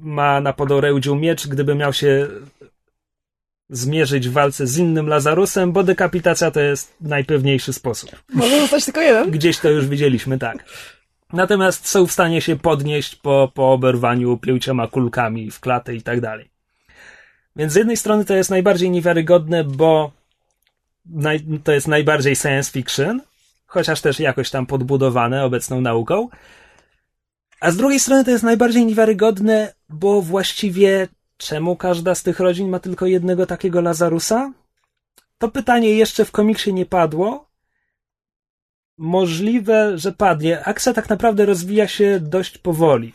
ma 0.00 0.40
na 0.40 0.52
podorędziu 0.52 1.16
miecz, 1.16 1.46
gdyby 1.46 1.74
miał 1.74 1.92
się 1.92 2.28
zmierzyć 3.70 4.28
w 4.28 4.32
walce 4.32 4.66
z 4.66 4.78
innym 4.78 5.08
Lazarusem, 5.08 5.72
bo 5.72 5.82
dekapitacja 5.82 6.50
to 6.50 6.60
jest 6.60 6.94
najpewniejszy 7.00 7.72
sposób. 7.72 8.10
Może 8.34 8.60
zostać 8.60 8.84
tylko 8.84 9.00
jeden? 9.00 9.30
Gdzieś 9.30 9.58
to 9.58 9.70
już 9.70 9.86
widzieliśmy, 9.86 10.38
tak. 10.38 10.64
Natomiast 11.32 11.88
są 11.88 12.06
w 12.06 12.12
stanie 12.12 12.40
się 12.40 12.56
podnieść 12.56 13.16
po, 13.16 13.52
po 13.54 13.72
oberwaniu 13.72 14.36
pięcioma 14.36 14.88
kulkami 14.88 15.50
w 15.50 15.60
klatę 15.60 15.94
i 15.94 16.02
tak 16.02 16.20
dalej. 16.20 16.50
Więc 17.56 17.72
z 17.72 17.76
jednej 17.76 17.96
strony 17.96 18.24
to 18.24 18.34
jest 18.34 18.50
najbardziej 18.50 18.90
niewiarygodne, 18.90 19.64
bo 19.64 20.12
naj, 21.06 21.40
to 21.64 21.72
jest 21.72 21.88
najbardziej 21.88 22.36
science 22.36 22.72
fiction, 22.72 23.20
chociaż 23.66 24.00
też 24.00 24.20
jakoś 24.20 24.50
tam 24.50 24.66
podbudowane 24.66 25.44
obecną 25.44 25.80
nauką. 25.80 26.28
A 27.66 27.70
z 27.70 27.76
drugiej 27.76 28.00
strony 28.00 28.24
to 28.24 28.30
jest 28.30 28.44
najbardziej 28.44 28.86
niewiarygodne, 28.86 29.74
bo 29.88 30.22
właściwie 30.22 31.08
czemu 31.36 31.76
każda 31.76 32.14
z 32.14 32.22
tych 32.22 32.40
rodzin 32.40 32.68
ma 32.68 32.78
tylko 32.78 33.06
jednego 33.06 33.46
takiego 33.46 33.80
Lazarusa? 33.80 34.52
To 35.38 35.48
pytanie 35.48 35.90
jeszcze 35.90 36.24
w 36.24 36.30
komiksie 36.30 36.72
nie 36.72 36.86
padło. 36.86 37.50
Możliwe, 38.98 39.98
że 39.98 40.12
padnie. 40.12 40.64
Akcja 40.64 40.92
tak 40.92 41.08
naprawdę 41.08 41.46
rozwija 41.46 41.88
się 41.88 42.20
dość 42.20 42.58
powoli. 42.58 43.12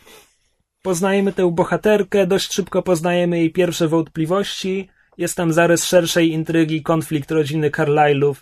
Poznajemy 0.82 1.32
tę 1.32 1.50
bohaterkę, 1.52 2.26
dość 2.26 2.52
szybko 2.52 2.82
poznajemy 2.82 3.38
jej 3.38 3.52
pierwsze 3.52 3.88
wątpliwości. 3.88 4.88
Jest 5.18 5.36
tam 5.36 5.52
zarys 5.52 5.84
szerszej 5.84 6.32
intrygi, 6.32 6.82
konflikt 6.82 7.30
rodziny 7.30 7.70
Carlyle'ów 7.70 8.34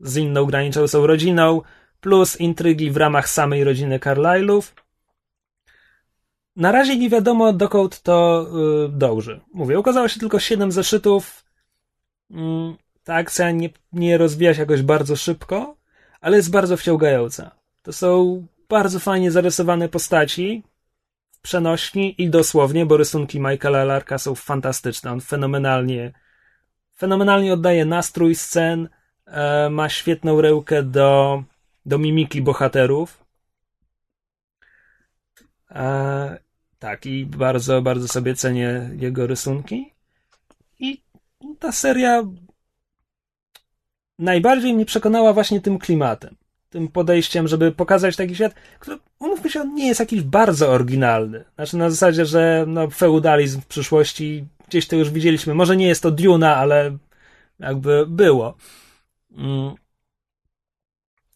z 0.00 0.16
inną 0.16 0.44
graniczącą 0.44 1.06
rodziną, 1.06 1.62
plus 2.00 2.40
intrygi 2.40 2.90
w 2.90 2.96
ramach 2.96 3.28
samej 3.28 3.64
rodziny 3.64 3.98
Carlyle'ów. 3.98 4.83
Na 6.56 6.72
razie 6.72 6.96
nie 6.96 7.10
wiadomo, 7.10 7.52
dokąd 7.52 8.02
to 8.02 8.46
yy, 8.52 8.88
dąży. 8.88 9.40
Mówię, 9.54 9.78
ukazało 9.78 10.08
się 10.08 10.20
tylko 10.20 10.38
7 10.38 10.72
zeszytów. 10.72 11.44
Mm, 12.30 12.76
ta 13.04 13.14
akcja 13.14 13.50
nie, 13.50 13.70
nie 13.92 14.18
rozwija 14.18 14.54
się 14.54 14.60
jakoś 14.60 14.82
bardzo 14.82 15.16
szybko, 15.16 15.76
ale 16.20 16.36
jest 16.36 16.50
bardzo 16.50 16.76
wciągająca. 16.76 17.50
To 17.82 17.92
są 17.92 18.46
bardzo 18.68 18.98
fajnie 18.98 19.30
zarysowane 19.30 19.88
postaci 19.88 20.62
w 21.30 21.40
przenośni 21.40 22.22
i 22.22 22.30
dosłownie, 22.30 22.86
bo 22.86 22.96
rysunki 22.96 23.40
Michaela 23.40 23.84
Larka 23.84 24.18
są 24.18 24.34
fantastyczne. 24.34 25.12
On 25.12 25.20
fenomenalnie, 25.20 26.12
fenomenalnie 26.96 27.52
oddaje 27.52 27.84
nastrój 27.84 28.34
scen, 28.34 28.88
e, 29.26 29.70
ma 29.70 29.88
świetną 29.88 30.40
rękę 30.40 30.82
do, 30.82 31.42
do 31.86 31.98
mimiki 31.98 32.42
bohaterów. 32.42 33.24
E, 35.70 36.43
tak, 36.84 37.06
i 37.06 37.26
bardzo, 37.26 37.82
bardzo 37.82 38.08
sobie 38.08 38.34
cenię 38.34 38.90
jego 38.96 39.26
rysunki. 39.26 39.92
I 40.78 41.02
ta 41.58 41.72
seria 41.72 42.22
najbardziej 44.18 44.74
mnie 44.74 44.84
przekonała 44.84 45.32
właśnie 45.32 45.60
tym 45.60 45.78
klimatem. 45.78 46.36
Tym 46.70 46.88
podejściem, 46.88 47.48
żeby 47.48 47.72
pokazać 47.72 48.16
taki 48.16 48.34
świat, 48.34 48.54
który, 48.78 48.98
umówmy 49.18 49.50
się, 49.50 49.64
nie 49.64 49.86
jest 49.86 50.00
jakiś 50.00 50.22
bardzo 50.22 50.68
oryginalny. 50.68 51.44
Znaczy 51.54 51.76
na 51.76 51.90
zasadzie, 51.90 52.26
że 52.26 52.64
no, 52.68 52.90
feudalizm 52.90 53.60
w 53.60 53.66
przyszłości 53.66 54.44
gdzieś 54.68 54.88
to 54.88 54.96
już 54.96 55.10
widzieliśmy. 55.10 55.54
Może 55.54 55.76
nie 55.76 55.86
jest 55.86 56.02
to 56.02 56.10
Duna, 56.10 56.56
ale 56.56 56.96
jakby 57.58 58.06
było. 58.06 58.56
Mm. 59.36 59.74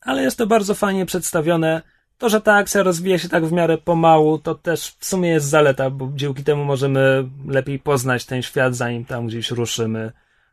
Ale 0.01 0.23
jest 0.23 0.39
to 0.39 0.47
bardzo 0.47 0.75
fajnie 0.75 1.07
przedstawione. 1.07 1.83
To, 2.19 2.29
że 2.29 2.41
ta 2.41 2.55
akcja 2.55 2.83
rozwija 2.83 3.19
się 3.19 3.29
tak 3.29 3.47
w 3.47 3.53
miarę 3.53 3.79
pomału, 3.79 4.39
to 4.39 4.55
też 4.55 4.97
w 4.99 5.07
sumie 5.07 5.29
jest 5.29 5.47
zaleta, 5.47 5.91
bo 5.91 6.11
dzięki 6.15 6.45
temu 6.45 6.65
możemy 6.65 7.29
lepiej 7.47 7.79
poznać 7.79 8.25
ten 8.25 8.43
świat, 8.43 8.75
zanim 8.75 9.05
tam 9.05 9.27
gdzieś 9.27 9.51
ruszymy 9.51 10.13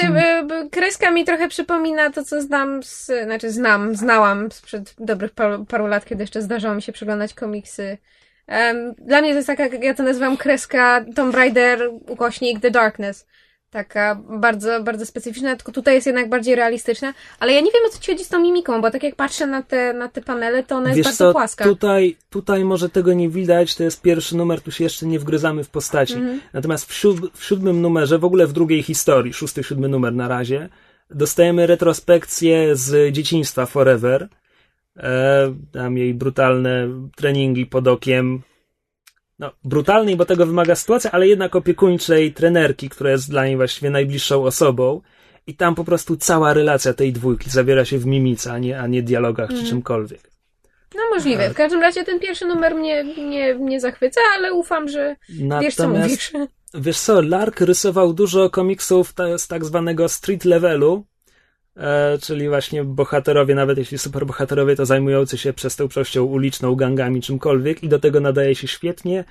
y, 0.65 0.69
kreska 0.69 1.11
mi 1.11 1.25
trochę 1.25 1.47
przypomina 1.47 2.11
to, 2.11 2.23
co 2.23 2.41
znam 2.41 2.83
z, 2.83 3.11
znaczy 3.25 3.51
znam, 3.51 3.95
znałam 3.95 4.51
sprzed 4.51 4.95
dobrych 4.99 5.31
paru, 5.31 5.65
paru 5.65 5.87
lat, 5.87 6.05
kiedy 6.05 6.23
jeszcze 6.23 6.41
zdarzało 6.41 6.75
mi 6.75 6.81
się 6.81 6.91
przeglądać 6.91 7.33
komiksy. 7.33 7.97
Em, 8.47 8.93
dla 8.97 9.21
mnie 9.21 9.29
to 9.29 9.35
jest 9.35 9.47
taka, 9.47 9.65
ja 9.67 9.93
to 9.93 10.03
nazywam 10.03 10.37
kreska 10.37 11.05
Tomb 11.15 11.35
Raider, 11.35 11.89
ukośnik 12.07 12.59
The 12.59 12.71
Darkness. 12.71 13.27
Taka 13.71 14.21
bardzo, 14.29 14.83
bardzo 14.83 15.05
specyficzna, 15.05 15.55
tylko 15.55 15.71
tutaj 15.71 15.95
jest 15.95 16.07
jednak 16.07 16.29
bardziej 16.29 16.55
realistyczna. 16.55 17.13
Ale 17.39 17.53
ja 17.53 17.59
nie 17.61 17.71
wiem, 17.71 17.81
o 17.87 17.89
co 17.89 17.99
ci 17.99 18.11
chodzi 18.11 18.23
z 18.23 18.29
tą 18.29 18.39
mimiką, 18.39 18.81
bo 18.81 18.91
tak 18.91 19.03
jak 19.03 19.15
patrzę 19.15 19.47
na 19.47 19.63
te, 19.63 19.93
na 19.93 20.07
te 20.07 20.21
panele, 20.21 20.63
to 20.63 20.75
ona 20.75 20.89
jest 20.89 20.97
Wiesz 20.97 21.05
bardzo 21.05 21.17
co, 21.17 21.31
płaska. 21.31 21.63
tutaj, 21.63 22.17
tutaj 22.29 22.65
może 22.65 22.89
tego 22.89 23.13
nie 23.13 23.29
widać, 23.29 23.75
to 23.75 23.83
jest 23.83 24.01
pierwszy 24.01 24.37
numer, 24.37 24.61
tu 24.61 24.71
się 24.71 24.83
jeszcze 24.83 25.05
nie 25.05 25.19
wgryzamy 25.19 25.63
w 25.63 25.69
postaci. 25.69 26.13
Mhm. 26.13 26.41
Natomiast 26.53 26.85
w, 26.85 26.93
siód- 26.93 27.29
w 27.33 27.45
siódmym 27.45 27.81
numerze, 27.81 28.19
w 28.19 28.25
ogóle 28.25 28.47
w 28.47 28.53
drugiej 28.53 28.83
historii, 28.83 29.33
szósty, 29.33 29.63
siódmy 29.63 29.87
numer 29.87 30.13
na 30.13 30.27
razie, 30.27 30.69
dostajemy 31.09 31.67
retrospekcję 31.67 32.75
z 32.75 33.13
dzieciństwa 33.13 33.65
Forever. 33.65 34.27
E, 34.97 35.55
tam 35.71 35.97
jej 35.97 36.13
brutalne 36.13 36.87
treningi 37.15 37.65
pod 37.65 37.87
okiem. 37.87 38.41
No, 39.41 39.51
brutalnej, 39.63 40.15
bo 40.15 40.25
tego 40.25 40.45
wymaga 40.45 40.75
sytuacja, 40.75 41.11
ale 41.11 41.27
jednak 41.27 41.55
opiekuńczej 41.55 42.33
trenerki, 42.33 42.89
która 42.89 43.11
jest 43.11 43.29
dla 43.29 43.45
niej 43.45 43.55
właściwie 43.55 43.89
najbliższą 43.89 44.43
osobą. 44.43 45.01
I 45.47 45.55
tam 45.55 45.75
po 45.75 45.83
prostu 45.83 46.17
cała 46.17 46.53
relacja 46.53 46.93
tej 46.93 47.13
dwójki 47.13 47.49
zawiera 47.49 47.85
się 47.85 47.97
w 47.97 48.05
mimice, 48.05 48.51
a 48.53 48.57
nie, 48.57 48.79
a 48.79 48.87
nie 48.87 49.03
dialogach 49.03 49.49
Mhm. 49.49 49.63
czy 49.65 49.69
czymkolwiek. 49.69 50.31
No 50.95 51.01
możliwe. 51.15 51.49
W 51.49 51.53
każdym 51.53 51.81
razie 51.81 52.03
ten 52.03 52.19
pierwszy 52.19 52.45
numer 52.45 52.75
mnie 52.75 53.03
nie, 53.03 53.55
nie 53.55 53.79
zachwyca, 53.79 54.21
ale 54.35 54.53
ufam, 54.53 54.87
że 54.89 55.15
wiesz, 55.29 55.75
co 55.75 55.83
Natomiast 55.83 56.09
mówisz. 56.09 56.31
Wiesz 56.73 56.99
co, 56.99 57.21
Lark 57.21 57.61
rysował 57.61 58.13
dużo 58.13 58.49
komiksów 58.49 59.13
z 59.37 59.47
tak 59.47 59.65
zwanego 59.65 60.09
street 60.09 60.45
levelu, 60.45 61.05
e, 61.77 62.17
czyli 62.21 62.49
właśnie 62.49 62.83
bohaterowie, 62.83 63.55
nawet 63.55 63.77
jeśli 63.77 63.97
superbohaterowie, 63.97 64.75
to 64.75 64.85
zajmujący 64.85 65.37
się 65.37 65.53
przestępczością 65.53 66.23
uliczną, 66.23 66.75
gangami, 66.75 67.21
czymkolwiek 67.21 67.83
i 67.83 67.89
do 67.89 67.99
tego 67.99 68.19
nadaje 68.19 68.55
się 68.55 68.67
świetnie 68.67 69.23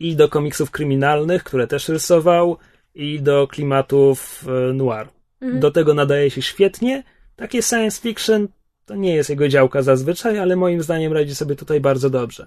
i 0.00 0.16
do 0.16 0.28
komiksów 0.28 0.70
kryminalnych, 0.70 1.44
które 1.44 1.66
też 1.66 1.88
rysował 1.88 2.56
i 2.94 3.20
do 3.20 3.46
klimatów 3.46 4.44
e, 4.48 4.72
noir. 4.72 5.08
Mhm. 5.40 5.60
Do 5.60 5.70
tego 5.70 5.94
nadaje 5.94 6.30
się 6.30 6.42
świetnie. 6.42 7.02
Takie 7.36 7.62
science 7.62 8.00
fiction 8.00 8.48
to 8.86 8.94
nie 8.94 9.14
jest 9.14 9.30
jego 9.30 9.48
działka 9.48 9.82
zazwyczaj, 9.82 10.38
ale 10.38 10.56
moim 10.56 10.82
zdaniem 10.82 11.12
radzi 11.12 11.34
sobie 11.34 11.56
tutaj 11.56 11.80
bardzo 11.80 12.10
dobrze. 12.10 12.46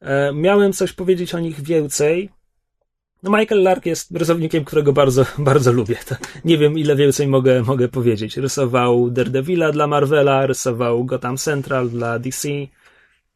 E, 0.00 0.32
miałem 0.32 0.72
coś 0.72 0.92
powiedzieć 0.92 1.34
o 1.34 1.38
nich 1.38 1.60
więcej. 1.60 2.30
No 3.26 3.38
Michael 3.38 3.62
Lark 3.62 3.86
jest 3.86 4.10
rysownikiem, 4.10 4.64
którego 4.64 4.92
bardzo, 4.92 5.24
bardzo 5.38 5.72
lubię. 5.72 5.96
To 6.06 6.14
nie 6.44 6.58
wiem, 6.58 6.78
ile 6.78 6.96
więcej 6.96 7.26
mogę, 7.26 7.62
mogę 7.62 7.88
powiedzieć. 7.88 8.36
Rysował 8.36 9.10
Daredevila 9.10 9.72
dla 9.72 9.86
Marvela, 9.86 10.46
rysował 10.46 11.04
Gotham 11.04 11.36
Central 11.36 11.90
dla 11.90 12.18
DC 12.18 12.48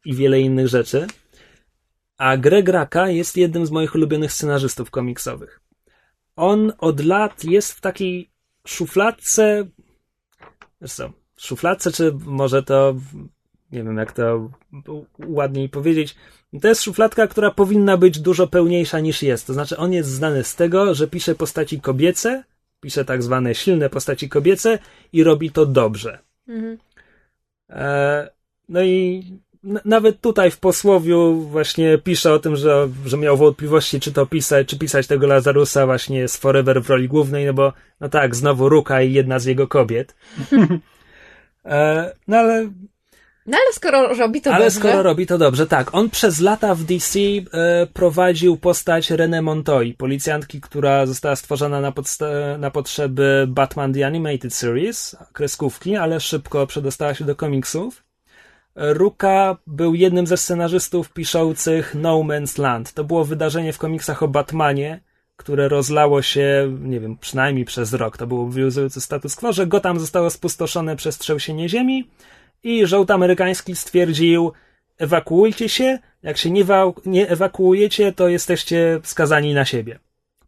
i 0.05 0.13
wiele 0.13 0.41
innych 0.41 0.67
rzeczy. 0.67 1.07
A 2.17 2.37
Greg 2.37 2.69
Raka 2.69 3.09
jest 3.09 3.37
jednym 3.37 3.65
z 3.65 3.71
moich 3.71 3.95
ulubionych 3.95 4.31
scenarzystów 4.31 4.91
komiksowych. 4.91 5.59
On 6.35 6.73
od 6.77 7.05
lat 7.05 7.43
jest 7.43 7.73
w 7.73 7.81
takiej 7.81 8.31
szufladce. 8.67 9.67
Co, 10.87 11.11
szufladce, 11.37 11.91
czy 11.91 12.13
może 12.25 12.63
to. 12.63 12.95
Nie 13.71 13.83
wiem, 13.83 13.97
jak 13.97 14.11
to 14.11 14.49
ładniej 15.27 15.69
powiedzieć. 15.69 16.15
To 16.61 16.67
jest 16.67 16.83
szufladka, 16.83 17.27
która 17.27 17.51
powinna 17.51 17.97
być 17.97 18.19
dużo 18.19 18.47
pełniejsza 18.47 18.99
niż 18.99 19.23
jest. 19.23 19.47
To 19.47 19.53
znaczy, 19.53 19.77
on 19.77 19.93
jest 19.93 20.09
znany 20.09 20.43
z 20.43 20.55
tego, 20.55 20.93
że 20.95 21.07
pisze 21.07 21.35
postaci 21.35 21.81
kobiece, 21.81 22.43
pisze 22.81 23.05
tak 23.05 23.23
zwane 23.23 23.55
silne 23.55 23.89
postaci 23.89 24.29
kobiece 24.29 24.79
i 25.13 25.23
robi 25.23 25.51
to 25.51 25.65
dobrze. 25.65 26.19
Mhm. 26.47 26.77
E, 27.69 28.29
no 28.69 28.83
i 28.83 29.23
nawet 29.85 30.21
tutaj 30.21 30.51
w 30.51 30.59
posłowiu 30.59 31.41
właśnie 31.41 31.97
pisze 31.97 32.33
o 32.33 32.39
tym, 32.39 32.55
że, 32.55 32.89
że 33.05 33.17
miał 33.17 33.37
wątpliwości, 33.37 33.99
czy 33.99 34.11
to 34.11 34.25
pisać, 34.25 34.67
czy 34.67 34.77
pisać 34.77 35.07
tego 35.07 35.27
Lazarusa 35.27 35.85
właśnie 35.85 36.27
z 36.27 36.37
Forever 36.37 36.83
w 36.83 36.89
roli 36.89 37.07
głównej, 37.07 37.45
no 37.45 37.53
bo, 37.53 37.73
no 37.99 38.09
tak, 38.09 38.35
znowu 38.35 38.69
Ruka 38.69 39.01
i 39.01 39.13
jedna 39.13 39.39
z 39.39 39.45
jego 39.45 39.67
kobiet. 39.67 40.15
E, 41.65 42.11
no 42.27 42.37
ale 42.37 42.69
No 43.45 43.57
ale 43.57 43.73
skoro 43.73 44.15
robi 44.15 44.41
to 44.41 44.53
ale 44.53 44.65
dobrze, 44.65 44.79
skoro 44.79 45.03
robi 45.03 45.27
to 45.27 45.37
dobrze, 45.37 45.67
tak. 45.67 45.95
On 45.95 46.09
przez 46.09 46.39
lata 46.39 46.75
w 46.75 46.83
DC 46.83 47.19
e, 47.19 47.87
prowadził 47.93 48.57
postać 48.57 49.11
René 49.11 49.41
Montoya, 49.41 49.93
policjantki, 49.97 50.61
która 50.61 51.05
została 51.05 51.35
stworzona 51.35 51.81
na, 51.81 51.91
podsta- 51.91 52.59
na 52.59 52.71
potrzeby 52.71 53.45
Batman 53.47 53.93
The 53.93 54.05
Animated 54.05 54.53
Series, 54.53 55.15
kreskówki, 55.33 55.95
ale 55.95 56.19
szybko 56.19 56.67
przedostała 56.67 57.13
się 57.13 57.25
do 57.25 57.35
komiksów. 57.35 58.03
Ruka 58.75 59.57
był 59.67 59.95
jednym 59.95 60.27
ze 60.27 60.37
scenarzystów 60.37 61.13
piszących 61.13 61.95
No 61.95 62.19
Man's 62.19 62.59
Land. 62.59 62.93
To 62.93 63.03
było 63.03 63.25
wydarzenie 63.25 63.73
w 63.73 63.77
komiksach 63.77 64.23
o 64.23 64.27
Batmanie, 64.27 65.01
które 65.35 65.69
rozlało 65.69 66.21
się, 66.21 66.77
nie 66.81 66.99
wiem, 66.99 67.17
przynajmniej 67.17 67.65
przez 67.65 67.93
rok. 67.93 68.17
To 68.17 68.27
był 68.27 68.41
obowiązujący 68.41 69.01
status 69.01 69.35
quo, 69.35 69.53
że 69.53 69.67
Gotham 69.67 69.99
zostało 69.99 70.29
spustoszone 70.29 70.95
przez 70.95 71.17
trzęsienie 71.17 71.69
ziemi 71.69 72.07
i 72.63 72.87
rząd 72.87 73.11
amerykański 73.11 73.75
stwierdził, 73.75 74.51
ewakuujcie 74.97 75.69
się, 75.69 75.99
jak 76.23 76.37
się 76.37 76.51
nie, 76.51 76.65
nie 77.05 77.29
ewakuujecie, 77.29 78.11
to 78.11 78.27
jesteście 78.27 78.99
skazani 79.03 79.53
na 79.53 79.65
siebie. 79.65 79.99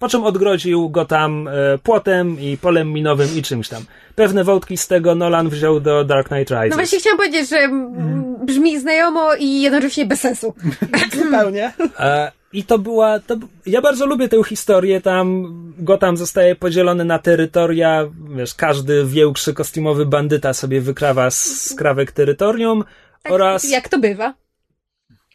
Po 0.04 0.10
czym 0.10 0.24
odgrodził 0.24 0.90
go 0.90 1.06
tam 1.06 1.48
e, 1.48 1.78
płotem 1.78 2.40
i 2.40 2.58
polem 2.58 2.94
minowym 2.94 3.30
i 3.36 3.42
czymś 3.42 3.70
tam. 3.70 3.84
Pewne 4.16 4.44
wątki 4.44 4.78
z 4.78 4.88
tego 4.88 5.16
Nolan 5.16 5.50
wziął 5.50 5.80
do 5.80 6.04
Dark 6.04 6.28
Knight 6.28 6.52
Rises. 6.52 6.70
No 6.70 6.76
właśnie 6.76 7.00
chciałam 7.00 7.18
powiedzieć, 7.18 7.50
że 7.50 7.58
mm, 7.58 8.46
brzmi 8.46 8.80
znajomo 8.80 9.36
i 9.40 9.62
jednocześnie 9.62 10.06
bez 10.06 10.20
sensu. 10.20 10.54
Zupełnie. 11.24 11.74
E, 12.00 12.32
I 12.54 12.64
to 12.64 12.80
była. 12.80 13.20
To, 13.20 13.36
ja 13.66 13.82
bardzo 13.82 14.06
lubię 14.06 14.30
tę 14.30 14.44
historię. 14.44 15.02
Tam 15.02 15.46
Gotham 15.78 16.18
zostaje 16.18 16.56
podzielony 16.56 17.06
na 17.06 17.20
terytoria. 17.20 18.06
Wiesz, 18.36 18.54
każdy 18.54 19.06
większy 19.06 19.54
kostiumowy 19.54 20.06
bandyta 20.06 20.54
sobie 20.54 20.82
wykrawa 20.82 21.32
z 21.32 21.70
skrawek 21.72 22.12
terytorium. 22.12 22.84
Tak, 23.24 23.34
oraz, 23.34 23.70
Jak 23.70 23.90
to 23.90 24.00
bywa. 24.00 24.34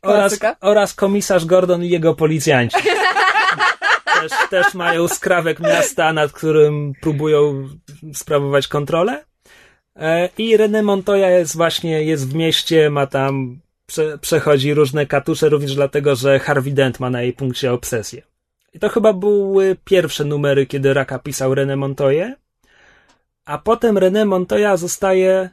oraz, 0.03 0.39
oraz 0.61 0.95
komisarz 0.95 1.45
Gordon 1.45 1.85
i 1.85 1.89
jego 1.89 2.15
policjanci. 2.15 2.77
też, 4.20 4.32
też 4.51 4.74
mają 4.74 5.09
skrawek 5.09 5.61
miasta, 5.61 6.12
nad 6.12 6.32
którym 6.32 6.93
próbują 7.01 7.69
sprawować 8.15 8.69
kontrolę. 8.69 9.24
E, 9.97 10.28
I 10.39 10.57
René 10.57 10.82
Montoya 10.82 11.31
jest 11.31 11.57
właśnie, 11.57 12.03
jest 12.03 12.28
w 12.28 12.35
mieście, 12.35 12.90
ma 12.90 13.07
tam, 13.07 13.61
prze, 13.86 14.19
przechodzi 14.19 14.74
różne 14.74 15.07
katusze, 15.07 15.49
również 15.49 15.74
dlatego, 15.74 16.16
że 16.16 16.39
Harvey 16.39 16.73
Dent 16.73 17.01
ma 17.01 17.11
na 17.11 17.23
jej 17.23 17.32
punkcie 17.32 17.73
obsesję. 17.73 18.23
I 18.74 18.78
to 18.78 18.89
chyba 18.89 19.12
były 19.12 19.77
pierwsze 19.85 20.24
numery, 20.24 20.66
kiedy 20.66 20.95
Raka 20.95 21.19
pisał 21.19 21.55
René 21.55 21.77
Montoya. 21.77 22.35
A 23.45 23.59
potem 23.59 23.97
René 23.97 24.27
Montoya 24.27 24.77
zostaje 24.77 25.51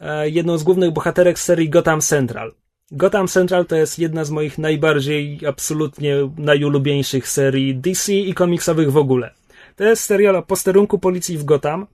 e, 0.00 0.28
jedną 0.28 0.58
z 0.58 0.62
głównych 0.62 0.90
bohaterek 0.90 1.38
serii 1.38 1.70
Gotham 1.70 2.00
Central. 2.00 2.52
Gotham 2.90 3.28
Central 3.28 3.66
to 3.66 3.76
jest 3.76 3.98
jedna 3.98 4.24
z 4.24 4.30
moich 4.30 4.58
najbardziej, 4.58 5.40
absolutnie 5.48 6.16
najulubieńszych 6.38 7.28
serii 7.28 7.74
DC 7.74 8.12
i 8.12 8.34
komiksowych 8.34 8.92
w 8.92 8.96
ogóle. 8.96 9.34
To 9.76 9.84
jest 9.84 10.04
serial 10.04 10.36
o 10.36 10.42
posterunku 10.42 10.98
policji 10.98 11.38
w 11.38 11.44
Gotham 11.44 11.86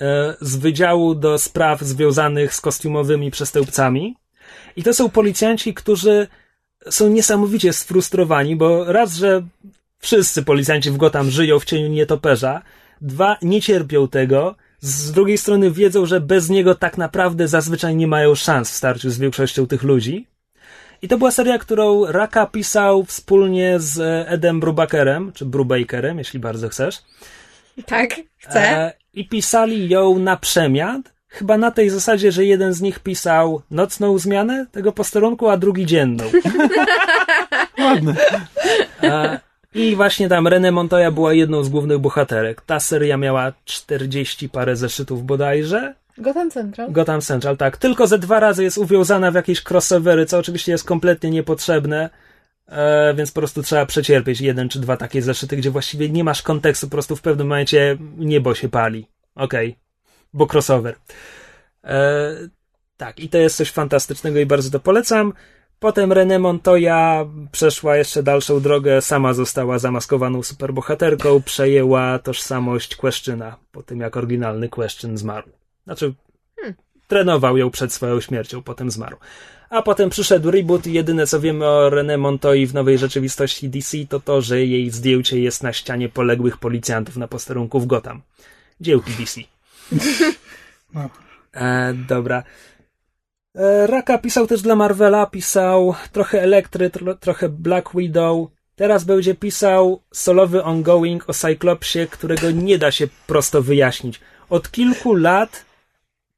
e, 0.00 0.34
z 0.40 0.56
Wydziału 0.56 1.14
do 1.14 1.38
Spraw 1.38 1.80
związanych 1.80 2.54
z 2.54 2.60
kostiumowymi 2.60 3.30
przestępcami. 3.30 4.16
I 4.76 4.82
to 4.82 4.94
są 4.94 5.10
policjanci, 5.10 5.74
którzy 5.74 6.26
są 6.90 7.08
niesamowicie 7.08 7.72
sfrustrowani, 7.72 8.56
bo 8.56 8.92
raz, 8.92 9.14
że 9.14 9.42
wszyscy 9.98 10.42
policjanci 10.42 10.90
w 10.90 10.96
Gotham 10.96 11.30
żyją 11.30 11.58
w 11.58 11.64
cieniu 11.64 11.88
nietoperza, 11.88 12.62
dwa, 13.00 13.36
nie 13.42 13.62
cierpią 13.62 14.08
tego, 14.08 14.54
z 14.80 15.12
drugiej 15.12 15.38
strony 15.38 15.70
wiedzą, 15.70 16.06
że 16.06 16.20
bez 16.20 16.48
niego 16.48 16.74
tak 16.74 16.98
naprawdę 16.98 17.48
zazwyczaj 17.48 17.96
nie 17.96 18.06
mają 18.06 18.34
szans 18.34 18.70
w 18.70 18.76
starciu 18.76 19.10
z 19.10 19.18
większością 19.18 19.66
tych 19.66 19.82
ludzi. 19.82 20.26
I 21.02 21.08
to 21.08 21.18
była 21.18 21.30
seria, 21.30 21.58
którą 21.58 22.06
Raka 22.06 22.46
pisał 22.46 23.04
wspólnie 23.04 23.80
z 23.80 24.26
Edem 24.28 24.60
Brubakerem, 24.60 25.32
czy 25.32 25.44
Brubakerem, 25.44 26.18
jeśli 26.18 26.40
bardzo 26.40 26.68
chcesz. 26.68 27.02
Tak, 27.86 28.14
chcę. 28.36 28.60
E, 28.60 28.92
I 29.14 29.28
pisali 29.28 29.88
ją 29.88 30.18
na 30.18 30.36
przemian, 30.36 31.02
chyba 31.28 31.58
na 31.58 31.70
tej 31.70 31.90
zasadzie, 31.90 32.32
że 32.32 32.44
jeden 32.44 32.72
z 32.72 32.80
nich 32.80 32.98
pisał 32.98 33.62
nocną 33.70 34.18
zmianę 34.18 34.66
tego 34.72 34.92
posterunku, 34.92 35.48
a 35.48 35.56
drugi 35.56 35.86
dzienną. 35.86 36.24
Ładne. 37.84 38.14
E, 39.02 39.40
i 39.74 39.96
właśnie 39.96 40.28
tam 40.28 40.44
René 40.44 40.72
Montoya 40.72 41.10
była 41.10 41.34
jedną 41.34 41.64
z 41.64 41.68
głównych 41.68 41.98
bohaterek. 41.98 42.60
Ta 42.60 42.80
seria 42.80 43.16
miała 43.16 43.52
40 43.64 44.48
parę 44.48 44.76
zeszytów 44.76 45.24
bodajże. 45.26 45.94
Gotham 46.18 46.50
Central. 46.50 46.92
Gotham 46.92 47.20
Central, 47.20 47.56
tak. 47.56 47.76
Tylko 47.76 48.06
ze 48.06 48.18
dwa 48.18 48.40
razy 48.40 48.64
jest 48.64 48.78
uwiązana 48.78 49.30
w 49.30 49.34
jakieś 49.34 49.62
crossovery, 49.70 50.26
co 50.26 50.38
oczywiście 50.38 50.72
jest 50.72 50.84
kompletnie 50.84 51.30
niepotrzebne, 51.30 52.10
e, 52.66 53.14
więc 53.14 53.32
po 53.32 53.40
prostu 53.40 53.62
trzeba 53.62 53.86
przecierpieć 53.86 54.40
jeden 54.40 54.68
czy 54.68 54.80
dwa 54.80 54.96
takie 54.96 55.22
zeszyty, 55.22 55.56
gdzie 55.56 55.70
właściwie 55.70 56.08
nie 56.08 56.24
masz 56.24 56.42
kontekstu, 56.42 56.86
po 56.86 56.90
prostu 56.90 57.16
w 57.16 57.22
pewnym 57.22 57.46
momencie 57.46 57.98
niebo 58.18 58.54
się 58.54 58.68
pali. 58.68 59.06
Okej. 59.34 59.68
Okay. 59.68 59.80
Bo 60.32 60.46
crossover. 60.46 60.94
E, 61.84 62.34
tak, 62.96 63.20
i 63.20 63.28
to 63.28 63.38
jest 63.38 63.56
coś 63.56 63.70
fantastycznego 63.70 64.38
i 64.38 64.46
bardzo 64.46 64.70
to 64.70 64.80
polecam. 64.80 65.32
Potem 65.80 66.12
René 66.12 66.38
Montoya 66.38 67.26
przeszła 67.52 67.96
jeszcze 67.96 68.22
dalszą 68.22 68.60
drogę, 68.60 69.02
sama 69.02 69.32
została 69.32 69.78
zamaskowaną 69.78 70.42
superbohaterką, 70.42 71.42
przejęła 71.42 72.18
tożsamość 72.18 72.96
Questyna 72.96 73.56
po 73.72 73.82
tym 73.82 74.00
jak 74.00 74.16
oryginalny 74.16 74.68
Question 74.68 75.18
zmarł. 75.18 75.48
Znaczy, 75.84 76.14
hmm. 76.56 76.74
trenował 77.08 77.56
ją 77.56 77.70
przed 77.70 77.92
swoją 77.92 78.20
śmiercią, 78.20 78.62
potem 78.62 78.90
zmarł. 78.90 79.16
A 79.70 79.82
potem 79.82 80.10
przyszedł 80.10 80.50
reboot 80.50 80.86
i 80.86 80.92
jedyne 80.92 81.26
co 81.26 81.40
wiemy 81.40 81.66
o 81.66 81.90
René 81.90 82.18
Montoyi 82.18 82.66
w 82.66 82.74
nowej 82.74 82.98
rzeczywistości 82.98 83.68
DC 83.68 83.98
to 84.08 84.20
to, 84.20 84.40
że 84.40 84.64
jej 84.64 84.90
zdjęcie 84.90 85.40
jest 85.40 85.62
na 85.62 85.72
ścianie 85.72 86.08
poległych 86.08 86.56
policjantów 86.58 87.16
na 87.16 87.28
posterunku 87.28 87.80
w 87.80 87.86
Gotham. 87.86 88.22
Dziełki 88.80 89.12
DC. 89.12 89.40
No. 90.94 91.10
E, 91.54 91.94
dobra. 91.94 92.42
E, 93.54 93.86
Raka 93.86 94.18
pisał 94.18 94.46
też 94.46 94.62
dla 94.62 94.76
Marvela, 94.76 95.26
pisał 95.26 95.94
trochę 96.12 96.42
Elektry, 96.42 96.90
tro, 96.90 97.14
trochę 97.14 97.48
Black 97.48 97.90
Widow. 97.94 98.48
Teraz 98.76 99.04
będzie 99.04 99.34
pisał 99.34 100.02
solowy 100.12 100.64
ongoing 100.64 101.30
o 101.30 101.32
Cyclopsie, 101.32 102.06
którego 102.10 102.50
nie 102.50 102.78
da 102.78 102.90
się 102.90 103.08
prosto 103.26 103.62
wyjaśnić. 103.62 104.20
Od 104.50 104.70
kilku 104.70 105.14
lat, 105.14 105.64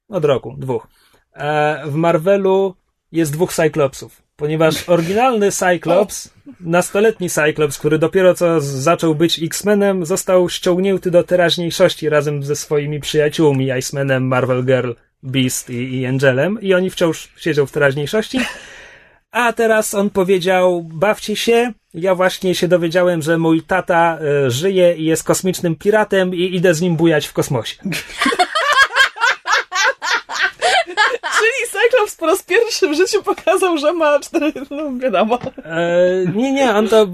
od 0.08 0.24
roku, 0.24 0.54
dwóch, 0.58 0.86
e, 1.32 1.82
w 1.86 1.94
Marvelu 1.94 2.74
jest 3.12 3.32
dwóch 3.32 3.52
Cyclopsów. 3.52 4.22
Ponieważ 4.36 4.88
oryginalny 4.88 5.52
Cyclops, 5.52 6.30
nastoletni 6.60 7.30
Cyclops, 7.30 7.78
który 7.78 7.98
dopiero 7.98 8.34
co 8.34 8.60
zaczął 8.60 9.14
być 9.14 9.42
X-Menem, 9.42 10.06
został 10.06 10.48
ściągnięty 10.48 11.10
do 11.10 11.22
teraźniejszości 11.22 12.08
razem 12.08 12.42
ze 12.42 12.56
swoimi 12.56 13.00
przyjaciółmi, 13.00 13.70
Icemanem, 13.78 14.26
Marvel 14.26 14.64
Girl 14.64 14.92
Beast 15.22 15.70
i, 15.70 16.00
i 16.00 16.06
Angelem 16.06 16.60
i 16.60 16.74
oni 16.74 16.90
wciąż 16.90 17.28
siedzą 17.36 17.66
w 17.66 17.72
teraźniejszości. 17.72 18.40
A 19.30 19.52
teraz 19.52 19.94
on 19.94 20.10
powiedział, 20.10 20.82
bawcie 20.82 21.36
się. 21.36 21.72
Ja 21.94 22.14
właśnie 22.14 22.54
się 22.54 22.68
dowiedziałem, 22.68 23.22
że 23.22 23.38
mój 23.38 23.62
tata 23.62 24.18
y, 24.46 24.50
żyje 24.50 24.94
i 24.96 25.04
jest 25.04 25.24
kosmicznym 25.24 25.76
piratem 25.76 26.34
i 26.34 26.56
idę 26.56 26.74
z 26.74 26.80
nim 26.80 26.96
bujać 26.96 27.26
w 27.26 27.32
kosmosie. 27.32 27.76
Czyli 31.38 31.70
Cyclops 31.70 32.16
po 32.16 32.26
raz 32.26 32.42
pierwszy 32.42 32.88
w 32.88 32.96
życiu 32.96 33.22
pokazał, 33.22 33.78
że 33.78 33.92
ma 33.92 34.20
cztery, 34.20 34.52
no 34.70 34.98
wiadomo. 34.98 35.38
E, 35.64 36.00
nie, 36.34 36.52
nie, 36.52 36.74
on 36.74 36.88
to 36.88 37.06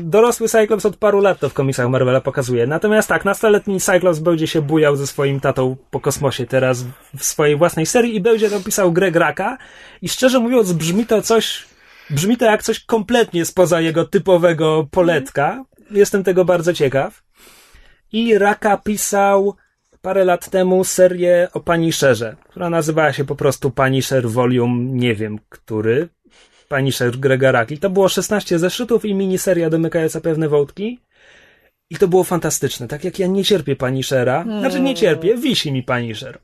dorosły 0.00 0.48
Cyclops 0.48 0.86
od 0.86 0.96
paru 0.96 1.20
lat 1.20 1.40
to 1.40 1.48
w 1.48 1.54
komiksach 1.54 1.88
Marvela 1.88 2.20
pokazuje. 2.20 2.66
Natomiast 2.66 3.08
tak, 3.08 3.24
nastoletni 3.24 3.80
Cyclops 3.80 4.18
będzie 4.18 4.46
się 4.46 4.62
bujał 4.62 4.96
ze 4.96 5.06
swoim 5.06 5.40
tatą 5.40 5.76
po 5.90 6.00
kosmosie 6.00 6.46
teraz 6.46 6.84
w 7.16 7.24
swojej 7.24 7.56
własnej 7.56 7.86
serii 7.86 8.16
i 8.16 8.20
będzie 8.20 8.50
to 8.50 8.60
pisał 8.60 8.92
Greg 8.92 9.16
Raka. 9.16 9.58
I 10.02 10.08
szczerze 10.08 10.40
mówiąc, 10.40 10.72
brzmi 10.72 11.06
to 11.06 11.22
coś, 11.22 11.64
brzmi 12.10 12.36
to 12.36 12.44
jak 12.44 12.62
coś 12.62 12.80
kompletnie 12.84 13.44
spoza 13.44 13.80
jego 13.80 14.04
typowego 14.04 14.88
poletka. 14.90 15.64
Jestem 15.90 16.24
tego 16.24 16.44
bardzo 16.44 16.72
ciekaw. 16.72 17.22
I 18.12 18.38
Raka 18.38 18.76
pisał 18.76 19.56
parę 20.02 20.24
lat 20.24 20.50
temu 20.50 20.84
serię 20.84 21.48
o 21.52 21.60
Punisherze, 21.60 22.36
która 22.48 22.70
nazywała 22.70 23.12
się 23.12 23.24
po 23.24 23.36
prostu 23.36 23.70
Punisher 23.70 24.28
Volume 24.28 24.84
nie 24.84 25.14
wiem 25.14 25.38
który, 25.48 26.08
Punisher 26.68 27.18
Grega 27.18 27.52
Raki. 27.52 27.78
To 27.78 27.90
było 27.90 28.08
16 28.08 28.58
zeszytów 28.58 29.04
i 29.04 29.14
miniseria 29.14 29.70
domykająca 29.70 30.20
pewne 30.20 30.48
wątki. 30.48 31.00
I 31.90 31.96
to 31.96 32.08
było 32.08 32.24
fantastyczne. 32.24 32.88
Tak 32.88 33.04
jak 33.04 33.18
ja 33.18 33.26
nie 33.26 33.44
cierpię 33.44 33.76
Punishera, 33.76 34.42
znaczy 34.42 34.80
nie 34.80 34.94
cierpię, 34.94 35.36
wisi 35.36 35.72
mi 35.72 35.82
Punisher. 35.82 36.38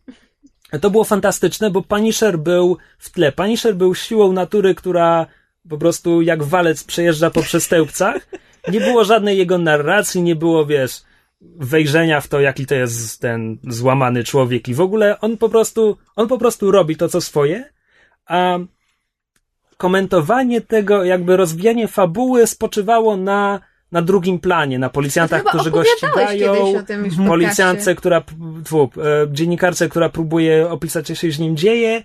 To 0.80 0.90
było 0.90 1.04
fantastyczne, 1.04 1.70
bo 1.70 1.82
Punisher 1.82 2.38
był 2.38 2.76
w 2.98 3.10
tle. 3.10 3.32
Punisher 3.32 3.74
był 3.74 3.94
siłą 3.94 4.32
natury, 4.32 4.74
która 4.74 5.26
po 5.68 5.78
prostu 5.78 6.22
jak 6.22 6.42
walec 6.42 6.84
przejeżdża 6.84 7.30
po 7.30 7.42
przestępcach. 7.42 8.28
Nie 8.72 8.80
było 8.80 9.04
żadnej 9.04 9.38
jego 9.38 9.58
narracji, 9.58 10.22
nie 10.22 10.36
było, 10.36 10.66
wiesz, 10.66 11.02
wejrzenia 11.40 12.20
w 12.20 12.28
to, 12.28 12.40
jaki 12.40 12.66
to 12.66 12.74
jest 12.74 13.20
ten 13.20 13.58
złamany 13.68 14.24
człowiek 14.24 14.68
i 14.68 14.74
w 14.74 14.80
ogóle 14.80 15.20
on 15.20 15.36
po 15.36 15.48
prostu, 15.48 15.96
on 16.16 16.28
po 16.28 16.38
prostu 16.38 16.70
robi 16.70 16.96
to, 16.96 17.08
co 17.08 17.20
swoje, 17.20 17.70
a 18.26 18.58
komentowanie 19.84 20.60
tego, 20.60 21.04
jakby 21.04 21.36
rozwijanie 21.36 21.88
fabuły 21.88 22.46
spoczywało 22.46 23.16
na, 23.16 23.60
na 23.92 24.02
drugim 24.02 24.38
planie, 24.38 24.78
na 24.78 24.90
policjantach, 24.90 25.44
którzy 25.44 25.70
go 25.70 25.84
ścigają, 25.84 26.74
policjance, 27.26 27.94
która, 27.94 28.22
tfu, 28.64 28.90
e, 28.96 29.26
dziennikarce, 29.32 29.88
która 29.88 30.08
próbuje 30.08 30.70
opisać, 30.70 31.06
co 31.06 31.14
się 31.14 31.32
z 31.32 31.38
nim 31.38 31.56
dzieje 31.56 32.02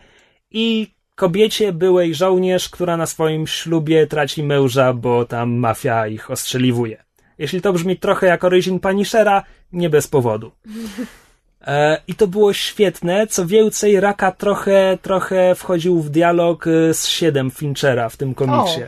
i 0.52 0.94
kobiecie, 1.16 1.74
byłej 1.74 2.16
żołnierz, 2.16 2.70
która 2.70 2.98
na 2.98 3.06
swoim 3.06 3.48
ślubie 3.48 4.08
traci 4.08 4.44
męża, 4.44 4.94
bo 4.94 5.26
tam 5.26 5.52
mafia 5.52 6.08
ich 6.08 6.32
ostrzeliwuje. 6.32 7.04
Jeśli 7.38 7.62
to 7.62 7.74
brzmi 7.74 7.98
trochę 7.98 8.28
jak 8.28 8.44
Origin 8.44 8.80
Punishera, 8.80 9.44
nie 9.72 9.90
bez 9.90 10.08
powodu. 10.08 10.52
E, 11.70 12.02
I 12.08 12.16
to 12.16 12.28
było 12.28 12.54
świetne. 12.54 13.28
Co 13.28 13.46
więcej, 13.46 14.00
Raka 14.00 14.32
trochę, 14.32 14.98
trochę 15.02 15.56
wchodził 15.56 16.02
w 16.02 16.10
dialog 16.10 16.68
e, 16.68 16.94
z 16.94 17.08
siedem 17.08 17.52
Finchera 17.52 18.10
w 18.10 18.18
tym 18.18 18.36
komiksie. 18.36 18.82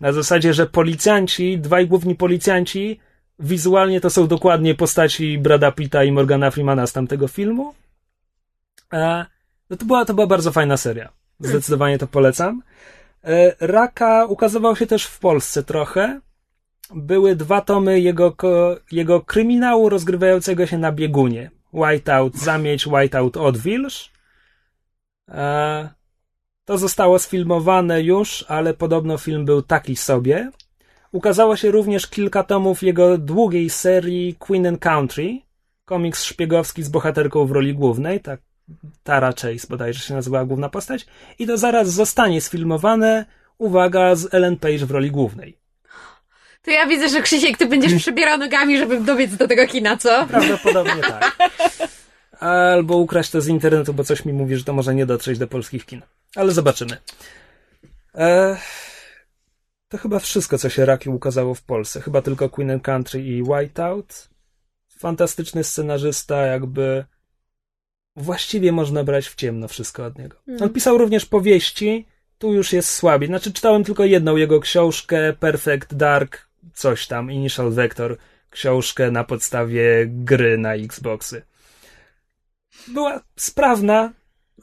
Na 0.00 0.12
zasadzie, 0.12 0.54
że 0.54 0.66
policjanci, 0.66 1.58
dwaj 1.58 1.86
główni 1.86 2.14
policjanci, 2.14 3.00
wizualnie 3.38 4.00
to 4.00 4.10
są 4.10 4.26
dokładnie 4.26 4.74
postaci 4.74 5.38
Brada 5.38 5.72
Pitta 5.72 6.04
i 6.04 6.12
Morgana 6.12 6.50
Freemana 6.50 6.86
z 6.86 6.92
tamtego 6.92 7.28
filmu. 7.28 7.74
E, 8.92 9.26
no 9.70 9.76
to 9.76 9.84
była, 9.84 10.04
to 10.04 10.14
była 10.14 10.26
bardzo 10.26 10.52
fajna 10.52 10.76
seria. 10.76 11.08
Zdecydowanie 11.40 11.98
to 11.98 12.06
polecam. 12.06 12.62
Raka 13.60 14.24
ukazywał 14.24 14.76
się 14.76 14.86
też 14.86 15.04
w 15.06 15.18
Polsce 15.18 15.62
trochę. 15.62 16.20
Były 16.94 17.36
dwa 17.36 17.60
tomy 17.60 18.00
jego, 18.00 18.36
jego 18.92 19.20
kryminału 19.20 19.88
rozgrywającego 19.88 20.66
się 20.66 20.78
na 20.78 20.92
biegunie. 20.92 21.50
Whiteout 21.72 22.36
zamieć, 22.36 22.86
Whiteout 22.86 23.36
odwilż. 23.36 24.10
E, 25.28 25.88
to 26.64 26.78
zostało 26.78 27.18
sfilmowane 27.18 28.02
już, 28.02 28.44
ale 28.48 28.74
podobno 28.74 29.18
film 29.18 29.44
był 29.44 29.62
taki 29.62 29.96
sobie. 29.96 30.50
Ukazało 31.12 31.56
się 31.56 31.70
również 31.70 32.06
kilka 32.06 32.42
tomów 32.42 32.82
jego 32.82 33.18
długiej 33.18 33.70
serii 33.70 34.34
Queen 34.34 34.66
and 34.66 34.80
Country, 34.80 35.38
komiks 35.84 36.24
szpiegowski 36.24 36.82
z 36.82 36.88
bohaterką 36.88 37.46
w 37.46 37.50
roli 37.50 37.74
głównej, 37.74 38.20
tak 38.20 38.40
Tara 39.02 39.32
Chase 39.32 39.66
bodajże 39.70 40.00
się 40.00 40.14
nazywała 40.14 40.44
główna 40.44 40.68
postać, 40.68 41.06
i 41.38 41.46
to 41.46 41.58
zaraz 41.58 41.88
zostanie 41.88 42.40
sfilmowane, 42.40 43.24
uwaga, 43.58 44.14
z 44.14 44.34
Ellen 44.34 44.56
Page 44.56 44.86
w 44.86 44.90
roli 44.90 45.10
głównej. 45.10 45.61
To 46.62 46.70
ja 46.70 46.86
widzę, 46.86 47.08
że 47.08 47.22
Krzysiek, 47.22 47.58
ty 47.58 47.66
będziesz 47.66 47.94
przebierał 47.94 48.38
nogami, 48.38 48.78
żeby 48.78 49.00
dobiec 49.00 49.36
do 49.36 49.48
tego 49.48 49.66
kina, 49.66 49.96
co? 49.96 50.26
Prawdopodobnie 50.26 51.02
tak. 51.02 51.36
Albo 52.40 52.96
ukraść 52.96 53.30
to 53.30 53.40
z 53.40 53.48
internetu, 53.48 53.94
bo 53.94 54.04
coś 54.04 54.24
mi 54.24 54.32
mówi, 54.32 54.56
że 54.56 54.64
to 54.64 54.72
może 54.72 54.94
nie 54.94 55.06
dotrzeć 55.06 55.38
do 55.38 55.46
polskich 55.46 55.86
kin. 55.86 56.02
Ale 56.36 56.52
zobaczymy. 56.52 56.96
E, 58.14 58.56
to 59.88 59.98
chyba 59.98 60.18
wszystko, 60.18 60.58
co 60.58 60.68
się 60.68 60.86
Raki 60.86 61.10
ukazało 61.10 61.54
w 61.54 61.62
Polsce. 61.62 62.00
Chyba 62.00 62.22
tylko 62.22 62.48
Queen 62.48 62.70
and 62.70 62.82
Country 62.82 63.22
i 63.22 63.42
Whiteout. 63.42 64.28
Fantastyczny 64.98 65.64
scenarzysta, 65.64 66.46
jakby 66.46 67.04
właściwie 68.16 68.72
można 68.72 69.04
brać 69.04 69.28
w 69.28 69.34
ciemno 69.34 69.68
wszystko 69.68 70.04
od 70.04 70.18
niego. 70.18 70.36
On 70.60 70.70
pisał 70.70 70.98
również 70.98 71.26
powieści, 71.26 72.06
tu 72.38 72.52
już 72.52 72.72
jest 72.72 72.94
słabiej. 72.94 73.28
Znaczy, 73.28 73.52
czytałem 73.52 73.84
tylko 73.84 74.04
jedną 74.04 74.36
jego 74.36 74.60
książkę, 74.60 75.32
Perfect 75.32 75.94
Dark, 75.94 76.48
coś 76.74 77.06
tam, 77.06 77.30
Initial 77.30 77.70
Vector, 77.70 78.16
książkę 78.50 79.10
na 79.10 79.24
podstawie 79.24 80.06
gry 80.06 80.58
na 80.58 80.74
Xboxy. 80.74 81.42
Była 82.88 83.20
sprawna, 83.36 84.12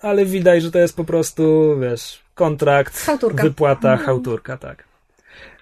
ale 0.01 0.25
widać, 0.25 0.63
że 0.63 0.71
to 0.71 0.79
jest 0.79 0.95
po 0.95 1.03
prostu, 1.03 1.75
wiesz, 1.81 2.21
kontrakt, 2.35 3.05
Chałturka. 3.05 3.43
wypłata, 3.43 3.97
chałturka, 3.97 4.57
tak. 4.57 4.88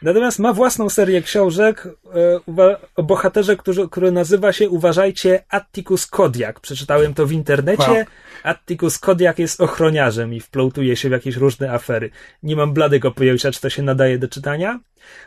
Natomiast 0.02 0.40
ma 0.40 0.54
własną 0.54 0.90
serię 0.90 1.22
książek 1.22 1.88
e, 1.88 2.80
o 2.96 3.04
bohaterze, 3.04 3.56
który, 3.56 3.88
który 3.90 4.12
nazywa 4.12 4.54
się, 4.54 4.70
uważajcie, 4.70 5.44
Atticus 5.50 6.08
Kodiak. 6.08 6.60
Przeczytałem 6.60 7.14
to 7.14 7.26
w 7.26 7.32
internecie. 7.32 7.92
Wow. 7.92 8.04
Atticus 8.44 9.00
Kodiak 9.00 9.40
jest 9.40 9.62
ochroniarzem 9.62 10.34
i 10.34 10.40
wplątuje 10.40 10.96
się 10.96 11.10
w 11.10 11.12
jakieś 11.12 11.36
różne 11.36 11.72
afery. 11.72 12.10
Nie 12.44 12.56
mam 12.56 12.74
bladego 12.74 13.12
pojęcia, 13.12 13.52
czy 13.52 13.62
to 13.62 13.70
się 13.70 13.84
nadaje 13.84 14.18
do 14.18 14.28
czytania. 14.28 14.80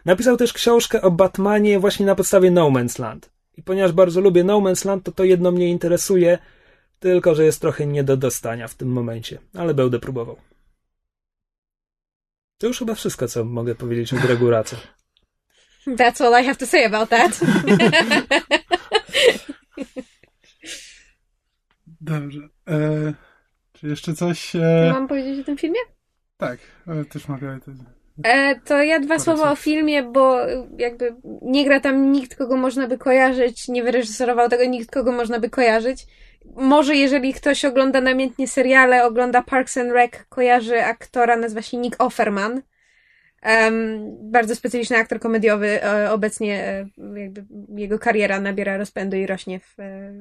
Napisał 0.05 0.37
też 0.37 0.53
książkę 0.53 1.03
o 1.03 1.11
Batmanie 1.11 1.79
właśnie 1.79 2.07
na 2.07 2.15
podstawie 2.15 2.51
No 2.51 2.71
Man's 2.71 3.01
Land. 3.01 3.31
I 3.57 3.63
ponieważ 3.63 3.93
bardzo 3.93 4.21
lubię 4.21 4.45
No 4.45 4.61
Man's 4.61 4.87
Land, 4.87 5.05
to 5.05 5.13
to 5.13 5.25
jedno 5.25 5.51
mnie 5.51 5.69
interesuje, 5.69 6.39
tylko 7.01 7.35
że 7.35 7.45
jest 7.45 7.61
trochę 7.61 7.87
nie 7.87 8.05
do 8.05 8.17
dostania 8.17 8.69
w 8.69 8.75
tym 8.75 8.89
momencie, 8.89 9.39
ale 9.55 9.75
będę 9.75 9.99
próbował. 9.99 10.37
To 12.61 12.67
już 12.67 12.79
chyba 12.79 12.95
wszystko, 12.95 13.29
co 13.29 13.45
mogę 13.45 13.75
powiedzieć 13.75 14.15
o 14.15 14.17
Gregu 14.17 14.51
Race. 14.51 14.77
That's 15.87 16.25
all 16.25 16.43
I 16.43 16.47
have 16.47 16.57
to 16.57 16.67
say 16.67 16.85
about 16.85 17.09
that. 17.09 17.41
Dobrze. 22.01 22.41
E, 22.69 23.15
czy 23.73 23.87
jeszcze 23.89 24.15
coś? 24.15 24.57
E, 24.57 24.91
Mam 24.93 25.09
powiedzieć 25.09 25.41
o 25.41 25.45
tym 25.45 25.59
filmie? 25.59 25.81
tak, 26.37 26.59
e, 26.87 27.05
też 27.05 27.29
mogę. 27.29 27.59
To... 27.65 27.71
E, 28.23 28.61
to 28.61 28.83
ja 28.83 29.01
dwa 29.01 29.19
słowa 29.19 29.51
o 29.53 29.57
filmie, 29.57 30.03
bo 30.03 30.39
jakby 30.79 31.15
nie 31.43 31.65
gra 31.65 31.81
tam 31.81 32.13
nikt, 32.13 32.37
kogo 32.37 32.57
można 32.57 32.89
by 32.89 32.99
kojarzyć, 32.99 33.69
nie 33.69 33.83
wyreżyserował 33.83 34.49
tego 34.49 34.65
nikt, 34.65 34.91
kogo 34.91 35.13
można 35.13 35.41
by 35.41 35.51
kojarzyć. 35.51 36.07
Może 36.45 36.97
jeżeli 36.97 37.35
ktoś 37.35 37.65
ogląda 37.65 38.01
namiętnie 38.01 38.49
seriale, 38.49 39.05
ogląda 39.05 39.43
Parks 39.43 39.77
and 39.77 39.93
Rec, 39.93 40.13
kojarzy 40.29 40.83
aktora, 40.85 41.37
nazywa 41.37 41.63
się 41.63 41.77
Nick 41.77 42.03
Offerman. 42.03 42.63
Em, 43.43 44.01
bardzo 44.31 44.57
specyficzny 44.57 44.97
aktor 44.97 45.21
komediowy. 45.21 45.85
E, 45.85 46.13
obecnie 46.13 46.65
e, 46.65 46.87
jakby 47.15 47.45
jego 47.77 47.99
kariera 47.99 48.41
nabiera 48.41 48.77
rozpędu 48.77 49.17
i 49.17 49.27
rośnie 49.27 49.61
w 49.61 49.81
e, 49.81 50.13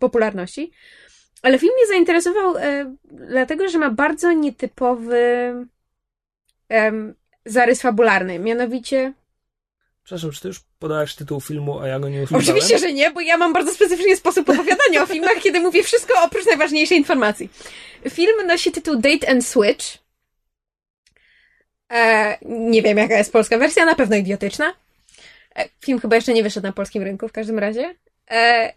popularności. 0.00 0.72
Ale 1.42 1.58
film 1.58 1.72
mnie 1.76 1.86
zainteresował 1.86 2.54
dlatego, 3.04 3.68
że 3.68 3.78
ma 3.78 3.90
bardzo 3.90 4.32
nietypowy 4.32 5.54
zarys 7.44 7.82
fabularny. 7.82 8.38
Mianowicie. 8.38 9.12
Przepraszam, 10.04 10.30
czy 10.30 10.40
ty 10.40 10.48
już 10.48 10.60
podałaś 10.78 11.14
tytuł 11.14 11.40
filmu, 11.40 11.80
a 11.80 11.88
ja 11.88 12.00
go 12.00 12.08
nie 12.08 12.22
usłyszałem? 12.22 12.44
Oczywiście, 12.44 12.78
że 12.78 12.92
nie, 12.92 13.10
bo 13.10 13.20
ja 13.20 13.36
mam 13.36 13.52
bardzo 13.52 13.74
specyficzny 13.74 14.16
sposób 14.16 14.48
opowiadania 14.48 15.02
o 15.02 15.06
filmach, 15.06 15.40
kiedy 15.42 15.60
mówię 15.60 15.82
wszystko 15.82 16.14
oprócz 16.22 16.46
najważniejszej 16.46 16.98
informacji. 16.98 17.48
Film 18.10 18.46
nosi 18.46 18.72
tytuł 18.72 18.96
Date 18.96 19.30
and 19.30 19.46
Switch. 19.46 19.86
E, 21.92 22.38
nie 22.48 22.82
wiem, 22.82 22.98
jaka 22.98 23.18
jest 23.18 23.32
polska 23.32 23.58
wersja, 23.58 23.84
na 23.84 23.94
pewno 23.94 24.16
idiotyczna. 24.16 24.74
E, 25.56 25.68
film 25.80 26.00
chyba 26.00 26.16
jeszcze 26.16 26.32
nie 26.32 26.42
wyszedł 26.42 26.66
na 26.66 26.72
polskim 26.72 27.02
rynku 27.02 27.28
w 27.28 27.32
każdym 27.32 27.58
razie. 27.58 27.94
E, 28.30 28.72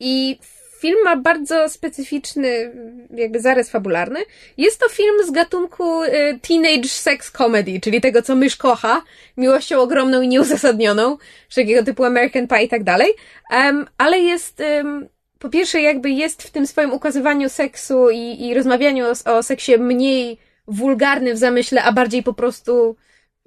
I 0.00 0.38
film 0.82 1.04
ma 1.04 1.16
bardzo 1.16 1.68
specyficzny 1.68 2.72
jakby 3.14 3.40
zarys 3.40 3.70
fabularny. 3.70 4.20
Jest 4.56 4.80
to 4.80 4.88
film 4.88 5.26
z 5.26 5.30
gatunku 5.30 6.02
e, 6.02 6.38
teenage 6.38 6.88
sex 6.88 7.30
comedy, 7.30 7.80
czyli 7.80 8.00
tego, 8.00 8.22
co 8.22 8.34
mysz 8.36 8.56
kocha, 8.56 9.02
miłością 9.36 9.80
ogromną 9.80 10.22
i 10.22 10.28
nieuzasadnioną, 10.28 11.16
wszelkiego 11.48 11.82
typu 11.84 12.04
American 12.04 12.48
Pie 12.48 12.62
i 12.62 12.68
tak 12.68 12.84
dalej. 12.84 13.12
Em, 13.50 13.86
ale 13.98 14.18
jest, 14.18 14.60
em, 14.60 15.08
po 15.38 15.48
pierwsze, 15.48 15.80
jakby 15.80 16.10
jest 16.10 16.42
w 16.42 16.50
tym 16.50 16.66
swoim 16.66 16.92
ukazywaniu 16.92 17.48
seksu 17.48 18.10
i, 18.10 18.46
i 18.46 18.54
rozmawianiu 18.54 19.06
o, 19.06 19.36
o 19.36 19.42
seksie 19.42 19.78
mniej 19.78 20.38
wulgarny 20.66 21.34
w 21.34 21.38
zamyśle, 21.38 21.82
a 21.82 21.92
bardziej 21.92 22.22
po 22.22 22.32
prostu 22.32 22.96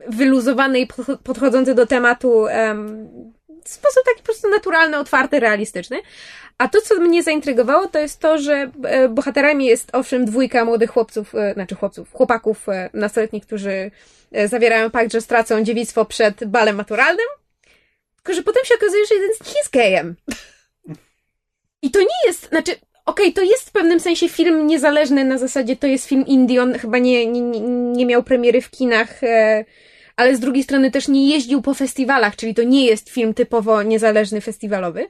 wyluzowany 0.07 0.79
i 0.79 0.87
podcho- 0.87 1.17
podchodzący 1.17 1.75
do 1.75 1.85
tematu 1.85 2.47
em, 2.47 3.07
w 3.33 3.34
sposób 3.69 4.03
taki 4.05 4.17
po 4.17 4.23
prostu 4.23 4.49
naturalny, 4.49 4.97
otwarty, 4.97 5.39
realistyczny. 5.39 6.01
A 6.57 6.67
to, 6.67 6.81
co 6.81 6.95
mnie 6.95 7.23
zaintrygowało, 7.23 7.87
to 7.87 7.99
jest 7.99 8.19
to, 8.19 8.37
że 8.37 8.71
e, 8.83 9.09
bohaterami 9.09 9.65
jest 9.65 9.95
owszem 9.95 10.25
dwójka 10.25 10.65
młodych 10.65 10.89
chłopców, 10.89 11.35
e, 11.35 11.53
znaczy 11.53 11.75
chłopców, 11.75 12.11
chłopaków 12.13 12.69
e, 12.69 12.89
nastoletnich, 12.93 13.45
którzy 13.45 13.91
zawierają 14.45 14.91
pakt, 14.91 15.11
że 15.11 15.21
stracą 15.21 15.63
dziewictwo 15.63 16.05
przed 16.05 16.45
balem 16.45 16.75
maturalnym, 16.75 17.25
tylko 18.15 18.33
że 18.33 18.43
potem 18.43 18.65
się 18.65 18.75
okazuje, 18.75 19.05
że 19.05 19.15
jeden 19.15 19.29
z 19.35 19.39
nich 19.39 19.55
jest 19.55 19.71
gejem. 19.71 20.15
I 21.81 21.91
to 21.91 21.99
nie 21.99 22.27
jest, 22.27 22.49
znaczy, 22.49 22.71
okej, 23.05 23.33
to 23.33 23.41
jest 23.41 23.69
w 23.69 23.71
pewnym 23.71 23.99
sensie 23.99 24.29
film 24.29 24.67
niezależny 24.67 25.23
na 25.23 25.37
zasadzie, 25.37 25.75
to 25.75 25.87
jest 25.87 26.07
film 26.07 26.25
indie, 26.27 26.61
on 26.61 26.79
chyba 26.79 26.97
nie, 26.97 27.25
nie, 27.27 27.41
nie- 27.41 28.05
miał 28.05 28.23
premiery 28.23 28.61
w 28.61 28.69
kinach, 28.69 29.21
ale 30.15 30.35
z 30.35 30.39
drugiej 30.39 30.63
strony 30.63 30.91
też 30.91 31.07
nie 31.07 31.29
jeździł 31.29 31.61
po 31.61 31.73
festiwalach, 31.73 32.35
czyli 32.35 32.55
to 32.55 32.63
nie 32.63 32.85
jest 32.85 33.09
film 33.09 33.33
typowo 33.33 33.83
niezależny, 33.83 34.41
festiwalowy. 34.41 35.07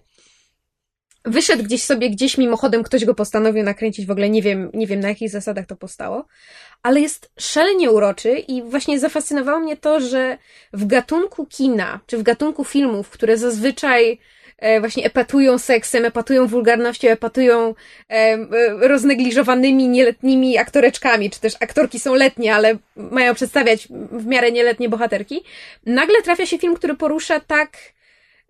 Wyszedł 1.26 1.64
gdzieś 1.64 1.84
sobie, 1.84 2.10
gdzieś 2.10 2.38
mimochodem 2.38 2.84
ktoś 2.84 3.06
go 3.06 3.15
postanowił 3.15 3.64
nakręcić, 3.64 4.06
w 4.06 4.11
ogóle 4.11 4.30
nie 4.30 4.41
wiem, 4.41 4.69
nie 4.73 4.88
wiem 4.88 4.99
na 4.99 5.10
jakich 5.10 5.30
zasadach 5.30 5.65
to 5.65 5.76
powstało, 5.76 6.26
ale 6.84 7.02
jest 7.02 7.32
szalenie 7.40 7.91
uroczy 7.91 8.32
i 8.38 8.64
właśnie 8.64 8.99
zafascynowało 8.99 9.60
mnie 9.60 9.77
to, 9.77 9.99
że 9.99 10.38
w 10.73 10.86
gatunku 10.86 11.45
kina, 11.45 11.99
czy 12.07 12.18
w 12.18 12.23
gatunku 12.23 12.64
filmów, 12.64 13.10
które 13.10 13.38
zazwyczaj 13.38 14.19
właśnie 14.80 15.06
epatują 15.06 15.57
seksem, 15.57 16.06
epatują 16.06 16.48
wulgarnością, 16.48 17.10
epatują 17.10 17.76
e, 18.10 18.14
e, 18.14 18.38
roznegliżowanymi 18.88 19.88
nieletnimi 19.88 20.57
aktoreczkami, 20.57 21.30
czy 21.30 21.40
też 21.40 21.53
aktorki 21.60 21.99
są 21.99 22.14
letnie, 22.14 22.56
ale 22.56 22.77
mają 22.95 23.36
przedstawiać 23.36 23.88
w 24.11 24.26
miarę 24.26 24.52
nieletnie 24.52 24.90
bohaterki, 24.90 25.44
nagle 25.86 26.22
trafia 26.22 26.45
się 26.45 26.57
film, 26.57 26.76
który 26.76 26.95
porusza 26.95 27.40
tak 27.40 27.77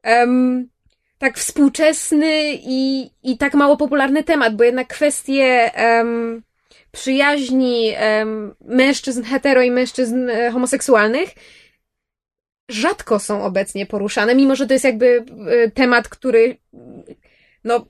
em, 0.03 0.69
tak 1.18 1.38
współczesny 1.38 2.41
i, 2.53 3.10
i 3.23 3.38
tak 3.38 3.53
mało 3.53 3.77
popularny 3.77 4.23
temat, 4.23 4.56
bo 4.56 4.64
jednak 4.64 4.88
kwestie 4.88 5.76
em, 5.76 6.44
przyjaźni 6.91 7.94
em, 7.95 8.56
mężczyzn 8.61 9.23
hetero 9.23 9.61
i 9.61 9.72
mężczyzn 9.72 10.30
e, 10.30 10.52
homoseksualnych 10.52 11.30
rzadko 12.69 13.19
są 13.19 13.43
obecnie 13.43 13.85
poruszane, 13.85 14.35
mimo 14.35 14.55
że 14.55 14.67
to 14.67 14.73
jest 14.73 14.85
jakby 14.85 15.25
e, 15.47 15.71
temat, 15.71 16.07
który 16.09 16.57
no 17.63 17.85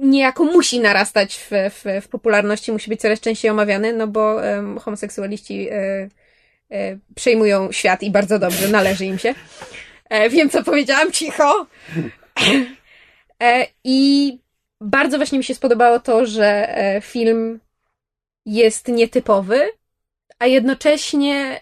niejako 0.00 0.44
musi 0.44 0.80
narastać 0.80 1.36
w, 1.36 1.50
w, 1.50 2.04
w 2.04 2.08
popularności, 2.08 2.72
musi 2.72 2.90
być 2.90 3.00
coraz 3.00 3.20
częściej 3.20 3.50
omawiany, 3.50 3.92
no 3.92 4.06
bo 4.06 4.44
em, 4.44 4.78
homoseksualiści 4.78 5.68
e, 5.70 6.08
e, 6.70 6.98
przejmują 7.14 7.72
świat 7.72 8.02
i 8.02 8.10
bardzo 8.10 8.38
dobrze, 8.38 8.68
należy 8.68 9.04
im 9.04 9.18
się. 9.18 9.34
E, 10.10 10.30
wiem, 10.30 10.50
co 10.50 10.64
powiedziałam, 10.64 11.12
cicho. 11.12 11.66
E, 13.42 13.66
I 13.84 14.38
bardzo 14.80 15.16
właśnie 15.16 15.38
mi 15.38 15.44
się 15.44 15.54
spodobało 15.54 16.00
to, 16.00 16.26
że 16.26 16.78
e, 16.78 17.00
film 17.00 17.60
jest 18.46 18.88
nietypowy, 18.88 19.70
a 20.38 20.46
jednocześnie 20.46 21.60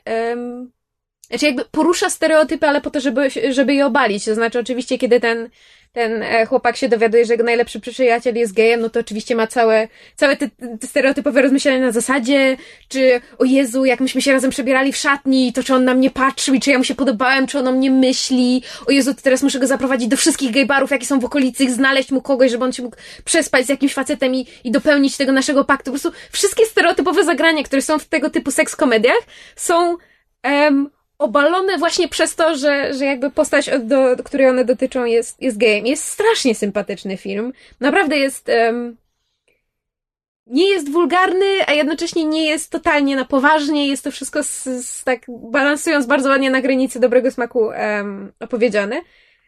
znaczy 1.28 1.46
jakby 1.46 1.64
porusza 1.64 2.10
stereotypy, 2.10 2.68
ale 2.68 2.80
po 2.80 2.90
to, 2.90 3.00
żeby, 3.00 3.28
żeby 3.50 3.74
je 3.74 3.86
obalić. 3.86 4.24
To 4.24 4.34
znaczy 4.34 4.58
oczywiście, 4.58 4.98
kiedy 4.98 5.20
ten 5.20 5.50
ten 5.92 6.22
e, 6.22 6.46
chłopak 6.46 6.76
się 6.76 6.88
dowiaduje, 6.88 7.24
że 7.24 7.34
jego 7.34 7.44
najlepszy 7.44 7.80
przyjaciel 7.80 8.36
jest 8.36 8.54
gejem, 8.54 8.80
no 8.80 8.90
to 8.90 9.00
oczywiście 9.00 9.36
ma 9.36 9.46
całe, 9.46 9.88
całe 10.16 10.36
te, 10.36 10.48
te 10.80 10.86
stereotypowe 10.86 11.42
rozmyślenia 11.42 11.86
na 11.86 11.92
zasadzie, 11.92 12.56
czy 12.88 13.20
o 13.38 13.44
Jezu, 13.44 13.84
jak 13.84 14.00
myśmy 14.00 14.22
się 14.22 14.32
razem 14.32 14.50
przebierali 14.50 14.92
w 14.92 14.96
szatni, 14.96 15.52
to 15.52 15.62
czy 15.62 15.74
on 15.74 15.84
na 15.84 15.94
mnie 15.94 16.10
patrzył 16.10 16.54
i 16.54 16.60
czy 16.60 16.70
ja 16.70 16.78
mu 16.78 16.84
się 16.84 16.94
podobałem, 16.94 17.46
czy 17.46 17.58
on 17.58 17.68
o 17.68 17.72
mnie 17.72 17.90
myśli, 17.90 18.62
o 18.86 18.90
Jezu, 18.90 19.14
to 19.14 19.22
teraz 19.22 19.42
muszę 19.42 19.58
go 19.58 19.66
zaprowadzić 19.66 20.08
do 20.08 20.16
wszystkich 20.16 20.50
gejbarów, 20.50 20.90
jakie 20.90 21.06
są 21.06 21.20
w 21.20 21.24
okolicy, 21.24 21.72
znaleźć 21.72 22.10
mu 22.10 22.22
kogoś, 22.22 22.50
żeby 22.50 22.64
on 22.64 22.72
się 22.72 22.82
mógł 22.82 22.96
przespać 23.24 23.66
z 23.66 23.68
jakimś 23.68 23.94
facetem 23.94 24.34
i, 24.34 24.46
i 24.64 24.70
dopełnić 24.70 25.16
tego 25.16 25.32
naszego 25.32 25.64
paktu. 25.64 25.84
Po 25.84 25.90
prostu 25.90 26.18
wszystkie 26.30 26.66
stereotypowe 26.66 27.24
zagrania, 27.24 27.62
które 27.62 27.82
są 27.82 27.98
w 27.98 28.04
tego 28.04 28.30
typu 28.30 28.50
seks 28.50 28.76
komediach, 28.76 29.20
są 29.56 29.96
em, 30.42 30.90
obalone 31.22 31.78
właśnie 31.78 32.08
przez 32.08 32.34
to, 32.34 32.56
że, 32.56 32.94
że 32.94 33.04
jakby 33.04 33.30
postać, 33.30 33.70
do, 33.80 34.16
do 34.16 34.24
której 34.24 34.48
one 34.48 34.64
dotyczą, 34.64 35.04
jest, 35.04 35.42
jest 35.42 35.58
gejem. 35.58 35.86
Jest 35.86 36.04
strasznie 36.04 36.54
sympatyczny 36.54 37.16
film. 37.16 37.52
Naprawdę 37.80 38.18
jest. 38.18 38.48
em, 38.48 38.96
nie 40.46 40.70
jest 40.70 40.90
wulgarny, 40.90 41.66
a 41.66 41.72
jednocześnie 41.72 42.24
nie 42.24 42.46
jest 42.46 42.70
totalnie 42.70 43.16
na 43.16 43.24
poważnie. 43.24 43.88
Jest 43.88 44.04
to 44.04 44.10
wszystko 44.10 44.42
z, 44.42 44.64
z 44.64 45.04
tak 45.04 45.20
balansując 45.28 46.06
bardzo 46.06 46.28
ładnie 46.28 46.50
na 46.50 46.60
granicy 46.60 47.00
dobrego 47.00 47.30
smaku 47.30 47.70
em, 47.70 48.32
opowiedziane. 48.40 49.00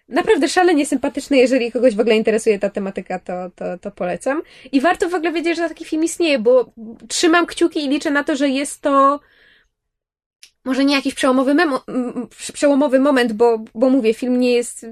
Naprawdę 0.08 0.48
szalenie 0.48 0.86
sympatyczny, 0.86 1.36
jeżeli 1.36 1.72
kogoś 1.72 1.94
w 1.94 2.00
ogóle 2.00 2.16
interesuje 2.16 2.58
ta 2.58 2.70
tematyka, 2.70 3.18
to, 3.18 3.32
to, 3.56 3.78
to 3.78 3.90
polecam. 3.90 4.42
I 4.72 4.80
warto 4.80 5.08
w 5.08 5.14
ogóle 5.14 5.32
wiedzieć, 5.32 5.56
że 5.56 5.68
taki 5.68 5.84
film 5.84 6.04
istnieje, 6.04 6.38
bo 6.38 6.72
trzymam 7.08 7.46
kciuki 7.46 7.84
i 7.84 7.88
liczę 7.88 8.10
na 8.10 8.24
to, 8.24 8.36
że 8.36 8.48
jest 8.48 8.80
to 8.80 9.20
może 10.64 10.84
nie 10.84 10.94
jakiś 10.94 11.14
przełomowy, 11.14 11.54
memo, 11.54 11.84
przełomowy 12.52 12.98
moment, 12.98 13.32
bo, 13.32 13.58
bo 13.74 13.90
mówię, 13.90 14.14
film 14.14 14.40
nie 14.40 14.52
jest, 14.52 14.86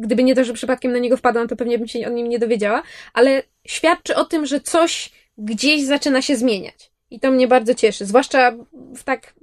gdyby 0.00 0.24
nie 0.24 0.34
to, 0.34 0.44
że 0.44 0.52
przypadkiem 0.52 0.92
na 0.92 0.98
niego 0.98 1.16
wpadłam, 1.16 1.48
to 1.48 1.56
pewnie 1.56 1.78
bym 1.78 1.88
się 1.88 2.06
o 2.06 2.10
nim 2.10 2.28
nie 2.28 2.38
dowiedziała, 2.38 2.82
ale 3.12 3.42
świadczy 3.66 4.16
o 4.16 4.24
tym, 4.24 4.46
że 4.46 4.60
coś 4.60 5.10
gdzieś 5.38 5.84
zaczyna 5.84 6.22
się 6.22 6.36
zmieniać. 6.36 6.90
I 7.10 7.20
to 7.20 7.30
mnie 7.30 7.48
bardzo 7.48 7.74
cieszy, 7.74 8.06
zwłaszcza 8.06 8.52
w 8.96 9.04
tak 9.04 9.34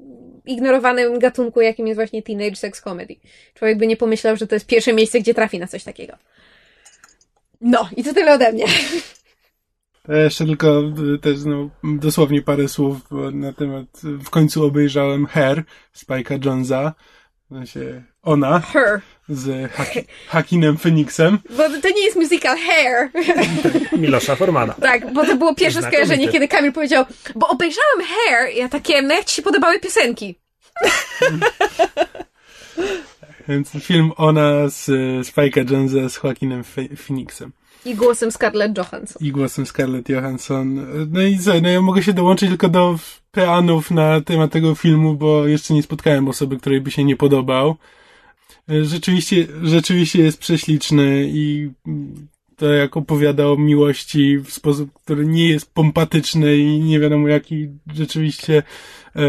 ignorowanym 0.46 1.20
gatunku, 1.20 1.62
jakim 1.62 1.88
jest 1.88 1.98
właśnie 1.98 2.24
teenage 2.24 2.56
sex 2.56 2.82
comedy. 2.82 3.16
Człowiek 3.54 3.78
by 3.78 3.88
nie 3.88 3.98
pomyślał, 3.98 4.36
że 4.38 4.48
to 4.48 4.56
jest 4.56 4.66
pierwsze 4.66 4.94
miejsce, 4.94 5.20
gdzie 5.20 5.34
trafi 5.34 5.60
na 5.60 5.68
coś 5.68 5.84
takiego. 5.84 6.18
No, 7.62 7.90
i 7.98 8.04
to 8.04 8.14
tyle 8.14 8.34
ode 8.34 8.52
mnie. 8.52 8.66
To 10.04 10.14
ja 10.14 10.24
jeszcze 10.24 10.46
tylko 10.46 10.84
y, 11.16 11.20
też 11.20 11.38
no, 11.46 11.70
dosłownie 11.84 12.42
parę 12.42 12.68
słów 12.68 12.98
na 13.34 13.54
temat. 13.54 13.86
W 14.04 14.30
końcu 14.30 14.66
obejrzałem 14.66 15.26
Her 15.26 15.64
Spike'a 15.96 16.46
Jonesa. 16.46 16.94
W 17.50 17.54
sensie 17.54 18.04
ona 18.24 18.60
Her. 18.60 19.02
z 19.30 19.72
Haki, 19.72 20.00
Hakinem 20.28 20.78
Phoenixem. 20.78 21.40
Bo 21.50 21.64
to 21.82 21.90
nie 21.96 22.04
jest 22.06 22.18
musical 22.18 22.58
Hair. 22.58 23.10
Milosza 24.02 24.36
Formana. 24.36 24.74
Tak, 24.74 25.14
bo 25.14 25.26
to 25.26 25.36
było 25.36 25.56
pierwsze 25.56 25.80
Znakomite. 25.80 26.06
skojarzenie, 26.06 26.32
kiedy 26.32 26.48
Kamil 26.48 26.74
powiedział, 26.74 27.06
bo 27.36 27.48
obejrzałem 27.48 28.02
Hair, 28.02 28.54
i 28.54 28.58
ja 28.58 28.70
takie, 28.70 29.02
no 29.02 29.14
jak 29.14 29.26
ci 29.26 29.36
się 29.36 29.42
podobały 29.42 29.80
piosenki? 29.80 30.36
Więc 33.48 33.70
film 33.70 34.12
ona 34.18 34.70
z 34.70 34.86
Spike'a 35.28 35.72
Jonesa 35.72 36.10
z 36.10 36.24
Joaquinem 36.24 36.64
Phoenixem. 37.08 37.52
I 37.86 37.96
głosem 37.96 38.32
Scarlett 38.32 38.78
Johansson. 38.78 39.28
I 39.28 39.32
głosem 39.32 39.66
Scarlett 39.66 40.10
Johansson. 40.10 40.88
No 41.12 41.22
i 41.22 41.40
co, 41.40 41.62
no 41.62 41.70
ja 41.70 41.82
mogę 41.82 42.04
się 42.04 42.14
dołączyć 42.14 42.50
tylko 42.50 42.70
do 42.70 43.00
peanów 43.32 43.92
na 43.92 44.22
temat 44.22 44.52
tego 44.52 44.76
filmu, 44.76 45.16
bo 45.16 45.48
jeszcze 45.48 45.74
nie 45.74 45.84
spotkałem 45.84 46.28
osoby, 46.28 46.58
której 46.58 46.82
by 46.82 46.92
się 46.92 47.04
nie 47.04 47.16
podobał. 47.16 47.76
Rzeczywiście, 48.68 49.48
rzeczywiście 49.64 50.24
jest 50.24 50.40
prześliczny 50.40 51.30
i 51.34 51.72
to 52.56 52.74
jak 52.74 52.98
opowiada 52.98 53.48
o 53.48 53.58
miłości 53.58 54.38
w 54.38 54.52
sposób, 54.52 54.90
który 54.94 55.26
nie 55.26 55.50
jest 55.50 55.74
pompatyczny 55.74 56.58
i 56.58 56.80
nie 56.80 57.00
wiadomo 57.00 57.28
jaki 57.28 57.70
rzeczywiście 57.94 58.64
e, 59.16 59.22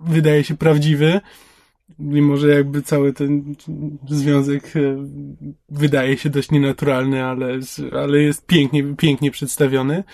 wydaje 0.00 0.44
się 0.44 0.56
prawdziwy. 0.56 1.20
Mimo, 1.98 2.36
że 2.36 2.48
jakby 2.48 2.82
cały 2.82 3.12
ten 3.12 3.54
związek 4.08 4.76
e, 4.76 4.80
wydaje 5.68 6.18
się 6.18 6.30
dość 6.30 6.50
nienaturalny, 6.50 7.24
ale, 7.24 7.58
ale 8.02 8.18
jest 8.18 8.46
pięknie, 8.46 8.84
pięknie 8.96 9.30
przedstawiony. 9.30 10.04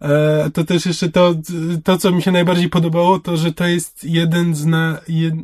E, 0.00 0.50
to 0.50 0.64
też 0.64 0.86
jeszcze 0.86 1.08
to, 1.08 1.34
to, 1.84 1.98
co 1.98 2.12
mi 2.12 2.22
się 2.22 2.32
najbardziej 2.32 2.68
podobało, 2.68 3.18
to, 3.18 3.36
że 3.36 3.52
to 3.52 3.66
jest 3.66 4.04
jeden 4.04 4.54
z 4.54 4.66
na, 4.66 5.00
jed, 5.08 5.34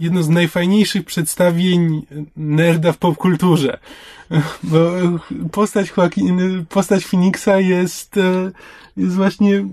jedno 0.00 0.22
z 0.22 0.28
najfajniejszych 0.28 1.04
przedstawień 1.04 2.06
nerda 2.36 2.92
w 2.92 2.98
popkulturze. 2.98 3.78
Bo 4.62 4.90
postać 5.52 5.92
Joaquin, 5.96 6.64
postać 6.68 7.04
Phoenixa 7.04 7.58
jest, 7.58 8.16
e, 8.16 8.52
jest 8.96 9.14
właśnie 9.14 9.68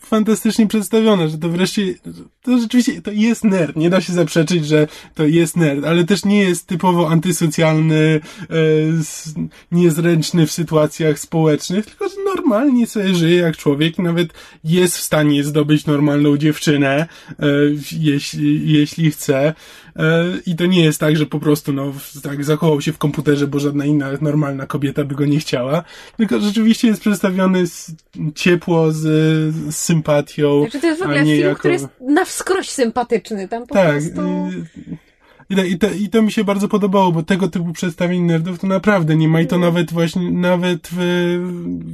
fantastycznie 0.00 0.66
przedstawiona, 0.66 1.28
że 1.28 1.38
to 1.38 1.48
wreszcie, 1.48 1.94
to 2.42 2.58
rzeczywiście, 2.58 3.02
to 3.02 3.10
jest 3.10 3.44
nerd, 3.44 3.76
nie 3.76 3.90
da 3.90 4.00
się 4.00 4.12
zaprzeczyć, 4.12 4.66
że 4.66 4.88
to 5.14 5.26
jest 5.26 5.56
nerd, 5.56 5.84
ale 5.84 6.04
też 6.04 6.24
nie 6.24 6.40
jest 6.40 6.66
typowo 6.66 7.10
antysocjalny, 7.10 8.20
e, 8.40 8.46
niezręczny 9.72 10.46
w 10.46 10.52
sytuacjach 10.52 11.18
społecznych, 11.18 11.86
tylko 11.86 12.08
że 12.08 12.14
normalnie 12.24 12.86
sobie 12.86 13.14
żyje 13.14 13.36
jak 13.36 13.56
człowiek 13.56 13.98
nawet 13.98 14.28
jest 14.64 14.96
w 14.96 15.00
stanie 15.00 15.44
zdobyć 15.44 15.86
normalną 15.86 16.36
dziewczynę, 16.36 17.06
e, 17.30 17.46
jeśli, 17.92 18.72
jeśli 18.72 19.10
chce. 19.10 19.54
I 20.46 20.56
to 20.56 20.66
nie 20.66 20.84
jest 20.84 21.00
tak, 21.00 21.16
że 21.16 21.26
po 21.26 21.40
prostu, 21.40 21.72
no, 21.72 21.92
tak 22.22 22.44
zakołał 22.44 22.80
się 22.80 22.92
w 22.92 22.98
komputerze, 22.98 23.46
bo 23.46 23.58
żadna 23.58 23.84
inna 23.84 24.10
normalna 24.20 24.66
kobieta 24.66 25.04
by 25.04 25.14
go 25.14 25.26
nie 25.26 25.38
chciała, 25.38 25.84
tylko 26.16 26.40
rzeczywiście 26.40 26.88
jest 26.88 27.00
przedstawiony 27.00 27.66
z, 27.66 27.92
ciepło, 28.34 28.92
z, 28.92 29.00
z 29.74 29.76
sympatią. 29.76 30.60
Znaczy 30.60 30.80
to 30.80 30.86
jest 30.86 31.00
w 31.00 31.02
ogóle 31.02 31.24
film, 31.24 31.40
jako... 31.40 31.58
który 31.58 31.74
jest 31.74 31.88
na 32.00 32.24
wskroś 32.24 32.70
sympatyczny. 32.70 33.48
Tam 33.48 33.66
po 33.66 33.74
tak, 33.74 33.90
prostu... 33.90 34.50
I, 35.50 35.72
i, 35.72 35.78
to, 35.78 35.90
I 35.90 36.08
to 36.08 36.22
mi 36.22 36.32
się 36.32 36.44
bardzo 36.44 36.68
podobało, 36.68 37.12
bo 37.12 37.22
tego 37.22 37.48
typu 37.48 37.72
przedstawień 37.72 38.22
nerdów 38.22 38.58
to 38.58 38.66
naprawdę 38.66 39.16
nie 39.16 39.28
ma 39.28 39.40
i 39.40 39.46
to 39.46 39.58
nawet 39.58 39.92
właśnie, 39.92 40.30
nawet 40.30 40.88
w, 40.92 40.96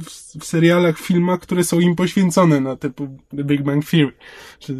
w, 0.03 0.39
w 0.39 0.45
serialach, 0.45 0.99
filmach, 0.99 1.39
które 1.39 1.63
są 1.63 1.79
im 1.79 1.95
poświęcone 1.95 2.59
na 2.59 2.75
typu 2.75 3.07
The 3.37 3.43
Big 3.43 3.61
Bang 3.61 3.85
Theory. 3.85 4.13
Czy, 4.59 4.75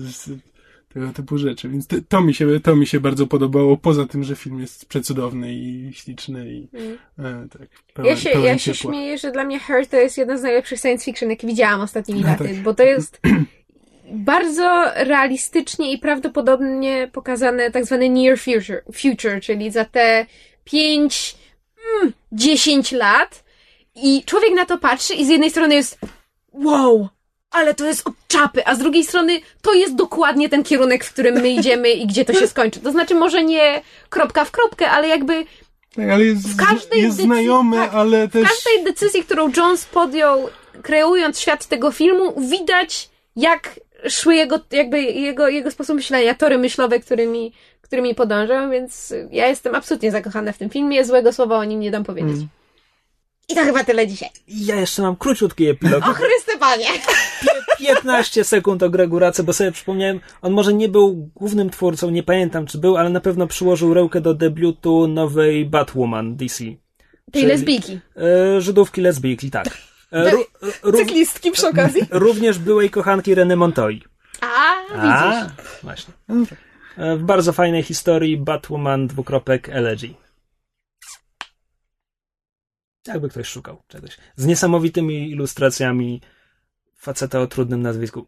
tego 0.93 1.13
typu 1.13 1.37
rzeczy. 1.37 1.69
Więc 1.69 1.87
to, 1.87 1.95
to, 2.09 2.21
mi 2.21 2.33
się, 2.33 2.59
to 2.63 2.75
mi 2.75 2.87
się 2.87 2.99
bardzo 2.99 3.27
podobało, 3.27 3.77
poza 3.77 4.05
tym, 4.07 4.23
że 4.23 4.35
film 4.35 4.59
jest 4.59 4.85
przecudowny 4.85 5.53
i 5.53 5.91
śliczny 5.93 6.53
i 6.53 6.67
Mm. 6.73 7.45
e, 7.45 7.47
tak, 7.59 7.67
pełen, 7.93 8.11
Ja 8.11 8.17
się, 8.17 8.29
ja 8.29 8.57
się 8.57 8.73
ciepła. 8.73 8.91
śmieję, 8.91 9.17
że 9.17 9.31
dla 9.31 9.43
mnie 9.43 9.59
Her 9.59 9.87
to 9.87 9.97
jest 9.97 10.17
jeden 10.17 10.39
z 10.39 10.41
najlepszych 10.41 10.79
science 10.79 11.05
fiction, 11.05 11.29
jakie 11.29 11.47
widziałam 11.47 11.81
ostatnimi 11.81 12.21
No 12.21 12.27
laty, 12.27 12.43
tak. 12.43 12.55
bo 12.63 12.73
to 12.73 12.83
jest 12.83 13.19
bardzo 14.11 14.83
realistycznie 14.95 15.91
i 15.93 15.97
prawdopodobnie 15.97 17.09
pokazane 17.13 17.71
tak 17.71 17.85
zwane 17.85 18.09
near 18.09 18.39
future, 18.39 18.83
future 18.93 19.41
czyli 19.41 19.71
za 19.71 19.85
te 19.85 20.25
5, 20.63 21.35
mm, 22.01 22.13
10 22.31 22.91
lat 22.91 23.43
i 23.95 24.23
człowiek 24.25 24.53
na 24.55 24.65
to 24.65 24.77
patrzy 24.77 25.13
i 25.13 25.25
z 25.25 25.29
jednej 25.29 25.49
strony 25.49 25.75
jest 25.75 25.99
wow, 26.51 27.09
ale 27.53 27.73
to 27.73 27.85
jest 27.85 28.07
od 28.07 28.13
czapy, 28.27 28.65
a 28.67 28.75
z 28.75 28.79
drugiej 28.79 29.03
strony 29.03 29.39
to 29.61 29.73
jest 29.73 29.95
dokładnie 29.95 30.49
ten 30.49 30.63
kierunek, 30.63 31.03
w 31.03 31.13
którym 31.13 31.35
my 31.35 31.49
idziemy 31.49 31.89
i 31.91 32.07
gdzie 32.07 32.25
to 32.25 32.33
się 32.33 32.47
skończy. 32.47 32.79
To 32.79 32.91
znaczy 32.91 33.15
może 33.15 33.43
nie 33.43 33.81
kropka 34.09 34.45
w 34.45 34.51
kropkę, 34.51 34.89
ale 34.89 35.07
jakby 35.07 35.45
Tak, 35.95 36.09
ale 36.09 36.25
jest, 36.25 36.47
w 36.47 36.55
każdej 36.65 37.01
jest 37.01 37.17
decyzji- 37.17 37.25
znajomy, 37.25 37.77
tak, 37.77 37.93
ale 37.93 38.27
w 38.27 38.31
też... 38.31 38.49
każdej 38.49 38.83
decyzji, 38.83 39.23
którą 39.23 39.51
Jones 39.57 39.85
podjął, 39.85 40.49
kreując 40.81 41.39
świat 41.39 41.65
tego 41.65 41.91
filmu, 41.91 42.33
widać, 42.49 43.09
jak 43.35 43.79
szły 44.09 44.35
jego, 44.35 44.59
jakby 44.71 45.01
jego, 45.01 45.47
jego 45.47 45.71
sposób 45.71 45.95
myślenia, 45.95 46.33
tory 46.35 46.57
myślowe, 46.57 46.99
którymi, 46.99 47.53
którymi 47.81 48.15
podążał, 48.15 48.69
więc 48.69 49.13
ja 49.31 49.47
jestem 49.47 49.75
absolutnie 49.75 50.11
zakochana 50.11 50.51
w 50.51 50.57
tym 50.57 50.69
filmie, 50.69 51.05
złego 51.05 51.33
słowa 51.33 51.57
o 51.57 51.63
nim 51.63 51.79
nie 51.79 51.91
dam 51.91 52.03
powiedzieć. 52.03 52.35
Mm. 52.35 52.47
I 53.49 53.55
to 53.55 53.63
chyba 53.63 53.83
tyle 53.83 54.07
dzisiaj. 54.07 54.29
Ja 54.47 54.75
jeszcze 54.75 55.01
mam 55.01 55.15
króciutki 55.15 55.67
epilog. 55.67 56.03
O 56.07 56.13
Chryste 56.13 56.57
Panie! 56.59 56.87
15 57.79 58.43
sekund 58.43 58.83
o 58.83 58.89
Gregu 58.89 59.19
Race, 59.19 59.43
bo 59.43 59.53
sobie 59.53 59.71
przypomniałem, 59.71 60.19
on 60.41 60.53
może 60.53 60.73
nie 60.73 60.89
był 60.89 61.29
głównym 61.35 61.69
twórcą, 61.69 62.09
nie 62.09 62.23
pamiętam 62.23 62.65
czy 62.65 62.77
był, 62.77 62.97
ale 62.97 63.09
na 63.09 63.19
pewno 63.19 63.47
przyłożył 63.47 63.93
rękę 63.93 64.21
do 64.21 64.33
debiutu 64.33 65.07
nowej 65.07 65.65
Batwoman 65.65 66.35
DC. 66.35 66.63
Tej 67.31 67.45
lesbijki. 67.45 67.99
E, 68.55 68.61
Żydówki 68.61 69.01
lesbijki, 69.01 69.51
tak. 69.51 69.65
E, 70.11 70.31
ró- 70.31 70.45
ró- 70.83 70.97
Cyklistki 70.97 71.51
przy 71.51 71.67
okazji. 71.67 72.01
również 72.25 72.59
byłej 72.59 72.89
kochanki 72.89 73.35
Reny 73.35 73.55
Montoyi. 73.55 74.03
A, 74.41 74.73
widzisz. 74.95 75.51
właśnie. 75.83 76.13
E, 76.97 77.15
W 77.17 77.23
bardzo 77.23 77.53
fajnej 77.53 77.83
historii 77.83 78.37
Batwoman 78.37 79.07
dwukropek 79.07 79.69
Elegy. 79.69 80.13
Jakby 83.07 83.29
ktoś 83.29 83.47
szukał 83.47 83.83
czegoś. 83.87 84.17
Z 84.35 84.45
niesamowitymi 84.45 85.31
ilustracjami 85.31 86.21
faceta 86.97 87.39
o 87.39 87.47
trudnym 87.47 87.81
nazwisku. 87.81 88.27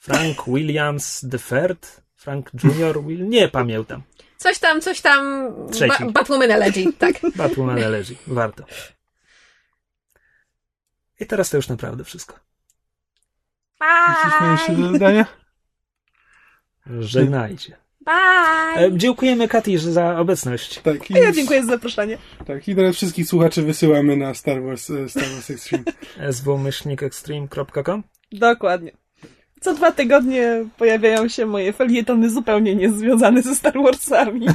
Frank 0.00 0.44
Williams 0.46 1.24
III? 1.24 1.76
Frank 2.14 2.50
Junior? 2.64 3.04
Will... 3.04 3.28
Nie 3.28 3.48
pamiętam. 3.48 4.02
Coś 4.36 4.58
tam, 4.58 4.80
coś 4.80 5.00
tam. 5.00 5.52
Trzeci. 5.72 6.04
Ba 6.04 6.10
Batwoman 6.10 6.50
Elegy, 6.50 6.92
tak. 6.98 7.14
Batwoman 7.36 7.78
Elegy. 7.78 8.16
Warto. 8.26 8.64
I 11.20 11.26
teraz 11.26 11.50
to 11.50 11.56
już 11.56 11.68
naprawdę 11.68 12.04
wszystko. 12.04 12.38
Coś 14.22 14.40
ma 14.40 14.52
jeszcze 14.52 14.72
Bye! 14.72 14.82
do 14.82 14.92
dodania? 14.92 15.26
Żegnajcie. 16.86 17.83
Bye! 18.04 18.86
E, 18.86 18.92
dziękujemy 18.92 19.48
Kati 19.48 19.78
za 19.78 20.18
obecność. 20.18 20.80
Tak, 20.80 21.10
i, 21.10 21.14
A 21.14 21.18
ja 21.18 21.32
dziękuję 21.32 21.62
za 21.62 21.68
zaproszenie. 21.72 22.18
tak, 22.46 22.68
i 22.68 22.74
teraz 22.74 22.96
wszystkich 22.96 23.28
słuchaczy 23.28 23.62
wysyłamy 23.62 24.16
na 24.16 24.34
Star 24.34 24.62
Wars, 24.62 24.90
e, 24.90 25.08
Star 25.08 25.24
Wars 25.34 25.50
Extreme. 25.50 25.84
swmyślnikextreme.com 26.32 28.02
Dokładnie. 28.32 28.92
Co 29.60 29.74
dwa 29.74 29.92
tygodnie 29.92 30.64
pojawiają 30.78 31.28
się 31.28 31.46
moje 31.46 31.72
felietony 31.72 32.30
zupełnie 32.30 32.76
niezwiązane 32.76 33.42
ze 33.42 33.54
Star 33.54 33.74
Warsami. 33.82 34.46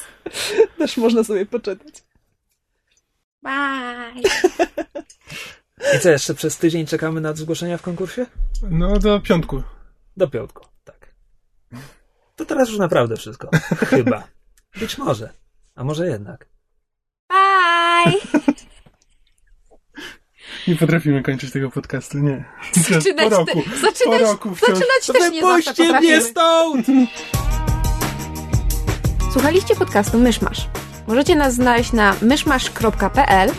Też 0.78 0.96
można 0.96 1.24
sobie 1.24 1.46
poczytać. 1.46 1.94
Bye! 3.42 4.22
I 5.96 6.00
co, 6.00 6.10
jeszcze 6.10 6.34
przez 6.34 6.56
tydzień 6.58 6.86
czekamy 6.86 7.20
na 7.20 7.32
zgłoszenia 7.34 7.78
w 7.78 7.82
konkursie? 7.82 8.26
No, 8.70 8.98
do 8.98 9.20
piątku. 9.20 9.62
Do 10.16 10.28
piątku. 10.28 10.71
To 12.42 12.46
teraz 12.46 12.68
już 12.68 12.78
naprawdę 12.78 13.16
wszystko. 13.16 13.48
Chyba. 13.90 14.22
Być 14.80 14.98
może. 14.98 15.32
A 15.74 15.84
może 15.84 16.08
jednak. 16.08 16.46
Bye! 17.28 18.12
Nie 20.68 20.76
potrafimy 20.76 21.22
kończyć 21.22 21.52
tego 21.52 21.70
podcastu, 21.70 22.18
nie. 22.18 22.44
Zaczynać, 22.90 23.30
po 23.30 23.36
roku. 23.36 23.62
te, 23.62 23.70
zaczynać, 23.80 24.20
po 24.20 24.26
roku 24.26 24.54
wciąż. 24.54 24.68
zaczynać 24.78 25.06
też 25.06 25.32
nie 25.32 25.40
zawsze 25.40 25.74
potrafimy. 25.74 26.22
stąd! 26.22 26.86
Słuchaliście 29.32 29.76
podcastu 29.76 30.18
Myszmasz. 30.18 30.68
Możecie 31.06 31.36
nas 31.36 31.54
znaleźć 31.54 31.92
na 31.92 32.14
myszmasz.pl 32.22 33.50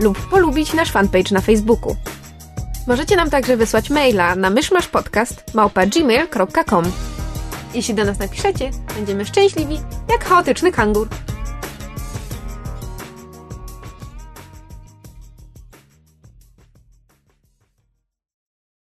lub 0.00 0.28
polubić 0.28 0.72
nasz 0.72 0.90
fanpage 0.90 1.34
na 1.34 1.40
Facebooku. 1.40 1.96
Możecie 2.86 3.16
nam 3.16 3.30
także 3.30 3.56
wysłać 3.56 3.90
maila 3.90 4.34
na 4.34 4.50
myszmaszpodcast.gmail.com 4.50 6.84
Jeśli 7.76 7.94
do 7.94 8.04
nas 8.04 8.18
napiszecie, 8.18 8.70
będziemy 8.96 9.24
szczęśliwi 9.24 9.78
jak 10.10 10.24
chaotyczny 10.24 10.72
kangur. 10.72 11.08